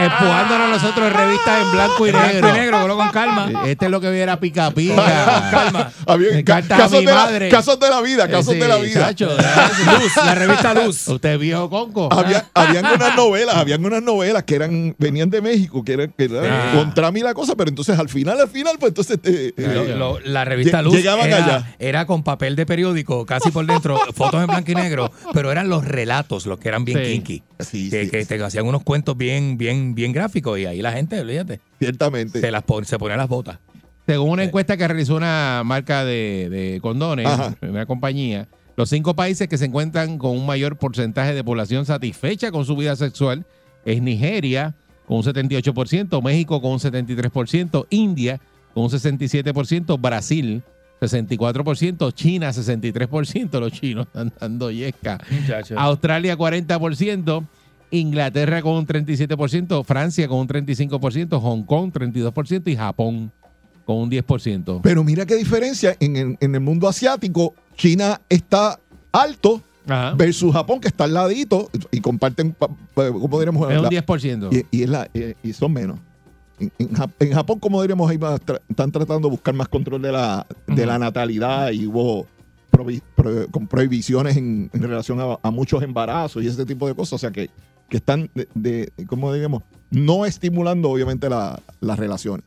Empujándonos 0.00 0.70
nosotros 0.70 1.06
en 1.08 1.14
revistas 1.14 1.62
en 1.62 1.72
blanco 1.72 2.06
y 2.06 2.10
Blanco 2.10 2.26
negro. 2.32 2.48
y 2.48 2.52
negro, 2.52 2.80
colo 2.82 2.96
con 2.96 3.08
calma. 3.10 3.62
Este 3.66 3.84
es 3.86 3.90
lo 3.90 4.00
que 4.00 4.10
viera 4.10 4.40
pica 4.40 4.70
pica. 4.70 5.48
Calma. 5.50 5.92
Había 6.06 6.30
Me 6.32 6.44
ca- 6.44 6.58
encanta 6.58 6.74
a 6.76 6.78
casos, 6.78 7.00
mi 7.00 7.06
de 7.06 7.12
la, 7.12 7.24
madre. 7.24 7.48
casos 7.48 7.78
de 7.80 7.90
la 7.90 8.00
vida, 8.00 8.28
casos 8.28 8.54
Sí, 8.54 8.58
de 8.60 8.68
la 8.68 8.76
vida. 8.76 9.00
chacho, 9.08 9.26
Luz, 9.36 10.16
la 10.16 10.34
revista 10.34 10.74
Luz. 10.74 11.08
Usted 11.08 11.32
es 11.34 11.38
viejo 11.38 11.70
conco. 11.70 12.08
Había, 12.12 12.44
habían 12.54 12.84
unas 12.86 13.16
novelas, 13.16 13.56
habían 13.56 13.84
unas 13.84 14.02
novelas 14.02 14.42
que 14.44 14.54
eran, 14.56 14.94
venían 14.98 15.30
de 15.30 15.40
México, 15.40 15.84
que 15.84 15.92
eran, 15.94 16.12
que 16.16 16.24
eran 16.24 16.44
Ah. 16.44 16.72
con 16.74 16.92
trama 16.94 17.18
y 17.18 17.22
la 17.22 17.34
cosa, 17.34 17.54
pero 17.56 17.68
entonces 17.70 17.98
al 17.98 18.08
final, 18.08 18.40
al 18.40 18.48
final, 18.48 18.76
pues 18.78 18.90
entonces 18.90 19.18
eh, 19.24 19.52
Lo- 19.56 19.82
eh, 19.84 19.94
lo- 19.96 20.20
la 20.20 20.44
revista 20.44 20.82
Luz 20.82 20.94
llegaban 20.94 21.26
era, 21.26 21.36
allá. 21.44 21.74
era 21.78 22.06
con 22.06 22.22
papel 22.22 22.56
de 22.56 22.66
periódico, 22.66 23.24
casi 23.26 23.50
por 23.50 23.64
dentro, 23.66 23.98
fotos 24.14 24.40
en 24.40 24.46
blanco 24.46 24.70
y 24.70 24.74
negro, 24.74 25.10
pero 25.32 25.50
eran 25.52 25.68
los 25.68 25.83
relatos 25.84 26.46
los 26.46 26.58
que 26.58 26.68
eran 26.68 26.84
bien 26.84 26.98
Sí. 26.98 27.04
kinky. 27.12 27.42
Sí, 27.60 27.90
que, 27.90 28.04
sí, 28.04 28.10
que 28.10 28.22
sí. 28.22 28.28
te 28.28 28.42
hacían 28.42 28.66
unos 28.66 28.82
cuentos 28.82 29.16
bien, 29.16 29.56
bien, 29.58 29.94
bien 29.94 30.12
gráficos 30.12 30.58
y 30.58 30.66
ahí 30.66 30.82
la 30.82 30.92
gente, 30.92 31.20
olvídate, 31.20 31.60
ciertamente. 31.78 32.40
se 32.40 32.50
las 32.50 32.62
pon- 32.62 32.84
se 32.84 32.98
ponía 32.98 33.16
las 33.16 33.28
botas. 33.28 33.58
Según 34.06 34.30
una 34.30 34.44
encuesta 34.44 34.76
que 34.76 34.86
realizó 34.86 35.16
una 35.16 35.62
marca 35.64 36.04
de, 36.04 36.48
de 36.50 36.78
condones, 36.82 37.26
Ajá. 37.26 37.56
una 37.62 37.86
compañía, 37.86 38.48
los 38.76 38.90
cinco 38.90 39.14
países 39.14 39.48
que 39.48 39.56
se 39.56 39.64
encuentran 39.66 40.18
con 40.18 40.32
un 40.32 40.44
mayor 40.44 40.76
porcentaje 40.76 41.32
de 41.34 41.42
población 41.44 41.86
satisfecha 41.86 42.50
con 42.50 42.64
su 42.66 42.76
vida 42.76 42.96
sexual 42.96 43.46
es 43.84 44.02
Nigeria 44.02 44.74
con 45.06 45.18
un 45.18 45.22
78%, 45.22 46.22
México 46.22 46.60
con 46.60 46.72
un 46.72 46.78
73%, 46.80 47.86
India 47.90 48.40
con 48.74 48.84
un 48.84 48.90
67%, 48.90 49.98
Brasil 50.00 50.62
64%, 51.06 52.12
China 52.12 52.50
63%, 52.50 53.60
los 53.60 53.72
chinos 53.72 54.06
están 54.06 54.32
dando 54.40 54.70
yesca. 54.70 55.18
Australia 55.76 56.36
40%, 56.36 57.46
Inglaterra 57.90 58.60
con 58.62 58.72
un 58.74 58.86
37%, 58.86 59.84
Francia 59.84 60.26
con 60.28 60.38
un 60.38 60.48
35%, 60.48 61.40
Hong 61.40 61.62
Kong 61.64 61.92
32% 61.92 62.68
y 62.68 62.76
Japón 62.76 63.30
con 63.84 63.96
un 63.98 64.10
10%. 64.10 64.80
Pero 64.82 65.04
mira 65.04 65.26
qué 65.26 65.36
diferencia 65.36 65.96
en 66.00 66.16
el, 66.16 66.36
en 66.40 66.54
el 66.54 66.60
mundo 66.60 66.88
asiático. 66.88 67.54
China 67.76 68.20
está 68.28 68.80
alto 69.12 69.60
Ajá. 69.86 70.14
versus 70.14 70.52
Japón, 70.52 70.80
que 70.80 70.88
está 70.88 71.04
al 71.04 71.14
ladito 71.14 71.68
y 71.90 72.00
comparten, 72.00 72.52
pa- 72.52 72.68
pa- 72.94 73.10
¿cómo 73.12 73.38
diremos? 73.38 73.70
Es 73.70 73.76
un 73.76 73.82
La- 73.84 73.90
10%. 73.90 74.66
y, 74.70 74.76
y 74.78 74.82
es 74.84 74.88
la- 74.88 75.08
y 75.42 75.52
son 75.52 75.72
menos. 75.72 75.98
En, 76.58 76.70
en 76.78 76.88
Jap- 76.90 77.10
en 77.20 77.32
Japón, 77.32 77.58
como 77.58 77.80
ahí 77.80 78.16
tra- 78.40 78.60
están 78.68 78.92
tratando 78.92 79.28
de 79.28 79.32
buscar 79.32 79.54
más 79.54 79.68
control 79.68 80.00
de 80.02 80.12
la, 80.12 80.46
de 80.66 80.86
la 80.86 80.98
natalidad 80.98 81.70
y 81.72 81.86
hubo 81.86 82.26
provi- 82.70 83.02
pro- 83.16 83.48
con 83.50 83.66
prohibiciones 83.66 84.36
en, 84.36 84.70
en 84.72 84.82
relación 84.82 85.20
a, 85.20 85.38
a 85.42 85.50
muchos 85.50 85.82
embarazos 85.82 86.42
y 86.42 86.46
ese 86.46 86.64
tipo 86.64 86.86
de 86.86 86.94
cosas. 86.94 87.14
O 87.14 87.18
sea, 87.18 87.30
que, 87.30 87.50
que 87.88 87.96
están, 87.96 88.30
de, 88.34 88.48
de- 88.54 88.92
¿cómo 89.06 89.32
digamos? 89.32 89.62
No 89.90 90.26
estimulando, 90.26 90.90
obviamente, 90.90 91.28
la- 91.28 91.60
las 91.80 91.98
relaciones. 91.98 92.44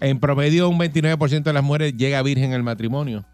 En 0.00 0.18
promedio, 0.20 0.68
un 0.68 0.78
29% 0.78 1.42
de 1.44 1.52
las 1.52 1.62
mujeres 1.62 1.96
llega 1.96 2.20
virgen 2.22 2.52
al 2.52 2.62
matrimonio. 2.62 3.24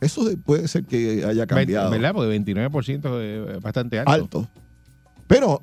Eso 0.00 0.24
de- 0.24 0.36
puede 0.36 0.66
ser 0.68 0.84
que 0.84 1.24
haya 1.24 1.46
cambiado. 1.46 1.90
¿Verdad? 1.90 2.12
Porque 2.14 2.34
29% 2.40 3.54
es 3.56 3.62
bastante 3.62 3.98
alto. 3.98 4.10
alto. 4.12 4.48
Pero 5.28 5.62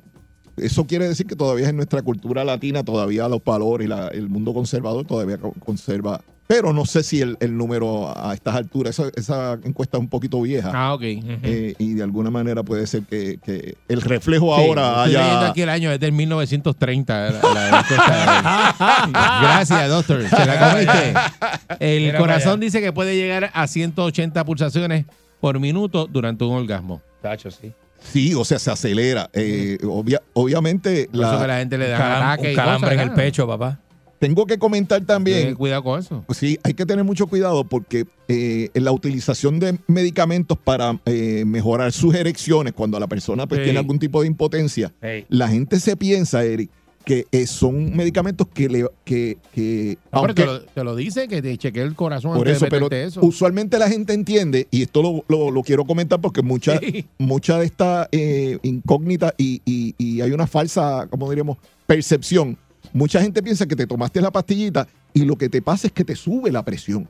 eso 0.62 0.86
quiere 0.86 1.08
decir 1.08 1.26
que 1.26 1.36
todavía 1.36 1.68
en 1.68 1.76
nuestra 1.76 2.02
cultura 2.02 2.44
latina, 2.44 2.84
todavía 2.84 3.28
los 3.28 3.42
valores 3.44 3.86
y 3.86 3.88
la- 3.88 4.08
el 4.08 4.28
mundo 4.28 4.52
conservador 4.54 5.04
todavía 5.06 5.38
co- 5.38 5.54
conserva 5.64 6.20
pero 6.46 6.72
no 6.72 6.84
sé 6.84 7.04
si 7.04 7.20
el, 7.20 7.36
el 7.38 7.56
número 7.56 8.12
a 8.12 8.34
estas 8.34 8.56
alturas, 8.56 8.98
esa, 8.98 9.08
esa 9.14 9.52
encuesta 9.62 9.98
es 9.98 10.00
un 10.00 10.08
poquito 10.08 10.40
vieja. 10.42 10.72
Ah, 10.74 10.94
ok. 10.94 11.02
eh, 11.04 11.74
y 11.78 11.94
de 11.94 12.02
alguna 12.02 12.28
manera 12.28 12.64
puede 12.64 12.88
ser 12.88 13.02
que, 13.04 13.38
que 13.38 13.76
el 13.86 14.00
reflejo 14.00 14.56
Sí, 14.56 14.60
ahora 14.66 15.04
estoy 15.04 15.12
leyendo 15.12 15.38
haya... 15.38 15.48
aquí 15.50 15.62
el 15.62 15.68
año, 15.68 15.92
es 15.92 16.00
del 16.00 16.10
1930. 16.10 17.30
la- 17.30 17.40
la 17.54 17.68
encuesta. 17.68 18.74
Gracias, 19.42 19.88
doctor. 19.90 20.28
¿Se 20.28 20.44
la 20.46 20.72
comiste? 20.72 21.14
El 21.78 22.02
Mira 22.06 22.18
corazón 22.18 22.58
dice 22.58 22.80
que 22.80 22.92
puede 22.92 23.14
llegar 23.14 23.50
a 23.54 23.66
180 23.68 24.44
pulsaciones 24.44 25.06
por 25.40 25.60
minuto 25.60 26.08
durante 26.10 26.42
un 26.42 26.56
orgasmo. 26.56 27.00
Tacho, 27.22 27.52
sí. 27.52 27.72
Sí, 28.02 28.34
o 28.34 28.44
sea, 28.44 28.58
se 28.58 28.70
acelera. 28.70 29.28
Eh, 29.32 29.78
obvia- 29.82 30.22
obviamente, 30.32 31.08
Por 31.12 31.20
eso 31.22 31.32
que 31.32 31.38
la, 31.38 31.46
la 31.46 31.58
gente 31.58 31.78
le 31.78 31.88
da 31.88 31.98
Calam- 31.98 32.48
un 32.50 32.54
calambre 32.54 32.94
en 32.94 33.00
el 33.00 33.10
pecho, 33.12 33.46
papá. 33.46 33.78
tengo 34.18 34.44
que 34.46 34.58
comentar 34.58 35.00
también... 35.06 35.54
Cuidado 35.54 35.82
con 35.82 36.00
eso. 36.00 36.24
Sí, 36.34 36.58
hay 36.62 36.74
que 36.74 36.84
tener 36.84 37.04
mucho 37.04 37.26
cuidado 37.26 37.64
porque 37.64 38.04
eh, 38.28 38.68
en 38.74 38.84
la 38.84 38.92
utilización 38.92 39.58
de 39.60 39.78
medicamentos 39.86 40.58
para 40.58 40.98
eh, 41.06 41.44
mejorar 41.46 41.90
sus 41.92 42.14
erecciones 42.14 42.72
cuando 42.74 42.98
la 43.00 43.06
persona 43.06 43.46
pues, 43.46 43.60
Sí. 43.60 43.64
tiene 43.64 43.78
algún 43.78 43.98
tipo 43.98 44.20
de 44.20 44.26
impotencia, 44.28 44.92
Hey. 45.00 45.24
la 45.30 45.48
gente 45.48 45.80
se 45.80 45.96
piensa, 45.96 46.44
Eric, 46.44 46.70
que 47.04 47.26
eh, 47.32 47.46
son 47.46 47.96
medicamentos 47.96 48.46
que 48.52 48.68
le 48.68 48.86
que, 49.04 49.38
que 49.52 49.96
aunque- 50.10 50.34
te, 50.34 50.46
lo, 50.46 50.60
te 50.62 50.84
lo 50.84 50.94
dice 50.94 51.28
que 51.28 51.40
te 51.42 51.56
chequee 51.56 51.82
el 51.82 51.94
corazón 51.94 52.32
por 52.36 52.46
antes 52.46 52.56
eso, 52.56 52.66
de 52.66 52.70
pero 52.70 52.88
eso. 52.90 53.20
usualmente 53.22 53.78
la 53.78 53.88
gente 53.88 54.12
entiende, 54.12 54.68
y 54.70 54.82
esto 54.82 55.02
lo, 55.02 55.24
lo- 55.28 55.50
lo 55.50 55.62
quiero 55.62 55.84
comentar 55.86 56.20
porque 56.20 56.42
mucha, 56.42 56.78
Sí. 56.80 57.06
mucha 57.18 57.58
de 57.58 57.66
esta 57.66 58.08
eh, 58.12 58.58
incógnita 58.62 59.34
y, 59.38 59.62
y- 59.64 59.94
y 59.98 60.20
hay 60.20 60.32
una 60.32 60.46
falsa, 60.46 61.06
como 61.10 61.28
diríamos, 61.30 61.56
percepción. 61.86 62.56
Mucha 62.92 63.20
gente 63.22 63.42
piensa 63.42 63.66
que 63.66 63.76
te 63.76 63.86
tomaste 63.86 64.20
la 64.20 64.30
pastillita 64.30 64.86
y 65.14 65.24
lo 65.24 65.36
que 65.36 65.48
te 65.48 65.62
pasa 65.62 65.86
es 65.86 65.92
que 65.92 66.04
te 66.04 66.14
sube 66.16 66.50
la 66.52 66.64
presión. 66.64 67.08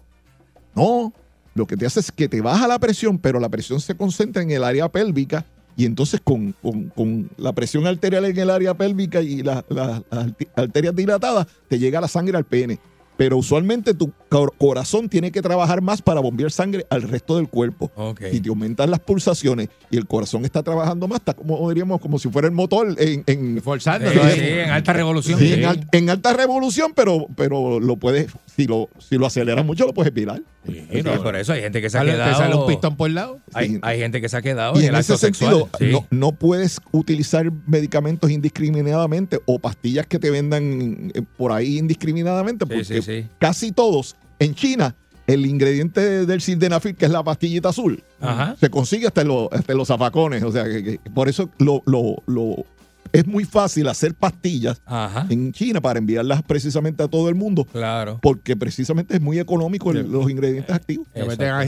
No, 0.74 1.12
lo 1.54 1.66
que 1.66 1.76
te 1.76 1.84
hace 1.86 2.00
es 2.00 2.12
que 2.12 2.28
te 2.28 2.40
baja 2.40 2.68
la 2.68 2.78
presión, 2.78 3.18
pero 3.18 3.40
la 3.40 3.48
presión 3.48 3.80
se 3.80 3.94
concentra 3.96 4.42
en 4.42 4.50
el 4.52 4.62
área 4.64 4.88
pélvica 4.88 5.44
y 5.80 5.86
entonces 5.86 6.20
con, 6.22 6.52
con- 6.60 6.88
con 6.90 7.30
la 7.38 7.52
presión 7.52 7.86
arterial 7.86 8.26
en 8.26 8.38
el 8.38 8.50
área 8.50 8.74
pélvica 8.74 9.22
y 9.22 9.42
la- 9.42 9.64
la- 9.70 10.02
las 10.10 10.26
arti- 10.26 10.48
arterias 10.54 10.94
dilatadas, 10.94 11.46
te 11.68 11.78
llega 11.78 12.00
la 12.02 12.08
sangre 12.08 12.36
al 12.36 12.44
pene. 12.44 12.78
Pero 13.20 13.36
usualmente 13.36 13.92
tu 13.92 14.10
cor- 14.30 14.54
corazón 14.56 15.10
tiene 15.10 15.30
que 15.30 15.42
trabajar 15.42 15.82
más 15.82 16.00
para 16.00 16.20
bombear 16.20 16.50
sangre 16.50 16.86
al 16.88 17.02
resto 17.02 17.36
del 17.36 17.48
cuerpo. 17.48 17.92
Si 18.30 18.40
te 18.40 18.48
aumentan 18.48 18.90
las 18.90 19.00
pulsaciones 19.00 19.68
y 19.90 19.98
el 19.98 20.06
corazón 20.06 20.46
está 20.46 20.62
trabajando 20.62 21.06
más, 21.06 21.18
está 21.18 21.34
como 21.34 21.68
diríamos, 21.68 22.00
como 22.00 22.18
si 22.18 22.30
fuera 22.30 22.48
el 22.48 22.54
motor 22.54 22.96
en, 22.98 23.22
en, 23.26 23.60
Forzando. 23.60 24.10
Sí, 24.10 24.16
¿no? 24.16 24.30
sí, 24.30 24.40
en 24.40 24.70
alta 24.70 24.94
revolución. 24.94 25.38
sí, 25.38 25.48
sí. 25.48 25.52
en, 25.52 25.64
al- 25.66 25.86
en 25.92 26.08
alta 26.08 26.32
revolución, 26.32 26.92
pero, 26.96 27.26
pero 27.36 27.78
lo 27.78 27.96
puedes, 27.98 28.28
si 28.56 28.66
lo, 28.66 28.88
si 28.98 29.18
lo 29.18 29.26
aceleras 29.26 29.66
mucho, 29.66 29.84
lo 29.84 29.92
puedes 29.92 30.14
virar. 30.14 30.40
Sí, 30.66 31.02
por 31.22 31.36
eso 31.36 31.52
hay 31.54 31.60
gente 31.62 31.80
que 31.82 31.88
se 31.90 31.98
ha 31.98 32.04
quedado. 32.04 32.36
sale 32.38 32.54
un 32.54 32.66
pistón 32.66 32.96
por 32.96 33.08
el 33.08 33.14
lado. 33.16 33.38
Hay, 33.52 33.68
Sí. 33.68 33.78
hay 33.82 33.98
gente 33.98 34.20
que 34.20 34.28
se 34.28 34.36
ha 34.36 34.42
quedado 34.42 34.74
Y 34.76 34.80
en 34.80 34.88
en 34.90 34.94
el 34.94 35.00
ese 35.00 35.12
acto 35.14 35.26
sentido, 35.26 35.68
sexual. 35.70 35.70
Sí. 35.78 35.92
no, 35.92 36.06
no 36.10 36.32
puedes 36.32 36.80
utilizar 36.92 37.50
medicamentos 37.66 38.30
indiscriminadamente 38.30 39.40
o 39.46 39.58
pastillas 39.58 40.06
que 40.06 40.18
te 40.18 40.30
vendan 40.30 41.10
eh, 41.14 41.22
por 41.36 41.52
ahí 41.52 41.78
indiscriminadamente, 41.78 42.64
Sí, 42.66 42.68
porque 42.74 43.02
sí, 43.22 43.28
casi 43.38 43.72
todos 43.72 44.16
en 44.38 44.54
China, 44.54 44.94
el 45.26 45.46
ingrediente 45.46 46.26
del 46.26 46.40
sildenafil, 46.40 46.94
que 46.96 47.04
es 47.04 47.10
la 47.10 47.22
pastillita 47.22 47.68
azul, 47.68 48.02
Ajá. 48.20 48.56
se 48.58 48.68
consigue 48.70 49.06
hasta 49.06 49.20
en, 49.22 49.28
los- 49.28 49.48
hasta 49.52 49.74
los 49.74 49.88
zafacones. 49.88 50.42
O 50.42 50.50
sea, 50.52 50.64
que, 50.64 50.82
que 50.98 51.10
por 51.10 51.28
eso 51.28 51.50
lo, 51.58 51.82
lo- 51.86 52.22
lo- 52.26 52.64
es 53.12 53.26
muy 53.26 53.44
fácil 53.44 53.88
hacer 53.88 54.14
pastillas 54.14 54.80
Ajá. 54.86 55.26
en 55.30 55.52
China 55.52 55.80
para 55.80 55.98
enviarlas 55.98 56.42
precisamente 56.42 57.02
a 57.02 57.08
todo 57.08 57.28
el 57.28 57.34
mundo, 57.34 57.64
Claro. 57.64 58.18
porque 58.22 58.56
precisamente 58.56 59.14
es 59.16 59.20
muy 59.20 59.38
económico 59.38 59.90
el- 59.92 60.10
los 60.10 60.30
ingredientes 60.30 60.74
activos. 60.74 61.06
Que 61.14 61.24
meten 61.24 61.48
a 61.48 61.64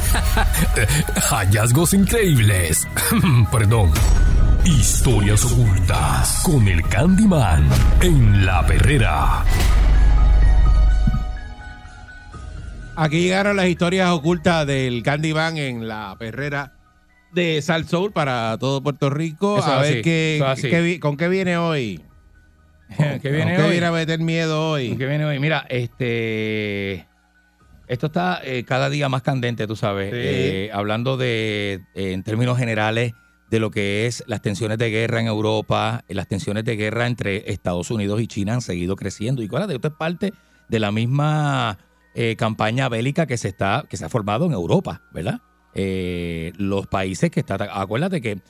Hallazgos 1.30 1.94
increíbles. 1.94 2.86
Perdón. 3.52 3.90
Historias 4.64 5.44
ocultas 5.44 6.40
con 6.42 6.66
el 6.66 6.82
Candyman 6.88 7.68
en 8.02 8.44
la 8.44 8.66
perrera. 8.66 9.44
Aquí 12.96 13.20
llegaron 13.20 13.56
las 13.56 13.66
historias 13.66 14.10
ocultas 14.10 14.66
del 14.66 15.02
Candyman 15.02 15.58
en 15.58 15.86
la 15.86 16.16
perrera 16.18 16.72
de 17.32 17.60
Sal 17.62 17.86
Soul 17.86 18.12
para 18.12 18.56
todo 18.58 18.82
Puerto 18.82 19.10
Rico. 19.10 19.58
Eso 19.58 19.70
a 19.70 19.80
ver 19.82 19.98
así, 20.44 20.62
qué, 20.70 20.98
con 21.00 21.16
qué 21.16 21.28
viene 21.28 21.58
hoy. 21.58 22.02
¿Qué 22.96 23.30
viene 23.30 23.54
¿Con 23.54 23.56
qué 23.56 23.62
hoy? 23.62 23.70
viene 23.70 23.86
a 23.86 23.92
meter 23.92 24.18
miedo 24.20 24.70
hoy? 24.70 24.96
¿Qué 24.96 25.06
viene 25.06 25.24
hoy? 25.26 25.38
Mira, 25.38 25.66
este. 25.68 27.06
Esto 27.88 28.06
está 28.06 28.40
eh, 28.44 28.64
cada 28.64 28.90
día 28.90 29.08
más 29.08 29.22
candente, 29.22 29.66
tú 29.66 29.76
sabes. 29.76 30.10
Sí. 30.10 30.16
Eh, 30.18 30.70
hablando 30.72 31.16
de, 31.16 31.84
eh, 31.94 32.12
en 32.12 32.22
términos 32.22 32.58
generales, 32.58 33.12
de 33.50 33.60
lo 33.60 33.70
que 33.70 34.06
es 34.06 34.24
las 34.26 34.42
tensiones 34.42 34.76
de 34.78 34.90
guerra 34.90 35.20
en 35.20 35.28
Europa, 35.28 36.04
eh, 36.08 36.14
las 36.14 36.26
tensiones 36.26 36.64
de 36.64 36.76
guerra 36.76 37.06
entre 37.06 37.50
Estados 37.52 37.90
Unidos 37.92 38.20
y 38.20 38.26
China 38.26 38.54
han 38.54 38.60
seguido 38.60 38.96
creciendo. 38.96 39.42
Y 39.42 39.46
acuérdate, 39.46 39.76
esto 39.76 39.88
es 39.88 39.94
parte 39.94 40.32
de 40.68 40.80
la 40.80 40.90
misma 40.92 41.78
campaña 42.38 42.88
bélica 42.88 43.26
que 43.26 43.36
se 43.36 43.48
está, 43.48 43.84
que 43.90 43.98
se 43.98 44.06
ha 44.06 44.08
formado 44.08 44.46
en 44.46 44.52
Europa, 44.52 45.02
¿verdad? 45.12 45.42
Eh, 45.74 46.54
los 46.56 46.86
países 46.86 47.30
que 47.30 47.40
están, 47.40 47.60
acuérdate 47.70 48.22
que 48.22 48.40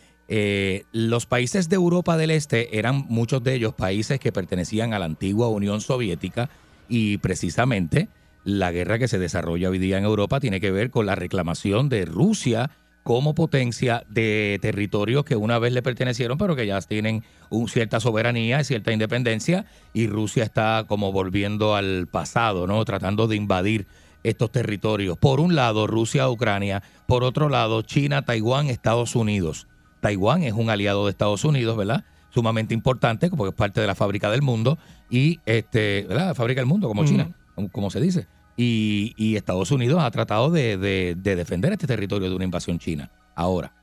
los 0.92 1.26
países 1.26 1.68
de 1.68 1.74
Europa 1.74 2.16
del 2.16 2.30
Este 2.30 2.78
eran 2.78 3.06
muchos 3.08 3.42
de 3.42 3.54
ellos 3.54 3.74
países 3.74 4.20
que 4.20 4.30
pertenecían 4.30 4.94
a 4.94 5.00
la 5.00 5.06
antigua 5.06 5.48
Unión 5.48 5.80
Soviética 5.80 6.48
y 6.88 7.18
precisamente 7.18 8.08
la 8.46 8.70
guerra 8.70 8.98
que 9.00 9.08
se 9.08 9.18
desarrolla 9.18 9.68
hoy 9.68 9.78
día 9.78 9.98
en 9.98 10.04
Europa 10.04 10.38
tiene 10.38 10.60
que 10.60 10.70
ver 10.70 10.90
con 10.90 11.04
la 11.04 11.16
reclamación 11.16 11.88
de 11.88 12.04
Rusia 12.04 12.70
como 13.02 13.34
potencia 13.34 14.04
de 14.08 14.58
territorios 14.62 15.24
que 15.24 15.34
una 15.34 15.58
vez 15.58 15.72
le 15.72 15.82
pertenecieron, 15.82 16.38
pero 16.38 16.54
que 16.54 16.66
ya 16.66 16.80
tienen 16.80 17.24
un, 17.50 17.68
cierta 17.68 17.98
soberanía 17.98 18.60
y 18.60 18.64
cierta 18.64 18.92
independencia, 18.92 19.66
y 19.92 20.06
Rusia 20.06 20.44
está 20.44 20.84
como 20.86 21.10
volviendo 21.10 21.74
al 21.74 22.06
pasado, 22.06 22.68
¿no? 22.68 22.84
Tratando 22.84 23.26
de 23.26 23.34
invadir 23.34 23.86
estos 24.22 24.52
territorios. 24.52 25.18
Por 25.18 25.40
un 25.40 25.56
lado, 25.56 25.88
Rusia, 25.88 26.28
Ucrania. 26.28 26.82
Por 27.06 27.24
otro 27.24 27.48
lado, 27.48 27.82
China, 27.82 28.22
Taiwán, 28.22 28.68
Estados 28.68 29.16
Unidos. 29.16 29.66
Taiwán 30.00 30.44
es 30.44 30.52
un 30.52 30.70
aliado 30.70 31.04
de 31.06 31.10
Estados 31.10 31.44
Unidos, 31.44 31.76
¿verdad? 31.76 32.04
Sumamente 32.30 32.74
importante 32.74 33.28
porque 33.30 33.50
es 33.50 33.56
parte 33.56 33.80
de 33.80 33.88
la 33.88 33.96
fábrica 33.96 34.30
del 34.30 34.42
mundo 34.42 34.78
y 35.10 35.40
este, 35.46 36.06
¿verdad? 36.08 36.28
La 36.28 36.34
fábrica 36.34 36.60
del 36.60 36.66
mundo, 36.66 36.86
como 36.86 37.04
China, 37.04 37.30
como, 37.72 37.90
se 37.90 38.00
dice. 38.00 38.26
Y, 38.56 39.14
Estados 39.36 39.70
Unidos 39.70 40.02
ha 40.02 40.10
tratado 40.10 40.50
de, 40.50 40.76
de- 40.78 41.14
de 41.16 41.36
defender 41.36 41.72
este 41.72 41.86
territorio 41.86 42.28
de 42.30 42.36
una 42.36 42.44
invasión 42.44 42.78
china. 42.78 43.10
Ahora, 43.34 43.74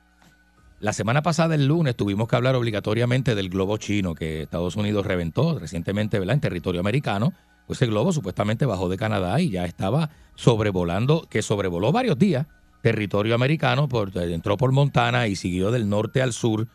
la 0.80 0.94
semana 0.94 1.22
pasada, 1.22 1.56
el 1.56 1.68
lunes, 1.68 1.96
tuvimos 1.96 2.28
que 2.28 2.36
hablar 2.36 2.56
obligatoriamente 2.56 3.36
del 3.36 3.50
globo 3.50 3.78
chino 3.78 4.16
que 4.16 4.42
Estados 4.44 4.76
Unidos 4.76 5.06
reventó 5.06 5.60
recientemente, 5.60 6.20
¿verdad? 6.20 6.34
En 6.36 6.42
territorio 6.42 6.82
americano. 6.82 7.34
Pues 7.68 7.82
ese 7.82 7.90
globo 7.90 8.12
supuestamente 8.12 8.66
bajó 8.66 8.90
de 8.90 8.98
Canadá 8.98 9.40
y 9.40 9.50
ya 9.50 9.64
estaba 9.66 10.10
sobrevolando, 10.36 11.26
que 11.30 11.42
sobrevoló 11.42 11.92
varios 11.94 12.18
días 12.18 12.48
territorio 12.82 13.34
americano, 13.34 13.88
entró 14.16 14.58
por 14.58 14.74
Montana 14.74 15.28
y 15.28 15.38
siguió 15.38 15.72
del 15.72 15.88
norte 15.88 16.22
al 16.22 16.34
sur. 16.34 16.68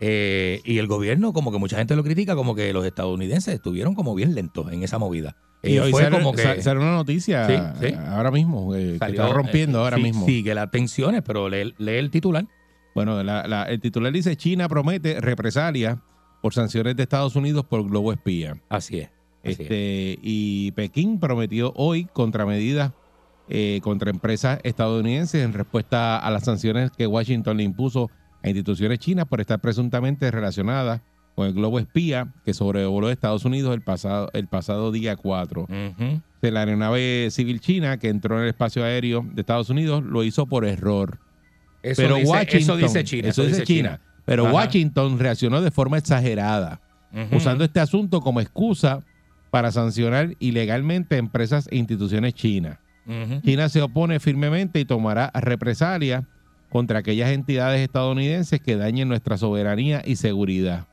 eh, 0.00 0.60
y 0.64 0.76
el 0.76 0.86
gobierno, 0.86 1.32
como 1.32 1.50
que 1.50 1.58
mucha 1.58 1.78
gente 1.78 1.96
lo 1.96 2.04
critica, 2.04 2.34
como 2.36 2.54
que 2.54 2.74
los 2.74 2.84
estadounidenses 2.84 3.54
estuvieron 3.54 3.94
como 3.94 4.14
bien 4.14 4.34
lentos 4.34 4.70
en 4.70 4.82
esa 4.82 4.98
movida. 4.98 5.36
Y 5.64 5.78
hoy 5.78 5.90
fue 5.90 6.02
sale, 6.02 6.16
como 6.18 6.32
que 6.32 6.62
sale 6.62 6.80
una 6.80 6.92
noticia 6.92 7.46
Sí, 7.46 7.54
sí. 7.88 7.94
ahora 8.08 8.30
mismo, 8.30 8.74
eh, 8.74 8.92
que 8.94 8.98
salió, 8.98 9.22
está 9.22 9.34
rompiendo 9.34 9.78
eh, 9.78 9.82
ahora 9.82 9.96
sí, 9.96 10.02
mismo. 10.02 10.26
Sigue 10.26 10.54
las 10.54 10.70
tensiones, 10.70 11.22
pero 11.26 11.48
lee, 11.48 11.74
lee 11.78 11.92
el 11.96 12.10
titular. 12.10 12.46
Bueno, 12.94 13.22
la- 13.22 13.46
la- 13.48 13.64
el 13.64 13.80
titular 13.80 14.12
dice 14.12 14.36
China 14.36 14.68
promete 14.68 15.20
represalia 15.20 15.98
por 16.42 16.54
sanciones 16.54 16.94
de 16.96 17.02
Estados 17.02 17.34
Unidos 17.36 17.64
por 17.64 17.82
globo 17.88 18.12
espía. 18.12 18.56
Así 18.68 18.98
es. 19.00 19.08
así 19.42 19.50
es. 19.52 19.60
Este, 19.60 20.18
y 20.22 20.72
Pekín 20.72 21.18
prometió 21.20 21.72
hoy 21.76 22.04
contramedidas 22.12 22.92
eh, 23.48 23.80
contra 23.82 24.10
empresas 24.10 24.58
estadounidenses 24.62 25.44
en 25.44 25.52
respuesta 25.52 26.16
a 26.18 26.30
las 26.30 26.44
sanciones 26.44 26.90
que 26.90 27.06
Washington 27.06 27.58
le 27.58 27.62
impuso 27.64 28.10
a 28.42 28.48
instituciones 28.48 28.98
chinas 29.00 29.26
por 29.26 29.40
estar 29.40 29.60
presuntamente 29.60 30.30
relacionadas 30.30 31.02
con 31.34 31.46
el 31.46 31.52
globo 31.52 31.78
espía 31.78 32.28
que 32.44 32.54
sobrevoló 32.54 33.10
Estados 33.10 33.44
Unidos 33.44 33.74
el 33.74 33.80
pasado, 33.80 34.30
el 34.32 34.46
pasado 34.46 34.92
día 34.92 35.16
4. 35.16 35.62
Ujú. 35.62 36.20
De 36.40 36.50
la 36.50 36.60
aeronave 36.60 37.28
civil 37.30 37.60
china 37.60 37.98
que 37.98 38.08
entró 38.08 38.36
en 38.36 38.44
el 38.44 38.48
espacio 38.50 38.84
aéreo 38.84 39.24
de 39.32 39.40
Estados 39.40 39.70
Unidos 39.70 40.02
lo 40.04 40.22
hizo 40.22 40.46
por 40.46 40.64
error. 40.64 41.18
Eso, 41.82 42.02
pero 42.02 42.16
dice, 42.16 42.30
Washington, 42.30 42.58
eso 42.60 42.76
dice 42.76 43.04
China. 43.04 43.28
eso 43.28 43.42
dice 43.44 43.62
China. 43.64 44.00
Pero 44.24 44.44
Ajá. 44.44 44.54
Washington 44.54 45.18
reaccionó 45.18 45.60
de 45.60 45.70
forma 45.70 45.98
exagerada 45.98 46.80
usando 47.30 47.62
este 47.62 47.78
asunto 47.78 48.20
como 48.20 48.40
excusa 48.40 49.04
para 49.50 49.70
sancionar 49.70 50.34
ilegalmente 50.40 51.16
empresas 51.16 51.68
e 51.70 51.76
instituciones 51.76 52.34
chinas. 52.34 52.78
China 53.44 53.68
se 53.68 53.82
opone 53.82 54.18
firmemente 54.18 54.80
y 54.80 54.84
tomará 54.84 55.30
represalias 55.34 56.24
contra 56.70 57.00
aquellas 57.00 57.30
entidades 57.30 57.80
estadounidenses 57.82 58.60
que 58.60 58.76
dañen 58.76 59.08
nuestra 59.08 59.36
soberanía 59.36 60.02
y 60.04 60.16
seguridad. 60.16 60.88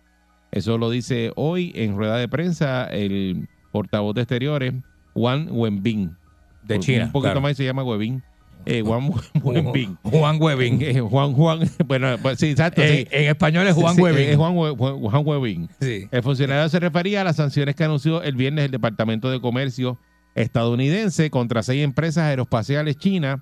Eso 0.51 0.77
lo 0.77 0.89
dice 0.89 1.31
hoy 1.35 1.71
en 1.75 1.95
rueda 1.95 2.17
de 2.17 2.27
prensa 2.27 2.85
el 2.85 3.47
portavoz 3.71 4.13
de 4.15 4.21
Exteriores, 4.21 4.73
Juan 5.13 5.47
Wenbin. 5.49 6.15
De 6.63 6.79
China, 6.79 7.05
Un 7.05 7.11
poquito 7.11 7.29
claro. 7.29 7.41
más 7.41 7.53
y 7.53 7.55
se 7.55 7.65
llama 7.65 7.83
Webin. 7.83 8.21
Eh, 8.65 8.83
Juan 8.85 9.09
Wenbin. 9.43 9.97
Juan 10.03 10.37
Webin. 10.39 10.81
Eh, 10.81 10.99
Juan 10.99 11.33
Juan, 11.33 11.59
bueno, 11.87 12.15
pues 12.21 12.37
sí, 12.39 12.51
exacto. 12.51 12.81
En, 12.81 12.97
sí. 12.97 13.07
en 13.11 13.29
español 13.29 13.65
es 13.67 13.73
Juan 13.73 13.95
Sí. 13.95 14.03
Es 14.05 14.37
Juan, 14.37 14.53
Juan-. 14.55 15.69
Sí. 15.79 16.07
El 16.11 16.21
funcionario 16.23 16.69
se 16.69 16.79
refería 16.79 17.21
a 17.21 17.23
las 17.23 17.37
sanciones 17.37 17.75
que 17.75 17.83
anunció 17.83 18.21
el 18.21 18.35
viernes 18.35 18.65
el 18.65 18.71
Departamento 18.71 19.29
de 19.31 19.39
Comercio 19.41 19.97
estadounidense 20.35 21.29
contra 21.29 21.61
seis 21.61 21.83
empresas 21.83 22.23
aeroespaciales 22.23 22.97
chinas 22.97 23.39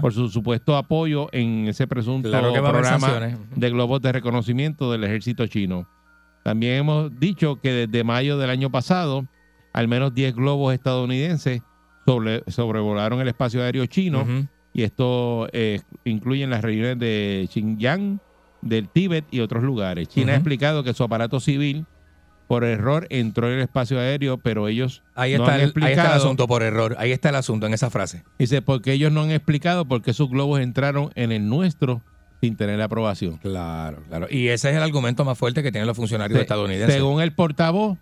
por 0.00 0.12
su 0.12 0.28
supuesto 0.28 0.76
apoyo 0.76 1.28
en 1.32 1.68
ese 1.68 1.86
presunto 1.86 2.28
Claro 2.28 2.52
programa 2.52 3.36
de 3.54 3.70
globos 3.70 4.00
de 4.02 4.12
reconocimiento 4.12 4.90
del 4.90 5.04
ejército 5.04 5.46
chino. 5.46 5.86
También 6.44 6.74
hemos 6.74 7.18
dicho 7.18 7.56
que 7.60 7.72
desde 7.72 8.04
mayo 8.04 8.38
del 8.38 8.50
año 8.50 8.70
pasado, 8.70 9.26
al 9.72 9.88
menos 9.88 10.14
10 10.14 10.34
globos 10.36 10.72
estadounidenses 10.74 11.62
sobre- 12.06 12.44
sobrevolaron 12.46 13.20
el 13.20 13.28
espacio 13.28 13.62
aéreo 13.62 13.86
chino 13.86 14.24
y 14.72 14.82
esto 14.82 15.48
eh, 15.52 15.80
incluye 16.04 16.46
las 16.46 16.62
regiones 16.62 16.98
de 16.98 17.48
Xinjiang, 17.50 18.20
del 18.60 18.88
Tíbet 18.88 19.24
y 19.30 19.40
otros 19.40 19.62
lugares. 19.64 20.08
China 20.08 20.32
ha 20.32 20.36
explicado 20.36 20.84
que 20.84 20.94
su 20.94 21.02
aparato 21.02 21.40
civil 21.40 21.86
por 22.46 22.62
error 22.64 23.06
entró 23.08 23.48
en 23.48 23.54
el 23.54 23.60
espacio 23.62 23.98
aéreo, 23.98 24.36
pero 24.38 24.68
ellos 24.68 25.02
Ahí, 25.14 25.32
no 25.36 25.44
está 25.44 25.54
han 25.54 25.60
el, 25.60 25.66
ahí 25.66 25.68
está 25.68 25.80
el 25.80 25.86
explicado. 25.92 26.14
asunto 26.16 26.46
por 26.46 26.62
error. 26.62 26.94
Ahí 26.98 27.10
está 27.12 27.30
el 27.30 27.36
asunto 27.36 27.66
en 27.66 27.72
esa 27.72 27.88
frase. 27.88 28.22
Dice, 28.38 28.60
porque 28.60 28.92
ellos 28.92 29.10
no 29.10 29.22
han 29.22 29.30
explicado 29.30 29.86
por 29.86 30.02
qué 30.02 30.12
sus 30.12 30.28
globos 30.28 30.60
entraron 30.60 31.10
en 31.14 31.32
el 31.32 31.48
nuestro 31.48 32.02
sin 32.44 32.56
tener 32.56 32.78
la 32.78 32.84
aprobación. 32.84 33.38
Claro, 33.38 34.02
claro. 34.08 34.26
Y 34.30 34.48
ese 34.48 34.68
es 34.68 34.76
el 34.76 34.82
argumento 34.82 35.24
más 35.24 35.38
fuerte 35.38 35.62
que 35.62 35.72
tienen 35.72 35.86
los 35.86 35.96
funcionarios 35.96 36.36
Se- 36.36 36.42
estadounidenses. 36.42 36.94
Según 36.94 37.22
el 37.22 37.32
portavoz, 37.32 37.96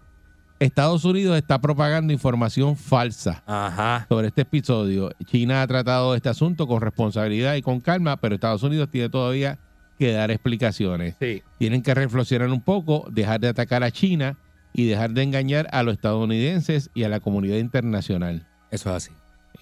Estados 0.59 1.05
Unidos 1.05 1.37
está 1.37 1.61
propagando 1.61 2.13
información 2.13 2.77
falsa 2.77 3.43
Ajá. 3.47 4.07
sobre 4.09 4.29
este 4.29 4.43
episodio. 4.43 5.13
China 5.27 5.63
ha 5.63 5.67
tratado 5.69 6.17
este 6.17 6.29
asunto 6.29 6.67
con 6.67 6.81
responsabilidad 6.81 7.55
y 7.55 7.63
con 7.63 7.81
calma, 7.81 8.17
pero 8.17 8.35
Estados 8.35 8.65
Unidos 8.65 8.89
tiene 8.91 9.09
todavía 9.09 9.59
que 9.99 10.11
dar 10.13 10.33
explicaciones. 10.33 11.15
Sí. 11.21 11.43
Tienen 11.59 11.83
que 11.83 11.95
reflexionar 11.95 12.49
un 12.49 12.61
poco, 12.63 13.07
dejar 13.13 13.39
de 13.39 13.49
atacar 13.49 13.85
a 13.85 13.93
China 13.93 14.37
y 14.73 14.87
dejar 14.87 15.11
de 15.13 15.23
engañar 15.23 15.69
a 15.71 15.85
los 15.85 15.95
estadounidenses 15.95 16.91
y 16.95 17.05
a 17.05 17.09
la 17.09 17.21
comunidad 17.21 17.59
internacional. 17.59 18.47
Eso 18.73 18.91
es 18.91 18.97
así. 18.97 19.13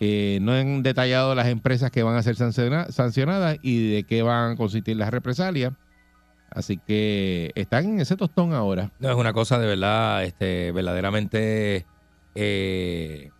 Eh, 0.02 0.38
no 0.40 0.52
han 0.52 0.82
detallado 0.82 1.34
las 1.34 1.48
empresas 1.48 1.90
que 1.90 2.02
van 2.02 2.16
a 2.16 2.22
ser 2.22 2.34
sanciona- 2.34 2.90
sancionadas 2.90 3.58
y 3.62 3.92
de 3.92 4.04
qué 4.04 4.22
van 4.22 4.52
a 4.52 4.56
consistir 4.56 4.96
las 4.96 5.10
represalias. 5.10 5.74
Así 6.50 6.78
que 6.78 7.52
están 7.54 7.84
en 7.84 8.00
ese 8.00 8.16
tostón 8.16 8.54
ahora. 8.54 8.90
No, 8.98 9.10
es 9.10 9.14
una 9.16 9.32
cosa 9.32 9.58
de 9.58 9.66
verdad, 9.66 10.24
este, 10.24 10.72
verdaderamente, 10.72 11.84
eh, 12.34 13.30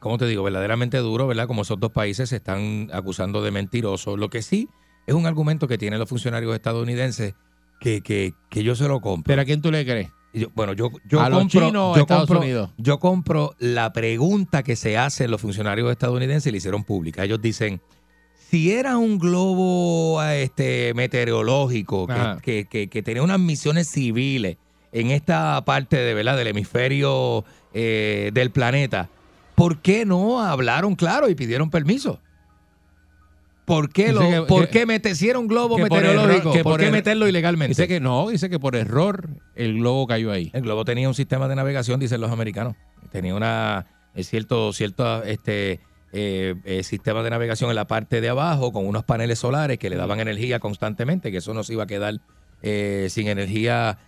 ¿cómo 0.00 0.18
te 0.18 0.26
digo? 0.26 0.42
Verdaderamente 0.42 0.98
duro, 0.98 1.26
¿verdad? 1.26 1.46
Como 1.46 1.62
esos 1.62 1.78
dos 1.78 1.92
países 1.92 2.30
se 2.30 2.36
están 2.36 2.88
acusando 2.92 3.42
de 3.42 3.50
mentirosos. 3.50 4.18
Lo 4.18 4.28
que 4.30 4.42
sí 4.42 4.68
es 5.06 5.14
un 5.14 5.26
argumento 5.26 5.68
que 5.68 5.78
tienen 5.78 5.98
los 6.00 6.08
funcionarios 6.08 6.54
estadounidenses 6.54 7.34
que, 7.80 8.00
que, 8.00 8.32
que 8.50 8.64
yo 8.64 8.74
se 8.74 8.88
lo 8.88 9.00
compro. 9.00 9.30
¿Pero 9.30 9.42
a 9.42 9.44
quién 9.44 9.60
tú 9.60 9.70
le 9.70 9.84
crees? 9.84 10.08
Yo- 10.36 10.48
bueno, 10.54 10.72
yo, 10.74 10.90
yo 11.08 11.20
¿A 11.20 11.28
los 11.30 11.38
compro, 11.38 11.70
yo 11.96 12.06
compro- 12.06 12.38
Unidos? 12.40 12.70
Yo 12.76 12.98
compro 13.00 13.54
la 13.58 13.92
pregunta 13.92 14.62
que 14.62 14.76
se 14.76 14.96
hacen 14.98 15.30
los 15.30 15.40
funcionarios 15.40 15.90
estadounidenses 15.90 16.46
y 16.48 16.52
le 16.52 16.58
hicieron 16.58 16.84
pública. 16.84 17.24
Ellos 17.24 17.40
dicen, 17.40 17.80
si 18.50 18.72
era 18.72 18.98
un 18.98 19.18
globo 19.18 20.20
ah, 20.20 20.36
este, 20.36 20.92
meteorológico 20.94 22.06
que, 22.06 22.12
Ajá. 22.12 22.38
que- 22.42 22.66
que- 22.66 22.88
que 22.88 23.02
tenía 23.02 23.22
unas 23.22 23.40
misiones 23.40 23.88
civiles 23.90 24.56
en 24.92 25.10
esta 25.10 25.62
parte 25.64 25.96
de, 25.96 26.14
¿verdad? 26.14 26.36
del 26.36 26.48
hemisferio 26.48 27.44
eh, 27.74 28.30
del 28.32 28.50
planeta, 28.50 29.08
¿por 29.54 29.78
qué 29.82 30.04
no 30.06 30.40
hablaron 30.42 30.94
claro 30.96 31.28
y 31.28 31.34
pidieron 31.34 31.70
permiso? 31.70 32.20
¿Por 33.66 33.92
qué, 33.92 34.12
lo, 34.12 34.20
que- 34.20 34.42
¿por 34.42 34.68
qué 34.68 34.86
globo 35.48 35.76
por 35.76 35.82
meteorológico? 35.82 36.50
error- 36.50 36.62
¿Por 36.62 36.62
por 36.62 36.78
qué 36.80 36.86
error- 36.86 36.96
meterlo 36.96 37.28
ilegalmente? 37.28 37.68
Dice 37.72 37.88
que 37.88 38.00
no, 38.00 38.28
dice 38.30 38.48
que 38.48 38.58
por 38.60 38.76
error 38.76 39.28
el 39.56 39.74
globo 39.78 40.06
cayó 40.06 40.30
ahí. 40.30 40.50
El 40.54 40.62
globo 40.62 40.84
tenía 40.84 41.08
un 41.08 41.14
sistema 41.14 41.48
de 41.48 41.56
navegación, 41.56 41.98
dicen 42.00 42.20
los 42.20 42.30
americanos. 42.30 42.74
Tenía 43.10 43.34
una 43.34 43.86
eh, 44.14 44.22
cierto, 44.24 44.72
cierto 44.72 45.22
este, 45.24 45.80
eh, 46.12 46.54
eh, 46.64 46.82
sistema 46.84 47.22
de 47.24 47.30
navegación 47.30 47.68
en 47.70 47.76
la 47.76 47.86
parte 47.86 48.20
de 48.20 48.28
abajo 48.28 48.72
con 48.72 48.86
unos 48.86 49.02
paneles 49.04 49.40
solares 49.40 49.78
que 49.78 49.90
le 49.90 49.96
daban 49.96 50.20
energía 50.20 50.60
constantemente, 50.60 51.30
que 51.32 51.38
eso 51.38 51.52
no 51.52 51.64
se 51.64 51.72
iba 51.72 51.82
a 51.82 51.86
quedar 51.88 52.20
eh, 52.62 53.08
sin 53.10 53.26
energía 53.28 53.98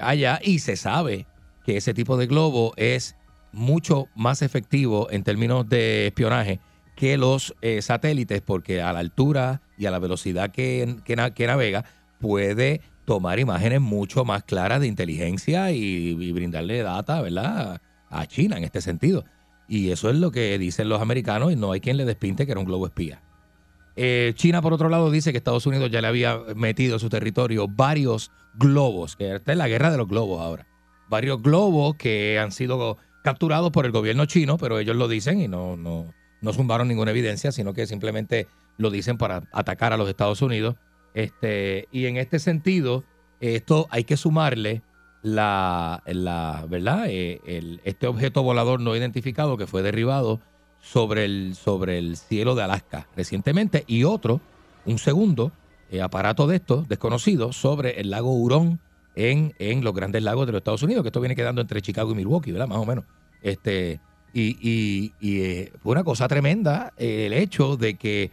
allá. 0.00 0.38
Y 0.42 0.60
se 0.60 0.76
sabe 0.76 1.26
que 1.66 1.76
ese 1.76 1.92
tipo 1.92 2.16
de 2.16 2.26
globo 2.26 2.72
es 2.76 3.16
mucho 3.52 4.06
más 4.14 4.42
efectivo 4.42 5.08
en 5.10 5.24
términos 5.24 5.68
de 5.68 6.06
espionaje 6.06 6.60
que 7.00 7.16
los 7.16 7.54
eh, 7.62 7.80
satélites, 7.80 8.42
porque 8.42 8.82
a 8.82 8.92
la 8.92 8.98
altura 8.98 9.62
y 9.78 9.86
a 9.86 9.90
la 9.90 9.98
velocidad 9.98 10.50
que, 10.50 10.96
que 11.02 11.16
na- 11.16 11.32
que 11.32 11.46
navega, 11.46 11.86
puede 12.20 12.82
tomar 13.06 13.38
imágenes 13.38 13.80
mucho 13.80 14.26
más 14.26 14.44
claras 14.44 14.80
de 14.82 14.86
inteligencia 14.86 15.72
y, 15.72 15.78
y 15.80 16.32
brindarle 16.32 16.82
data, 16.82 17.22
¿verdad? 17.22 17.80
A 18.10 18.26
China 18.26 18.58
en 18.58 18.64
este 18.64 18.82
sentido. 18.82 19.24
Y 19.66 19.92
eso 19.92 20.10
es 20.10 20.16
lo 20.16 20.30
que 20.30 20.58
dicen 20.58 20.90
los 20.90 21.00
americanos 21.00 21.50
y 21.50 21.56
no 21.56 21.72
hay 21.72 21.80
quien 21.80 21.96
le 21.96 22.04
despinte 22.04 22.44
que 22.44 22.52
era 22.52 22.60
un 22.60 22.66
globo 22.66 22.84
espía. 22.86 23.22
Eh, 23.96 24.32
China, 24.34 24.60
por 24.60 24.74
otro 24.74 24.90
lado, 24.90 25.10
dice 25.10 25.32
que 25.32 25.38
Estados 25.38 25.64
Unidos 25.66 25.90
ya 25.90 26.02
le 26.02 26.06
había 26.08 26.38
metido 26.54 26.96
a 26.96 26.98
su 26.98 27.08
territorio 27.08 27.66
varios 27.66 28.30
globos, 28.58 29.16
que 29.16 29.36
esta 29.36 29.52
es 29.52 29.56
la 29.58 29.68
guerra 29.68 29.90
de 29.90 29.96
los 29.96 30.06
globos 30.06 30.42
ahora. 30.42 30.66
Varios 31.08 31.42
globos 31.42 31.96
que 31.96 32.38
han 32.38 32.52
sido 32.52 32.98
capturados 33.24 33.70
por 33.70 33.86
el 33.86 33.92
gobierno 33.92 34.26
chino, 34.26 34.58
pero 34.58 34.78
ellos 34.78 34.96
lo 34.96 35.08
dicen 35.08 35.40
y 35.40 35.48
no, 35.48 35.76
no, 35.78 36.12
no 36.40 36.52
zumbaron 36.52 36.88
ninguna 36.88 37.10
evidencia, 37.10 37.52
sino 37.52 37.72
que 37.72 37.86
simplemente 37.86 38.46
lo 38.78 38.90
dicen 38.90 39.18
para 39.18 39.42
atacar 39.52 39.92
a 39.92 39.96
los 39.96 40.08
Estados 40.08 40.40
Unidos. 40.42 40.76
Este, 41.14 41.88
y 41.92 42.06
en 42.06 42.16
este 42.16 42.38
sentido, 42.38 43.04
esto 43.40 43.86
hay 43.90 44.04
que 44.04 44.16
sumarle 44.16 44.82
la, 45.22 46.02
la 46.06 46.64
¿verdad? 46.68 47.06
Eh, 47.08 47.40
el- 47.46 47.80
este 47.84 48.06
objeto 48.06 48.42
volador 48.42 48.80
no 48.80 48.96
identificado 48.96 49.56
que 49.56 49.66
fue 49.66 49.82
derribado 49.82 50.40
sobre 50.80 51.24
el, 51.26 51.54
sobre 51.56 51.98
el 51.98 52.16
cielo 52.16 52.54
de 52.54 52.62
Alaska 52.62 53.06
recientemente 53.16 53.84
y 53.86 54.04
otro, 54.04 54.40
un 54.86 54.98
segundo 54.98 55.52
eh, 55.90 56.00
aparato 56.00 56.46
de 56.46 56.56
estos 56.56 56.88
desconocido 56.88 57.52
sobre 57.52 58.00
el 58.00 58.08
lago 58.10 58.32
Hurón 58.32 58.80
en, 59.14 59.52
en 59.58 59.84
los 59.84 59.92
grandes 59.92 60.22
lagos 60.22 60.46
de 60.46 60.52
los 60.52 60.60
Estados 60.60 60.82
Unidos, 60.82 61.02
que 61.02 61.08
esto 61.08 61.20
viene 61.20 61.36
quedando 61.36 61.60
entre 61.60 61.82
Chicago 61.82 62.12
y 62.12 62.14
Milwaukee, 62.14 62.52
¿verdad? 62.52 62.68
Más 62.68 62.78
o 62.78 62.86
menos. 62.86 63.04
Este, 63.42 64.00
y 64.32 64.56
y, 64.60 65.12
y, 65.20 65.40
eh, 65.42 65.72
fue 65.82 65.92
una 65.92 66.04
cosa 66.04 66.28
tremenda 66.28 66.92
eh, 66.96 67.26
el 67.26 67.32
hecho 67.32 67.76
de 67.76 67.94
que 67.94 68.30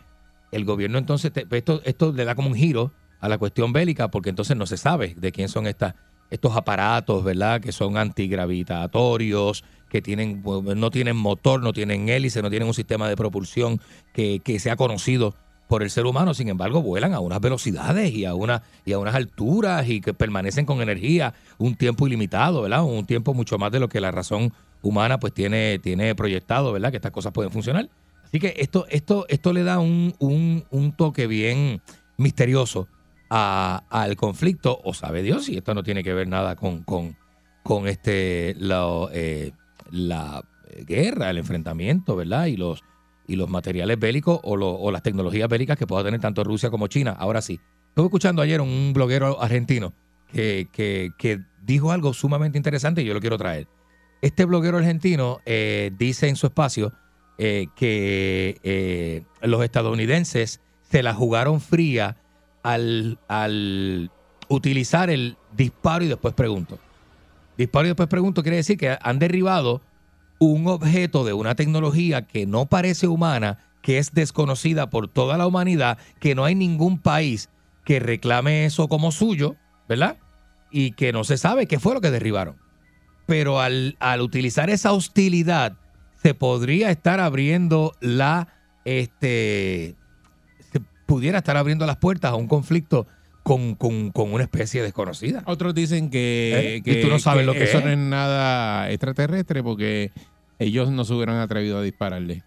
el 0.52 0.65
gobierno 0.65 0.98
entonces, 0.98 1.32
te- 1.34 1.45
esto, 1.52 1.82
esto 1.84 2.11
le 2.14 2.26
da 2.26 2.36
como 2.36 2.49
un 2.49 2.56
giro 2.56 2.91
a 3.19 3.28
la 3.30 3.38
cuestión 3.38 3.74
bélica, 3.74 4.10
porque 4.10 4.30
entonces 4.30 4.56
no 4.56 4.65
se 4.65 4.78
sabe 4.78 5.15
de 5.18 5.32
quién 5.32 5.49
son 5.49 5.68
estas, 5.68 5.95
estos 6.30 6.56
aparatos, 6.56 7.24
¿verdad? 7.24 7.60
Que 7.61 7.72
son 7.72 7.98
antigravitatorios, 7.98 9.64
que 9.90 10.02
tienen, 10.02 10.41
bueno, 10.44 10.76
no 10.76 10.91
tienen 10.91 11.15
motor, 11.15 11.61
no 11.61 11.74
tienen 11.74 12.10
hélice, 12.10 12.41
no 12.41 12.49
tienen 12.49 12.68
un 12.68 12.74
sistema 12.74 13.07
de 13.10 13.15
propulsión 13.15 13.80
que, 14.14 14.40
que 14.44 14.60
sea 14.60 14.76
conocido 14.76 15.34
por 15.68 15.84
el 15.84 15.90
ser 15.90 16.06
humano, 16.06 16.34
sin 16.34 16.48
embargo, 16.48 16.82
vuelan 16.82 17.14
a 17.14 17.19
unas 17.19 17.41
velocidades 17.41 18.14
y 18.14 18.24
a, 18.24 18.34
una, 18.34 18.64
y 18.86 18.94
a 18.94 18.99
unas 18.99 19.15
alturas 19.15 19.88
y 19.90 19.99
que 19.99 20.14
permanecen 20.14 20.65
con 20.65 20.82
energía 20.82 21.34
un 21.57 21.76
tiempo 21.76 22.07
ilimitado, 22.07 22.61
¿verdad? 22.61 22.84
Un 22.86 23.06
tiempo 23.06 23.34
mucho 23.34 23.57
más 23.57 23.72
de 23.74 23.80
lo 23.82 23.90
que 23.90 23.99
la 23.99 24.11
razón 24.11 24.53
humana 24.82 25.20
pues 25.20 25.34
tiene, 25.34 25.80
tiene 25.80 26.16
proyectado, 26.16 26.72
¿verdad? 26.72 26.91
Que 26.91 26.98
estas 26.98 27.12
cosas 27.12 27.34
pueden 27.34 27.52
funcionar. 27.52 27.90
Así 28.24 28.40
que 28.40 28.54
esto, 28.58 28.86
esto, 28.90 29.26
esto 29.30 29.54
le 29.54 29.64
da 29.64 29.80
un, 29.80 30.14
un, 30.20 30.91
toque 30.98 31.28
bien 31.28 31.82
misterioso 32.18 32.88
al 33.30 34.16
conflicto, 34.16 34.80
o 34.84 34.94
sabe 34.94 35.22
Dios 35.24 35.45
si 35.45 35.58
esto 35.58 35.74
no 35.74 35.84
tiene 35.84 36.04
que 36.04 36.14
ver 36.14 36.28
nada 36.28 36.56
con, 36.56 36.84
con, 36.84 37.16
con 37.64 37.88
este, 37.88 38.56
eh, 38.60 39.52
la 39.91 40.44
guerra, 40.86 41.30
el 41.30 41.38
enfrentamiento, 41.38 42.16
¿verdad? 42.16 42.45
Y 42.48 42.58
los, 42.58 42.84
y 43.28 43.36
los 43.36 43.49
materiales 43.49 43.99
bélicos 43.99 44.40
o, 44.44 44.56
lo- 44.56 44.76
o 44.76 44.91
las 44.91 45.04
tecnologías 45.04 45.49
bélicas 45.49 45.78
que 45.78 45.88
pueda 45.88 46.04
tener 46.04 46.20
tanto 46.20 46.44
Rusia 46.44 46.70
como 46.70 46.88
China. 46.88 47.16
Ahora 47.18 47.41
sí, 47.41 47.60
estuve 47.90 48.06
escuchando 48.06 48.41
ayer 48.41 48.62
un 48.62 48.91
bloguero 48.94 49.41
argentino 49.41 49.94
que, 50.32 50.68
que, 50.72 51.12
que 51.18 51.40
dijo 51.64 51.91
algo 51.91 52.14
sumamente 52.14 52.58
interesante 52.58 53.02
y 53.02 53.06
yo 53.06 53.14
lo 53.14 53.22
quiero 53.22 53.38
traer. 53.38 53.68
Este 54.22 54.45
bloguero 54.45 54.77
argentino 54.77 55.39
eh, 55.45 55.91
dice 55.98 56.27
en 56.27 56.35
su 56.35 56.48
espacio 56.48 56.94
eh, 57.38 57.68
que 57.76 58.60
eh, 58.64 59.23
los 59.41 59.64
estadounidenses 59.64 60.60
se 60.89 61.03
la 61.03 61.14
jugaron 61.14 61.61
fría 61.61 62.18
al, 62.64 63.19
al 63.27 64.10
utilizar 64.48 65.10
el 65.10 65.38
disparo 65.56 66.03
y 66.03 66.07
después 66.07 66.34
pregunto. 66.34 66.80
Disparo 67.57 67.85
y 67.85 67.89
después 67.89 68.10
pregunto 68.10 68.41
quiere 68.41 68.57
decir 68.57 68.77
que 68.77 68.98
han 68.99 69.19
derribado 69.19 69.81
un 70.39 70.68
objeto 70.68 71.23
de 71.23 71.34
una 71.34 71.56
tecnología 71.56 72.23
que 72.23 72.45
no 72.45 72.65
parece 72.65 73.07
humana, 73.07 73.60
que 73.81 73.98
es 73.98 74.14
desconocida 74.14 74.89
por 74.89 75.07
toda 75.07 75.38
la 75.38 75.48
humanidad, 75.48 75.98
que 76.19 76.35
no 76.35 76.45
hay 76.45 76.56
ningún 76.56 76.99
país 76.99 77.49
que 77.85 77.99
reclame 77.99 78.65
eso 78.65 78.88
como 78.88 79.11
suyo, 79.11 79.56
¿verdad? 79.88 80.18
Y 80.72 80.91
que 80.91 81.14
no 81.14 81.23
se 81.23 81.38
sabe 81.38 81.68
qué 81.68 81.80
fue 81.80 81.94
lo 81.94 82.02
que 82.02 82.11
derribaron. 82.11 82.66
Pero 83.28 83.60
al, 83.62 83.95
al 83.99 84.22
utilizar 84.22 84.70
esa 84.72 84.91
hostilidad, 84.94 85.74
se 86.24 86.34
podría 86.34 86.90
estar 86.90 87.20
abriendo 87.20 87.94
la, 87.99 88.48
este, 88.86 89.95
se 90.72 90.80
pudiera 91.06 91.38
estar 91.40 91.58
abriendo 91.58 91.86
las 91.86 91.98
puertas 91.98 92.32
a 92.32 92.36
un 92.36 92.48
conflicto 92.48 93.06
con, 93.44 93.76
con- 93.76 94.12
con 94.12 94.34
una 94.34 94.44
especie 94.44 94.82
desconocida. 94.82 95.44
Otros 95.45 95.76
dicen 95.76 96.10
que, 96.10 96.78
¿Eh? 96.78 96.82
que- 96.82 96.99
Y 96.99 97.02
tú 97.02 97.10
no 97.10 97.20
sabes 97.20 97.41
que 97.41 97.45
lo 97.45 97.54
que 97.54 97.64
eso 97.66 97.78
es. 97.80 97.84
no 97.86 97.91
es 97.91 97.98
nada 97.98 98.90
extraterrestre 98.91 99.62
porque 99.62 100.12
ellos 100.60 100.90
no 100.90 101.06
se 101.06 101.14
hubieran 101.14 101.38
atrevido 101.38 101.78
a 101.78 101.82
dispararle. 101.84 102.44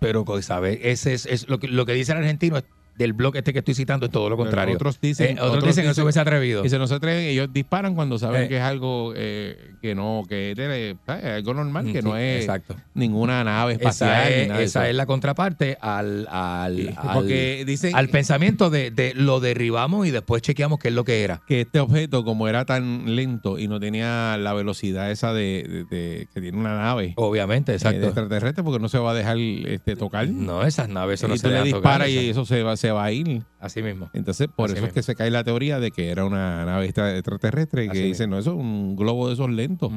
Pero, 0.00 0.24
¿sabes? 0.42 0.78
Ese 0.82 1.12
es, 1.12 1.26
es 1.26 1.48
lo, 1.48 1.58
que, 1.60 1.68
lo 1.68 1.84
que 1.86 1.92
dice 1.92 2.12
el 2.12 2.18
argentino 2.18 2.56
es 2.56 2.64
del 3.00 3.14
blog 3.14 3.34
este 3.36 3.52
que 3.52 3.60
estoy 3.60 3.74
citando 3.74 4.06
es 4.06 4.12
todo 4.12 4.28
lo 4.28 4.36
contrario. 4.36 4.74
Otros 4.74 5.00
dicen, 5.00 5.38
Eh, 5.38 5.40
otros, 5.40 5.64
dicen 5.64 5.82
que 5.84 5.88
no 5.88 5.94
se 5.94 6.02
hubiese 6.02 6.20
atrevido. 6.20 6.64
Y 6.64 6.68
se 6.68 6.78
no 6.78 6.86
se 6.86 6.94
atreven, 6.94 7.24
ellos 7.24 7.48
disparan 7.52 7.94
cuando 7.94 8.18
saben 8.18 8.42
Eh. 8.42 8.48
que 8.48 8.56
es 8.58 8.62
algo 8.62 9.12
eh, 9.16 9.72
que 9.80 9.94
no, 9.94 10.22
que 10.28 10.52
es 10.52 10.96
¿sabes? 11.06 11.24
algo 11.24 11.54
normal, 11.54 11.84
que 11.86 12.00
Mm, 12.00 12.02
Sí, 12.02 12.08
no 12.08 12.16
es 12.16 12.40
exacto. 12.42 12.76
ninguna 12.94 13.42
nave 13.44 13.72
espacial. 13.74 14.10
Esa, 14.10 14.30
es, 14.30 14.48
nada 14.48 14.58
de 14.60 14.64
esa 14.66 14.80
eso. 14.82 14.90
es 14.90 14.96
la 14.96 15.06
contraparte 15.06 15.78
al, 15.80 16.26
al, 16.30 16.76
Sí, 16.76 16.88
al- 16.96 17.66
dicen- 17.66 17.94
al 17.96 18.08
pensamiento 18.08 18.68
de, 18.70 18.90
de 18.90 19.14
lo 19.14 19.40
derribamos 19.40 20.06
y 20.06 20.10
después 20.10 20.42
chequeamos 20.42 20.78
qué 20.78 20.88
es 20.88 20.94
lo 20.94 21.04
que 21.04 21.24
era. 21.24 21.40
que 21.48 21.62
este 21.62 21.80
objeto, 21.80 22.24
como 22.24 22.48
era 22.48 22.64
tan 22.66 23.16
lento 23.16 23.58
y 23.58 23.66
no 23.68 23.80
tenía 23.80 24.36
la 24.38 24.52
velocidad 24.52 25.10
esa 25.10 25.32
de, 25.32 25.86
de- 25.90 25.96
de- 25.96 26.28
que 26.34 26.40
tiene 26.40 26.58
una 26.58 26.76
nave 26.76 27.14
Obviamente, 27.16 27.72
eh, 27.72 27.74
de 27.74 27.76
exacto. 27.78 28.06
extraterrestre, 28.06 28.62
porque 28.62 28.78
no 28.80 28.88
se 28.88 28.98
va 28.98 29.12
a 29.12 29.14
dejar 29.14 29.38
este, 29.38 29.96
tocar. 29.96 30.28
No, 30.28 30.62
esas 30.64 30.88
naves, 30.88 31.20
eso 31.20 31.28
no 31.28 31.34
y 31.34 31.38
se 31.38 31.48
le 31.48 31.70
tocar, 31.70 32.08
y 32.08 32.16
eso- 32.18 32.30
eso 32.42 32.44
se 32.44 32.62
va, 32.62 32.76
se 32.76 32.89
va 32.92 33.04
a 33.04 33.12
ir. 33.12 33.42
Así 33.58 33.82
mismo. 33.82 34.10
Entonces, 34.12 34.48
por 34.54 34.70
Así 34.70 34.78
eso 34.78 34.86
es 34.86 34.92
que 34.92 35.02
se 35.02 35.14
cae 35.14 35.30
la 35.30 35.44
teoría 35.44 35.78
de 35.80 35.90
que 35.90 36.10
era 36.10 36.24
una 36.24 36.64
nave 36.64 36.86
extra- 36.86 37.14
extraterrestre 37.16 37.84
que 37.86 37.90
Así 37.92 38.02
dice, 38.02 38.26
no, 38.26 38.38
eso 38.38 38.50
es 38.52 38.56
un 38.56 38.96
globo 38.96 39.28
de 39.28 39.34
esos 39.34 39.50
lentos. 39.50 39.92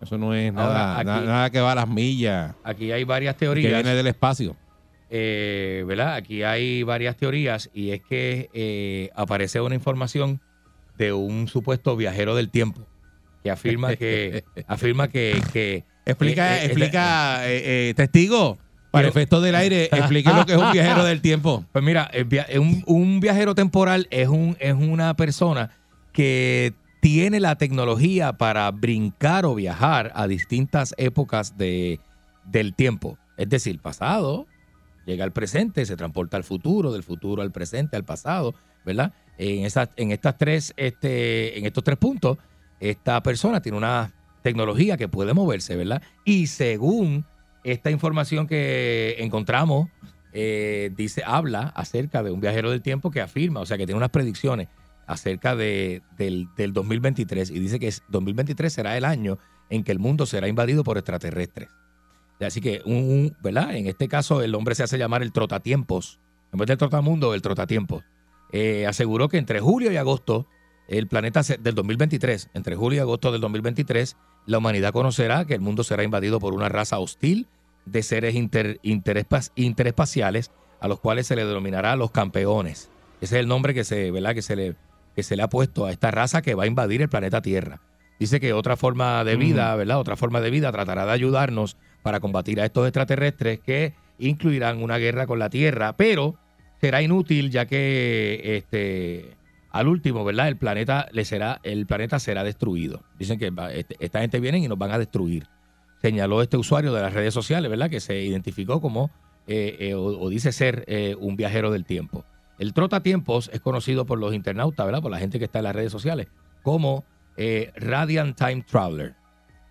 Eso 0.00 0.18
no 0.18 0.34
es 0.34 0.50
Ahora, 0.54 1.02
nada, 1.02 1.18
aquí- 1.18 1.26
nada 1.26 1.50
que 1.50 1.60
va 1.60 1.72
a 1.72 1.74
las 1.76 1.88
millas, 1.88 2.54
Aquí 2.64 2.92
hay 2.92 3.04
varias 3.04 3.34
que 3.34 3.40
teorías. 3.40 3.72
viene 3.72 3.94
del 3.94 4.06
espacio. 4.06 4.56
eh, 5.10 5.84
¿verdad? 5.86 6.14
Aquí 6.14 6.42
hay 6.42 6.82
varias 6.82 7.16
teorías 7.16 7.70
y 7.72 7.90
es 7.90 8.02
que 8.02 8.50
eh, 8.52 9.10
aparece 9.14 9.60
una 9.60 9.74
información 9.76 10.40
de 10.98 11.12
un 11.12 11.46
supuesto 11.46 11.94
viajero 11.96 12.34
del 12.34 12.50
tiempo 12.50 12.80
que 13.44 13.50
afirma 13.52 13.94
que 13.94 14.42
afirma 14.66 15.06
que, 15.08 15.40
que 15.52 15.84
Explica, 16.06 16.56
eh, 16.56 16.62
eh, 16.62 16.64
explica, 16.66 17.40
testigo, 17.94 18.58
para 18.96 19.08
efectos 19.08 19.42
del 19.42 19.54
aire, 19.54 19.84
explique 19.92 20.32
lo 20.32 20.44
que 20.46 20.52
es 20.52 20.58
un 20.58 20.72
viajero 20.72 21.04
del 21.04 21.20
tiempo. 21.20 21.64
Pues 21.72 21.84
mira, 21.84 22.04
el 22.12 22.24
via- 22.24 22.46
un, 22.58 22.82
un 22.86 23.20
viajero 23.20 23.54
temporal 23.54 24.06
es, 24.10 24.28
un, 24.28 24.56
es 24.60 24.74
una 24.74 25.14
persona 25.14 25.70
que 26.12 26.72
tiene 27.00 27.40
la 27.40 27.56
tecnología 27.56 28.32
para 28.32 28.70
brincar 28.70 29.44
o 29.46 29.54
viajar 29.54 30.10
a 30.14 30.26
distintas 30.26 30.94
épocas 30.98 31.56
de, 31.56 32.00
del 32.44 32.74
tiempo. 32.74 33.18
Es 33.36 33.48
decir, 33.48 33.80
pasado, 33.80 34.46
llega 35.04 35.24
al 35.24 35.32
presente, 35.32 35.84
se 35.86 35.96
transporta 35.96 36.36
al 36.36 36.44
futuro, 36.44 36.92
del 36.92 37.02
futuro 37.04 37.42
al 37.42 37.52
presente, 37.52 37.96
al 37.96 38.04
pasado, 38.04 38.54
¿verdad? 38.84 39.12
En, 39.38 39.64
esas, 39.66 39.90
en, 39.96 40.10
estas 40.10 40.38
tres, 40.38 40.72
este, 40.76 41.58
en 41.58 41.66
estos 41.66 41.84
tres 41.84 41.98
puntos, 41.98 42.38
esta 42.80 43.22
persona 43.22 43.60
tiene 43.60 43.78
una 43.78 44.12
tecnología 44.42 44.96
que 44.96 45.08
puede 45.08 45.34
moverse, 45.34 45.76
¿verdad? 45.76 46.02
Y 46.24 46.46
según 46.46 47.24
esta 47.72 47.90
información 47.90 48.46
que 48.46 49.16
encontramos, 49.18 49.88
eh, 50.32 50.90
dice, 50.96 51.22
habla 51.24 51.72
acerca 51.74 52.22
de 52.22 52.30
un 52.30 52.40
viajero 52.40 52.70
del 52.70 52.82
tiempo 52.82 53.10
que 53.10 53.20
afirma, 53.20 53.60
o 53.60 53.66
sea, 53.66 53.76
que 53.78 53.86
tiene 53.86 53.96
unas 53.96 54.10
predicciones 54.10 54.68
acerca 55.06 55.54
de, 55.56 56.02
del, 56.16 56.48
del 56.56 56.72
2023 56.72 57.50
y 57.50 57.58
dice 57.58 57.78
que 57.78 57.88
es- 57.88 58.02
2023 58.08 58.72
será 58.72 58.96
el 58.96 59.04
año 59.04 59.38
en 59.70 59.82
que 59.84 59.92
el 59.92 59.98
mundo 59.98 60.26
será 60.26 60.48
invadido 60.48 60.84
por 60.84 60.96
extraterrestres. 60.98 61.68
Así 62.40 62.60
que, 62.60 62.82
un, 62.84 63.34
¿verdad? 63.42 63.74
En 63.76 63.86
este 63.86 64.08
caso, 64.08 64.42
el 64.42 64.54
hombre 64.54 64.74
se 64.74 64.82
hace 64.82 64.98
llamar 64.98 65.22
el 65.22 65.32
trotatiempos. 65.32 66.20
En 66.52 66.58
vez 66.58 66.66
del 66.68 66.76
trotamundo, 66.76 67.34
el 67.34 67.40
trotatiempos. 67.42 68.04
Eh, 68.52 68.86
aseguró 68.86 69.28
que 69.28 69.38
entre 69.38 69.60
julio 69.60 69.90
y 69.90 69.96
agosto, 69.96 70.46
el 70.86 71.08
planeta 71.08 71.40
del 71.42 71.74
2023, 71.74 72.50
entre 72.54 72.76
julio 72.76 72.98
y 72.98 73.00
agosto 73.00 73.32
del 73.32 73.40
2023, 73.40 74.16
la 74.46 74.58
humanidad 74.58 74.92
conocerá 74.92 75.46
que 75.46 75.54
el 75.54 75.60
mundo 75.60 75.82
será 75.82 76.04
invadido 76.04 76.38
por 76.38 76.52
una 76.54 76.68
raza 76.68 76.98
hostil 76.98 77.48
de 77.86 78.02
seres 78.02 78.34
inter- 78.34 78.78
interespa- 78.82 79.50
interespaciales 79.54 80.50
a 80.80 80.88
los 80.88 81.00
cuales 81.00 81.26
se 81.26 81.36
le 81.36 81.44
denominará 81.46 81.96
los 81.96 82.10
campeones. 82.10 82.90
Ese 83.20 83.36
es 83.36 83.40
el 83.40 83.48
nombre 83.48 83.72
que 83.72 83.84
se, 83.84 84.10
¿verdad? 84.10 84.34
Que 84.34 84.42
se 84.42 84.56
le, 84.56 84.74
que 85.14 85.22
se 85.22 85.36
le 85.36 85.42
ha 85.42 85.48
puesto 85.48 85.86
a 85.86 85.92
esta 85.92 86.10
raza 86.10 86.42
que 86.42 86.54
va 86.54 86.64
a 86.64 86.66
invadir 86.66 87.00
el 87.00 87.08
planeta 87.08 87.40
Tierra. 87.40 87.80
Dice 88.18 88.40
que 88.40 88.52
otra 88.52 88.76
forma 88.76 89.24
de 89.24 89.36
vida, 89.36 89.74
¿verdad? 89.76 89.98
Otra 89.98 90.16
forma 90.16 90.40
de 90.40 90.50
vida 90.50 90.72
tratará 90.72 91.06
de 91.06 91.12
ayudarnos 91.12 91.76
para 92.02 92.20
combatir 92.20 92.60
a 92.60 92.64
estos 92.66 92.86
extraterrestres 92.86 93.60
que 93.60 93.94
incluirán 94.18 94.82
una 94.82 94.98
guerra 94.98 95.26
con 95.26 95.38
la 95.38 95.50
Tierra, 95.50 95.96
pero 95.96 96.34
será 96.80 97.02
inútil 97.02 97.50
ya 97.50 97.66
que 97.66 98.56
este 98.56 99.36
al 99.70 99.88
último, 99.88 100.24
¿verdad? 100.24 100.48
El 100.48 100.56
planeta 100.56 101.06
le 101.12 101.24
será 101.26 101.60
el 101.62 101.86
planeta 101.86 102.18
será 102.18 102.42
destruido. 102.44 103.02
Dicen 103.18 103.38
que 103.38 103.50
va- 103.50 103.72
este- 103.72 103.96
esta 104.00 104.20
gente 104.20 104.40
viene 104.40 104.58
y 104.58 104.68
nos 104.68 104.78
van 104.78 104.90
a 104.92 104.98
destruir. 104.98 105.46
Señaló 106.06 106.40
este 106.40 106.56
usuario 106.56 106.92
de 106.92 107.02
las 107.02 107.14
redes 107.14 107.34
sociales, 107.34 107.68
¿verdad? 107.68 107.90
Que 107.90 107.98
se 107.98 108.22
identificó 108.22 108.80
como 108.80 109.10
eh, 109.48 109.76
eh, 109.80 109.94
o, 109.94 110.28
dice 110.28 110.52
ser 110.52 110.84
eh, 110.86 111.16
un 111.18 111.34
viajero 111.34 111.72
del 111.72 111.84
tiempo. 111.84 112.24
El 112.60 112.74
trotatiempos 112.74 113.50
es 113.52 113.60
conocido 113.60 114.06
por 114.06 114.20
los 114.20 114.32
internautas, 114.32 114.86
¿verdad? 114.86 115.02
Por 115.02 115.10
la 115.10 115.18
gente 115.18 115.40
que 115.40 115.46
está 115.46 115.58
en 115.58 115.64
las 115.64 115.74
redes 115.74 115.90
sociales, 115.90 116.28
como 116.62 117.04
Radiant 117.74 118.38
Time 118.38 118.64
Traveler. 118.70 119.16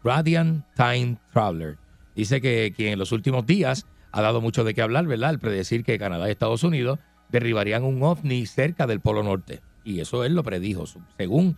Radiant 0.03 0.65
Time 0.75 1.17
Traveler. 1.31 1.77
Dice 2.17 2.41
que 2.41 2.73
quien 2.75 2.91
en 2.91 2.99
los 2.99 3.13
últimos 3.13 3.45
días 3.45 3.87
ha 4.11 4.21
dado 4.21 4.41
mucho 4.41 4.65
de 4.65 4.73
qué 4.73 4.81
hablar, 4.81 5.07
¿verdad? 5.07 5.29
Al 5.29 5.39
predecir 5.39 5.85
que 5.85 5.97
Canadá 5.97 6.27
y 6.27 6.31
Estados 6.31 6.65
Unidos 6.65 6.99
derribarían 7.29 7.85
un 7.85 8.03
ovni 8.03 8.45
cerca 8.45 8.87
del 8.87 8.99
Polo 8.99 9.23
Norte. 9.23 9.61
Y 9.85 10.01
eso 10.01 10.25
él 10.25 10.35
lo 10.35 10.43
predijo. 10.43 10.83
Según 11.15 11.55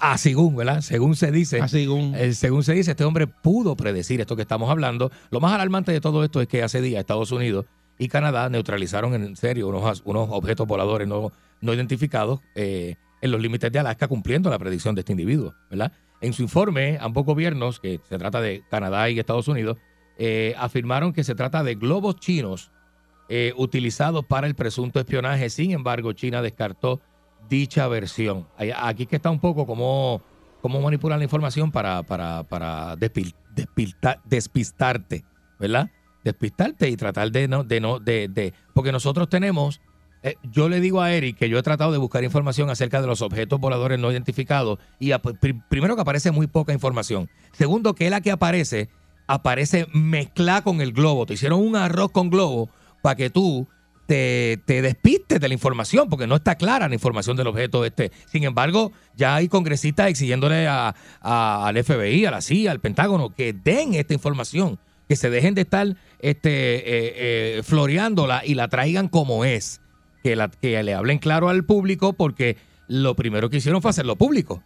Ah, 0.00 0.18
según, 0.18 0.56
¿verdad? 0.56 0.80
Según 0.80 1.16
se 1.16 1.30
dice. 1.30 1.60
Ah, 1.60 1.68
según. 1.68 2.14
Eh, 2.14 2.32
según 2.34 2.62
se 2.62 2.74
dice, 2.74 2.92
este 2.92 3.04
hombre 3.04 3.26
pudo 3.26 3.76
predecir 3.76 4.20
esto 4.20 4.36
que 4.36 4.42
estamos 4.42 4.70
hablando. 4.70 5.10
Lo 5.30 5.40
más 5.40 5.52
alarmante 5.52 5.92
de 5.92 6.00
todo 6.00 6.24
esto 6.24 6.40
es 6.40 6.48
que 6.48 6.62
hace 6.62 6.80
días 6.80 7.00
Estados 7.00 7.32
Unidos 7.32 7.66
y 7.98 8.08
Canadá 8.08 8.48
neutralizaron 8.48 9.14
en 9.14 9.36
serio 9.36 9.68
unos, 9.68 10.02
unos 10.04 10.28
objetos 10.30 10.66
voladores 10.66 11.08
no, 11.08 11.32
no 11.60 11.72
identificados 11.72 12.40
eh, 12.54 12.96
en 13.22 13.30
los 13.30 13.40
límites 13.40 13.72
de 13.72 13.78
Alaska 13.78 14.08
cumpliendo 14.08 14.50
la 14.50 14.58
predicción 14.58 14.94
de 14.94 15.00
este 15.00 15.12
individuo, 15.12 15.54
¿verdad? 15.70 15.92
En 16.20 16.32
su 16.32 16.42
informe, 16.42 16.98
ambos 17.00 17.24
gobiernos, 17.24 17.80
que 17.80 18.00
se 18.08 18.18
trata 18.18 18.40
de 18.40 18.62
Canadá 18.70 19.08
y 19.08 19.18
Estados 19.18 19.48
Unidos, 19.48 19.78
eh, 20.18 20.54
afirmaron 20.58 21.12
que 21.12 21.24
se 21.24 21.34
trata 21.34 21.62
de 21.62 21.74
globos 21.74 22.16
chinos 22.16 22.70
utilizados 23.56 24.24
para 24.24 24.46
el 24.46 24.54
presunto 24.54 25.00
espionaje. 25.00 25.50
Sin 25.50 25.72
embargo, 25.72 26.12
China 26.12 26.42
descartó 26.42 27.00
dicha 27.48 27.88
versión. 27.88 28.46
Aquí 28.76 29.06
que 29.06 29.16
está 29.16 29.30
un 29.30 29.40
poco 29.40 29.66
como 29.66 30.20
cómo 30.62 30.80
manipular 30.80 31.18
la 31.18 31.24
información 31.24 31.70
para, 31.70 32.02
para, 32.02 32.42
para 32.42 32.96
despil- 32.96 33.34
despilta- 33.54 34.20
despistarte, 34.24 35.24
¿verdad? 35.60 35.90
Despistarte 36.24 36.88
y 36.88 36.96
tratar 36.96 37.30
de 37.30 37.46
no, 37.46 37.62
de 37.62 37.80
no, 37.80 38.00
de, 38.00 38.26
de, 38.28 38.52
porque 38.74 38.90
nosotros 38.90 39.28
tenemos, 39.28 39.80
eh, 40.24 40.34
yo 40.42 40.68
le 40.68 40.80
digo 40.80 41.00
a 41.00 41.12
Eric 41.12 41.36
que 41.38 41.48
yo 41.48 41.56
he 41.58 41.62
tratado 41.62 41.92
de 41.92 41.98
buscar 41.98 42.24
información 42.24 42.68
acerca 42.68 43.00
de 43.00 43.06
los 43.06 43.22
objetos 43.22 43.60
voladores 43.60 44.00
no 44.00 44.10
identificados 44.10 44.80
y 44.98 45.12
primero 45.68 45.94
que 45.94 46.02
aparece 46.02 46.32
muy 46.32 46.48
poca 46.48 46.72
información. 46.72 47.28
Segundo, 47.52 47.94
que 47.94 48.10
la 48.10 48.20
que 48.20 48.32
aparece, 48.32 48.88
aparece 49.28 49.86
mezclada 49.92 50.62
con 50.62 50.80
el 50.80 50.92
globo. 50.92 51.26
Te 51.26 51.34
hicieron 51.34 51.60
un 51.60 51.76
arroz 51.76 52.10
con 52.10 52.28
globo 52.28 52.70
para 53.02 53.14
que 53.14 53.30
tú 53.30 53.68
te, 54.06 54.60
te 54.64 54.82
despistes 54.82 55.40
de 55.40 55.48
la 55.48 55.54
información, 55.54 56.08
porque 56.08 56.26
no 56.26 56.36
está 56.36 56.54
clara 56.54 56.88
la 56.88 56.94
información 56.94 57.36
del 57.36 57.48
objeto 57.48 57.84
este. 57.84 58.12
Sin 58.26 58.44
embargo, 58.44 58.92
ya 59.16 59.34
hay 59.34 59.48
congresistas 59.48 60.08
exigiéndole 60.08 60.66
a, 60.68 60.94
al 61.20 61.84
FBI, 61.84 62.24
a 62.24 62.30
la 62.30 62.40
CIA, 62.40 62.70
al 62.70 62.80
Pentágono, 62.80 63.34
que 63.34 63.52
den 63.52 63.94
esta 63.94 64.14
información, 64.14 64.78
que 65.08 65.16
se 65.16 65.30
dejen 65.30 65.54
de 65.54 65.62
estar 65.62 65.96
este, 66.20 66.50
eh, 66.50 67.58
eh, 67.58 67.62
floreándola 67.62 68.42
y 68.44 68.54
la 68.54 68.68
traigan 68.68 69.08
como 69.08 69.44
es. 69.44 69.80
Que, 70.22 70.34
la, 70.34 70.48
que 70.48 70.82
le 70.82 70.94
hablen 70.94 71.18
claro 71.18 71.48
al 71.48 71.64
público, 71.64 72.12
porque 72.12 72.56
lo 72.88 73.14
primero 73.14 73.50
que 73.50 73.58
hicieron 73.58 73.82
fue 73.82 73.90
hacerlo 73.90 74.16
público. 74.16 74.62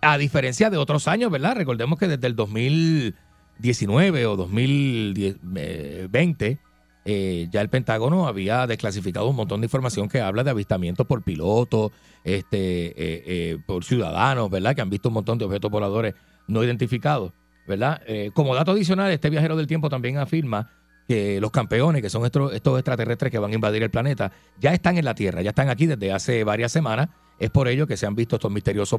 A 0.00 0.18
diferencia 0.18 0.68
de 0.68 0.78
otros 0.78 1.06
años, 1.06 1.30
¿verdad? 1.30 1.54
Recordemos 1.54 1.98
que 1.98 2.08
desde 2.08 2.26
el 2.26 2.34
2019 2.34 4.26
o 4.26 4.36
2020 4.36 6.58
eh, 7.06 7.46
ya 7.50 7.60
el 7.60 7.68
Pentágono 7.68 8.26
había 8.26 8.66
desclasificado 8.66 9.28
un 9.28 9.36
montón 9.36 9.60
de 9.60 9.66
información 9.66 10.08
que 10.08 10.20
habla 10.20 10.42
de 10.44 10.50
avistamientos 10.50 11.06
por 11.06 11.22
pilotos, 11.22 11.92
este, 12.24 12.86
eh, 12.88 13.22
eh, 13.26 13.58
por 13.64 13.84
ciudadanos, 13.84 14.50
¿verdad? 14.50 14.74
Que 14.74 14.82
han 14.82 14.90
visto 14.90 15.08
un 15.08 15.14
montón 15.14 15.38
de 15.38 15.44
objetos 15.44 15.70
voladores 15.70 16.14
no 16.48 16.62
identificados, 16.64 17.32
¿verdad? 17.66 18.02
Como 18.34 18.54
dato 18.54 18.72
adicional, 18.72 19.10
este 19.12 19.30
viajero 19.30 19.56
del 19.56 19.66
tiempo 19.66 19.88
también 19.88 20.18
afirma 20.18 20.70
que 21.08 21.40
los 21.40 21.50
campeones, 21.52 22.02
que 22.02 22.10
son 22.10 22.24
estos, 22.24 22.52
estos 22.52 22.78
extraterrestres 22.78 23.30
que 23.30 23.38
van 23.38 23.52
a 23.52 23.54
invadir 23.54 23.82
el 23.82 23.90
planeta, 23.90 24.32
ya 24.60 24.72
están 24.74 24.98
en 24.98 25.04
la 25.04 25.14
Tierra, 25.14 25.42
ya 25.42 25.50
están 25.50 25.68
aquí 25.68 25.86
desde 25.86 26.12
hace 26.12 26.42
varias 26.44 26.72
semanas. 26.72 27.08
Es 27.38 27.50
por 27.50 27.68
ello 27.68 27.86
que 27.86 27.96
se 27.96 28.06
han 28.06 28.14
visto 28.14 28.36
estos 28.36 28.50
misteriosos 28.50 28.98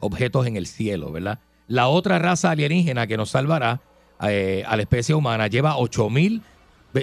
objetos 0.00 0.46
en 0.46 0.56
el 0.56 0.66
cielo, 0.66 1.12
¿verdad? 1.12 1.40
La 1.66 1.88
otra 1.88 2.18
raza 2.18 2.50
alienígena 2.50 3.06
que 3.06 3.16
nos 3.16 3.30
salvará 3.30 3.80
a 4.18 4.26
la 4.76 4.82
especie 4.82 5.14
humana 5.14 5.46
lleva 5.48 5.76
8000 5.76 6.40
Ve- 6.40 6.46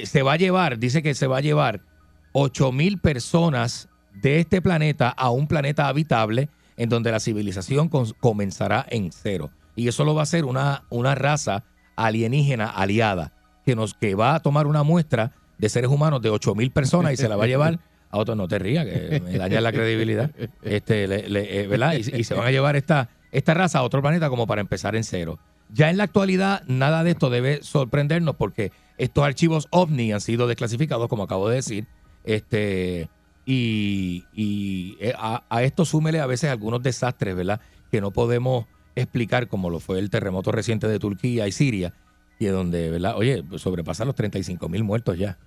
se 0.04 0.22
va 0.22 0.34
a 0.34 0.38
llevar, 0.38 0.80
dice 0.80 1.02
que 1.02 1.14
se 1.14 1.28
va 1.28 1.38
a 1.38 1.42
llevar 1.42 1.82
8 2.34 2.72
mil 2.72 3.00
personas 3.00 3.90
de 4.14 4.40
este 4.40 4.62
planeta 4.62 5.10
a 5.10 5.30
un 5.30 5.48
planeta 5.48 5.88
habitable 5.88 6.50
en 6.78 6.90
donde 6.90 7.12
la 7.12 7.20
civilización 7.20 7.90
comenzará 8.20 8.86
en 8.90 9.12
cero. 9.12 9.52
Y 9.76 9.88
eso 9.88 10.04
lo 10.06 10.16
va 10.16 10.22
a 10.22 10.24
hacer 10.24 10.46
una, 10.46 10.84
una 10.90 11.16
raza 11.16 11.64
alienígena 11.96 12.70
aliada 12.70 13.34
que, 13.66 13.76
nos, 13.76 13.94
que 13.94 14.16
va 14.16 14.36
a 14.36 14.40
tomar 14.42 14.68
una 14.68 14.84
muestra 14.84 15.32
de 15.58 15.70
seres 15.70 15.90
humanos 15.90 16.22
de 16.22 16.30
8 16.30 16.56
mil 16.56 16.72
personas 16.72 17.14
y 17.14 17.18
se 17.18 17.30
la 17.30 17.36
va 17.36 17.46
a 17.46 17.48
llevar 17.48 17.80
a 18.10 18.18
otro. 18.18 18.36
No 18.36 18.48
te 18.48 18.60
rías, 18.60 18.86
que 18.86 19.22
me 19.22 19.38
daña 19.38 19.62
la 19.62 19.72
credibilidad. 19.72 20.32
Este, 20.62 21.06
eh, 21.06 21.68
¿verdad? 21.68 21.94
Y, 21.94 22.20
y 22.20 22.24
se 22.24 22.34
van 22.34 22.48
a 22.48 22.52
llevar 22.52 22.76
esta, 22.76 23.10
esta 23.32 23.54
raza 23.54 23.80
a 23.80 23.84
otro 23.84 24.02
planeta 24.02 24.30
como 24.30 24.48
para 24.48 24.62
empezar 24.62 24.96
en 24.96 25.04
cero. 25.04 25.40
Ya 25.70 25.90
en 25.90 25.98
la 25.98 26.04
actualidad, 26.04 26.64
nada 26.68 27.04
de 27.04 27.12
esto 27.12 27.30
debe 27.30 27.64
sorprendernos 27.64 28.36
porque 28.36 28.72
estos 28.98 29.24
archivos 29.24 29.68
OVNI 29.72 30.14
han 30.14 30.22
sido 30.22 30.48
desclasificados, 30.48 31.08
como 31.08 31.24
acabo 31.24 31.50
de 31.50 31.56
decir. 31.56 31.88
Este, 32.24 33.10
y 33.46 34.24
eh, 35.00 35.14
a, 35.18 35.64
esto 35.64 35.86
súmele 35.86 36.20
a 36.20 36.26
veces 36.26 36.50
algunos 36.50 36.82
desastres, 36.82 37.36
¿verdad? 37.36 37.62
Que 37.92 38.02
no 38.02 38.12
podemos 38.12 38.66
explicar, 38.96 39.48
como 39.48 39.70
lo 39.70 39.80
fue 39.80 40.00
el 40.00 40.10
terremoto 40.10 40.52
reciente 40.52 40.88
de 40.88 41.00
Turquía 41.00 41.48
y 41.48 41.52
Siria, 41.52 41.94
y 42.40 42.46
donde, 42.48 42.90
¿verdad? 42.90 43.16
Oye, 43.18 43.44
sobrepasa 43.58 44.06
los 44.06 44.16
35 44.16 44.68
mil 44.70 44.84
muertos 44.84 45.18
ya. 45.18 45.38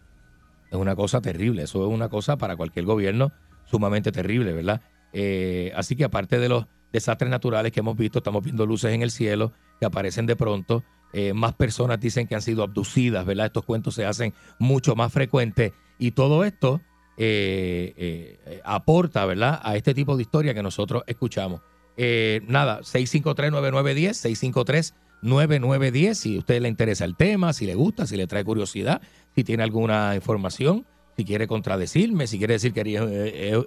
Es 0.71 0.77
una 0.77 0.95
cosa 0.95 1.21
terrible. 1.21 1.63
Eso 1.63 1.87
es 1.87 1.93
una 1.93 2.09
cosa 2.09 2.37
para 2.37 2.57
cualquier 2.57 2.85
gobierno 2.85 3.33
sumamente 3.65 4.13
terrible, 4.13 4.53
¿verdad? 4.53 4.83
Eh, 5.13 5.73
así 5.75 5.97
que 5.97 6.05
aparte 6.05 6.39
de 6.39 6.49
los 6.49 6.67
desastres 6.93 7.31
naturales 7.31 7.73
que 7.73 7.81
hemos 7.81 7.97
visto, 7.97 8.19
estamos 8.19 8.43
viendo 8.43 8.67
luces 8.67 8.93
en 8.93 9.03
el 9.03 9.11
cielo 9.11 9.53
que 9.81 9.87
aparecen 9.87 10.27
de 10.27 10.37
pronto. 10.37 10.85
Eh, 11.13 11.33
más 11.33 11.55
personas 11.55 12.01
dicen 12.01 12.27
que 12.27 12.35
han 12.35 12.43
sido 12.43 12.63
abducidas, 12.63 13.25
¿verdad? 13.25 13.47
Estos 13.47 13.65
cuentos 13.65 13.95
se 13.95 14.05
hacen 14.05 14.35
mucho 14.59 14.95
más 14.95 15.13
frecuentes 15.13 15.73
y 15.99 16.13
todo 16.13 16.45
esto 16.45 16.81
eh, 17.21 18.39
eh, 18.47 18.61
aporta, 18.65 19.27
¿verdad? 19.27 19.59
A 19.65 19.77
este 19.77 19.93
tipo 19.93 20.17
de 20.17 20.23
historia 20.23 20.55
que 20.55 20.63
nosotros 20.63 21.03
escuchamos. 21.09 21.63
Eh, 21.97 22.43
nada, 22.47 22.79
653-9910, 22.83 24.93
653-9910, 25.23 26.15
si 26.15 26.37
a 26.37 26.39
usted 26.39 26.63
le 26.63 26.69
interesa 26.69 27.05
el 27.05 27.17
tema, 27.17 27.53
si 27.53 27.67
le 27.67 27.75
gusta, 27.75 28.07
si 28.07 28.17
le 28.17 28.29
trae 28.29 28.45
curiosidad, 28.45 29.03
si 29.35 29.43
tiene 29.43 29.65
alguna 29.65 30.15
información, 30.15 30.87
si 31.19 31.25
quiere 31.25 31.49
contradecirme, 31.49 32.29
si 32.29 32.39
quiere 32.39 32.55
decir 32.55 32.73
que 32.73 32.81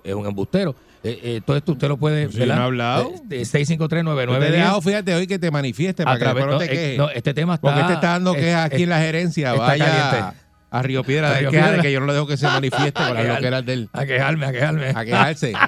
es, 0.05 0.13
un 0.15 0.25
embustero. 0.25 0.73
Eh, 1.03 1.19
eh, 1.21 1.41
todo 1.45 1.57
esto 1.57 1.73
usted 1.73 1.89
lo 1.89 1.97
puede... 1.97 2.31
Sí, 2.31 2.39
¿verdad? 2.39 2.55
no 2.55 2.63
hablado. 2.63 3.09
Eh, 3.13 3.21
de 3.25 3.41
653-9910. 3.41 4.25
Yo 4.25 4.39
te 4.39 4.47
he 4.47 4.51
dejado, 4.51 4.81
fíjate, 4.81 5.13
hoy 5.15 5.27
que 5.27 5.37
te 5.37 5.51
manifieste 5.51 6.05
para 6.05 6.17
través- 6.17 6.45
que 6.45 6.47
no 6.47 6.53
no, 6.53 6.57
te 6.59 6.65
eh, 6.65 6.69
quejes. 6.69 6.97
no, 6.97 7.09
este 7.09 7.33
tema 7.33 7.55
está- 7.55 7.67
Porque 7.67 7.81
este 7.81 7.93
está 7.95 8.07
dando 8.11 8.33
quejas 8.35 8.65
aquí 8.67 8.83
en 8.83 8.89
la 8.89 8.99
gerencia. 8.99 9.51
Vaya 9.53 9.85
caliente. 9.85 10.37
a 10.69 10.81
Río 10.81 11.03
Piedra 11.03 11.27
A 11.27 11.33
de 11.33 11.39
Río 11.39 11.51
de 11.51 11.57
Piedra. 11.59 11.81
que 11.81 11.91
yo 11.91 11.99
no 11.99 12.05
le 12.05 12.13
dejo 12.13 12.25
que 12.27 12.37
se 12.37 12.47
manifieste 12.47 12.93
con 12.93 13.13
las 13.15 13.27
loqueras 13.27 13.65
del... 13.65 13.89
A 13.91 14.05
quejarme, 14.05 14.45
a 14.45 14.51
quejarme. 14.53 14.87
A 14.95 15.03
quejarse. 15.03 15.51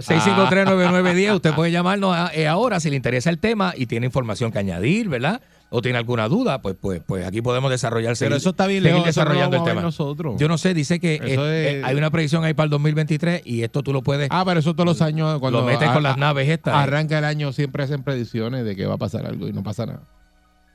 653-9910. 0.00 1.34
Usted 1.36 1.52
puede 1.54 1.70
llamarnos 1.70 2.16
a- 2.16 2.30
eh, 2.34 2.46
ahora 2.48 2.80
si 2.80 2.88
le 2.88 2.96
interesa 2.96 3.28
el 3.28 3.38
tema 3.38 3.74
y 3.76 3.84
tiene 3.86 4.06
información 4.06 4.50
que 4.52 4.58
añadir, 4.58 5.10
¿verdad? 5.10 5.40
O 5.68 5.82
tiene 5.82 5.98
alguna 5.98 6.28
duda, 6.28 6.62
pues 6.62 6.76
pues 6.80 7.02
pues 7.04 7.26
aquí 7.26 7.42
podemos 7.42 7.70
desarrollar. 7.70 8.14
Pero 8.18 8.30
seguir- 8.30 8.36
eso 8.36 8.50
está 8.50 8.68
bien 8.68 8.84
lejos, 8.84 9.00
no 9.00 9.06
desarrollando 9.06 9.56
a 9.56 9.58
el 9.58 9.64
ver 9.64 9.72
tema. 9.74 9.82
nosotros. 9.82 10.36
Yo 10.38 10.46
no 10.46 10.58
sé, 10.58 10.74
dice 10.74 11.00
que 11.00 11.16
Eso 11.16 11.48
eh, 11.48 11.68
es- 11.68 11.74
eh, 11.76 11.82
hay 11.84 11.96
una 11.96 12.10
predicción 12.10 12.44
ahí 12.44 12.54
para 12.54 12.64
el 12.66 12.70
2023 12.70 13.42
y 13.44 13.62
esto 13.64 13.82
tú 13.82 13.92
lo 13.92 14.02
puedes. 14.02 14.28
Ah, 14.30 14.44
pero 14.46 14.60
eso 14.60 14.74
todos 14.74 14.86
los 14.86 15.02
años 15.02 15.40
cuando 15.40 15.60
lo 15.62 15.66
metes 15.66 15.88
a- 15.88 15.92
con 15.94 16.04
las 16.04 16.16
naves 16.18 16.48
estas. 16.48 16.74
Arranca 16.74 17.18
el 17.18 17.24
año 17.24 17.52
siempre 17.52 17.82
hacen 17.82 18.04
predicciones 18.04 18.64
de 18.64 18.76
que 18.76 18.86
va 18.86 18.94
a 18.94 18.98
pasar 18.98 19.26
algo 19.26 19.48
y 19.48 19.52
no 19.52 19.64
pasa 19.64 19.86
nada. 19.86 20.02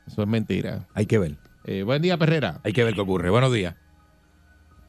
Eso 0.08 0.22
es 0.24 0.28
mentira. 0.28 0.88
Hay 0.94 1.06
que 1.06 1.18
ver. 1.20 1.36
Eh, 1.64 1.84
buen 1.84 2.02
día, 2.02 2.18
Perrera. 2.18 2.60
Hay 2.64 2.74
que 2.74 2.84
ver 2.84 2.94
qué 2.94 3.02
ocurre. 3.02 3.30
Buenos 3.30 3.54
días. 3.54 3.76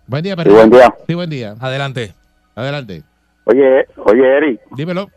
Buen 0.08 0.24
día, 0.24 0.32
Sí, 0.32 0.36
Perrera. 0.36 0.56
buen 0.56 0.70
día. 0.70 0.94
Sí, 1.06 1.14
buen 1.14 1.30
día. 1.30 1.54
Adelante. 1.60 2.14
Adelante. 2.56 3.04
Oye, 3.44 3.86
oye, 4.04 4.36
Eric, 4.36 4.60
Dímelo. 4.76 5.08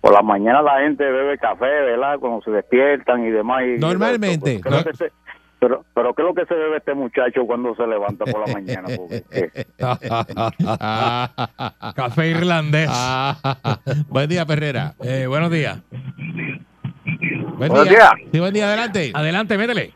Por 0.00 0.12
la 0.12 0.22
mañana 0.22 0.62
la 0.62 0.80
gente 0.80 1.04
bebe 1.04 1.38
café, 1.38 1.64
¿verdad? 1.66 2.18
Cuando 2.20 2.40
se 2.42 2.50
despiertan 2.50 3.24
y 3.26 3.30
demás. 3.30 3.62
y- 3.64 3.78
Normalmente. 3.80 4.60
¿Qué 4.60 4.68
es 4.68 4.74
lo 4.74 4.84
que 4.84 4.96
se- 4.96 5.12
pero, 5.58 5.84
pero 5.94 6.14
¿qué 6.14 6.22
es 6.22 6.28
lo 6.28 6.34
que 6.34 6.44
se 6.46 6.54
bebe 6.54 6.76
este 6.76 6.94
muchacho 6.94 7.44
cuando 7.46 7.74
se 7.74 7.86
levanta 7.86 8.24
por 8.26 8.46
la 8.46 8.52
mañana? 8.54 8.88
Café 11.96 12.28
irlandés. 12.28 12.90
Buen 14.08 14.28
día, 14.28 14.44
Perrera. 14.46 14.94
Eh, 15.02 15.26
buenos 15.26 15.50
días. 15.50 15.82
Buen 15.90 17.56
Buenos 17.56 17.84
día. 17.88 17.98
días. 17.98 18.10
Sí, 18.32 18.40
buen 18.40 18.52
día, 18.52 18.66
adelante. 18.66 19.12
Adelante, 19.14 19.56
métele. 19.58 19.92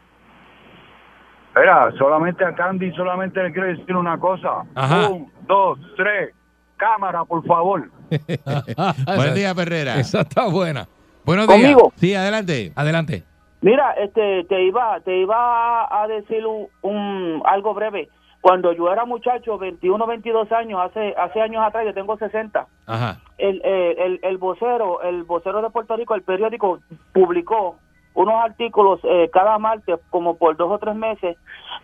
Mira, 1.56 1.90
solamente 1.98 2.44
a 2.44 2.54
Candy 2.54 2.92
solamente 2.92 3.42
le 3.42 3.52
quiero 3.52 3.68
decir 3.68 3.94
una 3.96 4.18
cosa. 4.18 4.62
Ajá. 4.74 5.08
Un, 5.08 5.30
dos, 5.46 5.78
tres. 5.96 6.30
Cámara, 6.76 7.24
por 7.24 7.44
favor. 7.44 7.90
buen 9.16 9.34
día, 9.34 9.54
Perrera. 9.54 9.98
Esa 9.98 10.20
está 10.22 10.48
buena. 10.48 10.86
Buenos 11.24 11.46
días. 11.46 11.58
Conmigo. 11.60 11.92
Sí, 11.96 12.14
adelante. 12.14 12.72
Adelante. 12.76 13.24
Mira, 13.62 13.92
este, 13.92 14.44
te 14.44 14.62
iba, 14.64 14.98
te 15.00 15.18
iba 15.18 16.02
a 16.02 16.06
decir 16.08 16.44
un, 16.46 16.66
un- 16.82 17.42
algo 17.44 17.74
breve. 17.74 18.08
Cuando 18.40 18.72
yo 18.72 18.90
era 18.90 19.04
muchacho, 19.04 19.58
21, 19.58 20.06
22 20.06 20.50
años, 20.52 20.80
hace, 20.82 21.14
hace 21.18 21.42
años 21.42 21.62
atrás, 21.62 21.84
yo 21.84 21.92
tengo 21.92 22.16
60. 22.16 22.66
Ajá. 22.86 23.18
El, 23.36 23.60
eh, 23.62 23.96
el, 23.98 24.20
el 24.22 24.38
vocero, 24.38 25.02
el 25.02 25.24
vocero 25.24 25.60
de 25.60 25.68
Puerto 25.68 25.94
Rico, 25.94 26.14
el 26.14 26.22
periódico 26.22 26.78
publicó 27.12 27.76
unos 28.14 28.34
artículos 28.42 28.98
eh, 29.04 29.28
cada 29.30 29.58
martes, 29.58 29.98
como 30.08 30.36
por 30.38 30.56
dos 30.56 30.72
o 30.72 30.78
tres 30.78 30.94
meses, 30.96 31.36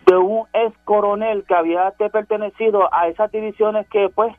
de 0.06 0.16
un 0.16 0.46
ex 0.54 0.74
coronel 0.84 1.44
que 1.46 1.54
había 1.54 1.90
pertenecido 2.10 2.88
a 2.92 3.06
esas 3.08 3.30
divisiones 3.30 3.86
que, 3.90 4.08
pues, 4.14 4.34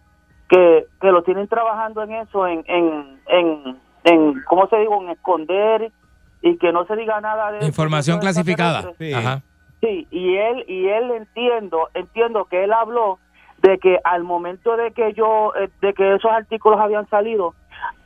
que, 0.50 0.86
que 1.02 1.12
lo 1.12 1.24
tienen 1.24 1.48
trabajando 1.48 2.04
en 2.04 2.12
eso, 2.14 2.48
en, 2.48 2.64
en, 2.68 3.20
en, 3.28 3.78
en, 4.04 4.44
¿cómo 4.48 4.68
se 4.68 4.78
digo? 4.78 5.02
En 5.04 5.10
esconder 5.10 5.92
y 6.42 6.58
que 6.58 6.72
no 6.72 6.86
se 6.86 6.96
diga 6.96 7.20
nada 7.22 7.52
de 7.52 7.58
eso, 7.60 7.68
Información 7.68 8.18
eso 8.20 8.28
es 8.30 8.34
clasificada. 8.34 8.92
Ajá. 9.16 9.42
Sí, 9.82 10.08
y 10.10 10.36
él 10.38 10.64
y 10.68 10.88
él 10.88 11.12
entiendo, 11.12 11.90
entiendo 11.94 12.46
que 12.46 12.64
él 12.64 12.74
habló 12.74 13.20
de 13.60 13.78
que 13.80 14.00
al 14.04 14.24
momento 14.24 14.76
de 14.78 14.92
que 14.92 15.14
yo 15.14 15.54
eh, 15.56 15.70
de 15.82 15.94
que 15.94 16.16
esos 16.16 16.32
artículos 16.32 16.80
habían 16.80 17.08
salido, 17.10 17.54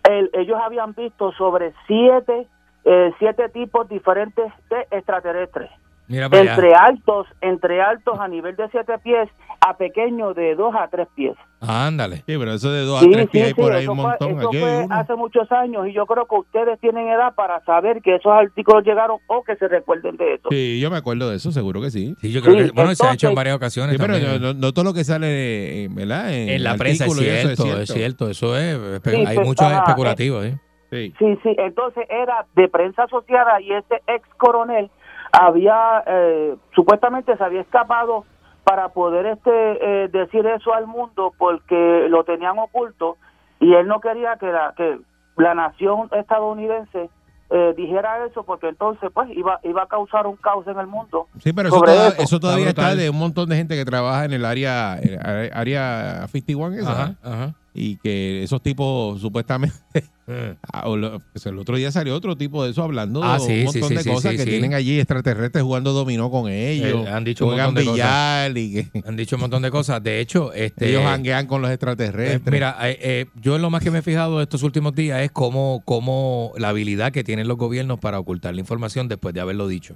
él- 0.09 0.29
ellos 0.33 0.57
habían 0.61 0.93
visto 0.93 1.31
sobre 1.33 1.73
siete 1.87 2.47
eh, 2.83 3.13
siete 3.19 3.47
tipos 3.49 3.87
diferentes 3.87 4.51
de 4.69 4.87
extraterrestres. 4.91 5.69
Mira 6.07 6.27
para 6.29 6.41
allá. 6.41 6.53
Entre 6.55 6.73
altos, 6.73 7.27
entre 7.41 7.81
altos 7.81 8.19
a 8.19 8.27
nivel 8.27 8.55
de 8.55 8.67
siete 8.69 8.97
pies 8.99 9.29
a 9.65 9.77
pequeños 9.77 10.35
de 10.35 10.55
dos 10.55 10.73
a 10.75 10.87
tres 10.87 11.07
pies. 11.15 11.35
Ándale. 11.61 12.17
Sí, 12.17 12.23
pero 12.39 12.53
eso 12.53 12.71
de 12.71 12.81
dos 12.85 12.99
Sí, 13.01 13.05
a 13.07 13.11
tres 13.11 13.25
sí, 13.25 13.31
pies 13.31 13.43
hay 13.45 13.49
sí, 13.53 13.61
por 13.61 13.71
ahí 13.73 13.87
un 13.87 13.95
fue- 13.95 14.05
montón. 14.07 14.39
Aquí 14.47 14.57
fue 14.59 14.77
uno. 14.85 14.95
hace 14.95 15.15
muchos 15.15 15.51
años 15.51 15.87
y 15.87 15.93
yo 15.93 16.05
creo 16.07 16.25
que 16.25 16.35
ustedes 16.35 16.79
tienen 16.79 17.07
edad 17.07 17.35
para 17.35 17.63
saber 17.65 18.01
que 18.01 18.15
esos 18.15 18.31
artículos 18.31 18.83
llegaron 18.83 19.19
o 19.27 19.43
que 19.43 19.55
se 19.55 19.67
recuerden 19.67 20.17
de 20.17 20.33
eso. 20.35 20.49
Sí, 20.49 20.79
yo 20.79 20.89
me 20.89 20.97
acuerdo 20.97 21.29
de 21.29 21.35
eso, 21.37 21.51
seguro 21.51 21.79
que 21.81 21.91
sí. 21.91 22.15
Sí, 22.19 22.31
yo 22.31 22.41
creo 22.41 22.55
Sí, 22.57 22.65
que, 22.65 22.71
bueno, 22.71 22.95
se 22.95 23.05
ha 23.05 23.13
hecho 23.13 23.29
en 23.29 23.35
varias 23.35 23.55
ocasiones 23.55 23.95
Sí, 23.95 24.01
pero 24.01 24.13
también. 24.19 24.59
no, 24.59 24.73
todo 24.73 24.85
lo 24.85 24.93
que 24.93 25.03
sale, 25.03 25.83
eh, 25.83 25.87
¿verdad? 25.91 26.33
en 26.33 26.63
la 26.63 26.75
prensa 26.75 27.05
es 27.05 27.11
y 27.21 27.25
eso 27.27 27.55
cierto, 27.55 27.79
es 27.81 27.89
cierto, 27.93 28.29
eso 28.29 28.57
es, 28.57 28.75
espe- 28.77 29.27
hay 29.27 29.35
pues, 29.35 29.47
mucho 29.47 29.63
ajá, 29.65 29.77
especulativo, 29.83 30.41
¿eh? 30.43 30.57
Sí. 30.89 31.13
Sí, 31.19 31.39
sí, 31.43 31.55
entonces 31.57 32.05
era 32.09 32.45
de 32.55 32.67
prensa 32.67 33.03
asociada 33.03 33.61
y 33.61 33.71
ese 33.71 34.01
ex 34.07 34.27
coronel 34.37 34.89
había, 35.31 36.03
eh, 36.05 36.55
supuestamente 36.75 37.37
se 37.37 37.43
había 37.43 37.61
escapado 37.61 38.25
para 38.63 38.89
poder 38.89 39.25
este 39.25 39.49
eh, 39.51 40.07
decir 40.09 40.45
eso 40.45 40.73
al 40.73 40.87
mundo 40.87 41.33
porque 41.37 42.05
lo 42.09 42.23
tenían 42.23 42.57
oculto 42.59 43.17
y 43.59 43.73
él 43.73 43.87
no 43.87 43.99
quería 44.01 44.35
que 44.37 44.47
la, 44.47 44.73
que 44.77 44.99
la 45.37 45.53
nación 45.55 46.09
estadounidense 46.11 47.09
eh, 47.53 47.73
dijera 47.75 48.25
eso 48.25 48.43
porque 48.43 48.69
entonces 48.69 49.09
pues 49.13 49.29
iba, 49.35 49.59
iba 49.63 49.83
a 49.83 49.87
causar 49.87 50.25
un 50.25 50.37
caos 50.37 50.65
en 50.67 50.79
el 50.79 50.87
mundo. 50.87 51.27
Sí, 51.43 51.51
pero 51.51 51.67
eso, 51.69 51.81
toda- 51.81 52.07
eso. 52.09 52.21
eso 52.21 52.39
todavía 52.39 52.69
Está 52.69 52.95
de 52.95 53.09
un 53.09 53.17
montón 53.19 53.49
de 53.49 53.57
gente 53.57 53.75
que 53.75 53.83
trabaja 53.83 54.23
en 54.25 54.33
el 54.33 54.45
área, 54.45 54.97
el 54.99 55.19
área- 55.21 55.51
área 55.53 56.27
51 56.27 56.75
esa, 56.77 56.91
Ajá, 56.91 57.13
ajá. 57.23 57.53
Y 57.73 57.95
que 57.97 58.43
esos 58.43 58.61
tipos 58.61 59.21
supuestamente 59.21 59.75
Ah, 60.71 60.87
o 60.87 60.95
lo- 60.95 61.19
pues 61.33 61.45
el 61.45 61.57
otro 61.57 61.75
día 61.75 61.91
salió 61.91 62.15
otro 62.15 62.37
tipo 62.37 62.63
de 62.63 62.71
eso 62.71 62.83
hablando 62.83 63.21
Ah, 63.23 63.33
de 63.37 63.45
sí, 63.45 63.51
un 63.59 63.63
montón 63.65 63.89
sí, 63.89 63.95
de 63.95 64.03
cosas 64.05 64.35
que 64.35 64.45
tienen 64.45 64.73
allí 64.73 64.97
extraterrestres 64.99 65.63
jugando 65.63 65.91
dominó 65.91 66.29
con 66.31 66.49
ellos. 66.49 67.05
Eh, 67.05 67.09
han 67.11 67.23
dicho 67.25 67.45
un 67.45 67.51
montón 67.57 67.75
de 67.75 67.81
cosas. 67.83 67.95
billar 67.95 68.57
y 68.57 68.73
que 68.73 69.01
Han 69.05 69.15
dicho 69.17 69.35
un 69.35 69.41
montón 69.41 69.61
de 69.61 69.71
cosas. 69.71 70.01
De 70.01 70.19
hecho, 70.21 70.53
este, 70.53 70.89
ellos 70.89 71.03
hanguean 71.05 71.47
con 71.47 71.61
los 71.61 71.69
eh, 71.69 71.73
extraterrestres. 71.73 72.51
mira, 72.53 72.77
eh, 72.89 72.97
eh, 73.01 73.25
yo 73.41 73.55
en 73.57 73.61
lo 73.61 73.69
más 73.69 73.83
que 73.83 73.91
me 73.91 73.99
he 73.99 74.01
fijado 74.01 74.41
estos 74.41 74.63
últimos 74.63 74.93
días 74.95 75.21
es 75.21 75.31
cómo, 75.31 75.81
cómo 75.83 76.53
la 76.57 76.69
habilidad 76.69 77.11
que 77.11 77.23
tienen 77.25 77.47
los 77.49 77.57
gobiernos 77.57 77.99
para 77.99 78.17
ocultar 78.19 78.53
la 78.53 78.61
información 78.61 79.07
después 79.09 79.33
de 79.33 79.41
haberlo 79.41 79.67
dicho. 79.67 79.95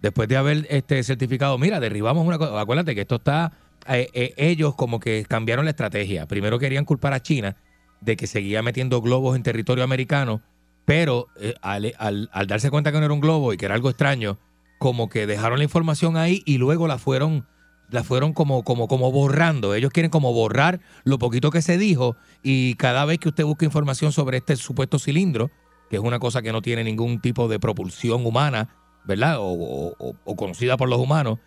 Después 0.00 0.28
de 0.28 0.36
haber 0.36 0.66
este 0.70 1.02
certificado, 1.02 1.56
mira, 1.58 1.80
derribamos 1.80 2.24
una 2.26 2.38
cosa. 2.38 2.60
Acuérdate 2.60 2.94
que 2.94 3.00
esto 3.00 3.16
está. 3.16 3.52
Eh, 3.88 4.08
eh, 4.14 4.34
ellos 4.36 4.74
como 4.74 5.00
que 5.00 5.24
cambiaron 5.28 5.64
la 5.64 5.70
estrategia. 5.72 6.26
Primero 6.26 6.58
querían 6.58 6.84
culpar 6.84 7.12
a 7.12 7.20
China 7.22 7.56
de 8.00 8.16
que 8.16 8.26
seguía 8.26 8.62
metiendo 8.62 9.00
globos 9.00 9.36
en 9.36 9.42
territorio 9.42 9.84
americano, 9.84 10.42
pero 10.84 11.28
eh, 11.40 11.54
al, 11.62 11.94
al- 11.98 12.46
darse 12.46 12.70
cuenta 12.70 12.92
que 12.92 12.98
no 12.98 13.04
era 13.04 13.14
un 13.14 13.20
globo 13.20 13.52
y 13.52 13.56
que 13.56 13.66
era 13.66 13.74
algo 13.74 13.88
extraño, 13.90 14.38
como 14.78 15.08
que 15.08 15.26
dejaron 15.26 15.58
la 15.58 15.64
información 15.64 16.16
ahí 16.16 16.42
y 16.46 16.58
luego 16.58 16.86
la 16.86 16.98
fueron 16.98 17.46
la 17.88 18.02
fueron 18.02 18.32
como, 18.32 18.64
como, 18.64 18.88
como 18.88 19.12
borrando. 19.12 19.72
Ellos 19.74 19.92
quieren 19.92 20.10
como 20.10 20.32
borrar 20.32 20.80
lo 21.04 21.18
poquito 21.20 21.52
que 21.52 21.62
se 21.62 21.78
dijo 21.78 22.16
y 22.42 22.74
cada 22.74 23.04
vez 23.04 23.18
que 23.20 23.28
usted 23.28 23.44
busca 23.44 23.64
información 23.64 24.10
sobre 24.10 24.38
este 24.38 24.56
supuesto 24.56 24.98
cilindro, 24.98 25.52
que 25.88 25.94
es 25.96 26.02
una 26.02 26.18
cosa 26.18 26.42
que 26.42 26.50
no 26.50 26.62
tiene 26.62 26.82
ningún 26.82 27.20
tipo 27.20 27.46
de 27.46 27.60
propulsión 27.60 28.26
humana, 28.26 28.68
¿verdad? 29.04 29.36
O, 29.38 29.94
o- 29.98 30.36
conocida 30.36 30.76
por 30.76 30.88
los 30.88 30.98
humanos, 30.98 31.38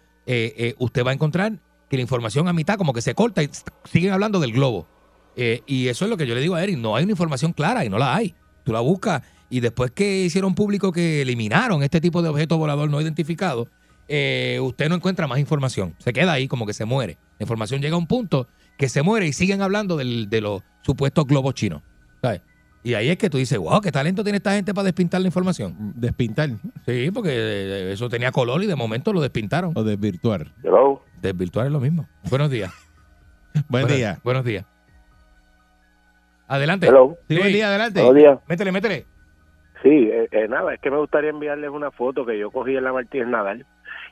usted 0.78 1.06
va 1.06 1.12
a 1.12 1.14
encontrar 1.14 1.60
que 1.90 1.98
la 1.98 2.02
información 2.04 2.48
a 2.48 2.54
mitad 2.54 2.78
como 2.78 2.94
que 2.94 3.02
se 3.02 3.16
corta 3.16 3.42
y 3.44 3.50
siguen 3.86 4.12
hablando 4.14 4.40
del 4.40 4.52
globo. 4.54 4.88
Eh, 5.36 5.62
y 5.68 5.88
eso 5.88 6.06
es 6.06 6.12
lo 6.12 6.18
que 6.18 6.28
yo 6.28 6.36
le 6.36 6.42
digo 6.42 6.56
a 6.56 6.64
Eric, 6.64 6.78
no 6.78 6.96
hay 6.96 7.04
una 7.04 7.12
información 7.14 7.54
clara 7.54 7.86
y 7.86 7.90
no 7.90 7.98
la 7.98 8.16
hay. 8.16 8.36
Tú 8.64 8.74
la 8.74 8.80
buscas 8.82 9.22
y 9.50 9.60
después 9.62 9.92
que 9.92 10.24
hicieron 10.26 10.54
público 10.54 10.92
que 10.92 11.22
eliminaron 11.22 11.82
este 11.82 12.00
tipo 12.02 12.22
de 12.22 12.30
objeto 12.30 12.58
volador 12.58 12.90
no 12.90 13.02
identificado, 13.02 13.68
eh, 14.08 14.60
usted 14.62 14.90
no 14.90 14.96
encuentra 14.96 15.28
más 15.28 15.40
información. 15.40 15.96
Se 16.00 16.14
queda 16.14 16.34
ahí 16.34 16.48
como 16.48 16.66
que 16.66 16.74
se 16.74 16.86
muere. 16.86 17.18
La 17.40 17.44
información 17.46 17.82
llega 17.82 17.96
a 17.96 17.98
un 18.00 18.08
punto 18.08 18.48
que 18.78 18.90
se 18.90 19.02
muere 19.02 19.28
y 19.28 19.34
siguen 19.34 19.62
hablando 19.62 19.98
del- 19.98 20.30
de 20.30 20.42
los 20.42 20.62
supuestos 20.82 21.26
globos 21.26 21.54
chinos. 21.54 21.82
¿sabes? 22.22 22.42
Y 22.84 22.94
ahí 22.94 23.10
es 23.10 23.18
que 23.18 23.30
tú 23.30 23.38
dices, 23.38 23.58
wow, 23.58 23.82
qué 23.82 23.92
talento 23.92 24.24
tiene 24.24 24.38
esta 24.38 24.54
gente 24.54 24.74
para 24.74 24.86
despintar 24.86 25.20
la 25.22 25.28
información. 25.28 25.76
Despintar 25.96 26.50
Sí, 26.86 27.12
porque 27.14 27.30
eh, 27.34 27.92
eso 27.94 28.08
tenía 28.10 28.32
color 28.32 28.64
y 28.64 28.68
de 28.68 28.76
momento 28.76 29.12
lo 29.14 29.22
despintaron. 29.22 29.72
o 29.76 29.84
desvirtuar. 29.84 30.54
Hello. 30.64 31.02
Desvirtuar 31.22 31.66
es 31.68 31.72
lo 31.72 31.80
mismo. 31.80 32.08
Buenos 32.30 32.50
días. 32.50 32.72
Buen 33.54 33.84
Buenos- 33.84 33.96
día. 33.98 34.20
Buenos 34.24 34.46
días. 34.46 34.66
Adelante. 36.48 36.88
Hello. 36.88 37.16
Sí, 37.28 37.38
buen 37.38 37.54
día, 37.54 37.68
adelante. 37.68 38.02
Buenos 38.02 38.16
días. 38.24 38.40
Métele, 38.48 38.72
métele. 38.72 39.06
Sí, 39.84 39.90
eh, 40.12 40.28
eh, 40.32 40.48
nada, 40.50 40.74
es 40.74 40.82
que 40.82 40.90
me 40.92 40.98
gustaría 40.98 41.30
enviarles 41.30 41.70
una 41.70 41.92
foto 41.92 42.26
que 42.26 42.38
yo 42.38 42.50
cogí 42.52 42.76
en 42.76 42.84
la 42.84 42.92
Martínez 42.92 43.28
Nadal 43.28 43.66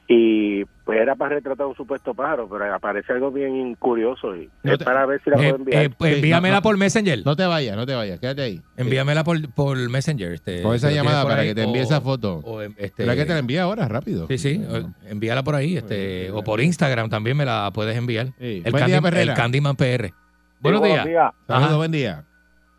y 0.10 0.64
pues 0.86 1.00
era 1.02 1.16
para 1.16 1.36
retratar 1.36 1.66
un 1.66 1.76
supuesto 1.76 2.14
pájaro, 2.14 2.48
pero 2.50 2.74
aparece 2.74 3.12
algo 3.12 3.30
bien 3.30 3.76
curioso 3.76 4.34
y 4.38 4.50
No 4.64 4.72
es 4.74 4.80
te- 4.80 4.86
para 4.86 5.06
ver 5.06 5.22
si 5.22 5.30
la 5.30 5.36
Eh, 5.36 5.40
puedo 5.40 5.56
enviar. 5.58 5.84
eh, 5.84 5.90
pues 5.90 6.16
envíamela 6.16 6.56
no, 6.56 6.62
por 6.62 6.78
Messenger. 6.78 7.26
No 7.26 7.36
te 7.36 7.46
vayas, 7.46 7.76
no 7.76 7.86
te 7.86 7.94
vayas, 7.94 8.18
quédate 8.20 8.42
ahí. 8.42 8.62
Envíamela 8.78 9.26
por, 9.26 9.38
por 9.54 9.78
Messenger. 9.90 10.32
Este, 10.32 10.62
Con 10.62 10.76
esa 10.76 10.92
llamada 10.92 11.24
para 11.26 11.42
ahí, 11.42 11.50
que 11.50 11.56
te 11.56 11.64
envíe 11.64 11.82
o- 11.82 11.84
esa 11.84 12.00
foto. 12.00 12.36
O, 12.46 12.62
este, 12.62 12.90
¿Será 13.04 13.16
que 13.18 13.26
te 13.26 13.34
la 13.34 13.40
envía 13.40 13.64
ahora, 13.64 13.88
rápido? 13.90 14.28
Sí, 14.28 14.38
sí. 14.38 14.64
o- 14.70 15.10
Envíala 15.10 15.44
por 15.44 15.56
ahí. 15.56 15.76
Este, 15.76 16.32
o 16.32 16.42
por 16.42 16.62
Instagram 16.62 17.10
también 17.10 17.36
me 17.36 17.44
la 17.44 17.70
puedes 17.74 17.98
enviar. 17.98 18.28
Sí. 18.40 18.62
El, 18.64 18.72
Buen 18.72 18.86
día, 18.86 18.96
Candy- 19.00 19.04
Perrera. 19.04 19.32
el 19.34 19.38
Candyman 19.38 19.76
PR. 19.76 20.14
Buenos 20.62 20.82
días. 20.84 21.04
Saludos, 21.04 21.34
Ajá. 21.50 21.76
buen 21.76 21.92
día. 21.92 22.24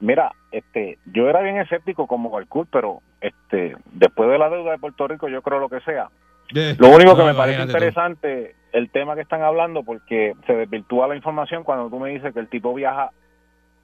Mira, 0.01 0.33
este, 0.51 0.97
yo 1.13 1.29
era 1.29 1.43
bien 1.43 1.59
escéptico 1.59 2.07
como 2.07 2.31
Balcour, 2.31 2.67
pero 2.73 3.03
este, 3.21 3.77
después 3.93 4.31
de 4.31 4.39
la 4.39 4.49
deuda 4.49 4.71
de 4.73 4.79
Puerto 4.79 5.07
Rico, 5.09 5.29
yo 5.29 5.43
creo 5.43 5.59
lo 5.59 5.69
que 5.69 5.81
sea. 5.81 6.09
Lo 6.51 6.89
único 6.89 7.15
que 7.15 7.23
No, 7.23 7.27
me 7.27 7.35
parece 7.35 7.59
imagínate 7.59 7.63
tú. 7.65 7.69
interesante 7.71 8.55
el 8.73 8.91
tema 8.91 9.15
que 9.15 9.23
están 9.23 9.43
hablando 9.43 9.83
porque 9.83 10.35
se 10.47 10.55
desvirtúa 10.55 11.09
la 11.09 11.17
información 11.17 11.65
cuando 11.65 11.89
tú 11.89 11.99
me 11.99 12.11
dices 12.11 12.33
que 12.35 12.41
el 12.41 12.49
tipo 12.49 12.75
viaja 12.75 13.11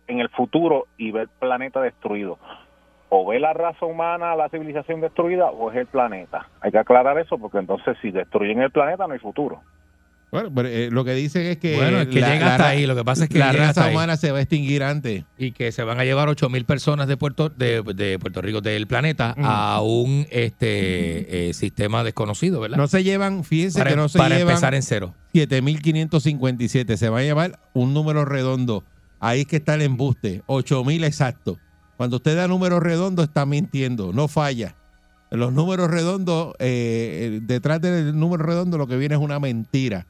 en 0.06 0.20
el 0.20 0.28
futuro 0.30 0.86
y 0.96 1.10
ve 1.12 1.22
el 1.22 1.28
planeta 1.28 1.80
destruido. 1.80 2.38
O 3.08 3.26
ve 3.26 3.38
la 3.38 3.52
raza 3.52 3.86
humana, 3.86 4.34
la 4.34 4.48
civilización 4.48 5.00
destruida, 5.00 5.46
o 5.50 5.70
es 5.70 5.76
el 5.76 5.86
planeta. 5.86 6.48
Hay 6.60 6.72
que 6.72 6.78
aclarar 6.78 7.18
eso 7.18 7.38
porque 7.38 7.58
entonces 7.58 7.96
si 8.02 8.10
destruyen 8.10 8.60
el 8.60 8.70
planeta 8.70 9.06
no 9.06 9.12
hay 9.12 9.20
futuro. 9.20 9.60
Bueno, 10.34 10.50
pero, 10.52 10.68
eh, 10.68 10.88
lo 10.90 11.04
que 11.04 11.14
dicen 11.14 11.46
es 11.46 11.58
que, 11.58 11.76
Bueno, 11.76 12.00
es 12.00 12.08
que 12.08 12.14
llega 12.14 12.52
hasta 12.52 12.68
ahí, 12.70 12.86
lo 12.86 12.96
que 12.96 13.04
pasa 13.04 13.22
es 13.22 13.30
que 13.30 13.38
la 13.38 13.52
raza 13.52 13.84
ahí. 13.84 13.92
humana 13.92 14.16
se 14.16 14.32
va 14.32 14.38
a 14.38 14.40
extinguir 14.40 14.82
antes. 14.82 15.22
Y 15.38 15.52
que 15.52 15.70
se 15.70 15.84
van 15.84 16.00
a 16.00 16.04
llevar 16.04 16.28
8 16.28 16.48
mil 16.50 16.64
personas 16.64 17.06
de 17.06 17.16
Puerto, 17.16 17.50
de, 17.50 17.82
de 17.94 18.18
Puerto 18.18 18.42
Rico, 18.42 18.60
del 18.60 18.88
planeta, 18.88 19.36
Mm. 19.38 19.44
a 19.44 19.80
un 19.80 20.26
este 20.30 21.50
eh, 21.50 21.54
sistema 21.54 22.02
desconocido, 22.02 22.58
¿verdad? 22.60 22.76
No 22.78 22.88
se 22.88 23.04
llevan, 23.04 23.44
fíjense 23.44 23.78
para 23.78 23.90
que 23.90 23.96
no 23.96 24.08
se 24.08 24.18
para 24.18 24.36
llevan 24.36 24.50
empezar 24.54 24.74
en 24.74 24.82
cero. 24.82 25.14
7.557. 25.34 26.96
Se 26.96 27.08
va 27.08 27.20
a 27.20 27.22
llevar 27.22 27.60
un 27.72 27.94
número 27.94 28.24
redondo. 28.24 28.84
Ahí 29.20 29.42
es 29.42 29.46
que 29.46 29.56
está 29.56 29.74
el 29.74 29.82
embuste. 29.82 30.42
8.000 30.48 31.04
exacto. 31.04 31.58
Cuando 31.96 32.16
usted 32.16 32.36
da 32.36 32.48
número 32.48 32.80
redondo 32.80 33.22
está 33.22 33.46
mintiendo. 33.46 34.12
No 34.12 34.26
falla. 34.28 34.74
Los 35.30 35.52
números 35.52 35.90
redondos, 35.90 36.54
eh, 36.58 37.40
detrás 37.42 37.80
del 37.80 38.16
número 38.18 38.44
redondo 38.44 38.78
lo 38.78 38.86
que 38.86 38.96
viene 38.96 39.14
es 39.16 39.20
una 39.20 39.40
mentira. 39.40 40.06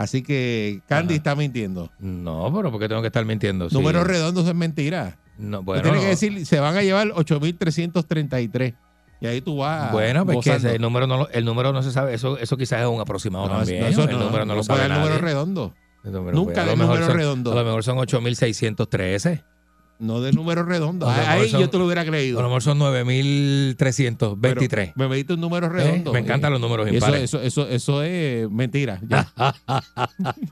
Así 0.00 0.22
que 0.22 0.80
Candy 0.88 1.12
Ajá. 1.14 1.18
está 1.18 1.34
mintiendo. 1.34 1.90
No, 1.98 2.50
pero 2.56 2.70
¿por 2.70 2.80
qué 2.80 2.88
tengo 2.88 3.02
que 3.02 3.08
estar 3.08 3.24
mintiendo? 3.26 3.68
Sí. 3.68 3.74
Números 3.74 4.06
redondos 4.06 4.48
es 4.48 4.54
mentira. 4.54 5.18
No, 5.36 5.62
bueno, 5.62 5.82
tiene 5.82 5.98
no. 5.98 6.02
que 6.02 6.08
decir, 6.08 6.46
se 6.46 6.58
van 6.58 6.74
a 6.74 6.82
llevar 6.82 7.08
8.333. 7.08 8.74
Y 9.20 9.26
ahí 9.26 9.42
tú 9.42 9.58
vas. 9.58 9.92
Bueno, 9.92 10.24
pues 10.24 10.38
que 10.42 10.50
gozando. 10.50 10.68
ese- 10.68 10.76
el 10.76 10.82
número 10.82 11.06
no 11.06 11.28
el 11.28 11.44
número 11.44 11.72
no 11.74 11.82
se 11.82 11.92
sabe, 11.92 12.14
eso 12.14 12.38
eso 12.38 12.56
quizás 12.56 12.80
es 12.80 12.86
un 12.86 12.98
aproximado 13.00 13.46
No, 13.48 13.58
también. 13.58 13.80
no, 13.82 13.86
eso 13.88 14.04
el 14.04 14.18
número 14.18 14.46
no, 14.46 14.54
lo 14.54 14.62
sabe 14.62 14.88
dar 14.88 14.98
número 14.98 15.18
redondo. 15.18 15.74
El 16.02 16.12
número, 16.12 16.34
Nunca 16.34 16.64
pues, 16.64 16.76
mejor 16.78 16.94
número 16.94 17.06
son- 17.06 17.16
redondo. 17.16 17.52
A 17.52 17.54
lo 17.56 17.64
mejor 17.64 17.84
son 17.84 17.98
8613. 17.98 19.44
No 20.00 20.20
de 20.20 20.32
número 20.32 20.64
redondo. 20.64 21.08
A 21.08 21.12
lo 21.12 21.18
mejor 21.22 21.32
Ahí 21.42 21.48
son- 21.50 21.60
yo 21.60 21.70
te 21.70 21.78
lo 21.78 21.84
hubiera 21.84 22.00
A 22.00 22.04
lo 22.04 22.10
creído. 22.10 22.42
mejor 22.42 22.62
son 22.62 22.78
9323. 22.78 24.92
Pero 24.96 24.98
Me 25.08 25.08
pediste 25.12 25.34
un 25.34 25.40
número 25.40 25.66
Eh, 25.66 25.70
redondo. 25.70 26.12
Me 26.12 26.18
encantan 26.20 26.50
los 26.52 26.60
números 26.60 26.86
eso, 26.88 26.94
impares. 26.96 27.22
eso, 27.22 27.40
eso, 27.42 27.68
eso 27.68 28.02
es 28.02 28.50
mentira. 28.50 29.00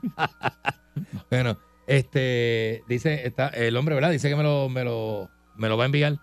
Bueno, 1.29 1.57
este 1.87 2.83
dice 2.87 3.25
está 3.25 3.47
el 3.49 3.75
hombre, 3.77 3.95
¿verdad? 3.95 4.11
Dice 4.11 4.29
que 4.29 4.35
me 4.35 4.43
lo 4.43 4.69
me 4.69 4.83
lo 4.83 5.29
me 5.55 5.69
lo 5.69 5.77
va 5.77 5.83
a 5.83 5.85
enviar. 5.85 6.17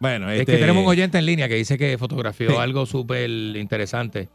Bueno, 0.00 0.30
Es 0.30 0.40
este, 0.40 0.52
que 0.52 0.58
tenemos 0.58 0.82
un 0.82 0.88
oyente 0.90 1.18
en 1.18 1.26
línea 1.26 1.48
que 1.48 1.54
dice 1.54 1.78
que 1.78 1.96
fotografió 1.98 2.50
Sí. 2.50 2.56
algo 2.56 2.86
súper 2.86 3.30
interesante 3.30 4.28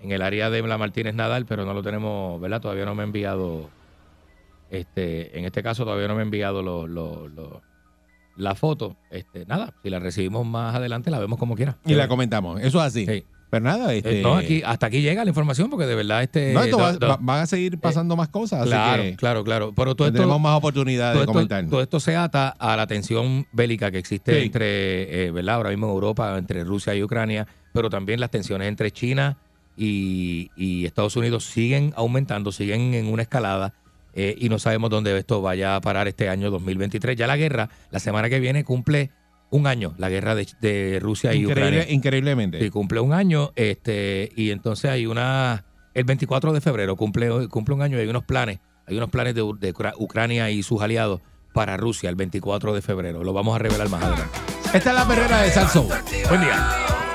en 0.00 0.10
el 0.12 0.22
área 0.22 0.48
de 0.50 0.62
la 0.62 0.78
Martínez 0.78 1.14
Nadal, 1.14 1.44
pero 1.46 1.64
no 1.66 1.74
lo 1.74 1.82
tenemos, 1.82 2.40
¿verdad? 2.40 2.60
Todavía 2.60 2.84
no 2.84 2.94
me 2.94 3.02
ha 3.02 3.06
enviado 3.06 3.70
Este, 4.70 5.38
en 5.38 5.44
este 5.44 5.62
caso 5.62 5.84
todavía 5.84 6.08
no 6.08 6.14
me 6.14 6.20
ha 6.20 6.24
enviado 6.24 6.62
lo- 6.62 6.86
lo- 6.86 7.28
lo- 7.28 7.60
la 8.36 8.54
foto. 8.54 8.96
Este, 9.10 9.44
nada, 9.46 9.74
si 9.82 9.90
la 9.90 9.98
recibimos 9.98 10.46
más 10.46 10.74
adelante 10.74 11.10
la 11.10 11.18
vemos 11.18 11.38
como 11.38 11.54
quiera. 11.56 11.78
Y 11.84 11.94
la 11.94 12.08
comentamos. 12.08 12.60
Eso 12.60 12.78
es 12.80 12.84
así. 12.86 13.06
Sí. 13.06 13.24
Pero 13.50 13.64
nada, 13.66 13.92
este. 13.92 14.20
Eh, 14.20 14.22
no, 14.22 14.34
aquí, 14.36 14.62
hasta 14.64 14.86
aquí 14.86 15.02
llega 15.02 15.22
la 15.24 15.28
información 15.28 15.68
porque 15.68 15.84
de 15.84 15.94
verdad 15.94 16.22
este... 16.22 16.54
no, 16.54 16.62
esto 16.62 16.78
va- 16.78 16.92
do- 16.94 16.98
do- 17.00 17.08
va- 17.08 17.18
van 17.20 17.40
a 17.42 17.46
seguir 17.46 17.78
pasando 17.78 18.16
más 18.16 18.28
cosas. 18.28 18.60
así 18.62 18.70
Claro, 18.70 19.02
que 19.02 19.16
claro, 19.16 19.44
claro. 19.44 19.72
Pero 19.76 19.94
todo 19.94 20.08
esto, 20.08 20.14
tendremos 20.20 20.40
más 20.40 20.56
oportunidades 20.56 21.16
de 21.16 21.20
esto- 21.20 21.32
comentar. 21.34 21.66
todo 21.66 21.82
esto 21.82 22.00
se 22.00 22.16
ata 22.16 22.48
a 22.48 22.76
la 22.78 22.86
tensión 22.86 23.46
bélica 23.52 23.90
que 23.90 23.98
existe 23.98 24.38
Sí. 24.40 24.46
entre, 24.46 25.26
eh, 25.26 25.30
¿verdad? 25.32 25.56
Ahora 25.56 25.68
mismo 25.68 25.86
en 25.88 25.92
Europa, 25.92 26.38
entre 26.38 26.64
Rusia 26.64 26.94
y 26.94 27.02
Ucrania, 27.02 27.46
pero 27.74 27.90
también 27.90 28.20
las 28.20 28.30
tensiones 28.30 28.68
entre 28.68 28.90
China 28.90 29.36
y, 29.76 30.50
y 30.56 30.86
Estados 30.86 31.16
Unidos 31.16 31.44
siguen 31.44 31.92
aumentando, 31.96 32.52
siguen 32.52 32.94
en 32.94 33.06
una 33.06 33.20
escalada 33.22 33.74
eh, 34.14 34.34
y 34.38 34.48
no 34.48 34.58
sabemos 34.58 34.90
dónde 34.90 35.16
esto 35.18 35.40
vaya 35.42 35.76
a 35.76 35.80
parar 35.80 36.08
este 36.08 36.28
año 36.28 36.50
2023. 36.50 37.16
Ya 37.16 37.26
la 37.26 37.36
guerra, 37.36 37.68
la 37.90 37.98
semana 37.98 38.28
que 38.28 38.40
viene, 38.40 38.64
cumple 38.64 39.10
un 39.50 39.66
año, 39.66 39.94
la 39.98 40.08
guerra 40.08 40.34
de, 40.34 40.46
de 40.60 40.98
Rusia 41.00 41.34
y 41.34 41.44
Ucrania. 41.46 41.90
increíblemente. 41.90 42.58
Sí, 42.60 42.70
cumple 42.70 43.00
un 43.00 43.12
año, 43.12 43.52
este, 43.56 44.30
y 44.36 44.50
entonces 44.50 44.90
hay 44.90 45.04
una, 45.06 45.64
el 45.94 46.04
24 46.04 46.52
de 46.54 46.60
febrero 46.62 46.96
cumple, 46.96 47.48
cumple 47.48 47.74
un 47.74 47.82
año 47.82 47.98
y 47.98 48.00
hay 48.00 48.08
unos 48.08 48.24
planes, 48.24 48.60
hay 48.86 48.96
unos 48.96 49.10
planes 49.10 49.34
de, 49.34 49.42
de 49.60 49.74
Ucra- 49.74 49.92
Ucrania 49.98 50.50
y 50.50 50.62
sus 50.62 50.80
aliados 50.80 51.20
para 51.52 51.76
Rusia 51.76 52.08
el 52.08 52.16
24 52.16 52.72
de 52.72 52.80
febrero. 52.80 53.24
Lo 53.24 53.34
vamos 53.34 53.54
a 53.54 53.58
revelar 53.58 53.90
más 53.90 54.02
adelante. 54.02 54.38
Esta 54.72 54.88
es 54.90 54.96
la 54.96 55.06
perrera 55.06 55.42
de 55.42 55.50
Salso. 55.50 55.86
Buen 56.30 56.40
día. 56.40 57.11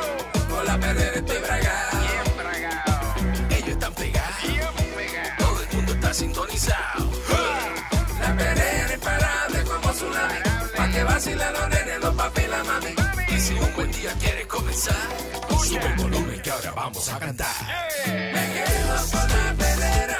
Que 11.18 11.34
vacilen 11.34 11.54
los 11.54 11.70
nenes, 11.70 12.00
los 12.00 12.14
papi 12.14 12.42
y 12.42 12.48
la 12.48 12.64
mami. 12.64 12.94
Y 13.30 13.40
si 13.40 13.54
un 13.56 13.74
buen 13.74 13.92
día 13.92 14.14
quieres 14.20 14.46
comenzar, 14.46 14.96
sube 15.66 15.84
el 15.84 15.96
volumen 15.96 16.40
que 16.44 16.52
ahora 16.52 16.72
vamos 16.74 17.10
a 17.10 17.18
cantar. 17.18 17.56
Me 18.06 18.54
quedo 18.54 18.96
con 19.12 19.28
la 19.28 19.54
perrera. 19.58 20.20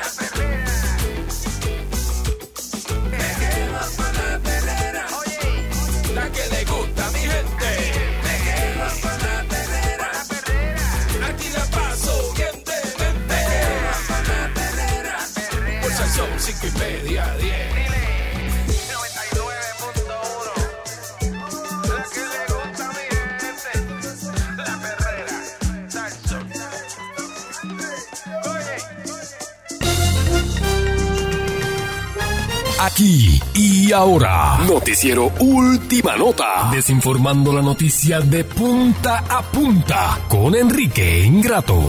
Me 3.12 3.28
quedo 3.40 3.80
con 3.96 4.12
la 4.18 4.40
perrera. 4.40 5.06
La 6.16 6.32
que 6.32 6.48
le 6.50 6.66
gusta 6.66 7.08
a 7.08 7.12
mi 7.12 7.20
gente. 7.20 7.72
Me 8.24 8.36
quedo 8.48 8.88
con 9.04 9.18
la 9.22 9.38
perrera. 9.54 10.12
Aquí 11.30 11.50
la 11.50 11.66
paso 11.66 12.34
bien 12.34 12.64
de 12.64 12.80
mente. 12.98 13.38
Me 13.38 13.40
quedo 13.54 13.94
con 14.08 14.24
la. 14.30 14.40
Por 15.80 15.92
son 15.92 16.40
cinco 16.40 16.66
y 16.66 16.80
media, 16.80 17.37
Aquí 32.80 33.40
y 33.56 33.92
ahora, 33.92 34.60
noticiero 34.68 35.32
Última 35.40 36.16
Nota, 36.16 36.70
desinformando 36.72 37.52
la 37.52 37.62
noticia 37.64 38.20
de 38.22 38.44
punta 38.44 39.24
a 39.30 39.42
punta 39.42 40.20
con 40.28 40.54
Enrique 40.54 41.24
Ingrato. 41.26 41.84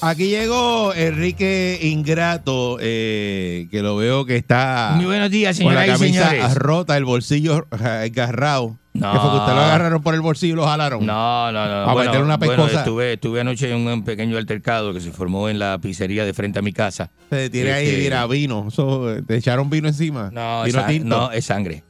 Aquí 0.00 0.28
llegó 0.28 0.94
Enrique 0.94 1.78
Ingrato, 1.82 2.78
eh, 2.80 3.68
que 3.70 3.82
lo 3.82 3.96
veo 3.96 4.24
que 4.24 4.36
está. 4.36 4.92
Muy 4.96 5.04
buenos 5.04 5.30
días, 5.30 5.58
Con 5.60 5.74
la 5.74 5.82
señoras 5.82 6.00
y 6.00 6.04
camisa 6.04 6.30
señores. 6.30 6.54
rota, 6.54 6.96
el 6.96 7.04
bolsillo 7.04 7.66
agarrado. 7.70 8.78
No. 8.98 9.12
¿Qué 9.12 9.18
fue 9.18 9.30
que 9.30 9.36
usted 9.36 9.52
lo 9.54 9.60
agarraron 9.60 10.02
por 10.02 10.14
el 10.14 10.20
bolsillo 10.20 10.54
y 10.54 10.56
lo 10.56 10.66
jalaron? 10.66 11.06
No, 11.06 11.52
no, 11.52 11.66
no. 11.66 11.90
A 11.90 11.92
Bueno, 11.92 12.10
meter 12.10 12.24
una 12.24 12.36
bueno, 12.36 12.54
pescosa. 12.56 12.78
estuve, 12.80 13.12
estuve 13.14 13.40
anoche 13.40 13.70
en 13.70 13.86
un 13.86 14.04
pequeño 14.04 14.36
altercado 14.36 14.92
que 14.92 15.00
se 15.00 15.12
formó 15.12 15.48
en 15.48 15.58
la 15.58 15.78
pizzería 15.78 16.24
de 16.24 16.34
frente 16.34 16.58
a 16.58 16.62
mi 16.62 16.72
casa. 16.72 17.10
Se 17.30 17.48
tiene 17.50 17.72
ahí, 17.72 17.86
Este, 17.88 18.02
mira, 18.02 18.26
vino. 18.26 18.66
Eso, 18.68 19.14
eh, 19.14 19.22
¿Te 19.26 19.36
echaron 19.36 19.70
vino 19.70 19.88
encima? 19.88 20.30
No, 20.32 20.64
vino 20.64 20.80
es, 20.80 20.86
tinto. 20.86 21.08
no, 21.08 21.30
es 21.30 21.44
sangre. 21.44 21.84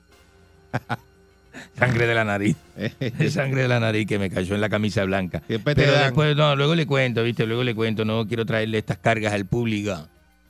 sangre 1.79 2.07
de 2.07 2.15
la 2.15 2.25
nariz. 2.25 2.57
Es 3.01 3.33
sangre 3.35 3.63
de 3.63 3.69
la 3.69 3.81
nariz 3.81 4.07
que 4.07 4.19
me 4.19 4.31
cayó 4.31 4.55
en 4.55 4.61
la 4.61 4.69
camisa 4.69 5.05
blanca. 5.05 5.43
Siempre 5.47 5.75
te 5.75 5.83
Pero 5.83 5.93
dan. 5.95 6.03
después, 6.05 6.37
no, 6.37 6.55
luego 6.57 6.75
le 6.75 6.87
cuento, 6.87 7.23
¿viste? 7.23 7.47
Luego 7.47 7.65
le 7.65 7.75
cuento. 7.75 8.05
No 8.05 8.27
quiero 8.27 8.45
traerle 8.47 8.79
estas 8.79 8.99
cargas 8.99 9.33
al 9.33 9.47
público. 9.47 9.97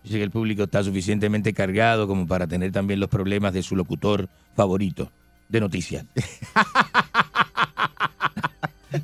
Sé 0.05 0.15
que 0.15 0.23
el 0.23 0.31
público 0.31 0.65
está 0.65 0.83
suficientemente 0.83 1.53
cargado 1.53 2.07
como 2.07 2.27
para 2.27 2.47
tener 2.47 2.73
también 2.73 2.99
los 3.01 3.09
problemas 3.09 3.53
de 3.53 3.63
su 3.63 3.77
locutor 3.77 4.29
favorito 4.57 5.11
de 5.49 5.61
noticias. 5.61 6.05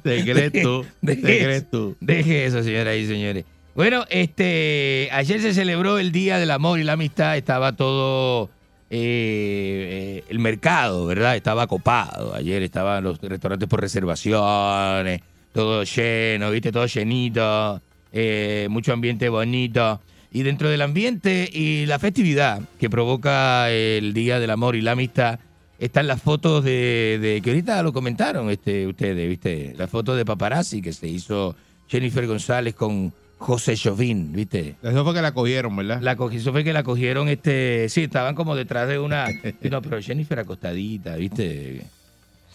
¿Te 0.02 0.24
crees 0.24 0.52
tú? 0.62 0.84
¿Te 1.04 1.16
Deje 1.16 1.22
crees 1.22 1.56
eso. 1.58 1.66
tú? 1.70 1.96
Deje 2.00 2.46
eso, 2.46 2.62
señoras 2.62 2.96
y 2.96 3.06
señores. 3.06 3.44
Bueno, 3.74 4.04
este, 4.08 5.08
ayer 5.12 5.40
se 5.40 5.52
celebró 5.52 5.98
el 5.98 6.12
Día 6.12 6.38
del 6.38 6.50
Amor 6.50 6.78
y 6.78 6.84
la 6.84 6.92
Amistad. 6.92 7.36
Estaba 7.36 7.72
todo 7.72 8.50
eh, 8.90 10.20
eh, 10.20 10.24
el 10.28 10.38
mercado, 10.38 11.06
¿verdad? 11.06 11.36
Estaba 11.36 11.66
copado. 11.66 12.34
Ayer 12.34 12.62
estaban 12.62 13.02
los 13.04 13.20
restaurantes 13.20 13.68
por 13.68 13.80
reservaciones, 13.80 15.20
todo 15.52 15.82
lleno, 15.82 16.50
¿viste? 16.50 16.70
Todo 16.72 16.86
llenito, 16.86 17.80
eh, 18.12 18.68
mucho 18.70 18.92
ambiente 18.92 19.28
bonito. 19.28 20.00
Y 20.32 20.42
dentro 20.42 20.68
del 20.68 20.82
ambiente 20.82 21.48
y 21.52 21.86
la 21.86 21.98
festividad 21.98 22.60
que 22.80 22.90
provoca 22.90 23.70
el 23.70 24.14
Día 24.14 24.40
del 24.40 24.50
Amor 24.50 24.76
y 24.76 24.80
la 24.82 24.92
Amistad, 24.92 25.38
están 25.84 26.06
las 26.06 26.20
fotos 26.22 26.64
de, 26.64 27.18
de- 27.20 27.40
que 27.42 27.50
ahorita 27.50 27.82
lo 27.82 27.92
comentaron 27.92 28.50
este, 28.50 28.86
ustedes, 28.86 29.28
¿viste? 29.28 29.74
La 29.76 29.86
foto 29.86 30.14
de 30.16 30.24
paparazzi 30.24 30.80
que 30.82 30.92
se 30.92 31.06
hizo 31.08 31.54
Jennifer 31.88 32.26
González 32.26 32.74
con 32.74 33.12
José 33.38 33.76
Chauvin, 33.76 34.32
¿viste? 34.32 34.76
Eso 34.82 35.04
fue 35.04 35.12
que 35.14 35.20
la 35.22 35.32
cogieron, 35.34 35.76
¿verdad? 35.76 36.00
La 36.00 36.16
cogi- 36.16 36.36
eso 36.36 36.52
fue 36.52 36.64
que 36.64 36.72
la 36.72 36.82
cogieron, 36.82 37.28
este, 37.28 37.88
sí, 37.90 38.04
estaban 38.04 38.34
como 38.34 38.56
detrás 38.56 38.88
de 38.88 38.98
una, 38.98 39.26
no, 39.70 39.82
pero 39.82 40.00
Jennifer 40.00 40.38
acostadita, 40.38 41.16
¿viste? 41.16 41.82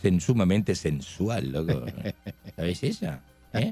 Sen- 0.02 0.20
sumamente 0.20 0.74
sensual, 0.76 1.52
loco. 1.52 1.84
¿Sabes 2.56 2.84
esa? 2.84 3.22
¿Eh? 3.52 3.72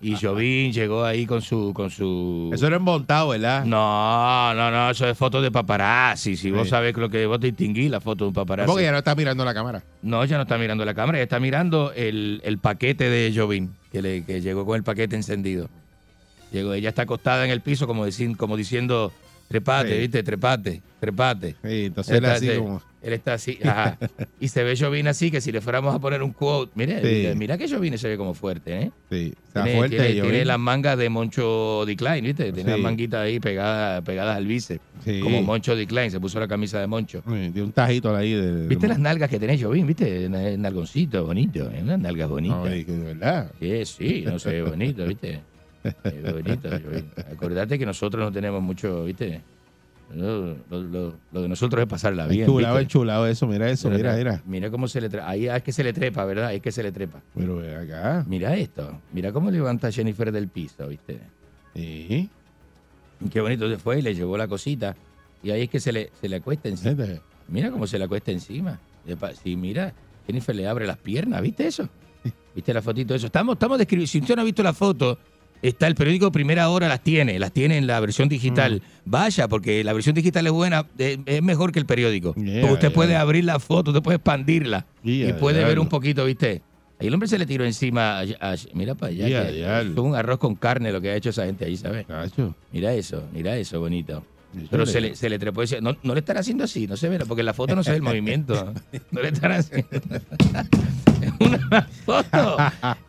Y 0.00 0.16
Jovín 0.16 0.72
llegó 0.72 1.04
ahí 1.04 1.26
con 1.26 1.42
su, 1.42 1.72
con 1.74 1.90
su. 1.90 2.50
Eso 2.54 2.66
era 2.66 2.76
embontado, 2.76 3.28
¿verdad? 3.28 3.64
No, 3.64 4.54
no, 4.54 4.70
no, 4.70 4.90
eso 4.90 5.06
es 5.06 5.16
foto 5.18 5.42
de 5.42 5.50
paparazzi. 5.50 6.36
Si 6.36 6.50
vos 6.50 6.68
sabés 6.70 6.96
lo 6.96 7.10
que 7.10 7.26
vos 7.26 7.38
distinguís, 7.38 7.90
la 7.90 8.00
foto 8.00 8.24
de 8.24 8.28
un 8.28 8.34
paparazzi. 8.34 8.66
Porque 8.66 8.84
ya 8.84 8.92
no 8.92 8.98
está 8.98 9.14
mirando 9.14 9.44
la 9.44 9.52
cámara. 9.52 9.82
No, 10.02 10.22
ella 10.22 10.36
no 10.36 10.42
está 10.44 10.56
mirando 10.56 10.84
la 10.84 10.94
cámara, 10.94 11.18
ella 11.18 11.24
está 11.24 11.38
mirando 11.38 11.92
el, 11.94 12.40
el 12.44 12.58
paquete 12.58 13.10
de 13.10 13.32
Jovín, 13.36 13.74
que, 13.92 14.00
le, 14.00 14.24
que 14.24 14.40
llegó 14.40 14.64
con 14.64 14.76
el 14.76 14.82
paquete 14.84 15.16
encendido. 15.16 15.68
Llegó, 16.50 16.72
ella 16.72 16.88
está 16.88 17.02
acostada 17.02 17.44
en 17.44 17.50
el 17.50 17.60
piso 17.60 17.86
como, 17.86 18.06
decin- 18.06 18.36
como 18.36 18.56
diciendo, 18.56 19.12
trepate, 19.48 19.92
Sí. 19.94 19.98
¿viste? 20.00 20.22
Trepate, 20.22 20.82
trepate. 21.00 21.56
Sí, 21.62 21.84
entonces 21.86 22.16
él 22.16 22.24
está, 22.24 22.34
así 22.36 22.48
sí, 22.48 22.56
como. 22.58 22.82
él 23.02 23.12
está 23.12 23.34
así, 23.34 23.58
ajá. 23.62 23.98
Y 24.40 24.48
se 24.48 24.62
ve 24.64 24.76
Jovín 24.76 25.06
así, 25.08 25.30
que 25.30 25.40
si 25.40 25.52
le 25.52 25.60
fuéramos 25.60 25.94
a 25.94 25.98
poner 25.98 26.22
un 26.22 26.32
quote, 26.32 26.72
mire, 26.74 27.00
Sí. 27.32 27.36
mira 27.38 27.56
que 27.58 27.68
Jovín 27.68 27.96
se 27.98 28.08
ve 28.08 28.16
como 28.16 28.34
fuerte, 28.34 28.74
¿eh? 28.82 28.90
Sí, 29.10 29.32
está 29.46 29.62
Tiene, 29.64 29.78
fuerte. 29.78 29.96
tiene- 29.96 30.12
tiene 30.22 30.38
vi. 30.40 30.44
las 30.44 30.58
mangas 30.58 30.98
de 30.98 31.08
Moncho 31.08 31.84
Decline, 31.86 32.22
¿viste? 32.22 32.44
Tiene 32.52 32.62
Sí. 32.62 32.70
las 32.70 32.80
manguitas 32.80 33.20
ahí 33.20 33.38
pegadas, 33.40 34.02
pegadas 34.02 34.36
al 34.36 34.46
bíceps, 34.46 34.80
Sí. 35.04 35.20
como 35.20 35.42
Moncho 35.42 35.76
Decline, 35.76 36.10
se 36.10 36.20
puso 36.20 36.40
la 36.40 36.48
camisa 36.48 36.80
de 36.80 36.86
Moncho. 36.86 37.22
Sí, 37.26 37.32
Tiene 37.52 37.62
un 37.62 37.72
tajito 37.72 38.14
ahí 38.16 38.32
de. 38.32 38.52
de- 38.52 38.66
¿Viste 38.68 38.88
las 38.88 38.98
nalgas 38.98 39.28
que 39.30 39.38
tenés, 39.38 39.62
Jovín? 39.62 39.86
¿Viste? 39.86 40.28
Na- 40.28 40.56
Nalgoncito, 40.56 41.24
bonito, 41.26 41.70
¿eh? 41.70 41.80
unas 41.82 41.98
nalgas 42.00 42.28
bonitas. 42.28 42.58
No, 42.58 42.64
de 42.64 42.84
verdad. 42.84 43.52
Sí, 43.60 43.84
sí, 43.84 44.22
no 44.26 44.38
se 44.38 44.50
ve 44.50 44.62
bonito, 44.62 45.04
¿viste? 45.06 45.40
Jovín. 45.92 47.10
Acordate 47.32 47.78
que 47.78 47.86
nosotros 47.86 48.24
no 48.24 48.32
tenemos 48.32 48.62
mucho, 48.62 49.04
¿viste? 49.04 49.40
Lo, 50.14 50.54
lo- 50.70 50.82
lo- 50.82 51.14
lo 51.32 51.42
de 51.42 51.48
nosotros 51.48 51.82
es 51.82 51.88
pasarla 51.88 52.26
bien. 52.26 52.42
Enchulado, 52.42 52.74
¿viste? 52.74 52.82
enchulado 52.84 53.26
eso, 53.26 53.46
mira 53.46 53.68
eso, 53.70 53.88
Mira, 53.90 54.12
mira, 54.12 54.16
mira. 54.16 54.42
Mira 54.46 54.70
cómo 54.70 54.86
se 54.86 55.00
le 55.00 55.08
trepa. 55.08 55.28
Ahí 55.28 55.48
es 55.48 55.62
que 55.62 55.72
se 55.72 55.82
le 55.82 55.92
trepa, 55.92 56.24
¿verdad? 56.24 56.52
Es 56.54 56.60
que 56.60 56.70
se 56.70 56.82
le 56.82 56.92
trepa. 56.92 57.20
Pero 57.34 57.56
ve 57.56 57.74
acá. 57.74 58.24
Mira 58.28 58.54
esto. 58.56 59.00
Mira 59.12 59.32
cómo 59.32 59.50
levanta 59.50 59.90
Jennifer 59.90 60.30
del 60.30 60.48
piso, 60.48 60.86
¿viste? 60.88 61.18
Sí. 61.74 62.28
Qué 63.32 63.40
bonito 63.40 63.68
se 63.68 63.78
fue 63.78 63.98
y 63.98 64.02
le 64.02 64.14
llevó 64.14 64.36
la 64.36 64.46
cosita. 64.46 64.94
Y 65.42 65.50
ahí 65.50 65.62
es 65.62 65.70
que 65.70 65.80
se 65.80 65.92
le, 65.92 66.10
se 66.20 66.28
le 66.28 66.36
acuesta 66.36 66.68
encima. 66.68 66.90
Este, 66.92 67.20
Mira 67.48 67.70
cómo 67.70 67.86
se 67.86 67.98
le 67.98 68.04
acuesta 68.04 68.30
encima. 68.30 68.78
Sí, 69.42 69.56
mira. 69.56 69.92
Jennifer 70.26 70.54
le 70.54 70.66
abre 70.68 70.86
las 70.86 70.96
piernas, 70.98 71.42
¿viste 71.42 71.66
eso? 71.66 71.88
¿Viste 72.54 72.72
la 72.72 72.80
fotito 72.80 73.12
de 73.12 73.18
eso? 73.18 73.26
Estamos, 73.26 73.54
estamos 73.54 73.76
describiendo. 73.78 74.10
Si 74.10 74.20
usted 74.20 74.36
no 74.36 74.42
ha 74.42 74.44
visto 74.44 74.62
la 74.62 74.72
foto, 74.72 75.18
está 75.68 75.86
el 75.86 75.94
periódico 75.94 76.30
Primera 76.30 76.68
Hora, 76.68 76.88
las 76.88 77.02
tiene, 77.02 77.38
las 77.38 77.52
tiene 77.52 77.78
en 77.78 77.86
la 77.86 77.98
versión 78.00 78.28
digital. 78.28 78.82
Mm. 79.04 79.10
Vaya, 79.10 79.48
porque 79.48 79.82
la 79.82 79.92
versión 79.92 80.14
digital 80.14 80.46
es 80.46 80.52
buena, 80.52 80.86
eh, 80.98 81.18
es 81.26 81.42
mejor 81.42 81.72
que 81.72 81.78
el 81.78 81.86
periódico. 81.86 82.34
Yeah, 82.34 82.60
porque 82.60 82.74
usted 82.74 82.88
yeah. 82.88 82.94
puede 82.94 83.16
abrir 83.16 83.44
la 83.44 83.58
foto, 83.58 83.90
usted 83.90 84.02
puede 84.02 84.16
expandirla 84.16 84.86
Yeah, 85.02 85.30
y 85.30 85.32
puede 85.34 85.64
ver 85.64 85.78
un 85.78 85.88
poquito, 85.88 86.24
¿viste? 86.24 86.62
Ahí 87.00 87.08
el 87.08 87.14
hombre 87.14 87.28
se 87.28 87.38
le 87.38 87.46
tiró 87.46 87.64
encima. 87.64 88.20
a- 88.20 88.52
a- 88.52 88.56
mira 88.72 88.94
para 88.94 89.10
allá. 89.12 89.26
Que- 89.50 89.80
es 89.90 89.96
un 89.98 90.14
arroz 90.14 90.38
con 90.38 90.54
carne 90.54 90.92
lo 90.92 91.00
que 91.00 91.10
ha 91.10 91.16
hecho 91.16 91.30
esa 91.30 91.44
gente 91.46 91.64
ahí, 91.64 91.76
¿sabes? 91.76 92.06
Mira 92.72 92.94
eso, 92.94 93.24
mira 93.32 93.56
eso, 93.56 93.80
bonito. 93.80 94.24
Pero 94.70 94.86
se 94.86 95.00
le, 95.00 95.16
se 95.16 95.28
le 95.28 95.38
trepó 95.38 95.62
ese- 95.62 95.80
No, 95.80 95.96
no 96.02 96.14
le 96.14 96.20
estará 96.20 96.40
haciendo 96.40 96.64
así, 96.64 96.86
no 96.86 96.96
se 96.96 97.08
ve, 97.08 97.18
porque 97.26 97.40
en 97.40 97.46
la 97.46 97.54
foto 97.54 97.74
no 97.74 97.82
se 97.84 97.90
ve 97.90 97.96
el 97.96 98.02
movimiento. 98.02 98.72
No 99.10 99.22
le 99.22 99.28
estará 99.28 99.56
haciendo. 99.56 99.88
Es 101.24 101.32
una 101.40 101.88
foto. 102.04 102.56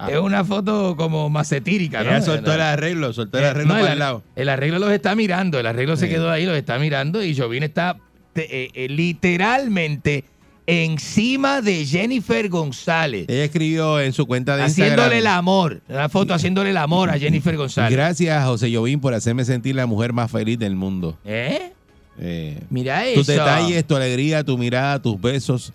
Es 0.08 0.18
una 0.20 0.46
foto 0.46 0.96
como 0.96 1.30
macetírica, 1.30 2.02
¿no? 2.04 2.12
Ella 2.12 2.22
soltó 2.22 2.54
el 2.54 2.62
arreglo, 2.62 3.12
soltó 3.12 3.40
el 3.40 3.46
arreglo 3.46 3.74
No, 3.74 3.80
para 3.80 3.88
el, 3.88 3.94
el 3.94 4.00
lado. 4.00 4.24
el 4.38 4.48
arreglo 4.50 4.80
los 4.80 4.92
está 4.92 5.16
mirando, 5.16 5.60
el 5.60 5.66
arreglo 5.66 5.98
se 5.98 6.08
quedó 6.08 6.32
ahí, 6.32 6.46
los 6.46 6.56
está 6.56 6.80
mirando 6.80 7.22
y 7.22 7.36
Jovín 7.38 7.64
está 7.64 7.98
te- 8.32 8.64
eh, 8.66 8.70
eh, 8.74 8.88
literalmente 8.90 10.24
encima 10.68 11.62
de 11.62 11.86
Jennifer 11.86 12.50
González, 12.50 13.26
Ella 13.30 13.44
escribió 13.46 14.00
en 14.00 14.14
su 14.14 14.26
cuenta 14.26 14.56
de 14.58 14.64
haciéndole 14.64 15.04
el 15.18 15.24
Instagram. 15.24 15.38
amor, 15.38 15.82
una 15.88 16.10
foto 16.10 16.34
haciéndole 16.34 16.72
el 16.72 16.78
amor 16.78 17.10
a 17.10 17.20
Jennifer 17.20 17.56
González. 17.56 17.92
Gracias, 17.92 18.46
José 18.46 18.74
Jovín, 18.76 19.00
por 19.00 19.14
hacerme 19.14 19.46
sentir 19.46 19.76
la 19.76 19.86
mujer 19.86 20.12
más 20.14 20.32
feliz 20.32 20.58
del 20.58 20.76
mundo. 20.76 21.18
¿Eh? 21.26 21.72
Eh, 22.20 22.60
Mira 22.70 23.06
eso. 23.06 23.20
tus 23.20 23.28
detalles, 23.28 23.86
tu 23.86 23.96
alegría, 23.96 24.44
tu 24.44 24.58
mirada, 24.58 25.02
tus 25.02 25.20
besos, 25.20 25.74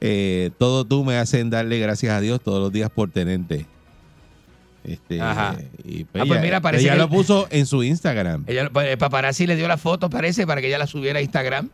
eh, 0.00 0.50
todo 0.58 0.84
tú 0.84 1.04
me 1.04 1.16
hacen 1.18 1.50
darle 1.50 1.78
gracias 1.78 2.12
a 2.12 2.20
Dios 2.20 2.40
todos 2.42 2.60
los 2.60 2.72
días 2.72 2.88
por 2.90 3.10
tenerte. 3.10 3.66
Este, 4.82 5.20
Ajá. 5.20 5.56
y 5.84 6.04
Ah, 6.14 6.24
pues 6.26 6.40
mira, 6.40 6.60
parece 6.62 6.84
ella 6.84 6.92
que- 6.94 6.98
lo 7.00 7.08
puso 7.10 7.46
en 7.50 7.66
su 7.66 7.82
Instagram. 7.82 8.44
Ella, 8.46 8.70
el 8.86 8.96
paparazzi 8.98 9.46
le 9.46 9.54
dio 9.56 9.68
la 9.68 9.76
foto, 9.76 10.08
parece, 10.08 10.46
para 10.46 10.62
que 10.62 10.68
ella 10.68 10.78
la 10.78 10.86
subiera 10.86 11.18
a 11.18 11.22
Instagram. 11.22 11.68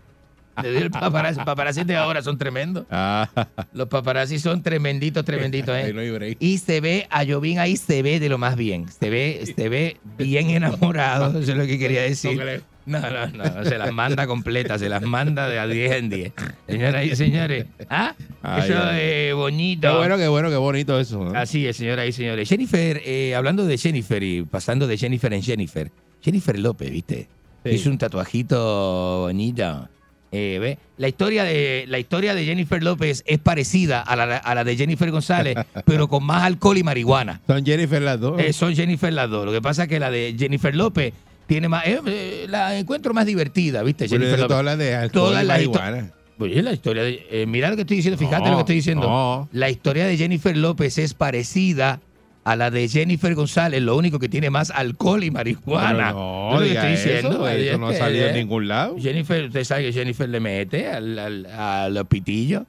El 0.62 0.90
paparazzi. 0.90 1.40
paparazzi 1.44 1.84
de 1.84 1.96
ahora 1.96 2.22
son 2.22 2.38
tremendos. 2.38 2.86
Ah, 2.90 3.28
Los 3.72 3.88
paparazzi 3.88 4.38
son 4.38 4.62
tremenditos, 4.62 5.24
tremenditos, 5.24 5.76
¿eh? 5.76 5.92
no. 5.92 6.02
Y 6.38 6.58
se 6.58 6.80
ve, 6.80 7.06
a 7.10 7.24
Jovín 7.26 7.58
ahí 7.58 7.76
se 7.76 8.02
ve 8.02 8.20
de 8.20 8.28
lo 8.28 8.38
más 8.38 8.56
bien. 8.56 8.86
Se 8.88 9.10
ve, 9.10 9.42
se 9.56 9.68
ve 9.68 9.96
bien 10.18 10.50
enamorado, 10.50 11.38
eso 11.38 11.52
es 11.52 11.58
lo 11.58 11.66
que 11.66 11.78
quería 11.78 12.02
decir. 12.02 12.62
No, 12.86 13.00
no, 13.00 13.26
no, 13.26 13.64
se 13.64 13.78
las 13.78 13.92
manda 13.92 14.28
completas, 14.28 14.80
se 14.80 14.88
las 14.88 15.02
manda 15.02 15.48
de 15.48 15.58
a 15.58 15.66
10 15.66 15.92
en 15.92 16.08
10. 16.08 16.32
Señoras 16.68 17.04
y 17.04 17.16
señores, 17.16 17.66
¿ah? 17.90 18.14
Ay, 18.42 18.62
eso 18.70 18.80
ay. 18.80 19.00
es 19.02 19.34
bonito. 19.34 19.90
Qué 19.90 19.96
bueno, 19.96 20.16
qué 20.16 20.28
bueno, 20.28 20.50
qué 20.50 20.56
bonito 20.56 21.00
eso. 21.00 21.24
¿no? 21.24 21.36
Así 21.36 21.66
es, 21.66 21.76
señoras 21.76 22.06
y 22.06 22.12
señores. 22.12 22.48
Jennifer, 22.48 23.02
eh, 23.04 23.34
hablando 23.34 23.66
de 23.66 23.76
Jennifer 23.76 24.22
y 24.22 24.42
pasando 24.42 24.86
de 24.86 24.96
Jennifer 24.96 25.32
en 25.32 25.42
Jennifer, 25.42 25.90
Jennifer 26.22 26.56
López, 26.60 26.92
¿viste? 26.92 27.28
Sí. 27.64 27.70
Hizo 27.70 27.90
un 27.90 27.98
tatuajito 27.98 29.22
bonito. 29.22 29.88
Eh, 30.32 30.58
¿ve? 30.60 30.78
La 30.98 31.08
historia 31.08 31.44
de 31.44 31.84
la 31.88 31.98
historia 31.98 32.34
de 32.34 32.44
Jennifer 32.44 32.82
López 32.82 33.22
es 33.26 33.38
parecida 33.38 34.00
a 34.00 34.16
la, 34.16 34.36
a 34.36 34.54
la 34.54 34.64
de 34.64 34.76
Jennifer 34.76 35.10
González, 35.10 35.56
pero 35.86 36.08
con 36.08 36.24
más 36.24 36.42
alcohol 36.42 36.78
y 36.78 36.82
marihuana. 36.82 37.40
Son 37.46 37.64
Jennifer 37.64 38.02
las 38.02 38.20
dos. 38.20 38.40
Eh, 38.40 38.52
son 38.52 38.74
Jennifer 38.74 39.12
las 39.12 39.30
dos. 39.30 39.46
Lo 39.46 39.52
que 39.52 39.62
pasa 39.62 39.84
es 39.84 39.88
que 39.88 40.00
la 40.00 40.10
de 40.10 40.34
Jennifer 40.38 40.74
López 40.74 41.14
tiene 41.46 41.68
más, 41.68 41.84
eh, 41.86 42.46
la 42.48 42.76
encuentro 42.76 43.14
más 43.14 43.24
divertida, 43.26 43.82
¿viste? 43.82 44.08
Pero 44.08 44.20
Jennifer 44.20 44.40
López. 44.40 44.56
hablas 44.56 44.78
de 44.78 44.94
alcohol 44.94 45.28
Todas 45.30 45.44
y 45.44 45.46
marihuana. 45.46 46.12
Pues 46.38 46.54
es 46.54 46.64
la 46.64 46.72
historia 46.72 47.02
de, 47.02 47.44
mira 47.48 47.70
lo 47.70 47.76
que 47.76 47.82
estoy 47.82 47.96
diciendo, 47.96 48.18
fíjate 48.18 48.44
No, 48.44 48.50
lo 48.50 48.56
que 48.56 48.60
estoy 48.62 48.76
diciendo. 48.76 49.06
no. 49.08 49.48
La 49.52 49.70
historia 49.70 50.04
de 50.06 50.18
Jennifer 50.18 50.54
López 50.56 50.98
es 50.98 51.14
parecida 51.14 52.00
a 52.46 52.54
la 52.54 52.70
de 52.70 52.88
Jennifer 52.88 53.34
González, 53.34 53.82
lo 53.82 53.96
único 53.96 54.20
que 54.20 54.28
tiene 54.28 54.50
más 54.50 54.70
alcohol 54.70 55.24
y 55.24 55.32
marihuana. 55.32 56.12
Pero 56.12 56.50
no, 56.52 56.58
que 56.58 56.64
diga 56.68 56.88
estoy 56.92 57.10
diciendo. 57.12 57.48
eso, 57.48 57.56
eso 57.58 57.78
no 57.78 57.88
ha 57.88 57.94
salido 57.94 58.26
en 58.28 58.34
ningún 58.36 58.68
lado. 58.68 58.96
Jennifer, 59.00 59.44
usted 59.46 59.64
sabe 59.64 59.82
que 59.82 59.92
Jennifer 59.92 60.28
le 60.28 60.38
mete 60.38 60.86
al, 60.88 61.18
al, 61.18 61.46
a 61.46 61.88
los 61.88 62.06
pitillos. 62.06 62.62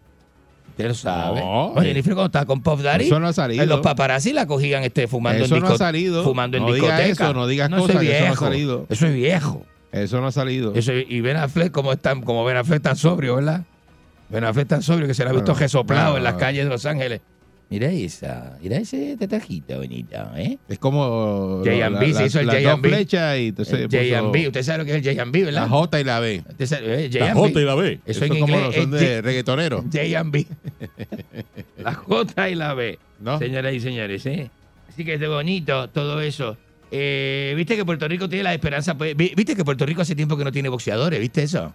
Usted 0.69 0.87
lo 0.87 0.93
sabe. 0.95 1.41
No, 1.41 1.73
eh, 1.79 1.85
Jennifer 1.85 2.13
cuando 2.15 2.25
estaba 2.25 2.45
con 2.45 2.61
Puff 2.63 2.81
Daddy, 2.81 3.05
Eso 3.05 3.19
no 3.19 3.27
ha 3.27 3.33
salido. 3.33 3.63
eh, 3.63 3.67
los 3.67 3.81
paparazzi 3.81 4.33
la 4.33 4.47
cogían 4.47 4.83
este, 4.83 5.07
fumando 5.07 5.45
Eso 5.45 5.55
en 5.57 5.61
no 5.61 5.69
ha 5.69 5.77
salido. 5.77 6.23
Fumando 6.23 6.57
en 6.57 6.63
No 6.63 6.73
diga 6.73 6.97
discoteca. 6.99 7.25
eso, 7.25 7.33
no 7.35 7.45
digas 7.47 7.69
cosas 7.69 7.99
que 8.01 8.17
eso 8.17 8.25
no 8.25 8.33
ha 8.33 8.35
salido. 8.35 8.85
Eso 8.89 9.05
es 9.07 9.13
viejo. 9.13 9.65
Eso 9.91 10.21
no 10.21 10.27
ha 10.27 10.31
salido. 10.31 10.73
Eso, 10.73 10.91
y 10.93 11.21
Ben 11.21 11.37
Affleck, 11.37 11.71
como, 11.71 11.93
están, 11.93 12.21
como 12.23 12.43
Ben 12.45 12.57
Affleck 12.57 12.81
tan 12.81 12.95
sobrio, 12.95 13.35
¿verdad? 13.35 13.61
Ben 14.29 14.43
Affleck 14.43 14.67
tan 14.67 14.81
sobrio 14.81 15.05
que 15.07 15.13
se 15.13 15.23
le 15.23 15.29
ha 15.29 15.33
visto 15.33 15.53
resoplado 15.53 16.17
en 16.17 16.23
las 16.23 16.33
calles 16.33 16.63
de 16.65 16.69
Los 16.71 16.85
Ángeles. 16.87 17.21
Mira 17.69 17.91
esa, 17.91 18.57
mira 18.61 18.77
ese 18.77 19.17
tatajito 19.17 19.77
bonito, 19.77 20.15
¿eh? 20.37 20.57
Es 20.69 20.79
como 20.79 21.61
J&B, 21.65 22.13
se 22.13 22.25
hizo 22.27 22.39
el 22.39 22.47
las 22.47 22.63
dos 22.63 22.71
J&B. 22.75 22.89
flechas 22.89 23.37
y 23.39 23.47
entonces 23.47 23.87
J&B, 23.91 24.47
usted 24.47 24.63
sabe 24.63 24.77
lo 24.79 24.85
que 24.85 24.95
es 24.95 25.05
el 25.05 25.15
J&B, 25.17 25.43
¿verdad? 25.43 25.61
la 25.63 25.67
J 25.67 25.99
y 25.99 26.03
la 26.05 26.19
B. 26.21 26.43
Usted 26.49 26.65
sabe, 26.65 27.05
eh, 27.05 27.09
La. 27.11 27.33
J 27.33 27.59
y 27.59 27.65
la 27.65 27.75
B. 27.75 27.91
Eso, 27.91 28.01
Eso 28.05 28.25
en 28.25 28.31
es 28.33 28.39
como 28.39 28.55
inglés 28.57 28.75
son 28.75 28.95
es 28.95 29.01
de. 29.01 29.43
J&B. 29.91 30.45
la 31.83 31.93
J 31.93 32.49
y 32.49 32.55
la 32.55 32.73
B. 32.73 32.99
¿No? 33.19 33.37
Señoras 33.39 33.73
y 33.73 33.79
señores, 33.81 34.25
¿eh? 34.27 34.49
Así 34.87 35.03
que 35.03 35.15
es 35.15 35.27
bonito 35.27 35.89
todo 35.89 36.21
eso. 36.21 36.55
Eh, 36.89 37.53
Viste 37.57 37.75
que 37.75 37.83
Puerto 37.83 38.07
Rico 38.07 38.29
tiene 38.29 38.43
la 38.43 38.53
esperanza. 38.53 38.97
pues, 38.97 39.15
vi- 39.17 39.33
Viste 39.35 39.55
que 39.57 39.65
Puerto 39.65 39.85
Rico 39.85 40.01
hace 40.03 40.15
tiempo 40.15 40.37
que 40.37 40.45
no 40.45 40.53
tiene 40.53 40.69
boxeadores, 40.69 41.19
¿viste 41.19 41.43
eso? 41.43 41.73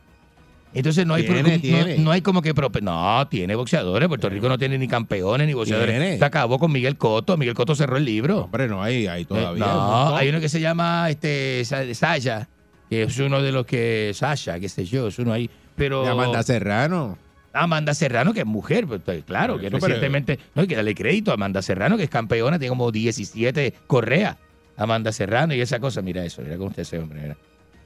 Entonces 0.74 1.06
no 1.06 1.14
hay, 1.14 1.24
Tiene, 1.24 1.42
pro- 1.42 1.52
no- 1.52 1.60
tiene. 1.60 1.98
no, 1.98 2.10
hay 2.10 2.22
como 2.22 2.40
que. 2.42 2.54
No, 2.82 3.28
tiene 3.28 3.54
boxeadores. 3.54 4.08
Puerto 4.08 4.28
Rico 4.30 4.48
no 4.48 4.56
tiene 4.58 4.78
ni 4.78 4.88
campeones 4.88 5.46
ni 5.46 5.52
boxeadores. 5.54 5.94
Tiene. 5.98 6.18
Se 6.18 6.24
acabó 6.24 6.58
con 6.58 6.72
Miguel 6.72 6.96
Coto. 6.96 7.36
Miguel 7.36 7.54
Coto 7.54 7.74
cerró 7.74 7.96
el 7.98 8.04
libro. 8.04 8.44
Hombre, 8.44 8.68
no 8.68 8.82
hay, 8.82 9.06
hay 9.06 9.24
todavía. 9.24 9.64
Eh, 9.64 9.68
un 9.68 9.74
no, 9.76 10.16
hay 10.16 10.28
uno 10.30 10.40
que 10.40 10.48
se 10.48 10.60
llama 10.60 11.10
este 11.10 11.64
Sa- 11.64 11.92
Sasha, 11.94 12.48
que 12.88 13.02
es 13.02 13.18
uno 13.18 13.42
de 13.42 13.52
los 13.52 13.66
que. 13.66 14.12
Sasha, 14.14 14.58
qué 14.58 14.68
sé 14.68 14.84
yo, 14.86 15.08
es 15.08 15.18
uno 15.18 15.32
ahí. 15.32 15.50
Pero. 15.76 16.04
Y 16.04 16.08
Amanda 16.08 16.42
Serrano. 16.42 17.18
Amanda 17.54 17.92
Serrano, 17.92 18.32
que 18.32 18.40
es 18.40 18.46
mujer, 18.46 18.86
pues, 18.86 19.02
claro, 19.26 19.58
que 19.58 19.68
recientemente, 19.68 20.38
no 20.54 20.62
hay 20.62 20.68
que 20.68 20.74
darle 20.74 20.94
crédito 20.94 21.32
a 21.32 21.34
Amanda 21.34 21.60
Serrano, 21.60 21.98
que 21.98 22.04
es 22.04 22.08
campeona, 22.08 22.58
tiene 22.58 22.70
como 22.70 22.90
17 22.90 23.74
correas. 23.86 24.36
Amanda 24.78 25.12
Serrano 25.12 25.52
y 25.54 25.60
esa 25.60 25.78
cosa, 25.78 26.00
mira 26.00 26.24
eso, 26.24 26.40
mira 26.40 26.56
cómo 26.56 26.70
está 26.70 26.80
ese 26.80 26.98
hombre, 26.98 27.20
mira. 27.20 27.36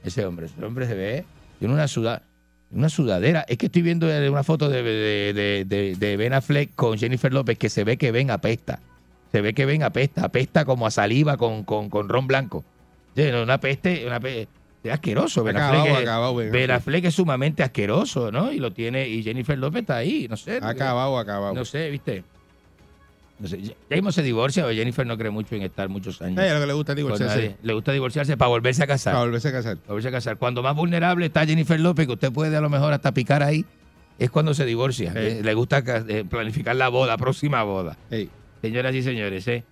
Ese 0.05 0.25
hombre, 0.25 0.45
ese 0.45 0.63
hombre 0.63 0.87
se 0.87 0.93
ve, 0.93 1.25
tiene 1.59 1.73
una 1.73 1.89
suda, 1.89 2.21
una 2.71 2.89
sudadera. 2.89 3.45
Es 3.47 3.57
que 3.57 3.67
estoy 3.67 3.81
viendo 3.81 4.07
una 4.07 4.43
foto 4.43 4.69
de, 4.69 4.83
de, 4.83 5.65
de, 5.65 5.95
de- 5.95 6.17
Ben 6.17 6.33
Affleck 6.33 6.75
con 6.75 6.97
Jennifer 6.97 7.31
López, 7.33 7.57
que 7.57 7.69
se 7.69 7.83
ve 7.83 7.97
que 7.97 8.11
Ben 8.11 8.31
apesta. 8.31 8.79
Se 9.31 9.41
ve 9.41 9.53
que 9.53 9.65
Ben 9.65 9.83
apesta, 9.83 10.25
apesta 10.25 10.65
como 10.65 10.85
a 10.87 10.91
saliva 10.91 11.37
con, 11.37 11.63
con, 11.63 11.89
con 11.89 12.09
ron 12.09 12.27
blanco. 12.27 12.63
Una 13.15 13.59
peste, 13.59 14.05
una 14.05 14.19
peste, 14.19 14.47
es 14.83 14.91
asqueroso. 14.93 15.43
Ben 15.43 15.57
Acabado, 15.57 15.81
Affleck 15.83 16.01
acabado, 16.01 16.35
Ben 16.35 16.51
Ben. 16.51 16.71
Affleck 16.71 17.05
es 17.05 17.15
sumamente 17.15 17.63
asqueroso, 17.63 18.31
¿no? 18.31 18.51
Y 18.51 18.59
lo 18.59 18.71
tiene, 18.71 19.07
y 19.07 19.23
Jennifer 19.23 19.57
López 19.57 19.81
está 19.81 19.97
ahí, 19.97 20.27
no 20.29 20.37
sé. 20.37 20.59
Acabado, 20.61 21.17
acabado. 21.17 21.53
No 21.55 21.65
sé, 21.65 21.89
¿viste? 21.89 22.23
No 23.39 23.47
sé, 23.47 23.59
James 23.89 24.15
se 24.15 24.23
divorcia 24.23 24.65
o 24.65 24.71
Jennifer 24.71 25.05
no 25.05 25.17
cree 25.17 25.29
mucho 25.29 25.55
en 25.55 25.61
estar 25.61 25.87
muchos 25.89 26.21
años. 26.21 26.39
A 26.39 26.45
ella 26.45 26.55
lo 26.55 26.61
que 26.61 26.67
le 26.67 26.73
gusta 26.73 26.95
divorciarse. 26.95 27.55
Le 27.61 27.73
gusta 27.73 27.91
divorciarse 27.91 28.35
para 28.35 28.49
volverse 28.49 28.83
a 28.83 28.87
casar. 28.87 29.13
Para 29.13 29.25
volverse 29.25 29.49
a 29.49 29.51
casar. 29.51 29.77
Para 29.77 29.89
volverse 29.89 30.07
a 30.07 30.11
casar. 30.11 30.37
Cuando 30.37 30.63
más 30.63 30.75
vulnerable 30.75 31.27
está 31.27 31.45
Jennifer 31.45 31.79
López, 31.79 32.07
que 32.07 32.13
usted 32.13 32.31
puede 32.31 32.57
a 32.57 32.61
lo 32.61 32.69
mejor 32.69 32.93
hasta 32.93 33.13
picar 33.13 33.43
ahí, 33.43 33.63
es 34.17 34.31
cuando 34.31 34.53
se 34.55 34.65
divorcia. 34.65 35.11
Sí. 35.11 35.19
Eh, 35.19 35.41
Le 35.43 35.53
gusta 35.53 35.83
eh, 35.85 36.25
planificar 36.27 36.75
la 36.75 36.89
boda, 36.89 37.15
próxima 37.17 37.61
boda. 37.63 37.95
Señoras 38.61 38.95
y 38.95 39.03
señores, 39.03 39.47
¿eh? 39.47 39.63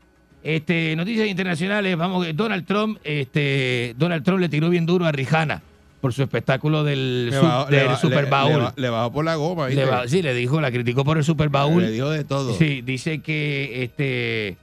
Este, 0.44 0.96
noticias 0.96 1.28
internacionales, 1.28 1.98
vamos, 1.98 2.28
Donald 2.36 2.68
Trump, 2.68 3.00
este, 3.04 3.96
Donald 3.98 4.24
Trump 4.24 4.42
le 4.42 4.50
tiró 4.50 4.70
bien 4.70 4.86
duro 4.86 5.06
a 5.06 5.12
Rihanna 5.12 5.64
por 6.06 6.14
su 6.14 6.22
espectáculo 6.22 6.84
del, 6.84 7.32
Le 7.32 7.40
bajó- 7.40 7.68
ba- 7.72 7.98
Super 7.98 8.26
Bowl. 8.28 8.52
Le, 8.52 8.58
ba- 8.60 8.74
le 8.78 8.90
bajó 8.90 9.12
por 9.12 9.26
la 9.26 9.34
goma, 9.38 9.66
¿viste? 9.66 9.84
Le 9.86 9.90
ba- 9.90 10.08
sí, 10.08 10.22
le 10.22 10.36
dijo, 10.36 10.62
la 10.62 10.70
criticó 10.70 11.04
por 11.04 11.18
el 11.18 11.24
Super 11.24 11.50
Bowl. 11.50 11.82
Le 11.82 11.90
dijo 11.90 12.12
de 12.12 12.24
todo. 12.24 12.54
Sí, 12.54 12.84
dice 12.84 13.22
que 13.22 13.82
este 13.82 14.56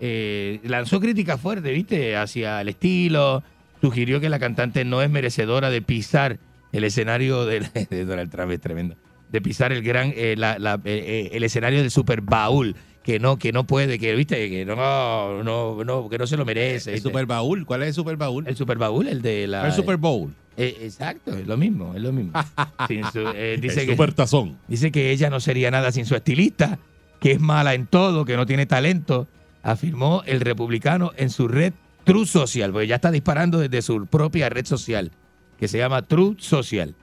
eh, 0.00 0.58
lanzó 0.64 0.98
críticas 0.98 1.38
fuertes, 1.38 1.70
¿viste? 1.74 2.16
Hacia 2.16 2.62
el 2.62 2.70
estilo. 2.70 3.42
Sugirió 3.82 4.22
que 4.22 4.30
la 4.30 4.38
cantante 4.38 4.86
no 4.86 5.02
es 5.02 5.10
merecedora 5.10 5.68
de 5.68 5.82
pisar 5.82 6.38
el 6.72 6.84
escenario 6.84 7.44
del, 7.44 7.66
de 7.90 8.04
Donald 8.06 8.30
Trump, 8.30 8.52
es 8.52 8.60
tremendo. 8.62 8.96
De 9.30 9.42
pisar 9.42 9.72
el 9.72 9.82
gran, 9.82 10.14
eh, 10.16 10.34
la- 10.38 10.58
la- 10.58 10.76
eh, 10.76 11.28
eh, 11.28 11.30
el 11.34 11.44
escenario 11.44 11.80
del 11.80 11.90
Super 11.90 12.22
Bowl. 12.22 12.74
Que 13.02 13.20
no, 13.20 13.36
que 13.38 13.52
no 13.52 13.64
puede, 13.64 13.98
que 14.00 14.16
viste, 14.16 14.50
que 14.50 14.64
no, 14.64 15.44
no, 15.44 15.84
no, 15.84 16.08
que 16.08 16.18
no 16.18 16.26
se 16.26 16.36
lo 16.36 16.44
merece. 16.44 16.94
El. 16.94 17.00
Super 17.02 17.24
Bowl. 17.26 17.64
¿Cuál 17.64 17.82
es 17.82 17.88
el 17.90 17.94
Super 17.94 18.16
Bowl? 18.16 18.48
El 18.48 18.56
Super 18.56 18.78
Bowl, 18.78 19.06
el 19.06 19.20
de 19.22 19.46
la. 19.46 19.64
El 19.66 19.72
Super 19.72 19.96
Bowl. 19.96 20.32
Eh, 20.56 20.78
exacto, 20.82 21.36
es 21.36 21.46
lo 21.46 21.56
mismo, 21.56 21.94
es 21.94 22.02
lo 22.02 22.12
mismo. 22.12 22.32
Sin 22.88 23.04
su- 23.12 23.20
eh, 23.34 23.58
dice 23.60 23.80
el 23.82 23.86
que, 23.86 23.92
Super 23.92 24.12
Tazón. 24.14 24.58
Dice 24.68 24.90
que 24.90 25.10
ella 25.10 25.28
no 25.30 25.40
sería 25.40 25.70
nada 25.70 25.92
sin 25.92 26.06
su 26.06 26.14
estilista, 26.14 26.78
que 27.20 27.32
es 27.32 27.40
mala 27.40 27.74
en 27.74 27.86
todo, 27.86 28.24
que 28.24 28.36
no 28.36 28.46
tiene 28.46 28.66
talento, 28.66 29.28
afirmó 29.62 30.22
el 30.26 30.40
republicano 30.40 31.12
en 31.16 31.30
su 31.30 31.48
red 31.48 31.72
True 32.04 32.26
Social, 32.26 32.70
porque 32.72 32.86
ya 32.86 32.96
está 32.96 33.10
disparando 33.10 33.58
desde 33.58 33.82
su 33.82 34.06
propia 34.06 34.48
red 34.48 34.64
social, 34.64 35.10
que 35.58 35.68
se 35.68 35.78
llama 35.78 36.02
True 36.02 36.36
Social. 36.38 36.94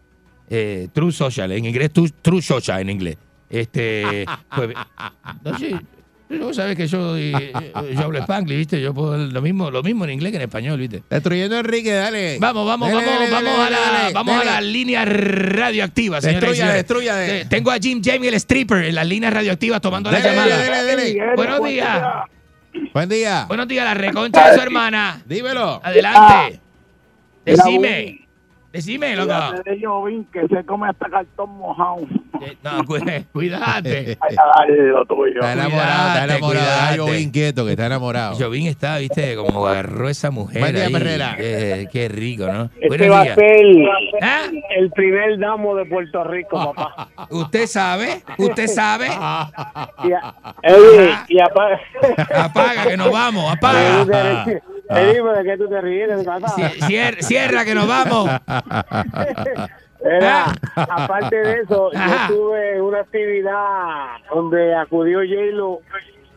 Eh, 0.50 0.88
True 0.94 1.12
Social, 1.12 1.52
en 1.52 1.66
inglés 1.66 1.92
True, 1.92 2.10
True 2.22 2.42
Social 2.42 2.82
en 2.82 2.90
inglés. 2.90 3.18
Este, 3.50 4.26
pues, 4.56 4.70
no 5.44 5.60
sé, 5.60 5.76
Tú 6.40 6.54
sabes 6.54 6.76
que 6.76 6.88
yo, 6.88 7.16
eh, 7.18 7.52
yo 7.94 8.00
hablo 8.02 8.20
spanglish, 8.20 8.58
¿viste? 8.58 8.82
Yo 8.82 8.94
puedo 8.94 9.18
lo 9.18 9.42
mismo, 9.42 9.70
lo 9.72 9.84
mismo 9.84 10.04
en 10.06 10.12
inglés 10.12 10.32
que 10.32 10.38
en 10.38 10.44
español, 10.44 10.80
¿viste? 10.80 11.04
Destruyendo 11.10 11.56
a 11.56 11.60
Enrique, 11.60 11.92
dale. 11.94 12.38
Vamos, 12.40 12.66
vamos, 12.66 12.90
Dale, 12.92 13.06
vamos, 13.06 13.20
dale, 13.30 13.32
vamos, 13.32 13.58
dale, 13.60 13.76
a, 13.76 13.80
la, 13.80 14.00
dale, 14.02 14.14
vamos 14.14 14.36
a 14.36 14.38
dale. 14.40 14.52
la 14.52 14.62
línea 14.62 15.06
radioactiva, 15.06 16.22
señoras 16.22 16.44
y 16.44 16.46
Destruya, 16.48 16.56
señores. 16.64 16.76
destruya 16.78 17.16
de- 17.16 17.42
Eh, 17.42 17.46
Tengo 17.50 17.72
a 17.72 17.78
Jim 17.78 18.02
Jamie, 18.04 18.30
el 18.30 18.36
stripper, 18.36 18.86
en 18.86 18.96
las 18.96 19.08
líneas 19.08 19.34
radioactivas 19.34 19.82
tomando 19.82 20.10
la 20.12 20.20
llamada. 20.20 20.48
dale, 20.58 20.70
dale, 20.70 20.96
dale. 20.96 21.36
Buenos 21.36 21.64
días. 21.66 22.02
Buen 22.94 23.10
día. 23.10 23.46
Buenos 23.48 23.68
días, 23.68 23.86
la 23.86 23.94
reconcha 23.94 24.50
de 24.50 24.56
su 24.56 24.62
hermana. 24.62 25.22
Dímelo. 25.26 25.80
Adelante. 25.84 26.60
Decime. 27.46 28.23
Decime, 28.74 29.16
loco. 29.16 29.32
de 29.64 29.80
Jovín 29.86 30.26
que 30.34 30.48
se 30.48 30.66
come 30.66 30.90
hasta 30.90 31.08
cartón 31.08 31.52
mojado. 31.60 32.00
Eh, 32.42 32.58
No, 32.64 32.84
cu- 32.84 32.98
cuídate. 33.32 34.18
Ay, 34.22 34.36
dale 34.36 34.88
lo 34.90 35.06
tuyo. 35.06 35.36
Está 35.42 35.54
enamorado, 35.54 36.08
está 36.08 36.22
Cuídate, 36.24 36.38
enamorado. 36.38 36.96
Yo 36.96 37.04
cuídate. 37.04 37.22
inquieto 37.22 37.66
que 37.66 37.72
está 37.72 37.86
enamorado. 37.86 38.36
Jovín 38.36 38.66
está, 38.68 38.98
viste, 38.98 39.36
como 39.36 39.68
agarró 39.68 40.10
esa 40.10 40.32
mujer. 40.32 40.60
Buen 40.60 40.74
día, 40.76 40.86
ahí. 40.88 40.92
Perrera. 40.94 41.36
Eh, 41.38 41.88
qué 41.92 42.10
rico, 42.10 42.48
¿no? 42.52 42.72
Este 42.82 43.10
va 43.10 43.22
a 43.22 43.36
ser 43.36 43.66
¿Ah? 44.24 44.42
el 44.76 44.90
primer 44.92 45.38
damo 45.38 45.76
de 45.76 45.86
Puerto 45.86 46.24
Rico, 46.24 46.74
papá. 46.74 47.10
¿Usted 47.30 47.68
sabe? 47.68 48.24
¿Usted 48.40 48.66
sabe? 48.68 49.06
Y, 50.04 50.12
a- 50.12 51.26
y 51.30 51.40
aparte... 51.40 52.34
Apaga, 52.36 52.88
que 52.88 52.98
nos 52.98 53.12
vamos, 53.12 53.54
apaga. 53.54 54.46
Eddie, 54.90 55.22
¿de 55.22 55.44
qué 55.44 55.58
tú 55.58 55.68
te 55.70 55.82
ríes? 55.82 56.10
Cierra, 57.20 57.66
que 57.66 57.76
nos 57.76 57.88
vamos. 57.88 58.30
Era, 60.04 60.54
aparte 60.76 61.36
de 61.36 61.62
eso, 61.62 61.90
Ajá. 61.96 62.28
yo 62.28 62.36
tuve 62.36 62.82
una 62.82 63.00
actividad 63.00 64.18
donde 64.34 64.76
acudió 64.76 65.20
J-Lo 65.20 65.80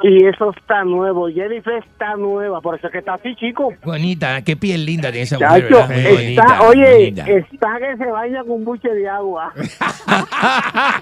y 0.02 0.26
eso 0.26 0.52
está 0.56 0.84
nuevo. 0.84 1.28
Jennifer 1.28 1.74
está 1.74 2.16
nueva, 2.16 2.60
por 2.60 2.76
eso 2.76 2.86
es 2.86 2.92
que 2.92 2.98
está 2.98 3.14
así, 3.14 3.34
chico. 3.36 3.72
Bonita, 3.84 4.42
qué 4.42 4.56
piel 4.56 4.84
linda 4.84 5.10
tiene 5.10 5.22
esa 5.22 5.38
mujer, 5.38 5.62
Chacho, 5.68 5.88
¿verdad? 5.88 6.02
Muy 6.02 6.12
bonita, 6.12 6.42
está, 6.42 6.62
oye, 6.62 6.98
linda. 7.06 7.24
está 7.26 7.78
que 7.78 7.96
se 7.96 8.10
baña 8.10 8.40
con 8.42 8.50
un 8.52 8.64
buche 8.64 8.88
de 8.88 9.08
agua. 9.08 9.52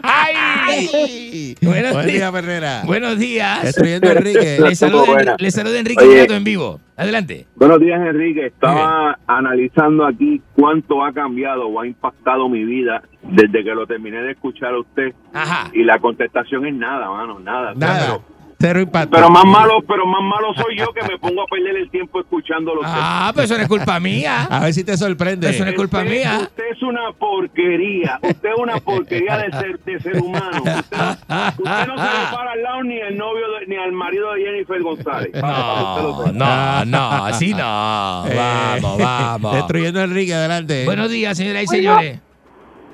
¡Ay! 0.03 1.55
Buenos 1.63 1.93
Buen 1.93 2.07
días. 2.07 2.19
día, 2.19 2.33
Perrera. 2.33 2.83
Buenos 2.87 3.19
días. 3.19 3.63
Destruyendo 3.63 4.09
a 4.09 4.13
Enrique. 4.13 4.59
Le 4.69 4.75
saluda, 4.75 5.37
le 5.39 5.51
saluda 5.51 5.79
Enrique. 5.79 6.05
Nieto 6.07 6.35
en 6.35 6.45
vivo. 6.45 6.81
Adelante. 6.97 7.47
Buenos 7.57 7.81
días, 7.81 8.01
Enrique. 8.01 8.47
Estaba 8.47 9.19
analizando 9.27 10.07
aquí 10.07 10.41
cuánto 10.55 11.05
ha 11.05 11.13
cambiado 11.13 11.67
o 11.67 11.81
ha 11.81 11.87
impactado 11.87 12.49
mi 12.49 12.65
vida 12.65 13.03
desde 13.23 13.65
que 13.65 13.75
lo 13.75 13.87
terminé 13.87 14.19
de 14.23 14.33
escuchar 14.33 14.75
a 14.75 14.79
usted. 14.81 15.13
Ajá. 15.33 15.71
Y 15.73 15.83
la 15.83 15.99
contestación 15.99 16.67
es 16.67 16.75
nada, 16.75 17.09
mano, 17.11 17.41
nada. 17.41 17.75
Nada. 17.75 18.01
Pero, 18.01 18.34
Cero 18.67 18.81
impacto. 18.81 19.11
pero 19.15 19.29
más 19.29 19.45
malo, 19.45 19.83
pero 19.87 20.07
más 20.07 20.23
malo 20.23 20.55
soy 20.55 20.79
yo 20.79 20.87
que 20.95 21.03
me 21.03 21.19
pongo 21.19 21.43
a 21.43 21.47
perder 21.47 21.77
el 21.77 21.91
tiempo 21.91 22.19
escuchándolo. 22.21 22.83
a 22.83 22.87
usted. 22.89 23.01
Ah, 23.03 23.31
pero 23.35 23.45
eso 23.45 23.57
no 23.57 23.63
es 23.63 23.69
culpa 23.69 24.01
mía. 24.01 24.45
A 24.51 24.61
ver 24.61 24.73
si 24.73 24.85
te 24.85 24.97
sorprende. 24.97 25.51
Eso 25.51 25.65
no 25.65 25.71
es 25.71 25.77
culpa 25.77 25.99
Usted- 25.99 26.11
mía. 26.11 26.39
Usted 26.43 26.65
es 26.73 26.83
una 26.83 27.13
porquería. 27.19 28.19
Usted 28.23 28.49
es 28.49 28.59
una 28.59 28.77
porquería 28.81 29.37
de 29.39 29.51
ser, 29.53 29.79
de 29.81 30.01
ser 30.01 30.17
humano. 30.23 30.63
Usted 30.65 30.97
no, 30.97 31.11
usted 31.49 31.87
no 31.89 31.99
se 31.99 32.05
le 32.05 32.37
para 32.37 32.53
al 32.53 32.63
lado 32.63 32.83
ni 32.85 33.01
al 33.01 33.17
novio 33.17 33.45
de- 33.61 33.67
ni 33.67 33.77
al 33.77 33.93
marido 33.93 34.33
de 34.33 34.41
Jennifer 34.45 34.83
González. 34.83 35.31
No, 35.35 36.33
no, 36.33 36.85
no, 36.87 37.25
así 37.27 37.53
no. 37.53 38.25
Eh, 38.27 38.35
Vamos, 38.81 38.99
vamos. 38.99 39.55
Destruyendo 39.57 40.01
a 40.01 40.05
Enrique, 40.05 40.33
adelante. 40.35 40.85
Buenos 40.85 41.11
días, 41.11 41.37
señoras 41.37 41.65
y 41.65 41.67
señores. 41.67 42.19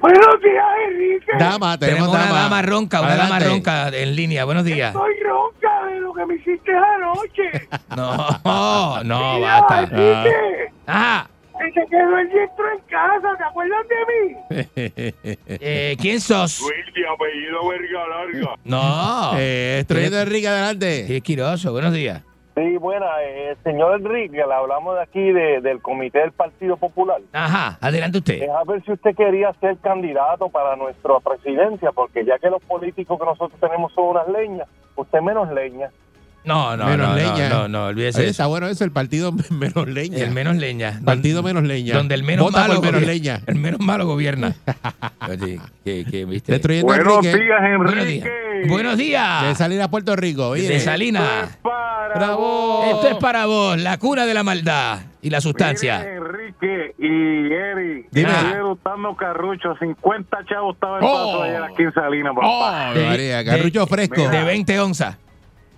Buenos 0.01 0.40
días, 0.43 0.64
Enrique. 0.89 1.32
Dama, 1.39 1.78
tenemos, 1.78 1.78
Tenemos 1.78 2.09
una 2.09 2.24
dama. 2.27 2.39
dama 2.43 2.62
ronca, 2.62 3.01
una 3.01 3.16
dama 3.16 3.36
Adelante. 3.36 3.48
ronca 3.48 3.89
en 3.89 4.16
línea. 4.16 4.44
Buenos 4.44 4.64
días. 4.64 4.94
Estoy 4.94 5.12
ronca 5.22 5.85
de 5.86 6.01
lo 6.01 6.14
que 6.14 6.27
me 6.27 6.35
hiciste 6.36 6.72
anoche. 6.74 7.68
No, 7.97 9.02
no, 9.05 9.35
Mira, 9.35 9.60
basta. 9.60 9.81
Enrique, 9.81 10.72
Ajá. 10.86 11.28
que 11.59 11.72
se 11.72 11.86
quedó 11.89 12.18
el 12.18 12.28
diestro 12.31 12.64
en 12.72 12.81
casa, 12.89 13.36
¿te 13.36 13.44
acuerdas 13.44 13.86
de 13.89 13.97
mí? 14.09 15.12
Eh, 15.47 15.97
¿Quién 16.01 16.20
sos? 16.20 16.60
Luis, 16.60 16.94
de 16.94 17.06
apellido 17.06 17.68
verga 17.68 18.09
larga. 18.09 18.55
No. 18.64 19.32
Eh, 19.36 19.85
a 19.89 20.22
Enrique, 20.22 20.48
adelante. 20.48 21.06
Sí, 21.09 21.20
Quiroso, 21.20 21.72
buenos 21.72 21.93
días. 21.93 22.22
Sí, 22.56 22.77
buena, 22.78 23.06
eh, 23.22 23.56
señor 23.62 24.01
Enrique, 24.01 24.36
le 24.36 24.52
hablamos 24.52 24.97
de 24.97 25.02
aquí 25.02 25.32
de- 25.32 25.60
del 25.60 25.81
Comité 25.81 26.18
del 26.18 26.32
Partido 26.32 26.77
Popular. 26.77 27.20
Ajá, 27.32 27.78
adelante 27.81 28.18
usted. 28.18 28.43
Es 28.43 28.51
a 28.51 28.64
ver 28.64 28.82
si 28.85 28.93
usted 28.93 29.14
quería 29.14 29.52
ser 29.60 29.78
candidato 29.78 30.48
para 30.48 30.74
nuestra 30.77 31.20
presidencia, 31.20 31.93
porque 31.93 32.24
ya 32.24 32.39
que 32.39 32.51
los 32.51 32.62
políticos 32.64 33.18
que 33.18 33.24
nosotros 33.24 33.59
tenemos 33.60 33.93
son 33.93 34.09
unas 34.09 34.28
leñas, 34.28 34.68
usted 34.97 35.20
menos 35.20 35.51
leña. 35.52 35.90
No, 36.43 36.75
no, 36.77 36.87
Menos 36.87 37.09
no, 37.11 37.15
leña. 37.17 37.49
no, 37.51 37.59
no, 37.62 37.69
no, 37.69 37.85
olvídese 37.89 38.19
Oye, 38.19 38.25
de 38.27 38.31
está 38.31 38.45
eso. 38.45 38.49
bueno 38.51 38.67
eso, 38.69 38.85
el 38.85 38.93
partido 38.93 39.33
menos 39.51 39.87
leña. 39.89 40.19
El 40.25 40.31
menos 40.31 40.57
leña. 40.57 40.99
partido 41.05 41.43
menos 41.43 41.62
leña. 41.65 41.95
Donde 41.95 42.15
el 42.15 42.23
menos 42.23 42.47
Vota 42.47 42.67
malo 42.67 42.81
menos 42.81 43.03
leña. 43.03 43.41
El 43.47 43.57
menos 43.57 43.81
malo 43.81 44.07
gobierna. 44.07 44.55
Oye, 45.29 45.61
¿qué, 45.85 46.05
qué, 46.11 46.25
viste? 46.25 46.53
Destruyendo 46.53 46.93
a 46.93 46.97
Enrique. 46.97 47.37
Buenos 47.77 48.07
días. 48.07 48.29
Buenos 48.69 48.97
De 48.97 49.05
días. 49.05 49.59
salir 49.59 49.81
a 49.83 49.89
Puerto 49.89 50.17
Rico. 50.17 50.55
De 50.55 50.62
Mire. 50.62 50.81
Salinas. 50.81 51.59
Para 51.62 52.35
vos. 52.35 52.87
Esto 52.87 53.09
es 53.09 53.15
para 53.17 53.47
vos, 53.47 53.79
la 53.79 53.99
cuna 53.99 54.25
de 54.27 54.35
la 54.35 54.43
maldad 54.43 55.01
y 55.23 55.31
la 55.31 55.41
sustancia. 55.41 56.03
Enrique 56.03 56.95
y 56.99 57.53
Eri, 57.53 58.07
Dime. 58.11 58.31
ayer 58.31 58.61
Carrucho, 59.19 59.77
50 59.79 60.39
chavos 60.47 60.75
estaba 60.75 60.99
el 60.99 61.05
Oh. 61.05 61.09
paso 61.33 61.43
ayer 61.45 61.62
aquí 61.62 61.83
en 61.83 61.93
Salinas, 61.95 62.33
papá. 62.35 62.91
Oh, 62.91 62.95
De- 62.95 63.05
María, 63.07 63.45
carrucho 63.45 63.81
de- 63.81 63.87
fresco. 63.87 64.29
De 64.29 64.43
20 64.43 64.81
onzas. 64.81 65.17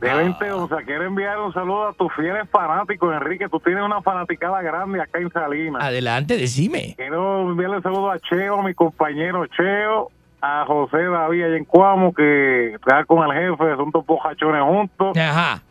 De 0.03 0.13
20 0.13 0.53
onzas, 0.53 0.83
quiero 0.85 1.05
enviar 1.05 1.39
un 1.39 1.53
saludo 1.53 1.87
a 1.87 1.93
tus 1.93 2.13
fieles 2.15 2.43
fanáticos, 2.51 3.15
Enrique. 3.15 3.49
Tú 3.49 3.61
tienes 3.61 3.85
una 3.85 4.03
fanaticada 4.03 4.61
grande 4.61 5.01
acá 5.01 5.21
en 5.21 5.31
Salinas. 5.31 5.81
Adelante, 5.81 6.37
decime. 6.37 6.95
Quiero 6.97 7.43
enviarle 7.43 7.77
un 7.77 7.83
saludo 7.85 8.11
a 8.11 8.19
Cheo, 8.19 8.59
a 8.59 8.63
mi 8.65 8.75
compañero 8.75 9.47
Cheo, 9.47 10.11
a 10.41 10.65
José 10.67 11.05
David 11.05 11.45
allá 11.45 11.57
en 11.57 11.65
Cuamo, 11.65 12.13
que 12.13 12.75
está 12.75 13.05
con 13.05 13.31
el 13.31 13.33
jefe, 13.33 13.77
son 13.77 13.93
dos 13.93 14.05
bojachones 14.05 14.63
juntos. 14.65 15.17
Ajá. 15.17 15.63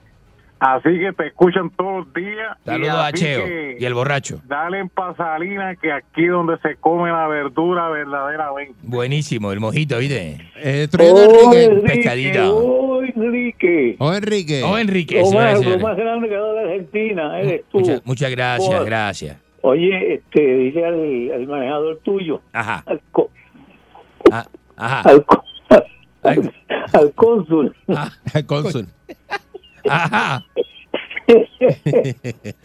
Así 0.62 1.00
que 1.00 1.12
te 1.14 1.26
escuchan 1.28 1.72
todos 1.72 2.06
los 2.06 2.14
días. 2.14 2.56
Y 2.64 2.70
Saludos 2.70 2.94
a 2.96 3.12
Cheo 3.14 3.48
y 3.80 3.84
el 3.84 3.94
borracho. 3.96 4.42
Dale 4.46 4.78
en 4.78 4.90
Pasalina, 4.90 5.76
que 5.76 5.92
aquí 5.92 6.28
donde 6.28 6.56
se 6.60 6.76
come 6.76 7.10
la 7.10 7.28
verdura 7.28 7.90
verdaderamente. 7.90 8.76
Buenísimo, 8.84 9.52
el 9.52 9.60
mojito, 9.60 9.98
¿viste? 9.98 10.38
Eh, 10.58 10.88
a 10.92 11.04
Enrique. 11.04 11.82
Pescadito. 11.88 12.56
Oh, 12.56 13.02
Enrique. 13.04 13.96
Oh, 13.98 14.14
Enrique. 14.14 14.62
Oh, 14.64 14.78
Enrique, 14.78 15.20
Lo 15.22 15.32
más, 15.32 15.66
lo 15.66 15.80
más 15.80 15.98
grande 15.98 16.30
que 16.30 16.36
ha 16.36 16.40
dado 16.40 16.54
la 16.54 16.62
Argentina 16.62 17.40
eres 17.40 17.64
tú. 17.72 17.80
Muchas, 17.80 18.06
muchas 18.06 18.30
gracias, 18.30 18.76
Por- 18.78 18.86
gracias. 18.86 19.38
Oye, 19.64 20.14
este, 20.14 20.42
dile 20.42 20.86
al, 20.86 21.32
al 21.42 21.48
manejador 21.48 22.00
tuyo, 22.04 22.40
Ajá. 22.54 22.84
al, 22.86 23.02
co- 23.12 23.32
Ah, 24.32 24.46
Ajá. 24.78 25.02
al, 25.10 25.26
co- 25.26 25.44
al, 26.24 26.54
al 26.94 27.14
cónsul. 27.16 27.76
Ah, 27.88 28.12
El 28.36 28.46
cónsul. 28.46 28.86
Ajá. 29.90 30.44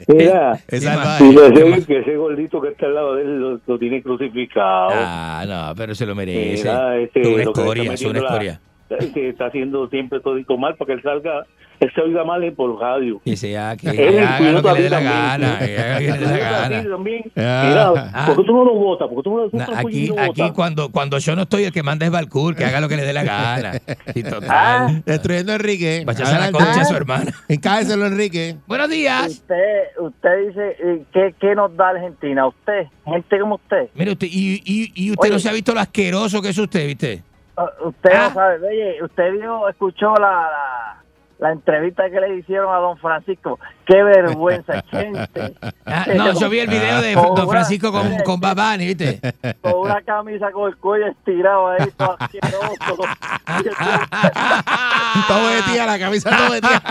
Mira, 0.09 0.53
Es 0.69 0.81
Sí, 0.81 0.87
salvaje. 0.87 1.25
dile 1.25 1.47
a 1.47 1.51
¿Qué 1.53 1.61
ese- 1.61 1.71
más? 1.71 1.87
que 1.87 1.99
ese 2.01 2.17
gordito 2.17 2.61
que 2.61 2.69
está 2.69 2.87
al 2.87 2.95
lado 2.95 3.15
de 3.15 3.23
él 3.23 3.39
lo, 3.41 3.61
lo 3.67 3.79
tiene 3.79 4.03
crucificado. 4.03 4.91
Ah, 4.93 5.45
no, 5.47 5.75
pero 5.77 5.95
se 5.95 6.07
lo 6.07 6.15
merece. 6.15 6.65
Mira, 6.65 6.97
este, 6.99 7.21
es 7.21 7.27
una 7.29 7.37
le 7.37 7.43
escoria, 7.43 7.83
es 7.83 7.87
una 7.87 7.93
metiendo 7.93 8.21
la- 8.21 8.29
escoria. 8.29 8.61
que 9.15 9.29
está 9.31 9.47
haciendo 9.47 9.89
siempre 9.89 10.21
todito 10.21 10.57
mal 10.57 10.75
para 10.77 10.87
que 10.87 10.93
él 10.95 11.03
salga, 11.03 11.47
él 11.81 11.93
se 11.95 12.01
oiga 12.01 12.25
mal 12.25 12.41
por 12.53 12.79
radio. 12.81 13.21
Que 13.25 13.37
sea, 13.37 13.77
que 13.77 13.91
Él 13.91 14.19
haga 14.19 14.53
lo 14.53 14.63
que 14.63 14.73
le 14.73 14.83
dé 14.83 14.91
la 14.91 15.01
gana, 15.01 15.59
que 15.59 15.79
haga 15.79 15.95
lo 15.95 15.99
que 15.99 16.13
le 16.13 16.19
dé 16.19 16.27
la 16.27 16.39
gana. 16.51 16.83
Sí, 16.83 16.89
también. 16.89 17.23
Ah. 17.37 18.11
Ah. 18.15 18.27
¿por 18.27 18.37
qué 18.37 18.43
tú 18.45 18.53
no 18.55 18.65
lo 18.65 18.75
votas? 18.75 19.09
¿Por 19.09 19.17
qué 19.19 19.23
tú 19.25 19.37
no, 19.37 19.49
tú 19.51 19.57
Na- 19.59 19.67
no 19.67 19.77
Aquí, 19.77 20.07
lo 20.07 20.19
aquí 20.19 20.41
votas? 20.41 20.53
cuando, 20.53 20.91
cuando 20.91 21.19
yo 21.19 21.37
no 21.37 21.43
estoy, 21.43 21.65
el 21.65 21.73
que 21.73 21.83
manda 21.83 22.07
es 22.07 22.13
Balcour, 22.13 22.57
que 22.57 22.65
haga 22.65 22.81
lo 22.81 22.89
que 22.89 22.97
le 22.97 23.05
dé 23.05 23.13
la 23.13 23.25
gana. 23.25 23.73
Ah. 23.87 24.31
total. 24.31 25.03
Destruyendo 25.05 25.53
a 25.53 25.57
Enrique. 25.57 26.05
Va 26.09 26.13
a 26.13 26.39
la 26.39 26.53
concha 26.53 26.81
a 26.81 26.85
su 26.85 26.95
hermana. 26.95 27.33
Encábeselo, 27.49 28.07
Enrique. 28.07 28.57
Buenos 28.67 28.89
días. 28.89 29.29
Usted, 29.29 29.83
usted 30.01 30.49
dice, 30.49 30.77
eh, 30.83 31.03
¿qué, 31.13 31.35
¿qué 31.39 31.55
nos 31.55 31.77
da 31.77 31.91
Argentina? 31.91 32.47
Usted, 32.47 32.87
gente 33.05 33.39
como 33.39 33.57
usted. 33.57 33.89
Mire 33.95 34.13
usted, 34.13 34.29
y, 34.31 34.63
y, 34.65 34.93
y 34.95 35.11
usted 35.11 35.25
Oye. 35.29 35.33
no 35.33 35.39
se 35.39 35.49
ha 35.51 35.53
visto 35.53 35.75
lo 35.75 35.81
asqueroso 35.81 36.41
que 36.41 36.49
es 36.49 36.59
usted, 36.59 36.87
¿viste? 36.87 37.23
Uh, 37.57 37.89
Usted 37.89 38.11
Ah. 38.15 38.29
no 38.29 38.35
sabe, 38.35 38.67
oye, 38.69 39.03
usted 39.03 39.33
vio, 39.33 39.69
escuchó 39.69 40.15
la, 40.17 40.29
la, 40.51 41.03
la 41.39 41.53
entrevista 41.53 42.09
que 42.11 42.21
le 42.21 42.37
hicieron 42.37 42.75
a 42.75 42.79
don 42.79 42.99
Francisco. 42.99 43.59
Qué 43.87 44.03
vergüenza, 44.03 44.83
gente. 44.91 45.55
Ah, 45.87 46.05
no, 46.15 46.39
yo 46.39 46.49
vi 46.51 46.59
el 46.61 46.69
video 46.69 47.01
de 47.01 47.15
Con 47.15 47.35
Don 47.35 47.45
una- 47.45 47.47
Francisco 47.53 47.91
con, 47.93 48.19
con 48.25 48.41
Babani, 48.41 48.87
¿viste? 48.95 49.21
Con 49.63 49.75
una 49.75 50.03
camisa 50.03 50.51
con 50.53 50.69
el 50.69 50.77
cuello 50.77 51.07
estirado 51.07 51.69
ahí, 51.69 51.87
todo 51.97 52.17
asqueroso. 52.19 53.05
Todo 55.29 55.49
de 55.49 55.63
tía, 55.63 55.87
la 55.87 55.99
camisa 55.99 56.31
todo 56.37 56.53
de 56.53 56.61
tía. 56.61 56.83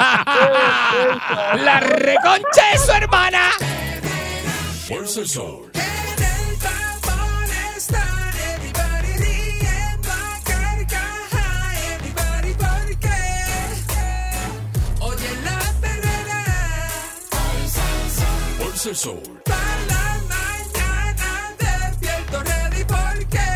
La 1.64 1.80
reconcha 1.80 2.72
de 2.72 2.78
su 2.78 2.92
hermana. 2.92 3.40
Fuerza 4.88 5.20
el 5.22 5.28
sol. 5.28 5.72
Sol. 18.94 19.20
la 19.48 20.22
mañana 20.30 21.56
despierto 21.58 22.44
ready 22.44 22.84
porque 22.84 23.48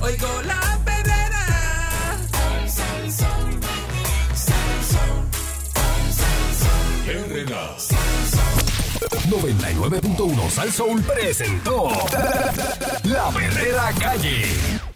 oigo 0.00 0.42
la 0.42 0.78
perrera. 0.84 1.46
Sal, 2.68 3.10
sal, 3.10 3.60
Herrera. 7.08 7.76
99.1 9.28 10.50
Sal 10.50 10.72
Soul 10.72 11.02
presentó 11.02 11.88
La 13.04 13.30
Verdadera 13.30 13.92
Calle. 13.98 14.87